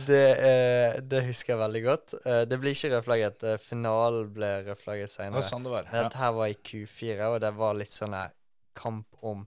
det, 0.07 0.21
eh, 0.51 0.99
det 1.11 1.23
husker 1.27 1.53
jeg 1.57 1.61
veldig 1.65 1.81
godt. 1.89 2.13
Eh, 2.25 2.43
det 2.47 2.59
blir 2.61 2.71
ikke 2.77 2.93
rødflagget. 2.95 3.43
Eh, 3.51 3.57
finalen 3.67 4.29
ble 4.35 4.53
rødflagget 4.69 5.09
Det 5.09 5.15
senere. 5.17 5.43
sånn 5.47 5.67
det 5.67 5.73
var. 5.75 5.89
Men 5.91 5.99
Ja. 5.99 6.07
dette 6.07 6.21
her 6.23 6.31
var 6.39 6.47
i 6.47 6.55
Q4, 6.71 7.19
og 7.33 7.41
det 7.43 7.51
var 7.59 7.75
litt 7.79 7.91
sånn 7.91 8.15
kamp 8.79 9.07
om 9.27 9.43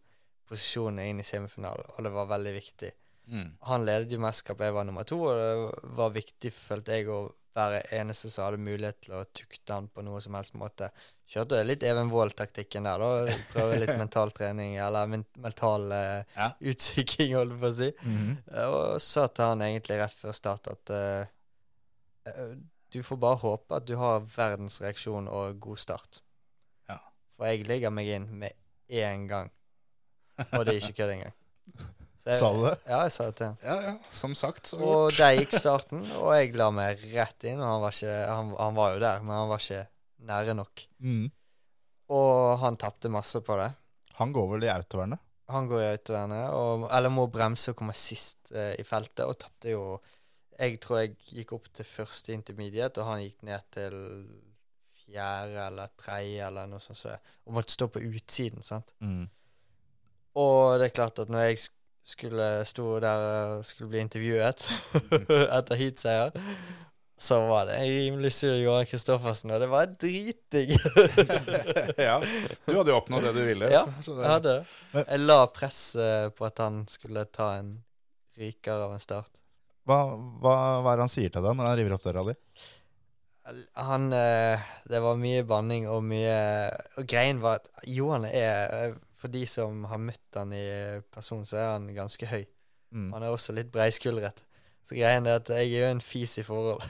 posisjonene 0.51 1.09
inn 1.09 1.21
i 1.21 1.25
semifinalen, 1.25 1.89
og 1.97 2.05
det 2.05 2.13
var 2.13 2.27
veldig 2.35 2.53
viktig. 2.61 2.93
Mm. 3.31 3.49
Han 3.71 3.85
ledet 3.87 4.13
jo 4.13 4.19
mesterskapet, 4.21 4.67
jeg 4.69 4.75
var 4.77 4.85
nummer 4.85 5.07
to, 5.09 5.17
og 5.25 5.39
det 5.39 5.95
var 5.97 6.11
viktig, 6.13 6.51
følte 6.53 6.99
jeg, 6.99 7.09
å 7.09 7.23
være 7.55 7.85
eneste 7.95 8.29
som 8.35 8.49
hadde 8.49 8.59
mulighet 8.59 8.97
til 9.05 9.13
å 9.15 9.21
tukte 9.31 9.73
han 9.77 9.87
på 9.95 10.03
noe 10.03 10.19
som 10.21 10.35
helst 10.35 10.57
måte. 10.59 10.89
Kjørte 11.31 11.61
litt 11.65 11.85
Even 11.87 12.11
Wold-taktikken 12.11 12.85
der, 12.89 12.99
da. 12.99 13.37
Prøve 13.53 13.77
litt 13.79 13.93
mental 14.03 14.33
trening, 14.35 14.75
eller 14.83 15.07
men 15.13 15.23
mental 15.41 15.87
eh, 15.95 16.25
Ja. 16.37 16.49
utsyking, 16.61 17.37
holdt 17.39 17.55
jeg 17.55 17.63
på 17.63 17.71
å 17.71 17.77
si. 17.79 17.91
Mhm. 18.03 18.35
Eh, 18.51 18.67
Og 18.75 19.01
sa 19.01 19.29
til 19.31 19.45
han 19.53 19.63
egentlig 19.69 20.01
rett 20.03 20.19
før 20.19 20.35
start 20.37 20.69
at 20.75 20.91
eh, 20.99 21.27
eh, 22.27 22.55
du 22.95 23.01
får 23.07 23.23
bare 23.23 23.41
håpe 23.43 23.79
at 23.79 23.87
du 23.89 23.95
har 24.03 24.21
verdens 24.35 24.81
reaksjon 24.83 25.31
og 25.31 25.57
god 25.65 25.79
start. 25.83 26.21
Ja. 26.91 26.99
For 27.39 27.47
jeg 27.51 27.65
legger 27.71 27.91
meg 27.95 28.11
inn 28.19 28.29
med 28.43 28.53
én 28.91 29.25
gang, 29.31 29.49
og 30.53 30.67
det 30.67 30.75
er 30.75 30.83
ikke 30.83 30.99
kødd 31.05 31.15
engang. 31.17 31.39
Så 32.25 32.31
jeg- 32.33 32.39
Sa 32.41 32.53
du 32.57 32.61
det? 32.65 32.75
Ja, 32.89 32.99
jeg 33.05 33.13
sa 33.13 33.25
det 33.29 33.37
til 33.37 33.47
ham. 33.47 33.57
ja, 33.63 33.75
ja. 33.83 33.95
Som 34.11 34.35
sagt, 34.35 34.67
så 34.71 34.79
Og 34.81 35.13
der 35.13 35.35
gikk 35.37 35.53
starten, 35.65 36.05
og 36.17 36.31
jeg 36.39 36.55
la 36.57 36.71
meg 36.73 37.03
rett 37.13 37.45
inn. 37.45 37.61
Og 37.61 37.69
han 37.69 37.81
var, 37.83 37.91
ikke, 37.93 38.15
han, 38.31 38.55
han 38.59 38.75
var 38.79 38.95
jo 38.95 39.01
der, 39.05 39.21
men 39.23 39.37
han 39.37 39.49
var 39.51 39.59
ikke 39.61 39.83
nære 40.25 40.55
nok. 40.57 40.87
Mm. 41.05 41.27
Og 42.17 42.59
han 42.65 42.77
tapte 42.81 43.11
masse 43.13 43.41
på 43.45 43.57
det. 43.61 43.71
Han 44.21 44.33
går 44.33 44.49
vel 44.55 44.65
i 44.65 44.73
autovernet? 44.73 45.21
Han 45.53 45.67
går 45.69 45.83
i 45.83 45.91
autovernet, 45.99 46.47
og, 46.57 46.87
eller 46.97 47.13
må 47.13 47.27
bremse 47.29 47.75
og 47.75 47.77
komme 47.77 47.93
sist 47.93 48.53
eh, 48.57 48.73
i 48.81 48.85
feltet, 48.89 49.27
og 49.29 49.37
tapte 49.39 49.75
jo 49.75 50.01
Jeg 50.59 50.79
tror 50.81 51.01
jeg 51.03 51.17
gikk 51.35 51.53
opp 51.53 51.65
til 51.75 51.85
første 51.85 52.33
intermediate, 52.33 53.03
og 53.03 53.09
han 53.11 53.21
gikk 53.25 53.43
ned 53.43 53.61
til 53.75 53.97
fjerde 55.05 55.67
eller 55.67 55.91
tredje 55.99 56.47
eller 56.47 56.69
noe 56.71 56.81
sånt. 56.81 56.97
Så, 57.01 57.17
og 57.45 57.57
måtte 57.57 57.75
stå 57.75 57.89
på 57.91 58.01
utsiden, 58.07 58.63
sant. 58.65 58.95
Mm. 59.03 59.27
Og 60.41 60.79
det 60.81 60.87
er 60.89 60.95
klart 60.95 61.19
at 61.23 61.29
når 61.31 61.49
jeg 61.49 61.59
sk- 61.67 61.81
skulle 62.05 62.49
stå 62.69 62.87
der 63.01 63.27
og 63.29 63.67
skulle 63.67 63.91
bli 63.93 64.03
intervjuet 64.05 64.67
etter 65.59 65.79
heatseier, 65.81 66.35
så 67.17 67.39
var 67.49 67.67
det 67.67 67.77
en 67.79 67.87
rimelig 67.89 68.33
sur 68.37 68.57
Johan 68.59 68.87
Kristoffersen, 68.87 69.53
og 69.55 69.63
det 69.63 69.69
var 69.71 69.87
dritdigg. 69.87 70.75
ja. 72.09 72.19
Du 72.67 72.75
hadde 72.75 72.93
jo 72.93 72.99
oppnådd 72.99 73.29
det 73.29 73.33
du 73.37 73.43
ville. 73.47 73.71
Ja, 73.73 73.87
så 74.03 74.19
Jeg 74.19 74.29
hadde 74.29 74.57
det. 74.59 75.05
Jeg 75.07 75.23
la 75.23 75.39
press 75.49 75.81
eh, 75.97 76.29
på 76.35 76.49
at 76.49 76.61
han 76.61 76.83
skulle 76.91 77.25
ta 77.33 77.55
en 77.61 77.79
ryker 78.37 78.89
av 78.89 78.97
en 78.97 79.03
start. 79.03 79.41
Hva, 79.89 80.01
hva, 80.43 80.55
hva 80.83 80.93
er 80.93 80.99
det 80.99 81.07
han 81.07 81.13
sier 81.13 81.33
til 81.33 81.45
deg 81.45 81.57
når 81.57 81.71
han 81.71 81.79
river 81.79 81.97
opp 81.97 82.05
døra 82.05 82.27
di? 82.29 82.35
Han 83.77 84.07
eh, 84.17 84.61
Det 84.89 85.01
var 85.05 85.19
mye 85.21 85.43
banning 85.45 85.85
og 85.93 85.99
mye 86.09 86.37
Og 86.97 87.05
greien 87.05 87.43
var 87.43 87.59
at 87.61 87.67
Johan 87.93 88.25
er 88.25 88.73
eh, 88.73 88.95
For 89.25 89.33
de 89.33 89.47
som 89.49 89.87
har 89.89 90.01
møtt 90.05 90.37
han 90.37 90.51
i 90.53 90.65
person, 91.15 91.47
så 91.49 91.57
er 91.57 91.71
han 91.79 91.87
ganske 91.97 92.27
høy. 92.29 92.43
Mm. 92.93 93.07
Han 93.15 93.23
er 93.25 93.33
også 93.33 93.55
litt 93.57 93.71
breiskuldret. 93.73 94.43
Så 94.85 94.99
greien 94.99 95.25
er 95.25 95.39
at 95.41 95.49
jeg 95.49 95.71
er 95.71 95.87
jo 95.87 95.93
en 95.95 96.03
fis 96.05 96.35
i 96.43 96.45
forhold. 96.45 96.83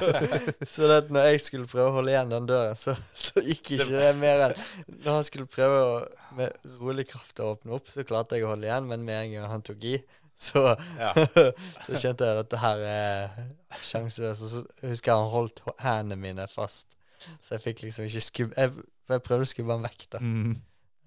så 0.72 0.88
det 0.90 0.96
at 1.04 1.12
når 1.14 1.28
jeg 1.28 1.42
skulle 1.44 1.70
prøve 1.70 1.92
å 1.92 1.94
holde 2.00 2.10
igjen 2.10 2.32
den 2.32 2.48
døren, 2.50 2.74
så, 2.74 2.96
så 3.14 3.44
gikk 3.46 3.76
ikke 3.76 3.92
det 3.92 4.08
mer 4.18 4.48
enn 4.48 4.56
Når 5.04 5.20
han 5.20 5.26
skulle 5.28 5.46
prøve 5.46 5.78
å 5.84 5.92
med 6.34 6.66
rolig 6.80 7.06
kraft 7.12 7.38
å 7.38 7.52
åpne 7.52 7.78
opp, 7.78 7.94
så 7.94 8.02
klarte 8.08 8.34
jeg 8.34 8.48
å 8.48 8.56
holde 8.56 8.66
igjen, 8.66 8.90
men 8.90 9.06
med 9.06 9.20
en 9.20 9.36
gang 9.36 9.52
han 9.54 9.62
tok 9.68 9.86
i, 9.86 10.00
så, 10.34 10.72
Ja. 10.98 11.12
så 11.86 11.94
kjente 11.94 12.26
jeg 12.26 12.34
at 12.34 12.40
dette 12.42 12.62
her 12.64 12.82
er 12.90 13.38
sjanseløst. 13.86 14.42
Og 14.48 14.50
så 14.56 14.88
husker 14.90 15.12
jeg 15.12 15.22
han 15.22 15.30
holdt 15.30 15.62
hendene 15.84 16.18
mine 16.26 16.50
fast, 16.50 16.98
så 17.38 17.54
jeg 17.54 17.68
fikk 17.68 17.86
liksom 17.86 18.10
ikke 18.10 18.24
skubbe 18.32 18.66
jeg, 18.66 18.90
jeg 19.14 19.24
prøvde 19.30 19.46
å 19.46 19.52
skubbe 19.52 19.78
han 19.78 19.86
vekk, 19.86 20.08
da. 20.16 20.26
Mm. 20.26 20.58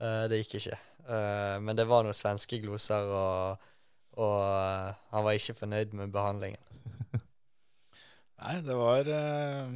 Eh, 0.02 0.26
det 0.32 0.42
gikk 0.42 0.58
ikke. 0.60 0.78
Eh, 1.06 1.56
men 1.64 1.78
det 1.78 1.88
var 1.90 2.06
noen 2.06 2.18
svenske 2.18 2.60
gloser, 2.64 3.08
og, 3.14 3.72
og 4.22 4.38
eh, 4.42 5.00
han 5.14 5.26
var 5.26 5.38
ikke 5.38 5.58
fornøyd 5.62 5.96
med 5.98 6.14
behandlingen. 6.14 6.62
Nei, 8.42 8.56
det 8.66 8.78
var 8.78 9.10
eh, 9.14 9.74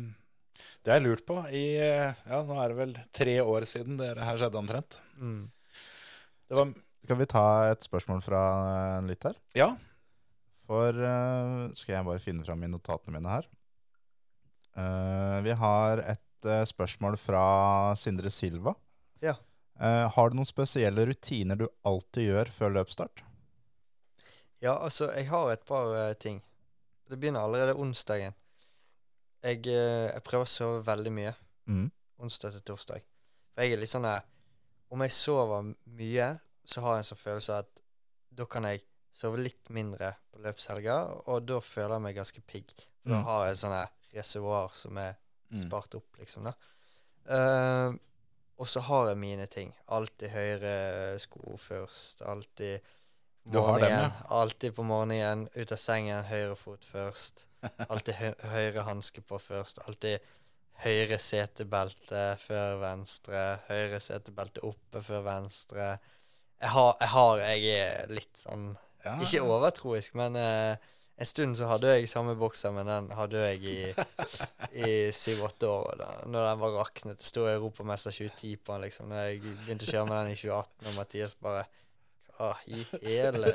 Det 0.81 0.93
har 0.93 0.99
jeg 0.99 1.05
lurt 1.05 1.25
på 1.27 1.37
i 1.53 1.65
Ja, 1.77 2.41
nå 2.45 2.57
er 2.61 2.71
det 2.71 2.79
vel 2.79 2.95
tre 3.13 3.35
år 3.43 3.67
siden 3.69 3.99
det 4.01 4.13
her 4.17 4.41
skjedde 4.41 4.61
omtrent. 4.61 5.01
Mm. 5.21 5.43
Det 6.49 6.57
var 6.57 6.71
Skal 7.05 7.19
vi 7.21 7.29
ta 7.29 7.47
et 7.71 7.85
spørsmål 7.85 8.23
fra 8.25 8.45
en 8.99 9.11
lytter? 9.11 9.37
Ja. 9.57 9.75
For 10.65 10.97
skal 11.77 11.93
jeg 11.93 12.05
bare 12.07 12.21
finne 12.23 12.45
fram 12.45 12.63
i 12.65 12.69
notatene 12.71 13.13
mine 13.13 13.29
her. 13.29 13.45
Eh, 14.81 15.37
vi 15.45 15.53
har 15.53 16.01
et 16.01 16.47
spørsmål 16.69 17.19
fra 17.21 17.43
Sindre 17.97 18.31
Silva. 18.33 18.73
Ja. 19.21 19.35
Eh, 19.79 20.09
har 20.15 20.29
du 20.31 20.35
noen 20.37 20.47
spesielle 20.47 21.03
rutiner 21.09 21.57
du 21.59 21.65
alltid 21.83 22.29
gjør 22.29 22.51
før 22.55 22.75
løpsstart? 22.77 23.23
Ja, 24.63 24.77
altså, 24.79 25.09
jeg 25.13 25.27
har 25.29 25.51
et 25.51 25.65
par 25.67 25.89
uh, 25.91 26.13
ting. 26.13 26.39
Det 27.09 27.19
begynner 27.19 27.43
allerede 27.43 27.75
onsdagen. 27.77 28.33
Jeg, 29.43 29.59
uh, 29.67 30.07
jeg 30.13 30.23
prøver 30.25 30.47
å 30.47 30.53
sove 30.53 30.85
veldig 30.87 31.11
mye 31.13 31.35
Mm. 31.67 31.87
onsdag 32.21 32.51
til 32.53 32.61
torsdag. 32.61 33.01
For 33.55 33.63
jeg 33.65 33.73
er 33.73 33.79
litt 33.81 33.89
sånn 33.89 34.03
der 34.05 34.21
Om 34.93 35.01
jeg 35.01 35.11
sover 35.15 35.71
mye, 35.97 36.27
så 36.63 36.81
har 36.85 36.93
jeg 36.93 37.01
en 37.01 37.07
sånn 37.09 37.17
følelse 37.23 37.55
at 37.57 37.81
da 38.37 38.45
kan 38.45 38.63
jeg 38.69 38.83
sove 39.17 39.39
litt 39.41 39.71
mindre 39.73 40.11
på 40.31 40.43
løpshelga, 40.43 40.97
og 41.27 41.47
da 41.49 41.57
føler 41.59 41.95
jeg 41.95 42.03
meg 42.05 42.15
ganske 42.19 42.41
pigg. 42.45 42.69
For 43.01 43.09
da 43.09 43.17
Mm. 43.17 43.23
har 43.25 43.45
jeg 43.45 43.51
et 43.51 43.57
sånt 43.57 43.89
reservoar 44.13 44.69
som 44.75 44.97
er 44.97 45.15
Mm. 45.51 45.63
spart 45.65 45.95
opp, 45.95 46.05
liksom. 46.19 46.43
da. 46.43 46.53
Eh, 47.27 47.93
og 48.57 48.67
så 48.67 48.79
har 48.87 49.09
jeg 49.09 49.17
mine 49.19 49.45
ting. 49.51 49.73
Alltid 49.91 50.31
høyre 50.31 50.75
sko 51.19 51.57
først. 51.59 52.21
Alltid 52.21 52.79
morgenen. 53.51 54.13
Alltid 54.29 54.75
på 54.77 54.85
morgenen. 54.87 55.47
Ut 55.55 55.71
av 55.75 55.81
sengen, 55.81 56.23
høyre 56.29 56.55
fot 56.59 56.85
først. 56.87 57.45
Alltid 57.91 58.15
hø 58.21 58.31
høyre 58.53 58.85
hanske 58.87 59.21
på 59.25 59.39
først. 59.41 59.83
Alltid 59.87 60.23
høyre 60.85 61.19
setebelte 61.19 62.23
før 62.45 62.79
venstre. 62.83 63.43
Høyre 63.67 63.99
setebelte 64.03 64.63
oppe 64.67 65.03
før 65.03 65.27
venstre. 65.27 65.95
Jeg 66.61 66.71
har, 66.71 66.95
jeg, 67.01 67.11
har, 67.11 67.43
jeg 67.43 67.79
er 67.83 68.11
litt 68.15 68.39
sånn 68.39 68.69
ja. 69.05 69.19
Ikke 69.21 69.43
overtroisk, 69.45 70.15
men 70.17 70.37
eh, 70.39 70.93
en 71.15 71.29
stund 71.29 71.55
så 71.55 71.69
hadde 71.69 71.93
jeg 71.93 72.09
samme 72.11 72.33
bokser, 72.35 72.73
men 72.75 72.89
den 72.89 73.07
hadde 73.15 73.43
jeg 73.45 73.61
i, 73.71 73.77
i 74.87 74.91
syv-åtte 75.15 75.69
år. 75.71 75.95
Da 76.01 76.09
når 76.27 76.49
den 76.49 76.61
var 76.63 76.75
raknet, 76.81 77.23
det 77.23 77.45
jeg 77.45 77.61
Europamester 77.61 78.11
2010 78.11 78.55
på 78.59 78.75
den, 78.75 78.83
liksom. 78.83 79.09
Når 79.11 79.23
jeg 79.23 79.41
begynte 79.63 79.87
å 79.87 79.93
kjøre 79.93 80.09
med 80.09 80.17
den 80.19 80.33
i 80.33 80.39
2018, 80.41 80.89
og 80.89 80.99
Mathias 80.99 81.37
bare 81.39 81.65
Hva 82.35 82.49
i 82.67 82.81
hele 82.99 83.53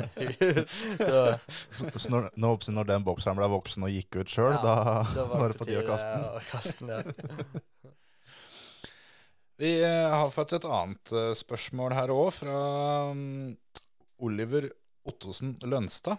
da, 0.96 1.34
Så, 1.76 1.90
så 2.00 2.12
når, 2.14 2.30
når 2.40 2.88
den 2.88 3.04
bokseren 3.04 3.36
ble 3.36 3.50
voksen 3.52 3.84
og 3.84 3.92
gikk 3.92 4.22
ut 4.22 4.32
sjøl, 4.32 4.54
Ja, 4.56 4.62
da, 4.64 4.76
da 5.18 5.26
var 5.28 5.52
det 5.52 5.58
på 5.60 5.68
tide 5.68 5.82
å 5.84 5.90
kaste 5.90 6.14
den. 6.14 6.24
å 6.32 6.40
kaste 6.48 6.88
den. 6.88 7.60
Vi 9.60 9.74
eh, 9.84 10.08
har 10.08 10.32
fått 10.32 10.56
et 10.56 10.64
annet 10.64 11.12
eh, 11.12 11.34
spørsmål 11.36 11.92
her 11.92 12.08
òg, 12.14 12.30
fra 12.32 12.60
mm, 13.12 13.50
Oliver 14.24 14.70
Ottosen 15.04 15.58
Lønstad. 15.68 16.16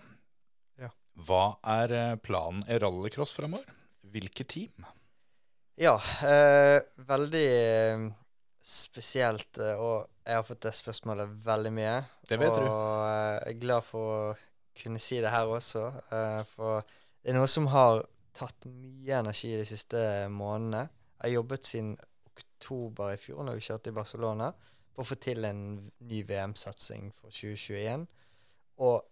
Hva 1.20 1.58
er 1.80 1.94
eh, 1.96 2.16
planen 2.24 2.64
i 2.70 2.80
rallycross 2.82 3.34
framover? 3.36 3.68
Hvilke 4.12 4.46
team? 4.48 4.88
Ja, 5.82 5.96
eh, 6.28 6.82
veldig 7.08 7.46
eh, 7.50 8.08
spesielt, 8.62 9.58
eh, 9.58 9.80
og 9.80 10.08
jeg 10.26 10.38
har 10.38 10.46
fått 10.46 10.64
det 10.68 10.74
spørsmålet 10.78 11.36
veldig 11.46 11.74
mye. 11.74 11.98
Det 12.30 12.40
vet 12.40 12.54
og 12.54 12.62
du. 12.62 12.68
Og 12.70 13.06
jeg 13.10 13.38
er 13.52 13.62
glad 13.62 13.86
for 13.88 14.16
å 14.16 14.34
kunne 14.82 15.02
si 15.04 15.20
det 15.24 15.32
her 15.34 15.52
også, 15.52 15.86
eh, 16.14 16.42
for 16.54 16.84
det 17.22 17.34
er 17.34 17.38
noe 17.38 17.50
som 17.50 17.70
har 17.74 18.04
tatt 18.38 18.68
mye 18.70 19.20
energi 19.20 19.52
de 19.58 19.68
siste 19.68 20.02
månedene. 20.32 20.88
Jeg 21.18 21.28
har 21.28 21.36
jobbet 21.36 21.68
siden 21.68 21.96
oktober 22.32 23.14
i 23.14 23.20
fjor, 23.22 23.44
når 23.46 23.58
vi 23.58 23.66
kjørte 23.68 23.92
i 23.92 23.98
Barcelona, 23.98 24.52
på 24.92 25.04
å 25.04 25.08
få 25.08 25.18
til 25.22 25.46
en 25.48 25.64
ny 26.08 26.22
VM-satsing 26.28 27.12
for 27.16 27.34
2021, 27.34 28.06
og 28.82 29.04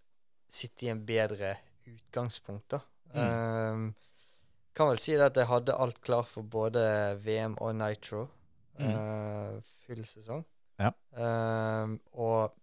sitte 0.49 0.87
i 0.87 0.93
en 0.93 1.03
bedre 1.05 1.55
utgangspunkt, 1.95 2.69
da. 2.75 2.79
Mm. 3.13 3.23
Eh, 3.23 4.09
kan 4.77 4.91
vel 4.91 5.01
si 5.01 5.17
at 5.17 5.35
jeg 5.35 5.49
hadde 5.49 5.75
alt 5.75 5.99
klart 6.05 6.29
for 6.31 6.45
både 6.47 6.81
VM 7.25 7.57
og 7.59 7.75
Nitro. 7.75 8.27
Mm. 8.79 8.93
Uh, 8.95 9.61
full 9.83 10.05
sesong. 10.07 10.45
Ja. 10.79 10.93
Eh, 11.11 11.95
og 12.13 12.53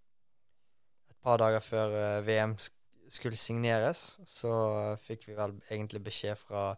et 1.11 1.19
par 1.23 1.37
dager 1.43 1.61
før 1.61 1.97
eh, 2.01 2.27
VM 2.27 2.57
sk 2.59 2.73
skulle 3.07 3.39
signeres, 3.39 4.17
så 4.27 4.51
fikk 4.99 5.29
vi 5.29 5.37
vel 5.39 5.53
egentlig 5.71 6.01
beskjed 6.09 6.41
fra, 6.41 6.73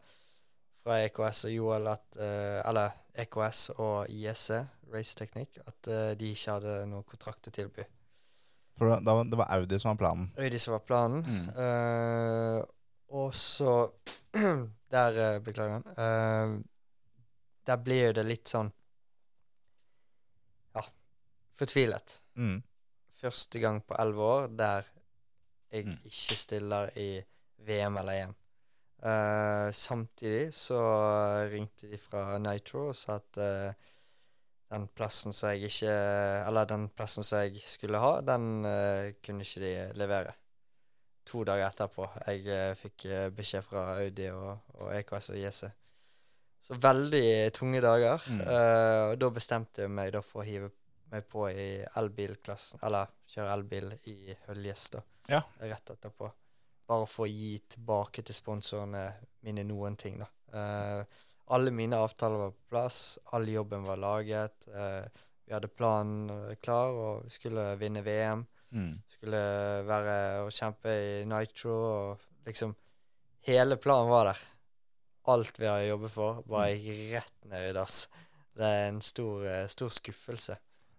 fra 0.83 0.99
EKS 1.07 1.47
og 1.49 1.55
Joel 1.55 1.89
at 1.89 2.19
uh, 2.21 2.59
Eller 2.69 2.99
EKS 3.25 3.63
og 3.79 4.11
ISE, 4.13 4.59
Race 4.93 5.17
Technique, 5.17 5.63
at 5.65 5.89
uh, 5.89 6.11
de 6.21 6.29
ikke 6.35 6.59
hadde 6.59 6.75
noen 6.91 7.07
kontrakt 7.09 7.49
å 7.49 7.55
tilby. 7.57 7.87
For 8.79 8.89
da, 8.93 8.99
da- 9.03 9.25
det 9.27 9.37
var 9.41 9.51
Audi 9.59 9.79
som 9.83 9.91
var 9.93 10.01
planen. 10.01 10.29
Audi 10.39 10.59
som 10.63 10.73
var 10.77 10.83
planen. 10.87 11.23
Mm. 11.27 11.49
Uh, 11.59 12.63
og 13.19 13.35
så 13.35 13.73
Der, 14.95 15.13
beklager 15.19 15.41
beklager. 15.45 15.83
Uh, 15.99 16.61
der 17.67 17.77
blir 17.85 18.07
jo 18.07 18.13
det 18.17 18.25
litt 18.25 18.49
sånn 18.49 18.71
Ja, 20.77 20.85
fortvilet. 21.59 22.21
Mm. 22.39 22.63
Første 23.21 23.61
gang 23.61 23.81
på 23.85 23.97
elleve 23.99 24.29
år 24.39 24.49
der 24.57 24.89
jeg 25.73 25.85
Mm. 25.85 25.99
ikke 26.09 26.37
stiller 26.41 26.91
i 26.97 27.09
VM 27.67 27.97
eller 28.01 28.13
EM. 28.23 28.35
Uh, 29.03 29.69
samtidig 29.73 30.55
så 30.55 30.79
ringte 31.53 31.91
de 31.91 31.99
fra 31.99 32.39
Nitro 32.39 32.89
og 32.89 32.97
sa 32.97 33.19
at 33.21 33.37
eh, 33.39 33.75
den 34.69 34.85
plassen 34.93 35.33
som 35.33 35.53
jeg 35.53 35.71
ikke 35.71 35.93
Eller 36.49 36.69
den 36.69 36.89
plassen 36.93 37.25
som 37.25 37.41
jeg 37.45 37.63
skulle 37.65 38.01
ha, 38.03 38.19
den 38.21 38.67
uh, 38.67 39.15
kunne 39.25 39.47
ikke 39.47 39.63
de 39.65 39.73
levere. 39.99 40.35
To 41.29 41.45
dager 41.45 41.69
etterpå. 41.69 42.09
Jeg 42.27 42.45
uh, 42.49 42.75
fikk 42.79 43.05
eh, 43.09 43.29
beskjed 43.37 43.65
fra 43.67 43.85
Audi 43.99 44.31
og, 44.33 44.73
og 44.81 44.93
EKS 44.97 45.31
og 45.35 45.41
JC. 45.41 45.63
Så 46.65 46.77
veldig 46.81 47.53
tunge 47.57 47.81
dager. 47.85 48.25
Mm. 48.29 48.41
Uh, 48.45 49.05
og 49.13 49.17
da 49.21 49.33
bestemte 49.37 49.85
jeg 49.85 49.93
meg 49.93 50.13
da 50.17 50.23
for 50.25 50.43
å 50.43 50.49
hive 50.49 50.71
meg 51.13 51.25
på 51.29 51.47
i 51.49 51.69
elbilklassen, 51.97 52.83
eller 52.85 53.09
kjøre 53.33 53.55
elbil 53.55 53.93
i 54.13 54.35
Høljes, 54.47 54.89
da. 54.93 55.03
Ja. 55.29 55.41
Rett 55.61 55.95
etterpå. 55.95 56.29
Bare 56.89 57.07
for 57.09 57.27
å 57.27 57.31
gi 57.31 57.55
tilbake 57.77 58.25
til 58.25 58.37
sponsorene 58.37 59.05
mine 59.45 59.65
noen 59.69 59.97
ting, 60.01 60.21
da. 60.21 60.29
Eh, 60.57 61.25
alle 61.55 61.73
mine 61.75 61.97
avtaler 61.97 62.43
var 62.43 62.53
på 62.55 62.69
plass, 62.75 63.19
all 63.33 63.49
jobben 63.49 63.87
var 63.89 64.01
laget. 64.01 64.69
eh, 64.69 65.25
vi 65.49 65.55
hadde 65.55 65.71
planen 65.73 66.29
eh, 66.31 66.57
klar, 66.61 66.93
og 66.93 67.25
vi 67.25 67.33
skulle 67.33 67.71
vinne 67.81 68.03
VM. 68.05 68.45
Mm. 68.71 68.93
Skulle 69.09 69.41
være 69.89 70.19
og 70.45 70.53
kjempe 70.53 70.93
i 70.93 71.25
Nitro, 71.29 71.73
og 71.73 72.47
liksom 72.49 72.77
Hele 73.49 73.79
planen 73.81 74.11
var 74.11 74.27
der. 74.29 74.41
Alt 75.33 75.57
vi 75.61 75.69
har 75.69 75.81
jobbet 75.87 76.13
for, 76.13 76.43
bare 76.45 76.75
gikk 76.77 77.15
rett 77.15 77.47
ned 77.49 77.69
i 77.71 77.75
dass. 77.77 78.03
Det 78.59 78.67
er 78.67 78.89
en 78.91 78.99
stor, 79.01 79.47
eh, 79.47 79.69
stor 79.71 79.93
skuffelse. 79.95 80.57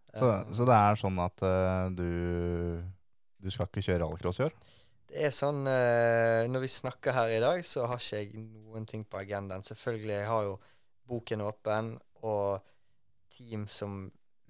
Så, 0.10 0.30
Eh, 0.32 0.54
så 0.56 0.66
det 0.66 0.76
er 0.76 0.98
sånn 0.98 1.20
at 1.22 1.44
uh, 1.46 1.92
du, 1.94 2.82
du 3.38 3.52
skal 3.54 3.70
ikke 3.70 3.84
kjøre 3.86 4.02
rallycross 4.06 4.40
i 4.42 4.48
år? 4.48 4.56
Det 5.10 5.26
er 5.26 5.34
sånn 5.34 5.64
eh, 5.66 6.46
Når 6.50 6.62
vi 6.64 6.70
snakker 6.70 7.16
her 7.18 7.32
i 7.34 7.42
dag, 7.42 7.64
så 7.66 7.88
har 7.90 8.02
ikke 8.02 8.22
jeg 8.22 8.44
noen 8.44 8.86
ting 8.90 9.06
på 9.10 9.18
agendaen. 9.22 9.66
Selvfølgelig, 9.66 10.14
jeg 10.14 10.30
har 10.30 10.46
jo 10.46 10.56
boken 11.10 11.46
åpen, 11.48 11.96
og 12.30 12.62
team 13.34 13.66
som 13.72 14.04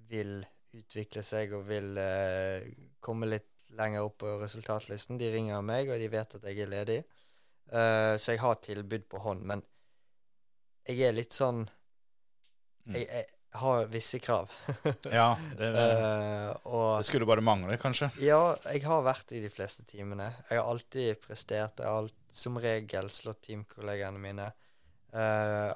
vil 0.09 0.41
utvikle 0.75 1.23
seg 1.25 1.53
og 1.55 1.63
vil 1.69 1.95
eh, 2.01 2.67
komme 2.99 3.29
litt 3.29 3.47
lenger 3.79 4.03
opp 4.03 4.19
på 4.23 4.35
resultatlisten, 4.41 5.19
de 5.21 5.29
ringer 5.31 5.63
meg, 5.63 5.91
og 5.93 6.01
de 6.01 6.09
vet 6.11 6.35
at 6.35 6.47
jeg 6.49 6.63
er 6.65 6.71
ledig. 6.73 6.99
Eh, 7.69 8.13
så 8.19 8.33
jeg 8.33 8.43
har 8.43 8.59
tilbud 8.65 9.05
på 9.09 9.21
hånd. 9.23 9.45
Men 9.47 9.63
jeg 10.89 11.05
er 11.07 11.15
litt 11.15 11.35
sånn 11.37 11.67
Mm. 12.89 12.95
Jeg, 12.95 13.07
jeg 13.11 13.25
har 13.51 13.85
visse 13.85 14.19
krav. 14.19 14.51
Ja, 15.11 15.37
det, 15.57 15.69
uh, 15.73 16.51
og 16.69 16.99
det 16.99 17.07
skulle 17.09 17.27
bare 17.29 17.41
mangle, 17.41 17.77
kanskje. 17.81 18.11
ja, 18.21 18.55
jeg 18.69 18.83
har 18.85 19.05
vært 19.05 19.31
i 19.33 19.41
de 19.43 19.49
fleste 19.53 19.85
teamene. 19.89 20.29
Jeg 20.49 20.59
har 20.59 20.69
alltid 20.69 21.21
prestert. 21.23 21.79
Jeg 21.81 21.89
har 21.89 22.03
alt, 22.03 22.15
som 22.29 22.59
regel 22.61 23.09
slått 23.13 23.41
teamkollegene 23.47 24.21
mine. 24.21 24.45
Uh, 25.15 25.73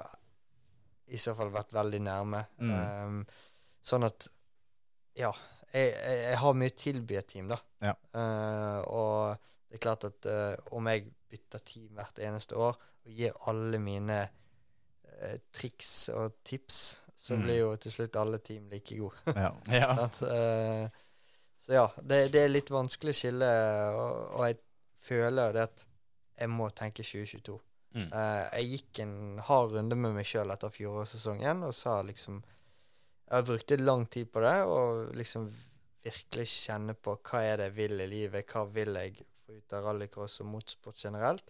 I 1.10 1.18
så 1.18 1.34
fall 1.34 1.50
vært 1.54 1.74
veldig 1.74 2.00
nærme. 2.06 2.44
Mm. 2.62 2.70
Um, 2.70 3.18
sånn 3.84 4.06
at 4.06 4.28
Ja. 5.18 5.32
Jeg, 5.74 5.90
jeg, 5.90 6.18
jeg 6.28 6.38
har 6.38 6.54
mye 6.54 6.70
å 6.70 6.78
tilby 6.78 7.16
et 7.18 7.26
team, 7.32 7.50
da. 7.50 7.58
Ja. 7.82 7.96
Uh, 8.14 8.80
og 8.86 9.50
det 9.66 9.80
er 9.80 9.82
klart 9.82 10.06
at 10.06 10.26
om 10.70 10.86
jeg 10.86 11.08
bytter 11.32 11.62
team 11.66 11.96
hvert 11.98 12.20
eneste 12.22 12.54
år 12.54 12.76
og 12.78 13.10
gir 13.10 13.34
alle 13.50 13.80
mine 13.82 14.20
triks 15.54 16.12
og 16.14 16.36
tips, 16.46 16.76
så 17.24 17.34
Mm. 17.38 17.42
blir 17.46 17.58
jo 17.62 17.68
til 17.80 17.92
slutt 17.94 18.16
alle 18.20 18.38
team 18.44 18.68
like 18.68 18.96
gode. 18.98 19.16
Ja. 19.44 19.50
Ja. 19.72 19.90
At, 20.04 20.18
uh, 20.22 20.88
så 21.64 21.72
ja, 21.78 21.84
det, 22.02 22.18
det 22.34 22.42
er 22.44 22.50
litt 22.52 22.68
vanskelig 22.74 23.14
å 23.14 23.16
skille, 23.16 23.48
og, 23.96 24.18
og 24.36 24.42
jeg 24.50 24.58
føler 25.06 25.54
det 25.56 25.62
at 25.70 25.84
jeg 26.42 26.50
må 26.52 26.66
tenke 26.76 27.04
2022. 27.06 27.54
Mm. 27.94 28.08
Uh, 28.10 28.42
jeg 28.58 28.68
gikk 28.74 29.00
en 29.04 29.14
hard 29.46 29.72
runde 29.76 29.96
med 29.96 30.16
meg 30.18 30.26
sjøl 30.28 30.50
etter 30.52 30.72
fjorårssesongen 30.74 31.62
og 31.62 31.72
sa 31.78 32.00
liksom 32.02 32.42
Jeg 33.30 33.46
brukte 33.48 33.76
lang 33.80 34.02
tid 34.12 34.28
på 34.34 34.42
det, 34.44 34.56
og 34.68 35.14
liksom 35.16 35.46
virkelig 36.04 36.44
kjenne 36.52 36.92
på 37.00 37.14
hva 37.24 37.40
er 37.40 37.56
det 37.62 37.70
jeg 37.70 37.76
vil 37.78 38.02
i 38.04 38.08
livet, 38.10 38.50
hva 38.52 38.66
vil 38.68 38.98
jeg 39.00 39.14
få 39.46 39.54
ut 39.56 39.72
av 39.78 39.86
rallycross 39.86 40.40
og 40.44 40.50
motorsport 40.52 41.00
generelt. 41.00 41.46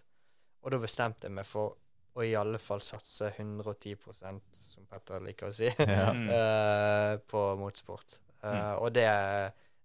Og 0.63 0.71
da 0.71 0.79
bestemte 0.79 1.27
jeg 1.27 1.35
meg 1.35 1.45
for 1.49 1.75
å 2.15 2.23
i 2.23 2.33
alle 2.39 2.59
fall 2.63 2.79
satse 2.81 3.29
110% 3.37 4.59
som 4.71 4.85
Petter 4.89 5.19
liker 5.23 5.49
å 5.49 5.53
si, 5.55 5.67
Ja. 5.79 6.11
Eh, 6.13 7.17
på 7.27 7.45
motorsport. 7.59 8.19
Uh, 8.43 8.45
Mm. 8.45 8.75
Og 8.85 8.91
det, 8.93 9.05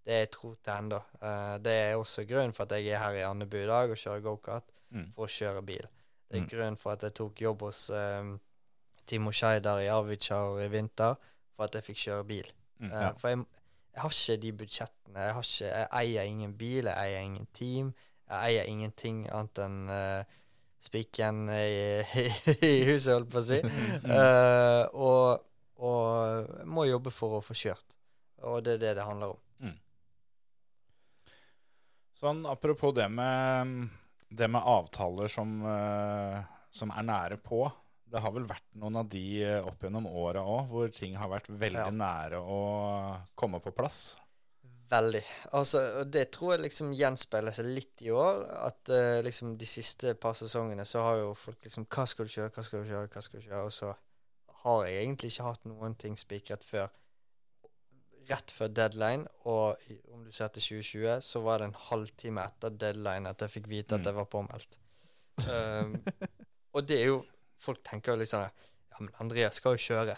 det 0.05 0.13
er 0.21 0.27
tro 0.29 0.51
til 0.61 0.73
ennå. 0.73 0.99
Uh, 1.21 1.55
det 1.65 1.71
er 1.73 1.95
også 1.97 2.27
grunnen 2.29 2.53
for 2.53 2.67
at 2.67 2.75
jeg 2.77 2.91
er 2.93 2.99
her 3.01 3.15
i 3.17 3.23
Andebu 3.25 3.55
i 3.57 3.65
dag 3.65 3.89
og 3.89 3.97
kjører 3.97 4.21
gokart 4.25 4.67
Mm. 4.91 5.07
for 5.15 5.23
å 5.25 5.31
kjøre 5.31 5.61
bil. 5.65 5.85
Det 6.29 6.37
er 6.37 6.41
Mm. 6.43 6.49
grunnen 6.51 6.77
for 6.77 6.91
at 6.93 7.01
jeg 7.07 7.13
tok 7.15 7.41
jobb 7.41 7.61
hos 7.63 7.89
um, 7.89 8.35
Timo 9.07 9.31
Scheidar 9.31 9.79
i 9.81 9.87
Arvidsjaur 9.89 10.59
i 10.61 10.67
vinter, 10.67 11.15
for 11.55 11.63
at 11.65 11.73
jeg 11.79 11.83
fikk 11.89 11.97
kjøre 12.05 12.25
bil. 12.27 12.51
Mm, 12.79 12.91
Eh, 12.91 13.01
ja. 13.01 13.11
For 13.17 13.29
jeg, 13.29 13.37
jeg 13.93 14.01
har 14.01 14.09
ikke 14.17 14.37
de 14.41 14.51
budsjettene. 14.59 15.19
Jeg, 15.25 15.33
har 15.33 15.41
ikke, 15.47 15.71
jeg 15.71 15.87
eier 16.01 16.23
ingen 16.29 16.53
bil, 16.57 16.85
jeg 16.85 16.97
eier 17.07 17.21
ingen 17.25 17.47
team. 17.53 17.93
Jeg 18.29 18.39
eier 18.51 18.69
ingenting 18.69 19.25
annet 19.31 19.57
enn 19.65 19.79
uh, 19.89 20.23
spiken 20.81 21.45
i, 21.53 22.01
i 22.65 22.73
huset, 22.89 23.13
holdt 23.13 23.31
på 23.33 23.41
å 23.41 23.45
si. 23.45 23.59
Uh, 24.05 24.83
og, 25.07 25.45
og 25.81 26.65
må 26.69 26.87
jobbe 26.89 27.13
for 27.13 27.37
å 27.39 27.45
få 27.45 27.57
kjørt. 27.57 27.97
Og 28.49 28.63
det 28.65 28.77
er 28.79 28.83
det 28.85 28.93
det 28.99 29.05
handler 29.07 29.35
om. 29.35 29.41
Sånn 32.21 32.43
apropos 32.45 32.93
det 32.93 33.07
med, 33.09 33.87
det 34.29 34.45
med 34.53 34.61
avtaler 34.61 35.31
som, 35.31 35.55
uh, 35.65 36.37
som 36.69 36.91
er 36.93 37.07
nære 37.07 37.37
på. 37.41 37.63
Det 38.11 38.21
har 38.21 38.33
vel 38.35 38.45
vært 38.45 38.67
noen 38.77 38.99
av 38.99 39.07
de 39.09 39.21
eh, 39.41 39.63
opp 39.63 39.85
gjennom 39.85 40.05
åra 40.05 40.41
òg, 40.43 40.65
hvor 40.67 40.89
ting 40.91 41.13
har 41.15 41.29
vært 41.31 41.47
veldig 41.47 41.85
Ja. 41.85 41.93
nære 41.95 42.41
å 42.43 42.57
komme 43.39 43.61
på 43.63 43.71
plass. 43.71 44.17
Veldig. 44.91 45.21
Altså, 45.55 45.79
og 46.01 46.09
det 46.11 46.25
tror 46.35 46.53
jeg 46.57 46.65
liksom 46.65 46.89
gjenspeiler 46.99 47.55
seg 47.55 47.69
litt 47.71 48.01
i 48.03 48.09
år. 48.11 48.41
At 48.67 48.91
uh, 48.91 49.19
liksom 49.23 49.53
de 49.61 49.67
siste 49.69 50.11
par 50.19 50.33
sesongene 50.35 50.83
så 50.87 51.03
har 51.05 51.21
jo 51.21 51.29
folk 51.39 51.63
liksom 51.63 51.85
Hva 51.87 52.03
skal 52.11 52.27
du 52.27 52.33
kjøre, 52.33 52.51
hva 52.57 52.63
skal 52.67 52.83
du 52.83 52.89
kjøre, 52.89 53.11
hva 53.13 53.23
skal 53.23 53.39
du 53.39 53.45
kjøre? 53.45 53.61
Og 53.69 53.71
så 53.75 53.93
har 54.65 54.81
jeg 54.89 55.05
egentlig 55.05 55.31
ikke 55.31 55.47
hatt 55.47 55.63
noen 55.71 55.95
ting 55.97 56.17
spikret 56.19 56.65
før. 56.67 56.91
Rett 58.29 58.51
før 58.53 58.69
deadline, 58.77 59.25
og 59.49 59.79
om 60.13 60.21
du 60.27 60.31
ser 60.35 60.51
til 60.53 60.61
2020, 60.83 61.23
så 61.25 61.39
var 61.41 61.59
det 61.63 61.71
en 61.71 61.79
halvtime 61.87 62.43
etter 62.51 62.75
deadline 62.83 63.31
at 63.31 63.41
jeg 63.41 63.55
fikk 63.55 63.69
vite 63.71 63.95
at 63.97 64.03
Mm. 64.03 64.09
jeg 64.11 64.15
var 64.19 64.27
påmeldt. 64.35 64.77
Um, 65.47 65.95
og 66.75 66.85
det 66.87 66.99
er 67.01 67.07
jo 67.13 67.21
Folk 67.61 67.79
tenker 67.85 68.17
jo 68.17 68.25
sånn 68.25 68.43
Ja, 68.43 68.97
men 68.99 69.09
Andreas 69.21 69.55
skal 69.61 69.75
jo 69.77 69.81
kjøre. 69.87 70.15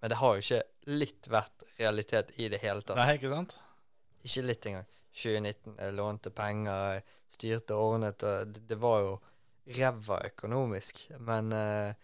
Men 0.00 0.10
det 0.12 0.18
har 0.20 0.34
jo 0.36 0.42
ikke 0.44 0.62
litt 0.92 1.28
vært 1.32 1.62
realitet 1.78 2.30
i 2.38 2.48
det 2.52 2.60
hele 2.62 2.82
tatt. 2.84 2.96
Nei, 2.96 3.14
ikke 3.16 3.30
sant? 3.32 3.54
Ikke 4.24 4.44
litt 4.48 4.66
engang. 4.66 4.88
2019, 5.14 5.76
jeg 5.78 5.94
lånte 5.94 6.30
penger, 6.34 6.96
jeg 6.96 7.04
styrte 7.36 7.76
og 7.76 7.92
ordnet, 7.92 8.24
og 8.26 8.50
det, 8.50 8.64
det 8.70 8.78
var 8.82 9.02
jo 9.04 9.12
ræva 9.76 10.18
økonomisk. 10.26 11.04
Men 11.22 11.52
eh, 11.54 11.94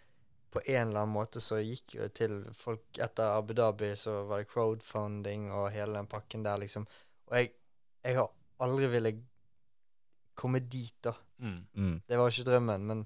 på 0.50 0.62
en 0.64 0.88
eller 0.88 1.02
annen 1.02 1.14
måte 1.14 1.42
så 1.42 1.60
gikk 1.62 1.96
jo 1.98 2.08
til 2.14 2.42
folk 2.56 2.98
Etter 3.02 3.36
Abu 3.36 3.54
Dhabi 3.54 3.92
så 3.98 4.22
var 4.28 4.42
det 4.42 4.50
crowdfunding 4.50 5.50
og 5.54 5.70
hele 5.74 5.98
den 5.98 6.10
pakken 6.10 6.46
der, 6.46 6.60
liksom. 6.62 6.86
Og 7.30 7.36
jeg, 7.38 7.52
jeg 8.04 8.18
har 8.18 8.30
aldri 8.62 8.90
villet 8.94 9.24
komme 10.40 10.62
dit, 10.64 10.96
da. 11.04 11.14
Mm. 11.38 11.58
Mm. 11.74 11.96
Det 12.06 12.18
var 12.18 12.32
ikke 12.32 12.48
drømmen, 12.48 12.86
men, 12.86 13.04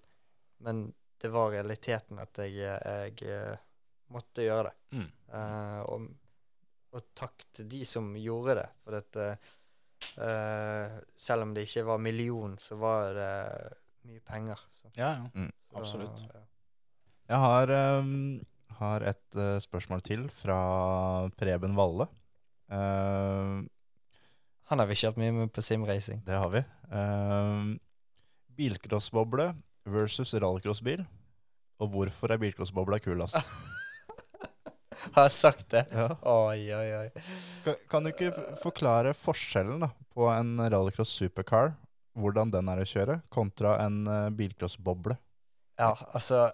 men 0.65 0.85
det 1.21 1.31
var 1.33 1.53
realiteten 1.55 2.21
at 2.23 2.39
jeg, 2.45 2.55
jeg 2.61 3.25
eh, 3.33 3.65
måtte 4.15 4.45
gjøre 4.45 4.69
det. 4.69 4.75
Mm. 4.99 5.09
Uh, 5.35 5.81
og, 5.91 6.05
og 6.95 7.03
takk 7.19 7.45
til 7.57 7.67
de 7.71 7.83
som 7.89 8.13
gjorde 8.19 8.55
det. 8.61 8.67
For 8.85 8.95
dette, 8.97 9.27
uh, 10.21 10.97
selv 11.19 11.43
om 11.47 11.55
det 11.57 11.67
ikke 11.69 11.85
var 11.89 11.99
million, 12.03 12.57
så 12.63 12.79
var 12.81 13.15
det 13.19 13.31
mye 14.09 14.21
penger. 14.29 14.61
Så, 14.81 14.91
Ja, 14.97 15.13
ja. 15.19 15.29
Mm. 15.35 15.51
så, 15.71 15.79
Absolutt. 15.81 16.21
ja. 16.29 16.43
Jeg 17.33 17.41
har, 17.41 17.71
um, 18.01 18.41
har 18.79 19.07
et 19.11 19.39
uh, 19.41 19.59
spørsmål 19.65 20.03
til 20.05 20.27
fra 20.31 20.59
Preben 21.41 21.75
Valle. 21.79 22.07
Uh, 22.71 23.65
Han 24.71 24.81
har 24.81 24.87
vi 24.89 24.95
kjørt 24.97 25.19
mye 25.21 25.33
med 25.33 25.53
på 25.53 25.63
simracing. 25.65 26.23
det 26.27 26.35
har 26.41 26.49
vi. 26.53 26.63
Um, 26.93 27.79
bilcrossboble 28.57 29.51
versus 29.85 30.35
rallycrossbil. 30.35 31.03
Og 31.83 31.89
hvorfor 31.91 32.31
er 32.33 32.39
bilcrossbobla 32.39 32.99
kulest? 33.03 33.37
Har 35.17 35.29
jeg 35.29 35.37
sagt 35.37 35.69
det? 35.75 35.85
Ja. 35.93 36.09
Oi, 36.31 36.65
oi, 36.75 36.89
oi. 36.99 37.25
Kan, 37.65 37.81
kan 37.91 38.07
du 38.07 38.13
ikke 38.13 38.33
forklare 38.63 39.15
forskjellen 39.19 39.85
da, 39.85 39.91
på 40.15 40.29
en 40.33 40.57
rallycross 40.63 41.15
supercar, 41.19 41.75
hvordan 42.19 42.53
den 42.55 42.71
er 42.71 42.83
å 42.83 42.89
kjøre, 42.89 43.21
kontra 43.33 43.79
en 43.85 44.05
uh, 44.09 44.29
bilcrossboble? 44.35 45.17
Ja, 45.81 45.91
altså 46.15 46.47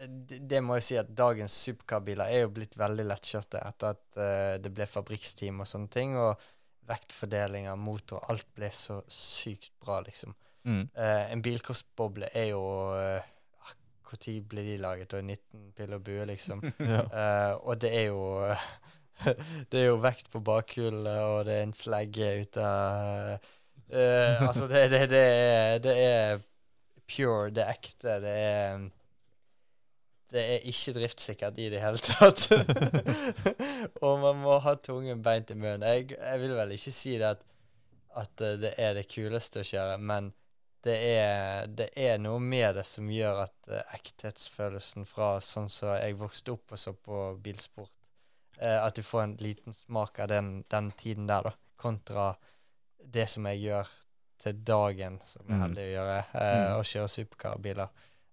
det, 0.00 0.42
det 0.48 0.60
må 0.64 0.76
jeg 0.78 0.86
si 0.86 0.98
at 1.00 1.10
dagens 1.16 1.54
supercarbiler 1.64 2.32
er 2.32 2.44
jo 2.44 2.54
blitt 2.56 2.76
veldig 2.80 3.06
lettkjørte 3.08 3.60
etter 3.64 3.96
at 3.96 4.20
uh, 4.20 4.54
det 4.60 4.72
ble 4.74 4.88
fabrikksteam 4.88 5.62
og 5.64 5.68
sånne 5.68 5.92
ting. 5.92 6.16
Og 6.20 6.50
vektfordeling 6.90 7.68
av 7.70 7.78
motor, 7.78 8.24
alt 8.32 8.48
ble 8.56 8.70
så 8.74 8.98
sykt 9.12 9.72
bra, 9.82 10.00
liksom. 10.02 10.34
Mm. 10.66 10.88
Uh, 10.96 11.26
en 11.32 11.42
bilcrossboble 11.44 12.28
er 12.36 12.50
jo 12.52 12.64
Når 14.10 14.46
ble 14.50 14.64
de 14.66 14.76
laget? 14.80 15.14
Og 15.14 15.24
19 15.24 15.72
pill 15.76 15.94
og 15.94 16.04
bue, 16.04 16.26
liksom. 16.26 16.62
Ja. 16.92 17.02
uh, 17.06 17.68
og 17.68 17.80
det 17.80 17.92
er 17.94 18.06
jo 18.10 18.54
Det 19.70 19.80
er 19.80 19.90
jo 19.90 19.98
vekt 20.00 20.30
på 20.32 20.40
bakhjulet, 20.40 21.18
og 21.22 21.44
det 21.46 21.58
er 21.58 21.66
en 21.66 21.76
slegge 21.76 22.30
ute 22.40 22.64
av 22.64 23.34
uh, 23.92 24.48
Altså, 24.48 24.68
det, 24.70 24.86
det, 24.90 25.02
det, 25.12 25.20
er, 25.20 25.78
det 25.84 25.96
er 25.98 26.40
pure, 27.10 27.50
det 27.54 27.64
er 27.66 27.76
ekte, 27.76 28.16
det 28.24 28.34
er 28.38 28.88
Det 30.30 30.42
er 30.54 30.66
ikke 30.70 30.94
driftssikkert 30.94 31.58
i 31.58 31.70
det 31.72 31.80
hele 31.82 31.98
tatt. 31.98 32.44
og 34.06 34.20
man 34.22 34.36
må 34.44 34.60
ha 34.62 34.76
tungen 34.78 35.24
beint 35.26 35.50
i 35.50 35.56
munnen. 35.58 35.82
Jeg, 35.82 36.12
jeg 36.14 36.42
vil 36.44 36.54
vel 36.54 36.74
ikke 36.76 36.92
si 36.94 37.16
det 37.18 37.32
at, 37.32 37.42
at 38.14 38.44
eh, 38.46 38.54
det 38.62 38.70
er 38.78 38.94
det 38.94 39.08
kuleste 39.10 39.64
å 39.64 39.66
kjøre, 39.66 39.96
men 39.98 40.30
det 40.82 40.96
er, 41.20 41.66
det 41.66 41.88
er 41.96 42.18
noe 42.18 42.40
med 42.40 42.74
det 42.78 42.86
som 42.88 43.08
gjør 43.12 43.42
at 43.44 43.68
uh, 43.68 43.80
ekthetsfølelsen 43.98 45.06
fra 45.08 45.34
sånn 45.44 45.68
som 45.72 45.92
jeg 45.98 46.16
vokste 46.20 46.52
opp 46.54 46.72
og 46.72 46.78
så 46.80 46.94
på 46.96 47.22
bilsport, 47.44 47.92
uh, 48.62 48.86
at 48.86 48.94
du 48.96 49.02
får 49.04 49.22
en 49.26 49.36
liten 49.40 49.76
smak 49.76 50.18
av 50.24 50.28
den, 50.32 50.64
den 50.72 50.90
tiden 50.92 51.26
der, 51.28 51.42
da, 51.50 51.52
kontra 51.80 52.30
det 53.04 53.28
som 53.32 53.46
jeg 53.50 53.62
gjør 53.66 53.88
til 54.40 54.60
dagen, 54.64 55.20
som 55.28 55.44
jeg 55.46 55.52
er 55.52 55.58
Mm. 55.58 55.62
heldig 55.68 55.84
å 55.84 55.92
gjøre, 55.96 56.18
uh, 56.34 56.40
Mm. 56.40 56.80
å 56.80 56.84
kjøre 56.94 57.08
supercarbiler. 57.08 57.88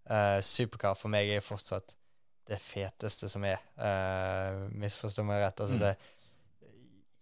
Uh, 0.09 0.39
supercar 0.41 0.95
for 0.95 1.09
meg 1.11 1.27
er 1.29 1.41
fortsatt 1.43 1.93
det 2.47 2.61
feteste 2.63 3.27
som 3.29 3.43
er. 3.43 3.59
Uh, 3.75 4.69
misforstå 4.71 5.23
meg 5.27 5.41
rett. 5.43 5.59
Altså 5.59 5.75
Mm. 5.75 5.79
det 5.83 5.97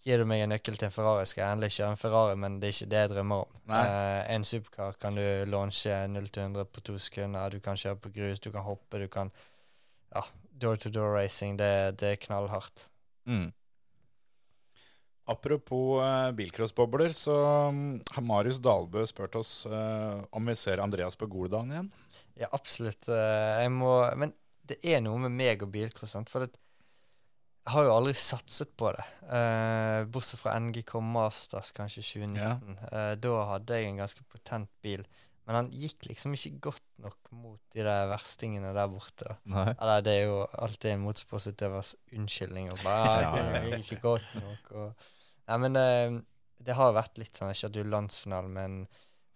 Gir 0.06 0.22
du 0.22 0.27
meg 0.30 0.44
en 0.44 0.52
nøkkel 0.53 0.76
til 0.77 0.86
en 0.86 0.94
Ferrari, 0.94 1.26
skal 1.26 1.41
jeg 1.41 1.56
endelig 1.56 1.72
kjøre 1.80 1.94
en 1.95 1.98
Ferrari, 1.98 2.34
men 2.38 2.60
det 2.61 2.68
er 2.68 2.76
ikke 2.76 2.90
det 2.91 2.99
jeg 2.99 3.11
drømmer 3.15 3.40
om. 3.41 3.53
Eh, 3.73 4.22
en 4.36 4.44
supercar 4.45 4.98
kan 5.02 5.18
du 5.18 5.23
launche 5.49 5.95
0-100 6.14 6.68
på 6.69 6.84
to 6.86 6.98
sekunder. 7.02 7.49
Du 7.49 7.64
kan 7.65 7.80
kjøre 7.80 7.98
på 8.03 8.11
grus, 8.14 8.41
du 8.44 8.52
kan 8.53 8.68
hoppe, 8.68 9.02
du 9.02 9.07
kan 9.10 9.34
Ja, 10.14 10.22
door-to-door 10.61 11.18
racing, 11.18 11.57
det, 11.60 11.99
det 11.99 12.11
er 12.11 12.19
knallhardt. 12.22 12.86
Mm. 13.26 13.49
Apropos 15.26 16.03
uh, 16.06 16.30
bilcrossbobler, 16.38 17.10
så 17.18 17.36
mm, 17.73 18.03
har 18.14 18.23
Marius 18.23 18.61
Dalbø 18.61 19.07
spurt 19.10 19.36
oss 19.36 19.65
uh, 19.65 20.22
om 20.30 20.45
vi 20.45 20.56
ser 20.56 20.84
Andreas 20.84 21.18
på 21.18 21.26
Goldalen 21.26 21.73
igjen. 21.73 21.90
Ja, 22.38 22.52
absolutt. 22.53 23.10
Uh, 23.10 23.65
må 23.73 23.98
Men 24.22 24.38
det 24.69 24.77
er 24.86 25.02
noe 25.02 25.18
med 25.26 25.34
meg 25.34 25.65
og 25.65 25.73
bilcross. 25.73 26.14
For 26.30 26.45
det, 26.45 26.61
jeg 27.66 27.74
har 27.74 27.86
jo 27.88 27.94
aldri 27.96 28.14
satset 28.14 28.74
på 28.78 28.92
det. 28.94 29.04
Uh, 29.26 30.06
bortsett 30.14 30.42
fra 30.42 30.54
NGK 30.62 30.92
Masters, 31.02 31.72
kanskje 31.74 32.04
2019. 32.06 32.76
Eh, 32.92 33.14
da 33.18 33.32
hadde 33.50 33.80
jeg 33.80 33.90
en 33.90 34.02
ganske 34.04 34.26
potent 34.30 34.70
bil. 34.86 35.02
Men 35.46 35.58
han 35.60 35.72
gikk 35.74 36.06
liksom 36.10 36.34
ikke 36.38 36.52
godt 36.70 36.86
nok 37.02 37.32
mot 37.38 37.62
de 37.74 37.84
der 37.86 38.08
verstingene 38.10 38.72
der 38.74 38.90
borte. 38.90 39.36
Eller 39.50 40.06
det 40.06 40.14
er 40.14 40.24
jo 40.28 40.38
alltid 40.62 40.92
en 40.94 41.04
motorsportsutøvers 41.06 41.96
unnskyldning. 42.14 42.70
Og 42.74 42.82
bare, 42.86 43.18
Ja, 43.22 43.34
ja, 43.34 43.42
ja, 43.42 43.50
ja. 43.50 43.64
det 43.66 43.82
gikk 43.82 43.92
ikke 43.96 44.02
godt 44.08 44.32
nok. 44.42 44.72
Og, 44.78 45.10
nei, 45.50 45.60
men 45.66 45.82
uh, 45.82 46.22
det 46.66 46.78
har 46.78 46.96
vært 46.98 47.18
litt 47.22 47.38
sånn. 47.38 47.50
Jeg 47.54 47.64
kjørte 47.66 47.82
jo 47.82 47.92
landsfinalen 47.94 48.54
med 48.56 48.70
en 48.70 48.80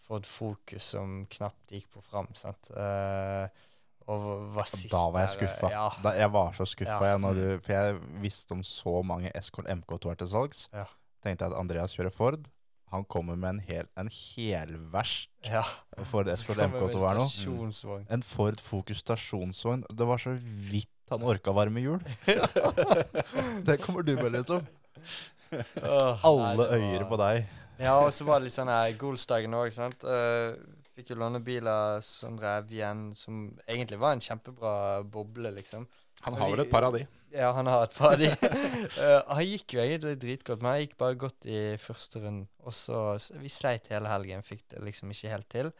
Ford 0.06 0.26
Focus 0.26 0.93
som 0.95 1.23
knapt 1.30 1.73
gikk 1.73 1.89
på 1.93 2.01
fram. 2.01 2.30
sant? 2.38 2.72
Eh, 2.73 3.65
og 4.10 4.53
var 4.56 4.68
sist 4.69 4.91
Da 4.94 5.02
var 5.14 5.26
jeg 5.27 5.36
skuffa. 5.38 5.69
Ja, 5.73 5.88
jeg 6.18 6.31
var 6.34 6.53
så 6.57 6.65
skuffa, 6.69 7.11
Ja. 7.11 7.18
for 7.61 7.73
jeg 7.76 7.99
visste 8.23 8.56
om 8.57 8.64
så 8.65 9.02
mange 9.06 9.31
Escort 9.38 9.68
MK2 9.69 10.11
er 10.11 10.15
til 10.23 10.30
salgs. 10.31 10.64
Ja. 10.73 10.86
Tenkte 11.23 11.45
at 11.49 11.53
Andreas 11.60 11.94
kjører 11.95 12.14
Ford, 12.15 12.48
Han 12.90 13.03
kommer 13.06 13.36
med 13.38 13.49
en, 13.49 13.60
hel, 13.60 13.86
en 14.02 14.07
helverst 14.10 15.30
Ja. 15.45 15.61
Ford 16.10 16.26
med 16.26 16.38
MK2 16.73 17.03
her 17.03 17.19
nå. 17.19 18.06
En 18.10 18.23
Ford 18.23 18.60
Focus 18.60 19.03
stasjonsvogn. 19.03 19.84
Det 19.94 20.07
var 20.07 20.18
så 20.18 20.34
vidt 20.41 20.90
han 21.11 21.22
orka 21.22 21.52
varme 21.53 21.81
hjul. 21.81 21.99
det 23.68 23.77
kommer 23.81 24.02
du 24.02 24.15
med, 24.15 24.31
liksom. 24.31 24.65
Alle 25.81 26.65
øyer 26.76 27.06
på 27.10 27.18
deg. 27.22 27.45
Ja, 27.80 27.94
og 28.03 28.11
så 28.14 28.26
var 28.27 28.40
det 28.41 28.49
litt 28.49 28.56
sånn 28.57 28.69
her 28.72 28.91
Golsdagen 28.99 29.53
òg, 29.56 29.72
sant. 29.73 30.02
Eh, 30.03 30.57
fikk 30.99 31.13
jo 31.13 31.19
låne 31.21 31.39
biler 31.43 32.01
som 32.03 32.35
drev 32.39 32.71
igjen, 32.73 33.09
som 33.15 33.47
egentlig 33.65 33.99
var 34.01 34.15
en 34.15 34.23
kjempebra 34.23 34.73
boble, 35.07 35.53
liksom. 35.55 35.88
Han 36.26 36.35
har 36.35 36.51
vel 36.51 36.65
et 36.65 36.71
par 36.71 36.84
av 36.84 36.97
de. 36.97 37.05
Ja, 37.31 37.51
han 37.55 37.69
har 37.69 37.85
et 37.85 37.95
par 37.95 38.17
av 38.17 38.19
de. 38.19 38.31
uh, 38.99 39.21
han 39.30 39.45
gikk 39.45 39.77
jo 39.77 39.84
egentlig 39.84 40.17
dritgodt, 40.19 40.63
men 40.63 40.73
han 40.73 40.81
gikk 40.84 40.97
bare 40.99 41.19
godt 41.21 41.47
i 41.47 41.61
første 41.80 42.19
runden. 42.19 42.49
Og 42.65 42.76
så 42.76 43.15
Vi 43.39 43.51
sleit 43.53 43.88
hele 43.93 44.11
helgen, 44.11 44.43
fikk 44.43 44.65
det 44.73 44.84
liksom 44.84 45.13
ikke 45.13 45.31
helt 45.31 45.49
til. 45.53 45.71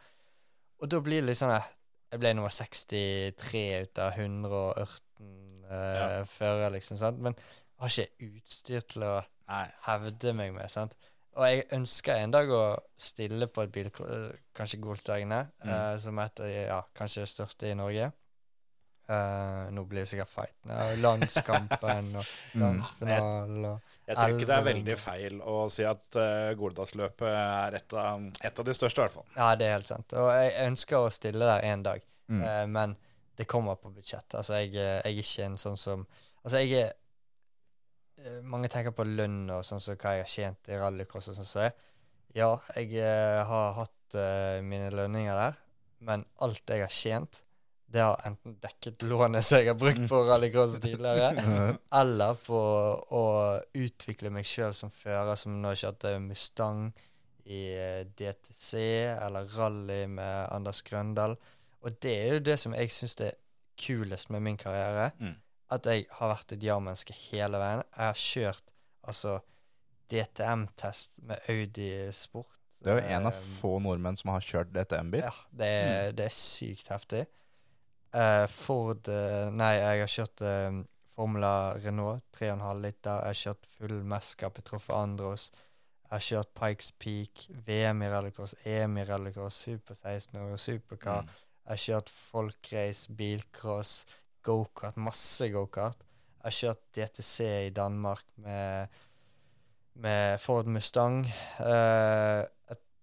Og 0.80 0.88
da 0.88 1.02
blir 1.04 1.20
det 1.20 1.28
litt 1.28 1.40
sånn 1.42 1.52
eh, 1.52 1.66
Jeg 2.14 2.22
ble 2.22 2.32
nummer 2.38 2.54
63 2.54 3.64
ut 3.84 4.00
av 4.00 4.16
118 4.16 5.66
uh, 5.68 6.22
førere, 6.38 6.72
liksom, 6.78 7.00
sant. 7.02 7.20
Men 7.20 7.36
jeg 7.36 7.82
har 7.82 7.92
ikke 7.92 8.30
utstyr 8.30 8.88
til 8.94 9.04
å 9.10 9.14
Nei. 9.50 9.66
hevde 9.84 10.32
meg 10.38 10.54
med, 10.56 10.72
sant. 10.72 10.96
Og 11.38 11.44
jeg 11.46 11.64
ønsker 11.76 12.16
en 12.24 12.32
dag 12.34 12.48
å 12.50 12.62
stille 12.98 13.46
på 13.46 13.62
et 13.62 13.70
bil, 13.72 13.90
kanskje 14.56 14.80
Golsdagene, 14.82 15.44
Mm. 15.64 15.70
uh, 15.70 15.98
som 16.02 16.18
er 16.18 16.24
et 16.32 16.40
av 16.40 16.48
ja, 16.50 16.80
kanskje 16.94 17.22
det 17.22 17.28
største 17.30 17.70
i 17.70 17.74
Norge. 17.78 18.10
Uh, 19.10 19.66
nå 19.74 19.82
blir 19.90 20.04
det 20.04 20.08
sikkert 20.10 20.30
fighten. 20.30 20.70
Ja, 20.70 20.94
landskampen 21.02 22.12
og 22.20 22.26
Mm. 22.54 22.60
landsfinalen 22.62 23.64
og 23.66 23.80
Jeg 24.06 24.16
tror 24.16 24.34
ikke 24.36 24.46
det 24.50 24.56
er 24.56 24.66
veldig 24.66 24.96
feil 24.98 25.40
å 25.42 25.56
si 25.70 25.84
at 25.86 26.18
uh, 26.18 26.50
Goldalsløpet 26.58 27.26
er 27.30 27.76
et 27.78 27.94
av, 27.94 28.26
et 28.42 28.58
av 28.62 28.64
de 28.68 28.74
største, 28.74 28.98
i 29.00 29.04
hvert 29.04 29.14
fall. 29.16 29.26
Ja, 29.36 29.48
det 29.58 29.66
er 29.66 29.76
helt 29.78 29.90
sant. 29.90 30.14
Og 30.18 30.30
jeg 30.34 30.54
ønsker 30.66 30.98
å 31.06 31.10
stille 31.14 31.46
der 31.54 31.66
en 31.72 31.82
dag, 31.86 32.06
Mm. 32.30 32.42
uh, 32.46 32.66
men 32.70 32.92
det 33.36 33.48
kommer 33.50 33.74
på 33.74 33.90
budsjett. 33.90 34.34
Altså, 34.38 34.54
jeg, 34.60 34.74
eh, 34.76 35.00
jeg 35.02 35.16
er 35.16 35.22
ikke 35.24 35.44
en 35.48 35.56
sånn 35.58 35.78
som 35.78 36.06
Altså, 36.44 36.58
jeg 36.62 36.70
er 36.78 36.86
eh, 36.86 36.92
Mange 38.44 38.68
tenker 38.72 38.94
på 38.96 39.06
lønn 39.06 39.44
og 39.52 39.64
sånn 39.66 39.82
som 39.82 39.96
hva 40.00 40.16
jeg 40.16 40.24
har 40.26 40.32
tjent 40.32 40.70
i 40.70 40.78
rallycross 40.80 41.30
og 41.32 41.38
sånn 41.38 41.48
som 41.48 41.64
så. 41.64 41.70
Ja, 42.36 42.50
jeg 42.76 42.94
eh, 43.02 43.40
har 43.46 43.72
hatt 43.74 44.14
uh, 44.14 44.60
mine 44.62 44.90
lønninger 44.94 45.34
der, 45.34 45.56
men 46.06 46.22
alt 46.44 46.62
jeg 46.70 46.84
har 46.84 46.92
tjent, 46.94 47.40
det 47.90 48.04
har 48.04 48.20
enten 48.28 48.54
dekket 48.62 49.02
lånet 49.02 49.42
som 49.42 49.58
jeg 49.58 49.72
har 49.72 49.78
brukt 49.78 50.04
på 50.12 50.20
rallycross 50.28 50.76
tidligere, 50.78 51.42
eller 52.00 52.38
på 52.46 52.60
å 53.18 53.24
utvikle 53.74 54.30
meg 54.30 54.46
sjøl 54.46 54.74
som 54.76 54.94
fører, 54.94 55.34
som 55.40 55.58
nå 55.58 55.74
kjørte 55.74 56.14
Mustang 56.22 56.92
i 57.50 57.64
eh, 57.74 58.04
DTC 58.06 58.78
eller 59.16 59.50
rally 59.56 60.04
med 60.06 60.52
Anders 60.54 60.84
Grøndal. 60.86 61.34
Og 61.82 61.98
det 62.04 62.14
er 62.14 62.36
jo 62.36 62.44
det 62.46 62.60
som 62.62 62.76
jeg 62.76 62.94
syns 62.94 63.18
er 63.26 63.38
kulest 63.80 64.30
med 64.30 64.44
min 64.46 64.60
karriere. 64.60 65.10
Mm. 65.18 65.34
At 65.70 65.86
jeg 65.86 66.06
har 66.18 66.32
vært 66.32 66.56
et 66.56 66.64
ja-menneske 66.66 67.14
hele 67.30 67.60
veien. 67.62 67.82
Jeg 67.94 68.06
har 68.10 68.18
kjørt 68.18 68.72
altså 69.06 69.38
DTM-test 70.10 71.22
med 71.22 71.50
Audi 71.50 71.90
Sport. 72.16 72.58
Det 72.80 72.92
er 72.92 72.98
jo 72.98 73.16
en 73.16 73.28
av 73.28 73.36
Eh, 73.36 73.50
få 73.60 73.74
nordmenn 73.84 74.16
som 74.16 74.32
har 74.32 74.44
kjørt 74.44 74.72
DTM-bil. 74.72 75.20
ja, 75.20 75.34
det 75.52 75.66
er, 75.66 76.12
det 76.16 76.26
er 76.30 76.34
sykt 76.34 76.88
heftig. 76.88 77.26
Uh, 78.10 78.46
Ford 78.50 79.06
eh, 79.06 79.50
Nei, 79.54 79.74
jeg 79.76 80.00
har 80.00 80.10
kjørt 80.10 80.42
uh, 80.42 80.80
Formula 81.14 81.74
Renault 81.78 82.24
3,5 82.34 82.80
liter. 82.82 83.20
Jeg 83.20 83.28
har 83.28 83.40
kjørt 83.42 83.68
full 83.76 84.00
Mesca 84.02 84.50
i 84.50 84.64
Troffe 84.66 84.96
Andros. 84.96 85.50
Jeg 86.10 86.16
har 86.16 86.24
kjørt 86.26 86.54
Pikes 86.58 86.90
Peak, 86.98 87.44
VM 87.66 88.02
i 88.02 88.08
rallycross, 88.10 88.56
EM 88.66 88.96
i 88.98 89.04
rallycross, 89.06 89.60
Super 89.68 89.94
16 89.94 90.40
og 90.40 90.58
Supercar. 90.58 91.22
Mm. 91.22 91.36
Jeg 91.60 91.70
har 91.70 91.82
kjørt 91.84 92.10
folkrace, 92.10 93.12
bilcross, 93.14 93.92
gokart, 94.46 94.96
masse 94.96 95.48
gokart. 95.52 95.98
Jeg 96.40 96.44
har 96.48 96.56
kjørt 96.56 96.82
DTC 96.96 97.36
i 97.66 97.72
Danmark 97.76 98.24
med, 98.40 98.88
med 100.00 100.40
Ford 100.40 100.66
Mustang. 100.72 101.24
Uh, 101.60 102.44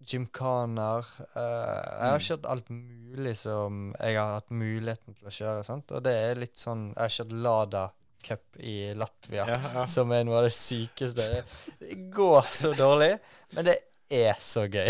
Gymkaner. 0.08 1.06
Uh, 1.36 1.42
jeg 1.42 2.10
har 2.10 2.18
Mm. 2.18 2.26
kjørt 2.28 2.46
alt 2.50 2.70
mulig 2.70 3.36
som 3.38 3.94
jeg 4.00 4.16
har 4.18 4.34
hatt 4.40 4.50
muligheten 4.50 5.16
til 5.18 5.28
å 5.28 5.34
kjøre. 5.34 5.64
Sant? 5.68 5.92
Og 5.92 6.04
det 6.06 6.14
er 6.14 6.36
litt 6.40 6.58
sånn 6.58 6.90
Jeg 6.96 7.02
har 7.04 7.16
kjørt 7.18 7.34
Lada 7.44 7.84
Cup 8.24 8.58
i 8.60 8.94
Latvia, 8.98 9.46
Ja, 9.48 9.60
ja. 9.74 9.86
som 9.86 10.12
er 10.12 10.24
noe 10.26 10.40
av 10.40 10.48
det 10.48 10.54
sykeste. 10.58 11.44
Det 11.80 11.98
går 12.14 12.48
så 12.52 12.74
dårlig, 12.76 13.20
men 13.54 13.66
det 13.70 13.78
er 14.10 14.36
så 14.42 14.66
gøy. 14.68 14.90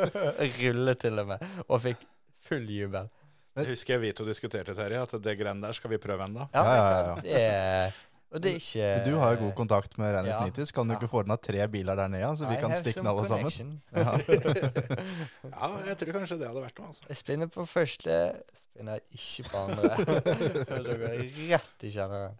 Rulle 0.60 0.94
til 1.00 1.18
og 1.22 1.28
med. 1.30 1.46
Og 1.68 1.80
fikk 1.84 2.02
full 2.48 2.66
jubel. 2.70 3.08
Det 3.56 3.68
husker 3.70 3.94
jeg 3.96 4.00
vi 4.02 4.10
to 4.16 4.24
diskuterte, 4.28 4.74
Terje, 4.76 5.00
at 5.06 5.14
det 5.24 5.38
greiene 5.40 5.64
der 5.64 5.72
skal 5.76 5.90
vi 5.94 5.98
prøve 6.02 6.26
ennå. 6.28 6.48
Ja, 6.52 6.64
Ja, 6.64 6.74
ja, 6.76 6.98
ja. 7.06 7.14
Det 7.24 7.40
er, 7.40 7.94
og 8.36 8.42
det 8.42 8.50
er 8.52 8.56
ikke 8.60 8.88
Du 9.06 9.12
har 9.22 9.32
jo 9.36 9.38
god 9.46 9.54
kontakt 9.56 9.94
med 9.98 10.12
Rennis 10.12 10.34
Ja. 10.34 10.44
Nitis. 10.44 10.72
Kan 10.76 10.88
du 10.88 10.92
Ja. 10.94 10.98
ikke 10.98 11.08
få 11.08 11.22
ordna 11.22 11.36
tre 11.40 11.66
biler 11.72 11.96
der 11.96 12.08
nede, 12.12 12.32
så 12.36 12.48
vi 12.50 12.56
I 12.56 12.60
kan 12.60 12.74
stikke 12.76 13.00
den 13.00 13.06
alle 13.06 13.24
sammen? 13.24 13.50
connection. 13.50 13.80
Ja. 13.94 14.16
Ja, 15.56 15.70
jeg 15.86 15.96
tror 16.00 16.12
kanskje 16.18 16.38
det 16.40 16.48
hadde 16.50 16.62
vært 16.66 16.78
noe. 16.80 16.88
altså. 16.90 17.06
Jeg 17.08 17.16
spinner 17.22 17.46
på 17.52 17.64
første, 17.70 18.16
spinner 18.54 19.00
ikke 19.14 19.46
på 19.50 19.62
andre. 19.62 19.92
da 20.84 20.96
går 21.00 21.06
jeg 21.16 21.50
rett 21.54 21.86
i 21.86 21.92
kjelleren. 21.94 22.36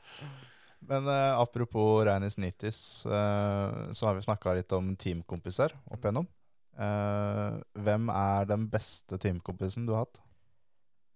Men 0.87 1.09
eh, 1.09 1.33
apropos 1.41 2.05
Reinis 2.07 2.37
Nitis, 2.39 2.81
eh, 3.07 3.79
så 3.97 4.07
har 4.11 4.15
vi 4.19 4.27
snakka 4.27 4.53
litt 4.59 4.73
om 4.77 4.93
teamkompiser 5.01 5.73
opp 5.91 6.05
igjennom. 6.05 6.29
Eh, 6.77 7.57
hvem 7.81 8.11
er 8.13 8.45
den 8.53 8.69
beste 8.71 9.17
teamkompisen 9.19 9.87
du 9.89 9.95
har 9.97 10.05
hatt? 10.05 10.21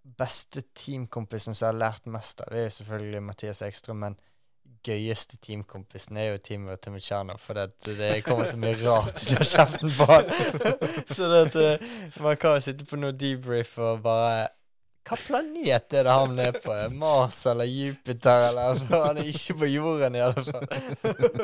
Beste 0.01 0.63
teamkompisen 0.75 1.55
som 1.55 1.67
jeg 1.67 1.75
har 1.75 1.81
lært 1.81 2.07
mest 2.09 2.41
av, 2.41 2.53
er 2.57 2.69
jo 2.69 2.77
selvfølgelig 2.79 3.23
Mathias 3.23 3.63
Ekstrøm, 3.67 4.05
men 4.07 4.17
gøyeste 4.85 5.37
teamkompisen 5.45 6.17
er 6.17 6.31
jo 6.31 6.39
teamet 6.45 6.81
til 6.81 6.95
Mechano, 6.95 7.37
for 7.41 7.59
det, 7.59 7.97
det 7.99 8.23
kommer 8.25 8.49
så 8.49 8.57
mye 8.61 8.79
rart 8.81 9.19
ut 9.21 9.35
av 9.37 9.45
kjeften 9.45 9.93
på 9.97 10.07
han. 10.09 10.31
så 11.15 11.29
det 11.29 11.43
eh, 11.61 11.93
man 12.25 12.41
kan 12.41 12.57
jo 12.57 12.65
sitte 12.65 12.89
på 12.89 13.01
noe 13.01 13.17
debrief 13.17 13.77
og 13.81 14.01
bare 14.07 14.49
Hva 15.09 15.17
planet 15.17 15.97
er 15.97 16.05
det 16.07 16.15
han 16.15 16.39
er 16.39 16.57
på? 16.61 16.75
Mars 16.97 17.43
eller 17.51 17.69
Jupiter 17.69 18.49
eller 18.51 18.75
altså, 18.75 19.01
Han 19.05 19.19
er 19.21 19.31
ikke 19.33 19.57
på 19.63 19.71
jorden, 19.71 20.15
i 20.15 20.21
alle 20.25 20.45
fall. 20.45 20.67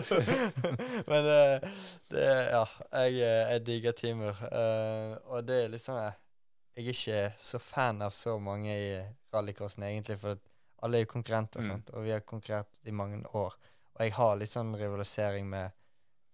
Men 1.11 1.27
det, 1.29 1.41
det 2.13 2.29
Ja, 2.53 2.65
jeg, 2.93 3.17
eh, 3.21 3.43
jeg 3.53 3.67
digger 3.67 4.07
eh, 4.07 5.17
og 5.27 5.49
det 5.49 5.65
er 5.65 5.73
litt 5.73 5.85
sånn 5.85 6.05
eh, 6.05 6.15
Jeg 6.77 6.85
er 6.85 6.93
ikke 6.93 7.21
så 7.41 7.59
fan 7.63 8.03
av 8.05 8.13
så 8.13 8.37
mange 8.43 8.69
i 8.69 8.89
rallycrossen, 9.33 9.87
egentlig, 9.89 10.19
for 10.21 10.39
alle 10.85 10.99
er 10.99 11.07
jo 11.07 11.13
konkurrenter, 11.15 11.63
Mm. 11.63 11.67
sant? 11.71 11.91
og 11.95 12.05
vi 12.05 12.11
har 12.13 12.21
konkurrert 12.21 12.81
i 12.85 12.91
mange 12.91 13.23
år. 13.35 13.55
Og 13.97 14.01
jeg 14.05 14.13
har 14.13 14.37
litt 14.37 14.51
sånn 14.51 14.75
rivalisering 14.77 15.49
med 15.49 15.73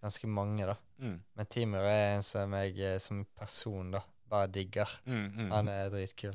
ganske 0.02 0.26
mange, 0.26 0.66
da. 0.66 0.76
Mm. 0.98 1.20
Men 1.36 1.46
Timur 1.46 1.78
er 1.86 2.16
en 2.16 2.22
som 2.22 2.52
jeg 2.52 2.78
eh, 2.80 2.98
som 2.98 3.24
person 3.38 3.90
da 3.92 4.00
bare 4.28 4.48
digger. 4.48 4.88
Mm, 5.06 5.28
mm. 5.36 5.50
Han 5.52 5.68
er 5.68 5.90
dritkul. 5.90 6.34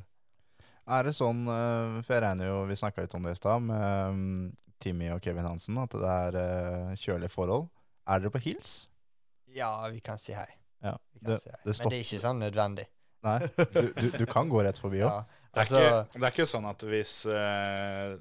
Er 0.87 1.03
det 1.03 1.15
sånn, 1.17 1.43
eh, 1.51 2.01
for 2.01 2.15
jeg 2.15 2.23
regner 2.23 2.47
jo, 2.47 2.65
vi 2.69 2.79
snakka 2.79 3.03
litt 3.03 3.15
om 3.17 3.23
det 3.27 3.35
i 3.35 3.39
stad, 3.41 3.61
med 3.61 4.13
mm, 4.15 4.57
Timmy 4.79 5.09
og 5.11 5.21
Kevin 5.21 5.43
Hansen, 5.49 5.77
at 5.81 5.89
det 5.89 6.11
er 6.13 6.35
uh, 6.37 6.95
kjølige 6.95 7.33
forhold. 7.33 7.67
Er 8.07 8.19
dere 8.19 8.31
på 8.31 8.39
hils? 8.39 8.87
Ja, 9.51 9.71
vi 9.89 9.99
kan 9.99 10.17
si 10.21 10.35
hei. 10.37 10.47
Ja, 10.85 10.93
det, 11.19 11.41
si 11.41 11.49
hei. 11.49 11.59
det 11.65 11.73
Men 11.79 11.89
det 11.89 11.97
er 11.97 12.05
ikke 12.05 12.21
sånn 12.21 12.39
nødvendig. 12.39 12.85
Nei, 13.25 13.39
du, 13.73 13.87
du, 13.97 14.09
du 14.21 14.25
kan 14.29 14.49
gå 14.51 14.61
rett 14.65 14.77
forbi 14.81 15.01
òg. 15.01 15.09
Ja. 15.09 15.23
Det 15.57 15.63
er, 15.63 15.63
Altså, 15.63 15.79
ikke, 15.81 16.19
det 16.19 16.25
er 16.27 16.33
ikke 16.35 16.45
sånn 16.51 16.67
at 16.69 16.83
hvis, 16.85 17.13
eh, 17.33 18.11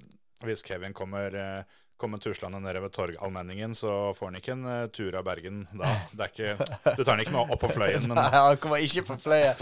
hvis 0.46 0.62
Kevin 0.64 0.94
kommer, 0.96 1.34
eh, 1.36 1.82
kommer 2.00 2.20
tuslende 2.20 2.60
nedover 2.64 2.88
Torgallmenningen, 2.92 3.74
så 3.76 3.90
får 4.16 4.30
han 4.30 4.38
ikke 4.40 4.54
en 4.54 4.64
eh, 4.72 4.86
tur 4.96 5.18
av 5.20 5.24
Bergen 5.26 5.62
da. 5.76 5.90
Det 6.16 6.24
er 6.24 6.32
ikke, 6.32 6.68
du 6.96 7.02
tar 7.04 7.12
han 7.12 7.22
ikke 7.26 7.34
med 7.36 7.52
opp 7.52 7.60
på 7.66 7.70
fløyen, 7.74 8.06
men 8.08 8.16
Nei, 8.22 8.30
han 8.32 8.56
kommer 8.62 8.80
ikke 8.84 9.04
på 9.10 9.18
fløyet. 9.20 9.60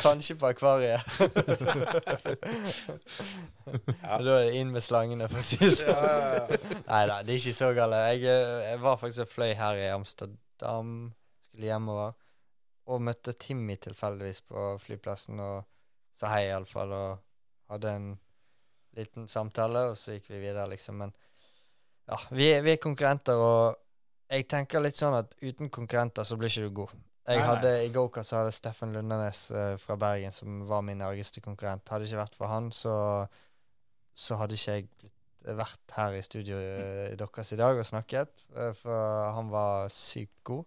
Kanskje 0.00 0.38
på 0.40 0.48
akvariet. 0.48 1.04
Ja. 3.66 4.18
Da 4.20 4.36
er 4.38 4.48
det 4.48 4.56
inn 4.60 4.70
med 4.74 4.84
slangene, 4.84 5.28
for 5.30 5.42
å 5.42 5.46
si 5.46 5.58
det 5.60 5.72
sånn. 5.80 6.52
Nei 6.86 7.02
da, 7.10 7.20
det 7.26 7.34
er 7.34 7.40
ikke 7.40 7.56
så 7.56 7.72
galt. 7.76 7.96
Jeg, 8.14 8.24
jeg 8.70 8.80
var 8.84 9.00
faktisk 9.00 9.24
og 9.26 9.32
fløy 9.32 9.52
her 9.58 9.80
i 9.80 9.88
Amsterdam, 9.92 10.92
skulle 11.48 11.70
hjemover, 11.72 12.14
og 12.86 13.02
møtte 13.02 13.34
Timmy 13.38 13.76
tilfeldigvis 13.82 14.44
på 14.46 14.68
flyplassen 14.82 15.40
og 15.42 15.64
sa 16.16 16.30
hei, 16.32 16.46
iallfall, 16.48 16.92
og 16.94 17.72
hadde 17.72 17.94
en 17.98 18.12
liten 18.96 19.26
samtale, 19.28 19.88
og 19.90 19.98
så 20.00 20.14
gikk 20.16 20.30
vi 20.32 20.44
videre, 20.46 20.68
liksom. 20.70 21.02
Men 21.02 21.12
ja, 22.06 22.18
vi, 22.30 22.48
vi 22.64 22.72
er 22.76 22.80
konkurrenter, 22.80 23.36
og 23.36 24.30
jeg 24.30 24.46
tenker 24.50 24.82
litt 24.82 24.98
sånn 24.98 25.18
at 25.18 25.34
uten 25.42 25.70
konkurrenter 25.72 26.26
så 26.26 26.38
blir 26.38 26.50
ikke 26.50 26.70
du 26.70 26.78
god. 26.80 26.94
Jeg 27.26 27.40
Nei, 27.40 27.42
nei. 27.42 27.48
hadde, 27.50 27.72
I 27.82 27.90
gokart 27.90 28.30
hadde 28.30 28.54
Steffen 28.54 28.94
Lundenes 28.94 29.48
uh, 29.50 29.74
fra 29.82 29.96
Bergen, 29.98 30.34
som 30.34 30.62
var 30.68 30.84
min 30.86 31.02
argeste 31.02 31.42
konkurrent. 31.42 31.88
Hadde 31.90 32.06
det 32.06 32.12
ikke 32.12 32.22
vært 32.22 32.38
for 32.38 32.52
han, 32.52 32.70
så, 32.74 32.94
så 34.14 34.38
hadde 34.38 34.54
ikke 34.54 34.76
jeg 34.76 34.86
blitt, 34.92 35.12
vært 35.58 35.94
her 35.94 36.14
i 36.18 36.22
studio 36.26 36.58
uh, 36.58 37.16
deres 37.18 37.52
i 37.54 37.58
dag 37.58 37.82
og 37.82 37.86
snakket. 37.86 38.46
Uh, 38.54 38.70
for 38.78 39.34
han 39.34 39.50
var 39.50 39.90
sykt 39.94 40.38
god. 40.46 40.64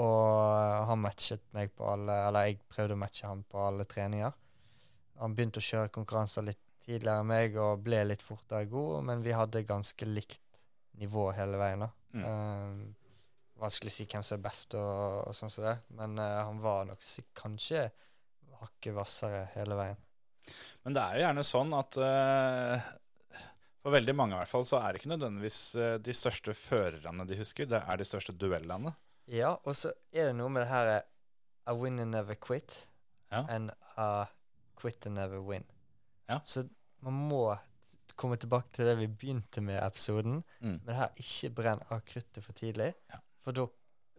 Og 0.00 0.86
han 0.88 1.02
matchet 1.02 1.42
meg 1.52 1.74
på 1.76 1.84
alle 1.84 2.14
Eller 2.28 2.46
jeg 2.48 2.62
prøvde 2.72 2.96
å 2.96 3.00
matche 3.02 3.28
han 3.28 3.42
på 3.44 3.60
alle 3.60 3.84
treninger. 3.88 4.32
Han 5.20 5.34
begynte 5.36 5.60
å 5.60 5.66
kjøre 5.66 5.92
konkurranser 5.92 6.46
litt 6.46 6.62
tidligere 6.82 7.22
enn 7.22 7.28
meg 7.28 7.58
og 7.60 7.82
ble 7.84 8.00
litt 8.08 8.24
fortere 8.24 8.66
god, 8.70 9.04
men 9.06 9.22
vi 9.22 9.34
hadde 9.36 9.62
ganske 9.68 10.08
likt 10.08 10.62
nivå 10.98 11.28
hele 11.36 11.60
veien. 11.60 11.84
da. 11.84 11.90
Mm. 12.12 12.24
Um, 12.24 12.80
vanskelig 13.62 13.92
å 13.92 13.96
si 13.96 14.06
hvem 14.10 14.24
som 14.26 14.38
er 14.38 14.46
best, 14.48 14.74
og, 14.78 15.28
og 15.28 15.36
sånn 15.36 15.52
som 15.52 15.68
det, 15.68 15.76
men 15.98 16.18
uh, 16.18 16.40
han 16.48 16.58
var 16.64 16.88
nok 16.88 17.04
kanskje 17.38 17.86
hakket 18.62 18.96
hvassere 18.96 19.44
hele 19.54 19.78
veien. 19.78 20.02
Men 20.82 20.96
det 20.96 21.04
er 21.04 21.14
jo 21.14 21.24
gjerne 21.26 21.46
sånn 21.46 21.78
at 21.78 22.00
uh, 22.02 22.90
for 23.82 23.94
veldig 23.94 24.16
mange 24.18 24.36
i 24.36 24.40
hvert 24.40 24.50
fall, 24.50 24.66
så 24.66 24.80
er 24.80 24.90
det 24.90 25.02
ikke 25.02 25.14
nødvendigvis 25.14 25.60
de 26.02 26.14
største 26.14 26.54
førerne 26.54 27.26
de 27.26 27.38
husker, 27.38 27.70
det 27.70 27.80
er 27.82 27.98
de 27.98 28.06
største 28.06 28.34
duellene. 28.34 28.92
Ja, 29.26 29.54
og 29.64 29.74
så 29.78 29.92
er 30.12 30.26
det 30.30 30.36
noe 30.36 30.48
med 30.50 30.62
det 30.64 30.68
her 30.72 31.02
I 31.70 31.74
win 31.78 32.00
and 32.02 32.10
never 32.10 32.34
quit, 32.34 32.88
Ja. 33.30 33.44
and 33.48 33.70
I 33.96 34.24
quit 34.80 35.06
and 35.06 35.14
never 35.14 35.40
win. 35.40 35.64
Ja. 36.28 36.40
Så 36.44 36.64
man 37.00 37.12
må 37.28 37.54
t- 37.54 38.14
komme 38.16 38.36
tilbake 38.36 38.72
til 38.72 38.84
det 38.86 38.96
vi 38.98 39.06
begynte 39.06 39.60
med 39.62 39.78
episoden. 39.82 40.42
Mm. 40.60 40.80
Men 40.84 40.94
her, 40.96 41.08
ikke 41.16 41.50
brenn 41.54 41.82
av 41.90 42.00
kruttet 42.06 42.42
for 42.44 42.52
tidlig. 42.52 42.92
Ja. 43.12 43.18
For 43.44 43.52
da, 43.52 43.66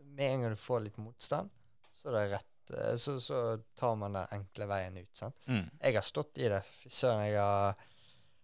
med 0.03 0.25
en 0.33 0.41
gang 0.41 0.51
du 0.55 0.59
får 0.59 0.83
litt 0.87 0.97
motstand, 0.97 1.49
så 1.93 2.09
er 2.09 2.17
det 2.17 2.23
rett 2.37 2.73
eh, 2.79 2.95
så, 2.99 3.17
så 3.21 3.41
tar 3.75 3.95
man 3.99 4.13
den 4.17 4.27
enkle 4.39 4.67
veien 4.71 4.97
ut. 4.97 5.09
sant? 5.15 5.35
Mm. 5.47 5.67
Jeg 5.81 5.93
har 5.95 6.01
stått 6.07 6.37
i 6.37 6.47
det. 6.51 6.63
Fy 6.81 6.89
søren, 6.89 7.25
jeg 7.27 7.39
har 7.39 7.75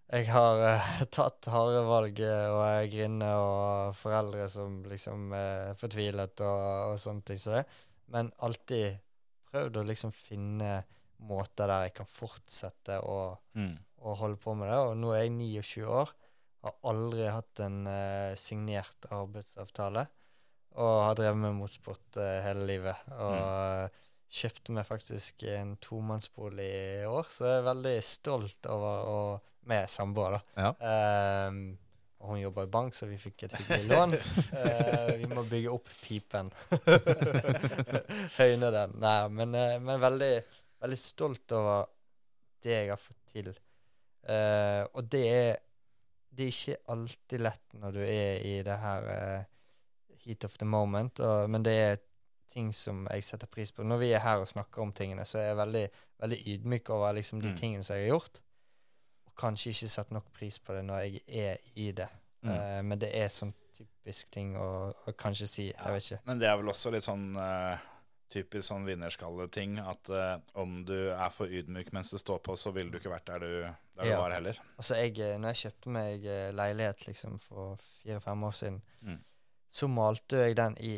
jeg 0.10 0.30
har 0.34 0.62
uh, 0.64 0.88
tatt 1.16 1.50
harde 1.54 1.84
valg 1.86 2.22
eh, 2.26 2.48
og 2.50 2.64
jeg 2.66 2.94
griner 2.96 3.42
og 3.44 3.98
foreldre 4.00 4.48
som 4.50 4.80
liksom 4.90 5.36
er 5.38 5.76
fortvilet 5.78 6.42
og, 6.46 6.64
og 6.94 7.02
sånne 7.02 7.26
ting 7.28 7.42
som 7.42 7.60
det. 7.60 7.66
Men 8.10 8.32
alltid 8.46 8.98
prøvd 9.50 9.78
å 9.78 9.86
liksom 9.86 10.14
finne 10.16 10.80
måter 11.30 11.70
der 11.70 11.86
jeg 11.88 11.98
kan 12.00 12.10
fortsette 12.10 12.98
å, 13.04 13.36
Mm. 13.54 13.76
å 14.08 14.16
holde 14.16 14.40
på 14.42 14.56
med 14.58 14.72
det. 14.72 14.80
Og 14.88 14.98
nå 14.98 15.12
er 15.14 15.26
jeg 15.26 15.36
29 15.36 15.86
år, 15.86 16.14
har 16.64 16.76
aldri 16.90 17.28
hatt 17.30 17.62
en 17.64 17.82
uh, 17.88 18.36
signert 18.40 19.10
arbeidsavtale. 19.14 20.08
Og 20.80 20.96
har 21.04 21.18
drevet 21.18 21.42
med 21.44 21.58
motsport 21.60 22.18
uh, 22.18 22.40
hele 22.46 22.66
livet. 22.70 23.06
Og 23.14 23.36
mm. 23.36 24.02
kjøpte 24.42 24.74
meg 24.74 24.90
faktisk 24.90 25.46
en 25.54 25.76
tomannsbolig 25.84 26.70
i 26.70 27.06
år, 27.10 27.30
så 27.30 27.46
jeg 27.46 27.62
er 27.62 27.70
veldig 27.70 27.96
stolt 28.06 28.70
over 28.74 29.10
å 29.10 29.22
Med 29.68 29.90
samboer, 29.90 30.38
da. 30.38 30.42
Ja. 30.56 30.72
Ehm, 31.48 31.78
og 32.20 32.34
hun 32.34 32.40
jobber 32.42 32.64
i 32.68 32.72
bank, 32.72 32.94
så 32.94 33.06
vi 33.08 33.18
fikk 33.18 33.44
et 33.48 33.54
hyggelig 33.60 33.88
lån. 33.88 34.14
Uh, 34.52 35.12
vi 35.22 35.28
må 35.32 35.44
bygge 35.48 35.72
opp 35.72 35.88
pipen. 36.04 36.50
Høyne 38.40 38.72
den. 38.76 38.96
Nei, 39.00 39.16
men, 39.36 39.56
uh, 39.56 39.78
men 39.84 40.02
veldig, 40.02 40.34
veldig 40.84 41.00
stolt 41.00 41.56
over 41.56 41.86
det 42.66 42.76
jeg 42.76 42.92
har 42.92 43.00
fått 43.00 43.22
til. 43.32 43.52
Uh, 44.28 44.84
og 45.00 45.08
det 45.12 45.24
er, 45.32 45.62
det 46.36 46.50
er 46.50 46.54
ikke 46.54 46.78
alltid 46.96 47.46
lett 47.46 47.80
når 47.80 47.96
du 47.96 48.02
er 48.04 48.44
i 48.46 48.58
det 48.68 48.76
her 48.84 49.10
heat 50.26 50.44
of 50.46 50.58
the 50.60 50.68
moment, 50.68 51.22
og, 51.24 51.48
men 51.50 51.64
det 51.66 51.76
er 51.80 51.98
ting 52.52 52.72
som 52.76 53.06
jeg 53.14 53.24
setter 53.24 53.48
pris 53.48 53.72
på. 53.72 53.86
Når 53.88 54.02
vi 54.02 54.12
er 54.18 54.24
her 54.26 54.42
og 54.44 54.50
snakker 54.50 54.82
om 54.84 54.92
tingene, 54.98 55.24
så 55.30 55.40
er 55.40 55.52
jeg 55.52 55.60
veldig, 55.62 55.86
veldig 56.26 56.40
ydmyk 56.56 56.90
over 56.96 57.14
liksom, 57.16 57.42
de 57.44 57.52
Mm. 57.54 57.58
tingene 57.62 57.84
som 57.86 57.96
jeg 57.96 58.10
har 58.10 58.16
gjort. 58.18 58.42
Kanskje 59.40 59.72
ikke 59.72 59.90
satt 59.94 60.10
nok 60.12 60.26
pris 60.36 60.58
på 60.60 60.74
det 60.76 60.84
når 60.88 61.06
jeg 61.06 61.22
er 61.28 61.58
i 61.80 61.92
det. 61.96 62.10
Mm. 62.44 62.50
Uh, 62.52 62.82
men 62.84 63.00
det 63.00 63.10
er 63.16 63.30
sånn 63.32 63.54
typisk 63.76 64.30
ting 64.32 64.56
å, 64.60 64.66
å 65.08 65.14
kanskje 65.16 65.48
si. 65.48 65.68
Jeg 65.72 65.94
vet 65.96 66.04
ikke. 66.10 66.22
Men 66.28 66.40
det 66.42 66.48
er 66.50 66.58
vel 66.60 66.72
også 66.74 66.92
litt 66.92 67.06
sånn 67.08 67.30
uh, 67.40 67.78
typisk 68.30 68.68
sånn 68.68 68.84
vinnerskalleting 68.88 69.80
at 69.82 70.10
uh, 70.12 70.38
om 70.60 70.82
du 70.86 70.96
er 71.14 71.30
for 71.34 71.48
ydmyk 71.48 71.94
mens 71.96 72.12
det 72.12 72.20
står 72.22 72.42
på, 72.46 72.56
så 72.60 72.72
ville 72.76 72.92
du 72.92 73.00
ikke 73.00 73.14
vært 73.14 73.28
der 73.32 73.40
du, 73.46 73.54
der 73.96 74.04
du 74.04 74.12
Ja. 74.12 74.20
var 74.22 74.36
heller. 74.36 74.60
Altså, 74.78 74.96
jeg, 75.00 75.16
når 75.40 75.54
jeg 75.56 75.62
kjøpte 75.64 75.90
meg 75.96 76.28
leilighet 76.56 77.08
liksom 77.08 77.40
for 77.48 77.80
fire-fem 78.04 78.44
år 78.44 78.52
siden, 78.60 78.82
Mm. 79.02 79.22
så 79.72 79.88
malte 79.88 80.44
jeg 80.44 80.56
den 80.60 80.76
i 80.84 80.98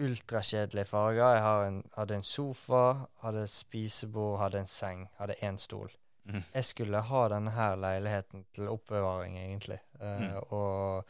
ultrakjedelige 0.00 0.84
farger. 0.88 1.32
Jeg 1.34 1.42
har 1.42 1.64
en, 1.66 1.82
hadde 1.96 2.14
en 2.20 2.22
sofa, 2.26 3.06
hadde 3.24 3.46
spisebord, 3.50 4.38
hadde 4.40 4.62
en 4.64 4.70
seng, 4.70 5.08
hadde 5.18 5.36
én 5.44 5.58
stol. 5.60 5.90
Mm. 6.32 6.42
Jeg 6.54 6.64
skulle 6.64 7.00
ha 7.00 7.28
denne 7.28 7.50
her 7.50 7.76
leiligheten 7.76 8.44
til 8.54 8.68
oppbevaring, 8.68 9.36
egentlig. 9.38 9.78
Uh, 10.00 10.20
Mm. 10.20 10.36
Og 10.50 11.04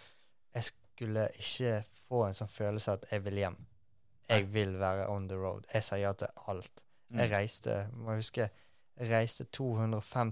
jeg 0.54 0.64
skulle 0.64 1.28
ikke 1.38 1.84
få 2.08 2.24
en 2.26 2.34
sånn 2.34 2.48
følelse 2.48 2.92
at 2.92 3.04
jeg 3.12 3.24
vil 3.24 3.34
hjem. 3.34 3.56
Jeg 4.28 4.46
vil 4.54 4.78
være 4.78 5.08
on 5.08 5.28
the 5.28 5.36
road. 5.36 5.64
Jeg 5.74 5.84
sa 5.84 5.96
ja 5.96 6.12
til 6.12 6.28
alt. 6.48 6.82
Jeg 7.10 7.28
Mm. 7.28 7.34
reiste 7.36 7.88
må 7.92 8.10
jeg 8.10 8.18
huske, 8.18 8.50
jeg 9.00 9.10
reiste 9.10 9.44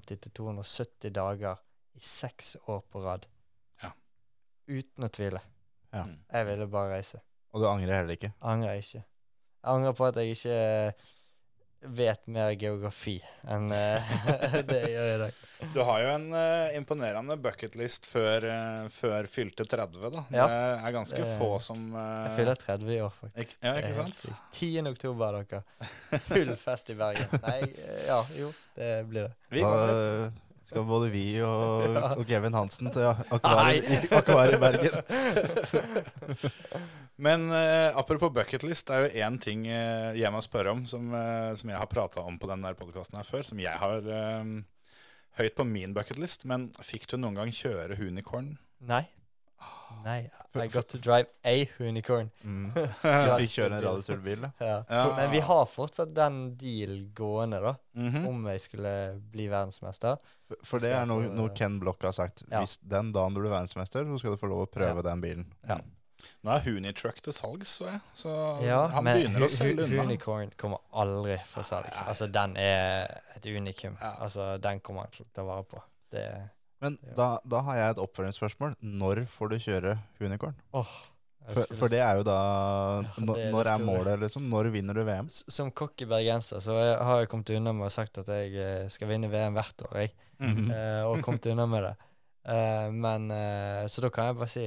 250-270 0.09 1.11
dager 1.15 1.57
i 1.95 2.01
seks 2.01 2.57
år 2.69 2.81
på 2.93 3.03
rad. 3.05 3.27
Ja. 3.83 3.91
Uten 4.69 5.05
å 5.05 5.09
tvile. 5.09 5.41
Ja. 5.93 6.05
Mm. 6.05 6.19
Jeg 6.33 6.47
ville 6.47 6.67
bare 6.69 6.95
reise. 6.97 7.21
Og 7.53 7.63
du 7.63 7.67
angrer 7.69 7.95
heller 8.03 8.17
ikke. 8.17 8.33
Angrer 8.45 8.73
ikke. 8.83 9.03
Jeg 9.03 9.73
angrer 9.75 9.93
på 9.93 10.05
at 10.07 10.17
jeg 10.21 10.37
ikke 10.37 10.59
vet 11.81 12.27
mer 12.27 12.53
geografi 12.59 13.17
enn 13.49 13.71
eh, 13.75 14.09
det 14.69 14.79
jeg 14.83 14.91
gjør 14.95 15.13
i 15.13 15.21
dag. 15.23 15.45
Du 15.75 15.81
har 15.83 16.03
jo 16.05 16.11
en 16.15 16.27
uh, 16.35 16.75
imponerende 16.79 17.35
bucketlist 17.43 18.07
før, 18.07 18.47
uh, 18.47 18.89
før 18.95 19.27
fylte 19.31 19.67
30, 19.67 20.05
da. 20.15 20.25
Ja. 20.35 20.47
Det 20.47 20.59
er 20.89 20.97
ganske 20.99 21.23
Det- 21.23 21.37
få 21.39 21.51
som 21.63 21.89
uh, 21.95 22.03
Jeg 22.29 22.37
fyller 22.39 22.61
30 22.63 22.93
i 22.95 23.01
år, 23.07 23.15
faktisk. 23.21 23.57
Ikke, 23.59 23.67
ja, 23.67 23.77
ikke 23.83 23.95
sant? 23.99 24.43
10. 24.59 24.91
oktober, 24.93 25.41
dere. 25.41 25.63
Full 26.31 26.53
fest 26.59 26.95
i 26.95 26.99
Bergen. 26.99 27.41
Nei, 27.47 27.61
ja, 28.07 28.21
jo, 28.39 28.53
det 28.79 28.93
blir 29.11 29.29
det. 29.29 29.33
Vi 29.55 29.65
Hva, 29.67 29.73
kommer. 29.75 30.45
Skal 30.69 30.85
både 30.89 31.09
vi 31.13 31.41
og, 31.45 31.99
og 32.19 32.25
Kevin 32.29 32.57
Hansen 32.57 32.91
til 32.93 33.05
Akvariet 33.33 34.55
i 34.55 34.61
Bergen. 34.61 34.95
Men 37.29 37.49
eh, 37.51 37.91
apropos 37.99 38.31
bucketlist, 38.31 38.87
det 38.87 38.95
er 38.95 39.07
jo 39.07 39.11
én 39.27 39.39
ting 39.43 39.65
eh, 39.67 40.15
jeg 40.21 40.31
må 40.31 40.39
spørre 40.45 40.71
om, 40.77 40.85
som, 40.87 41.09
eh, 41.19 41.51
som 41.59 41.71
jeg 41.73 41.81
har 41.81 41.91
prata 41.91 42.23
om 42.23 42.39
på 42.39 42.47
denne 42.51 42.71
podkasten 42.79 43.19
her 43.19 43.27
før, 43.27 43.43
som 43.49 43.59
jeg 43.59 43.75
har 43.81 44.07
eh, 44.07 44.45
høyt 45.41 45.57
på 45.59 45.65
min 45.67 45.95
bucketlist. 45.97 46.47
Men 46.47 46.71
fikk 46.85 47.09
du 47.11 47.17
noen 47.19 47.35
gang 47.41 47.51
kjøre 47.55 47.99
unicorn? 47.99 48.55
Nei. 48.87 49.07
Nei. 50.05 50.31
I 50.59 50.67
got 50.73 50.89
to 50.89 50.99
drive 50.99 51.27
a 51.45 51.69
unicorn. 51.79 52.31
Mm. 52.45 52.71
Fikk 53.41 53.53
kjøre 53.53 53.77
en 53.79 53.85
radiostølbil, 53.85 54.41
da. 54.47 54.51
Ja. 54.61 54.79
Ja. 54.89 55.03
Men 55.17 55.31
vi 55.35 55.41
har 55.45 55.67
fortsatt 55.71 56.15
den 56.17 56.39
deal 56.59 56.97
gående, 57.15 57.61
da. 57.63 57.75
Mhm. 57.99 58.27
Om 58.31 58.47
jeg 58.53 58.61
skulle 58.65 58.95
bli 59.33 59.47
verdensmester. 59.53 60.17
For- 60.49 60.65
For 60.65 60.79
det 60.83 60.93
er 60.97 61.07
noe, 61.07 61.29
noe 61.29 61.53
Ken 61.55 61.79
Block 61.83 62.03
har 62.09 62.13
sagt. 62.17 62.43
Ja. 62.51 62.61
Hvis 62.65 62.79
den 62.83 63.13
dagen 63.13 63.35
du 63.37 63.41
blir 63.43 63.51
verdensmester, 63.53 64.05
så 64.09 64.19
skal 64.19 64.35
du 64.37 64.41
få 64.41 64.51
lov 64.51 64.67
å 64.67 64.71
prøve 64.73 65.03
den 65.07 65.21
bilen. 65.25 65.47
Ja. 65.69 65.79
Nå 66.43 66.51
er 66.51 66.61
Hunitruck 66.65 67.21
til 67.23 67.33
salgs, 67.33 67.77
så 67.79 67.87
jeg. 67.93 68.01
Så 68.19 68.33
Ja, 68.65 68.81
han 68.91 69.05
men 69.07 69.17
begynner 69.21 69.45
å 69.47 69.49
selge 69.53 69.85
unna. 69.87 70.03
Unicorn 70.09 70.51
kommer 70.59 70.81
aldri 70.93 71.37
for 71.47 71.63
salg. 71.63 71.87
Altså, 72.07 72.27
den 72.27 72.57
er 72.59 73.07
et 73.37 73.47
unikum. 73.47 73.95
Ja. 74.01 74.17
Altså, 74.27 74.57
den 74.61 74.81
kommer 74.81 75.07
han 75.07 75.11
til 75.15 75.25
å 75.27 75.29
ta 75.35 75.45
vare 75.47 75.63
på. 75.71 75.81
Det 76.11 76.25
Men 76.81 76.99
Ja. 77.03 77.15
da, 77.15 77.29
da 77.45 77.61
har 77.67 77.77
jeg 77.77 77.91
et 77.91 78.01
oppfølgingsspørsmål. 78.03 78.75
Når 78.83 79.25
får 79.35 79.49
du 79.51 79.57
kjøre 79.59 79.99
Unicorn? 80.21 80.55
Oh, 80.73 80.87
For, 81.49 81.65
for 81.81 81.89
det 81.89 82.01
er 82.05 82.19
jo 82.19 82.25
da 82.29 82.37
Ja, 83.01 83.09
er 83.09 83.53
Når 83.55 83.71
er 83.73 83.85
målet, 83.85 84.21
liksom? 84.21 84.51
Når 84.53 84.69
vinner 84.75 84.95
du 84.95 85.01
VM? 85.07 85.27
S- 85.33 85.47
Som 85.49 85.71
i 85.73 86.05
bergenser 86.05 86.61
så 86.61 86.77
jeg, 86.77 86.99
har 87.09 87.23
jeg 87.23 87.29
kommet 87.33 87.51
unna 87.57 87.73
med 87.73 87.89
å 87.89 87.91
sagt 87.91 88.19
at 88.21 88.29
jeg 88.29 88.53
eh, 88.55 88.89
skal 88.93 89.09
vinne 89.09 89.31
VM 89.33 89.57
hvert 89.57 89.87
år, 89.89 89.97
jeg. 89.97 90.13
Mm 90.39 90.55
-hmm. 90.55 90.71
uh, 90.71 91.09
og 91.11 91.23
kommet 91.25 91.47
unna 91.47 91.67
med 91.67 91.83
det. 91.83 91.95
Uh, 92.49 92.93
men 92.93 93.31
uh, 93.31 93.89
Så 93.89 94.01
da 94.01 94.11
kan 94.11 94.27
jeg 94.27 94.37
bare 94.37 94.49
si 94.49 94.67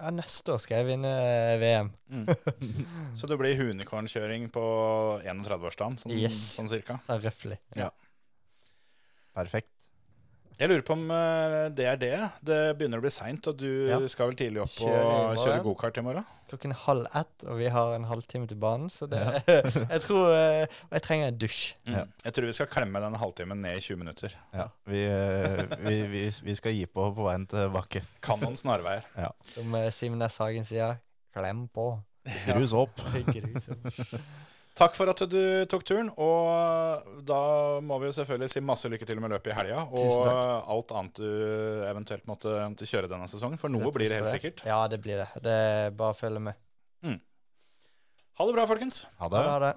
ja, 0.00 0.10
neste 0.10 0.52
år 0.52 0.58
skal 0.58 0.76
jeg 0.76 0.86
vinne 0.86 1.10
VM. 1.60 1.92
Mm. 2.10 2.26
Så 3.18 3.26
det 3.26 3.38
blir 3.38 3.56
hunekornkjøring 3.56 4.50
på 4.50 4.64
31-årsdagen, 5.22 5.98
sånn, 5.98 6.12
Yes. 6.12 6.56
sånn 6.58 6.68
cirka? 6.68 6.98
Sånn 7.06 7.20
røftlig. 7.22 7.58
Perfekt. 9.34 9.68
Jeg 10.60 10.70
lurer 10.70 10.84
på 10.86 10.94
om 10.94 11.08
eh, 11.10 11.54
det 11.74 11.86
er 11.90 11.96
det. 11.98 12.12
Det 12.46 12.58
begynner 12.78 13.00
å 13.00 13.04
bli 13.04 13.10
seint, 13.10 13.46
og 13.50 13.56
du 13.58 13.88
Ja. 13.90 13.98
skal 14.10 14.30
vel 14.30 14.36
tidlig 14.38 14.62
opp 14.62 14.76
og 14.86 15.38
kjøre 15.40 15.62
gokart 15.64 15.98
i 15.98 16.04
morgen? 16.06 16.26
Klokken 16.50 16.70
er 16.74 16.78
halv 16.84 17.06
ett, 17.18 17.44
og 17.48 17.56
vi 17.58 17.66
har 17.72 17.94
en 17.96 18.04
halvtime 18.06 18.46
til 18.46 18.58
banen, 18.62 18.90
så 18.92 19.08
det 19.10 19.18
Jeg 19.94 20.00
tror 20.04 20.28
eh, 20.30 20.66
Og 20.86 20.92
jeg 20.94 21.02
trenger 21.02 21.32
en 21.32 21.38
dusj. 21.42 21.62
Mm. 21.88 21.96
Ja. 21.96 22.04
Jeg 22.28 22.36
tror 22.36 22.46
vi 22.46 22.54
skal 22.60 22.70
klemme 22.70 23.02
den 23.02 23.16
halvtimen 23.18 23.62
ned 23.64 23.80
i 23.80 23.82
20 23.82 23.98
minutter. 24.04 24.36
Ja. 24.54 24.68
Vi, 24.86 25.02
eh, 25.08 25.64
vi, 25.82 25.96
vi, 26.12 26.24
vi 26.50 26.54
skal 26.60 26.76
gi 26.76 26.86
på 26.86 27.08
på 27.16 27.26
veien 27.26 27.48
til 27.50 27.72
Bakke. 27.74 28.04
Kan 28.22 28.38
noen 28.44 28.54
snarveier. 28.60 29.08
Som 29.56 29.74
eh, 29.80 29.90
Simen 29.90 30.22
S. 30.28 30.38
Hagen 30.44 30.68
sier, 30.68 31.00
klem 31.34 31.66
på. 31.74 31.88
Grus 32.46 32.72
opp. 32.72 33.02
Grusomt. 33.34 33.90
Takk 34.74 34.96
for 34.98 35.06
at 35.06 35.20
du 35.30 35.38
tok 35.70 35.84
turen, 35.86 36.08
og 36.18 37.22
da 37.28 37.38
må 37.78 38.00
vi 38.02 38.08
jo 38.08 38.14
selvfølgelig 38.16 38.50
si 38.50 38.62
masse 38.64 38.90
lykke 38.90 39.06
til 39.06 39.20
med 39.22 39.30
løpet 39.30 39.52
i 39.52 39.54
helga. 39.54 39.84
Og 39.86 40.26
alt 40.74 40.94
annet 40.98 41.20
du 41.22 41.28
eventuelt 41.86 42.26
måtte, 42.26 42.56
måtte 42.72 42.88
kjøre 42.90 43.10
denne 43.12 43.30
sesongen, 43.30 43.60
for 43.60 43.70
noe 43.70 43.94
blir 43.94 44.10
det 44.10 44.18
helt 44.18 44.32
sikkert. 44.34 44.64
Ja, 44.66 44.82
det 44.90 44.98
blir 45.04 45.22
det. 45.22 45.28
Det 45.46 45.54
er 45.54 45.94
bare 45.94 46.16
å 46.16 46.18
følge 46.18 46.42
med. 46.50 46.58
Ha 48.34 48.48
det 48.48 48.54
bra, 48.56 48.66
folkens. 48.66 49.04
Ha 49.22 49.30
det. 49.30 49.46
Ha 49.46 49.58
det. 49.62 49.74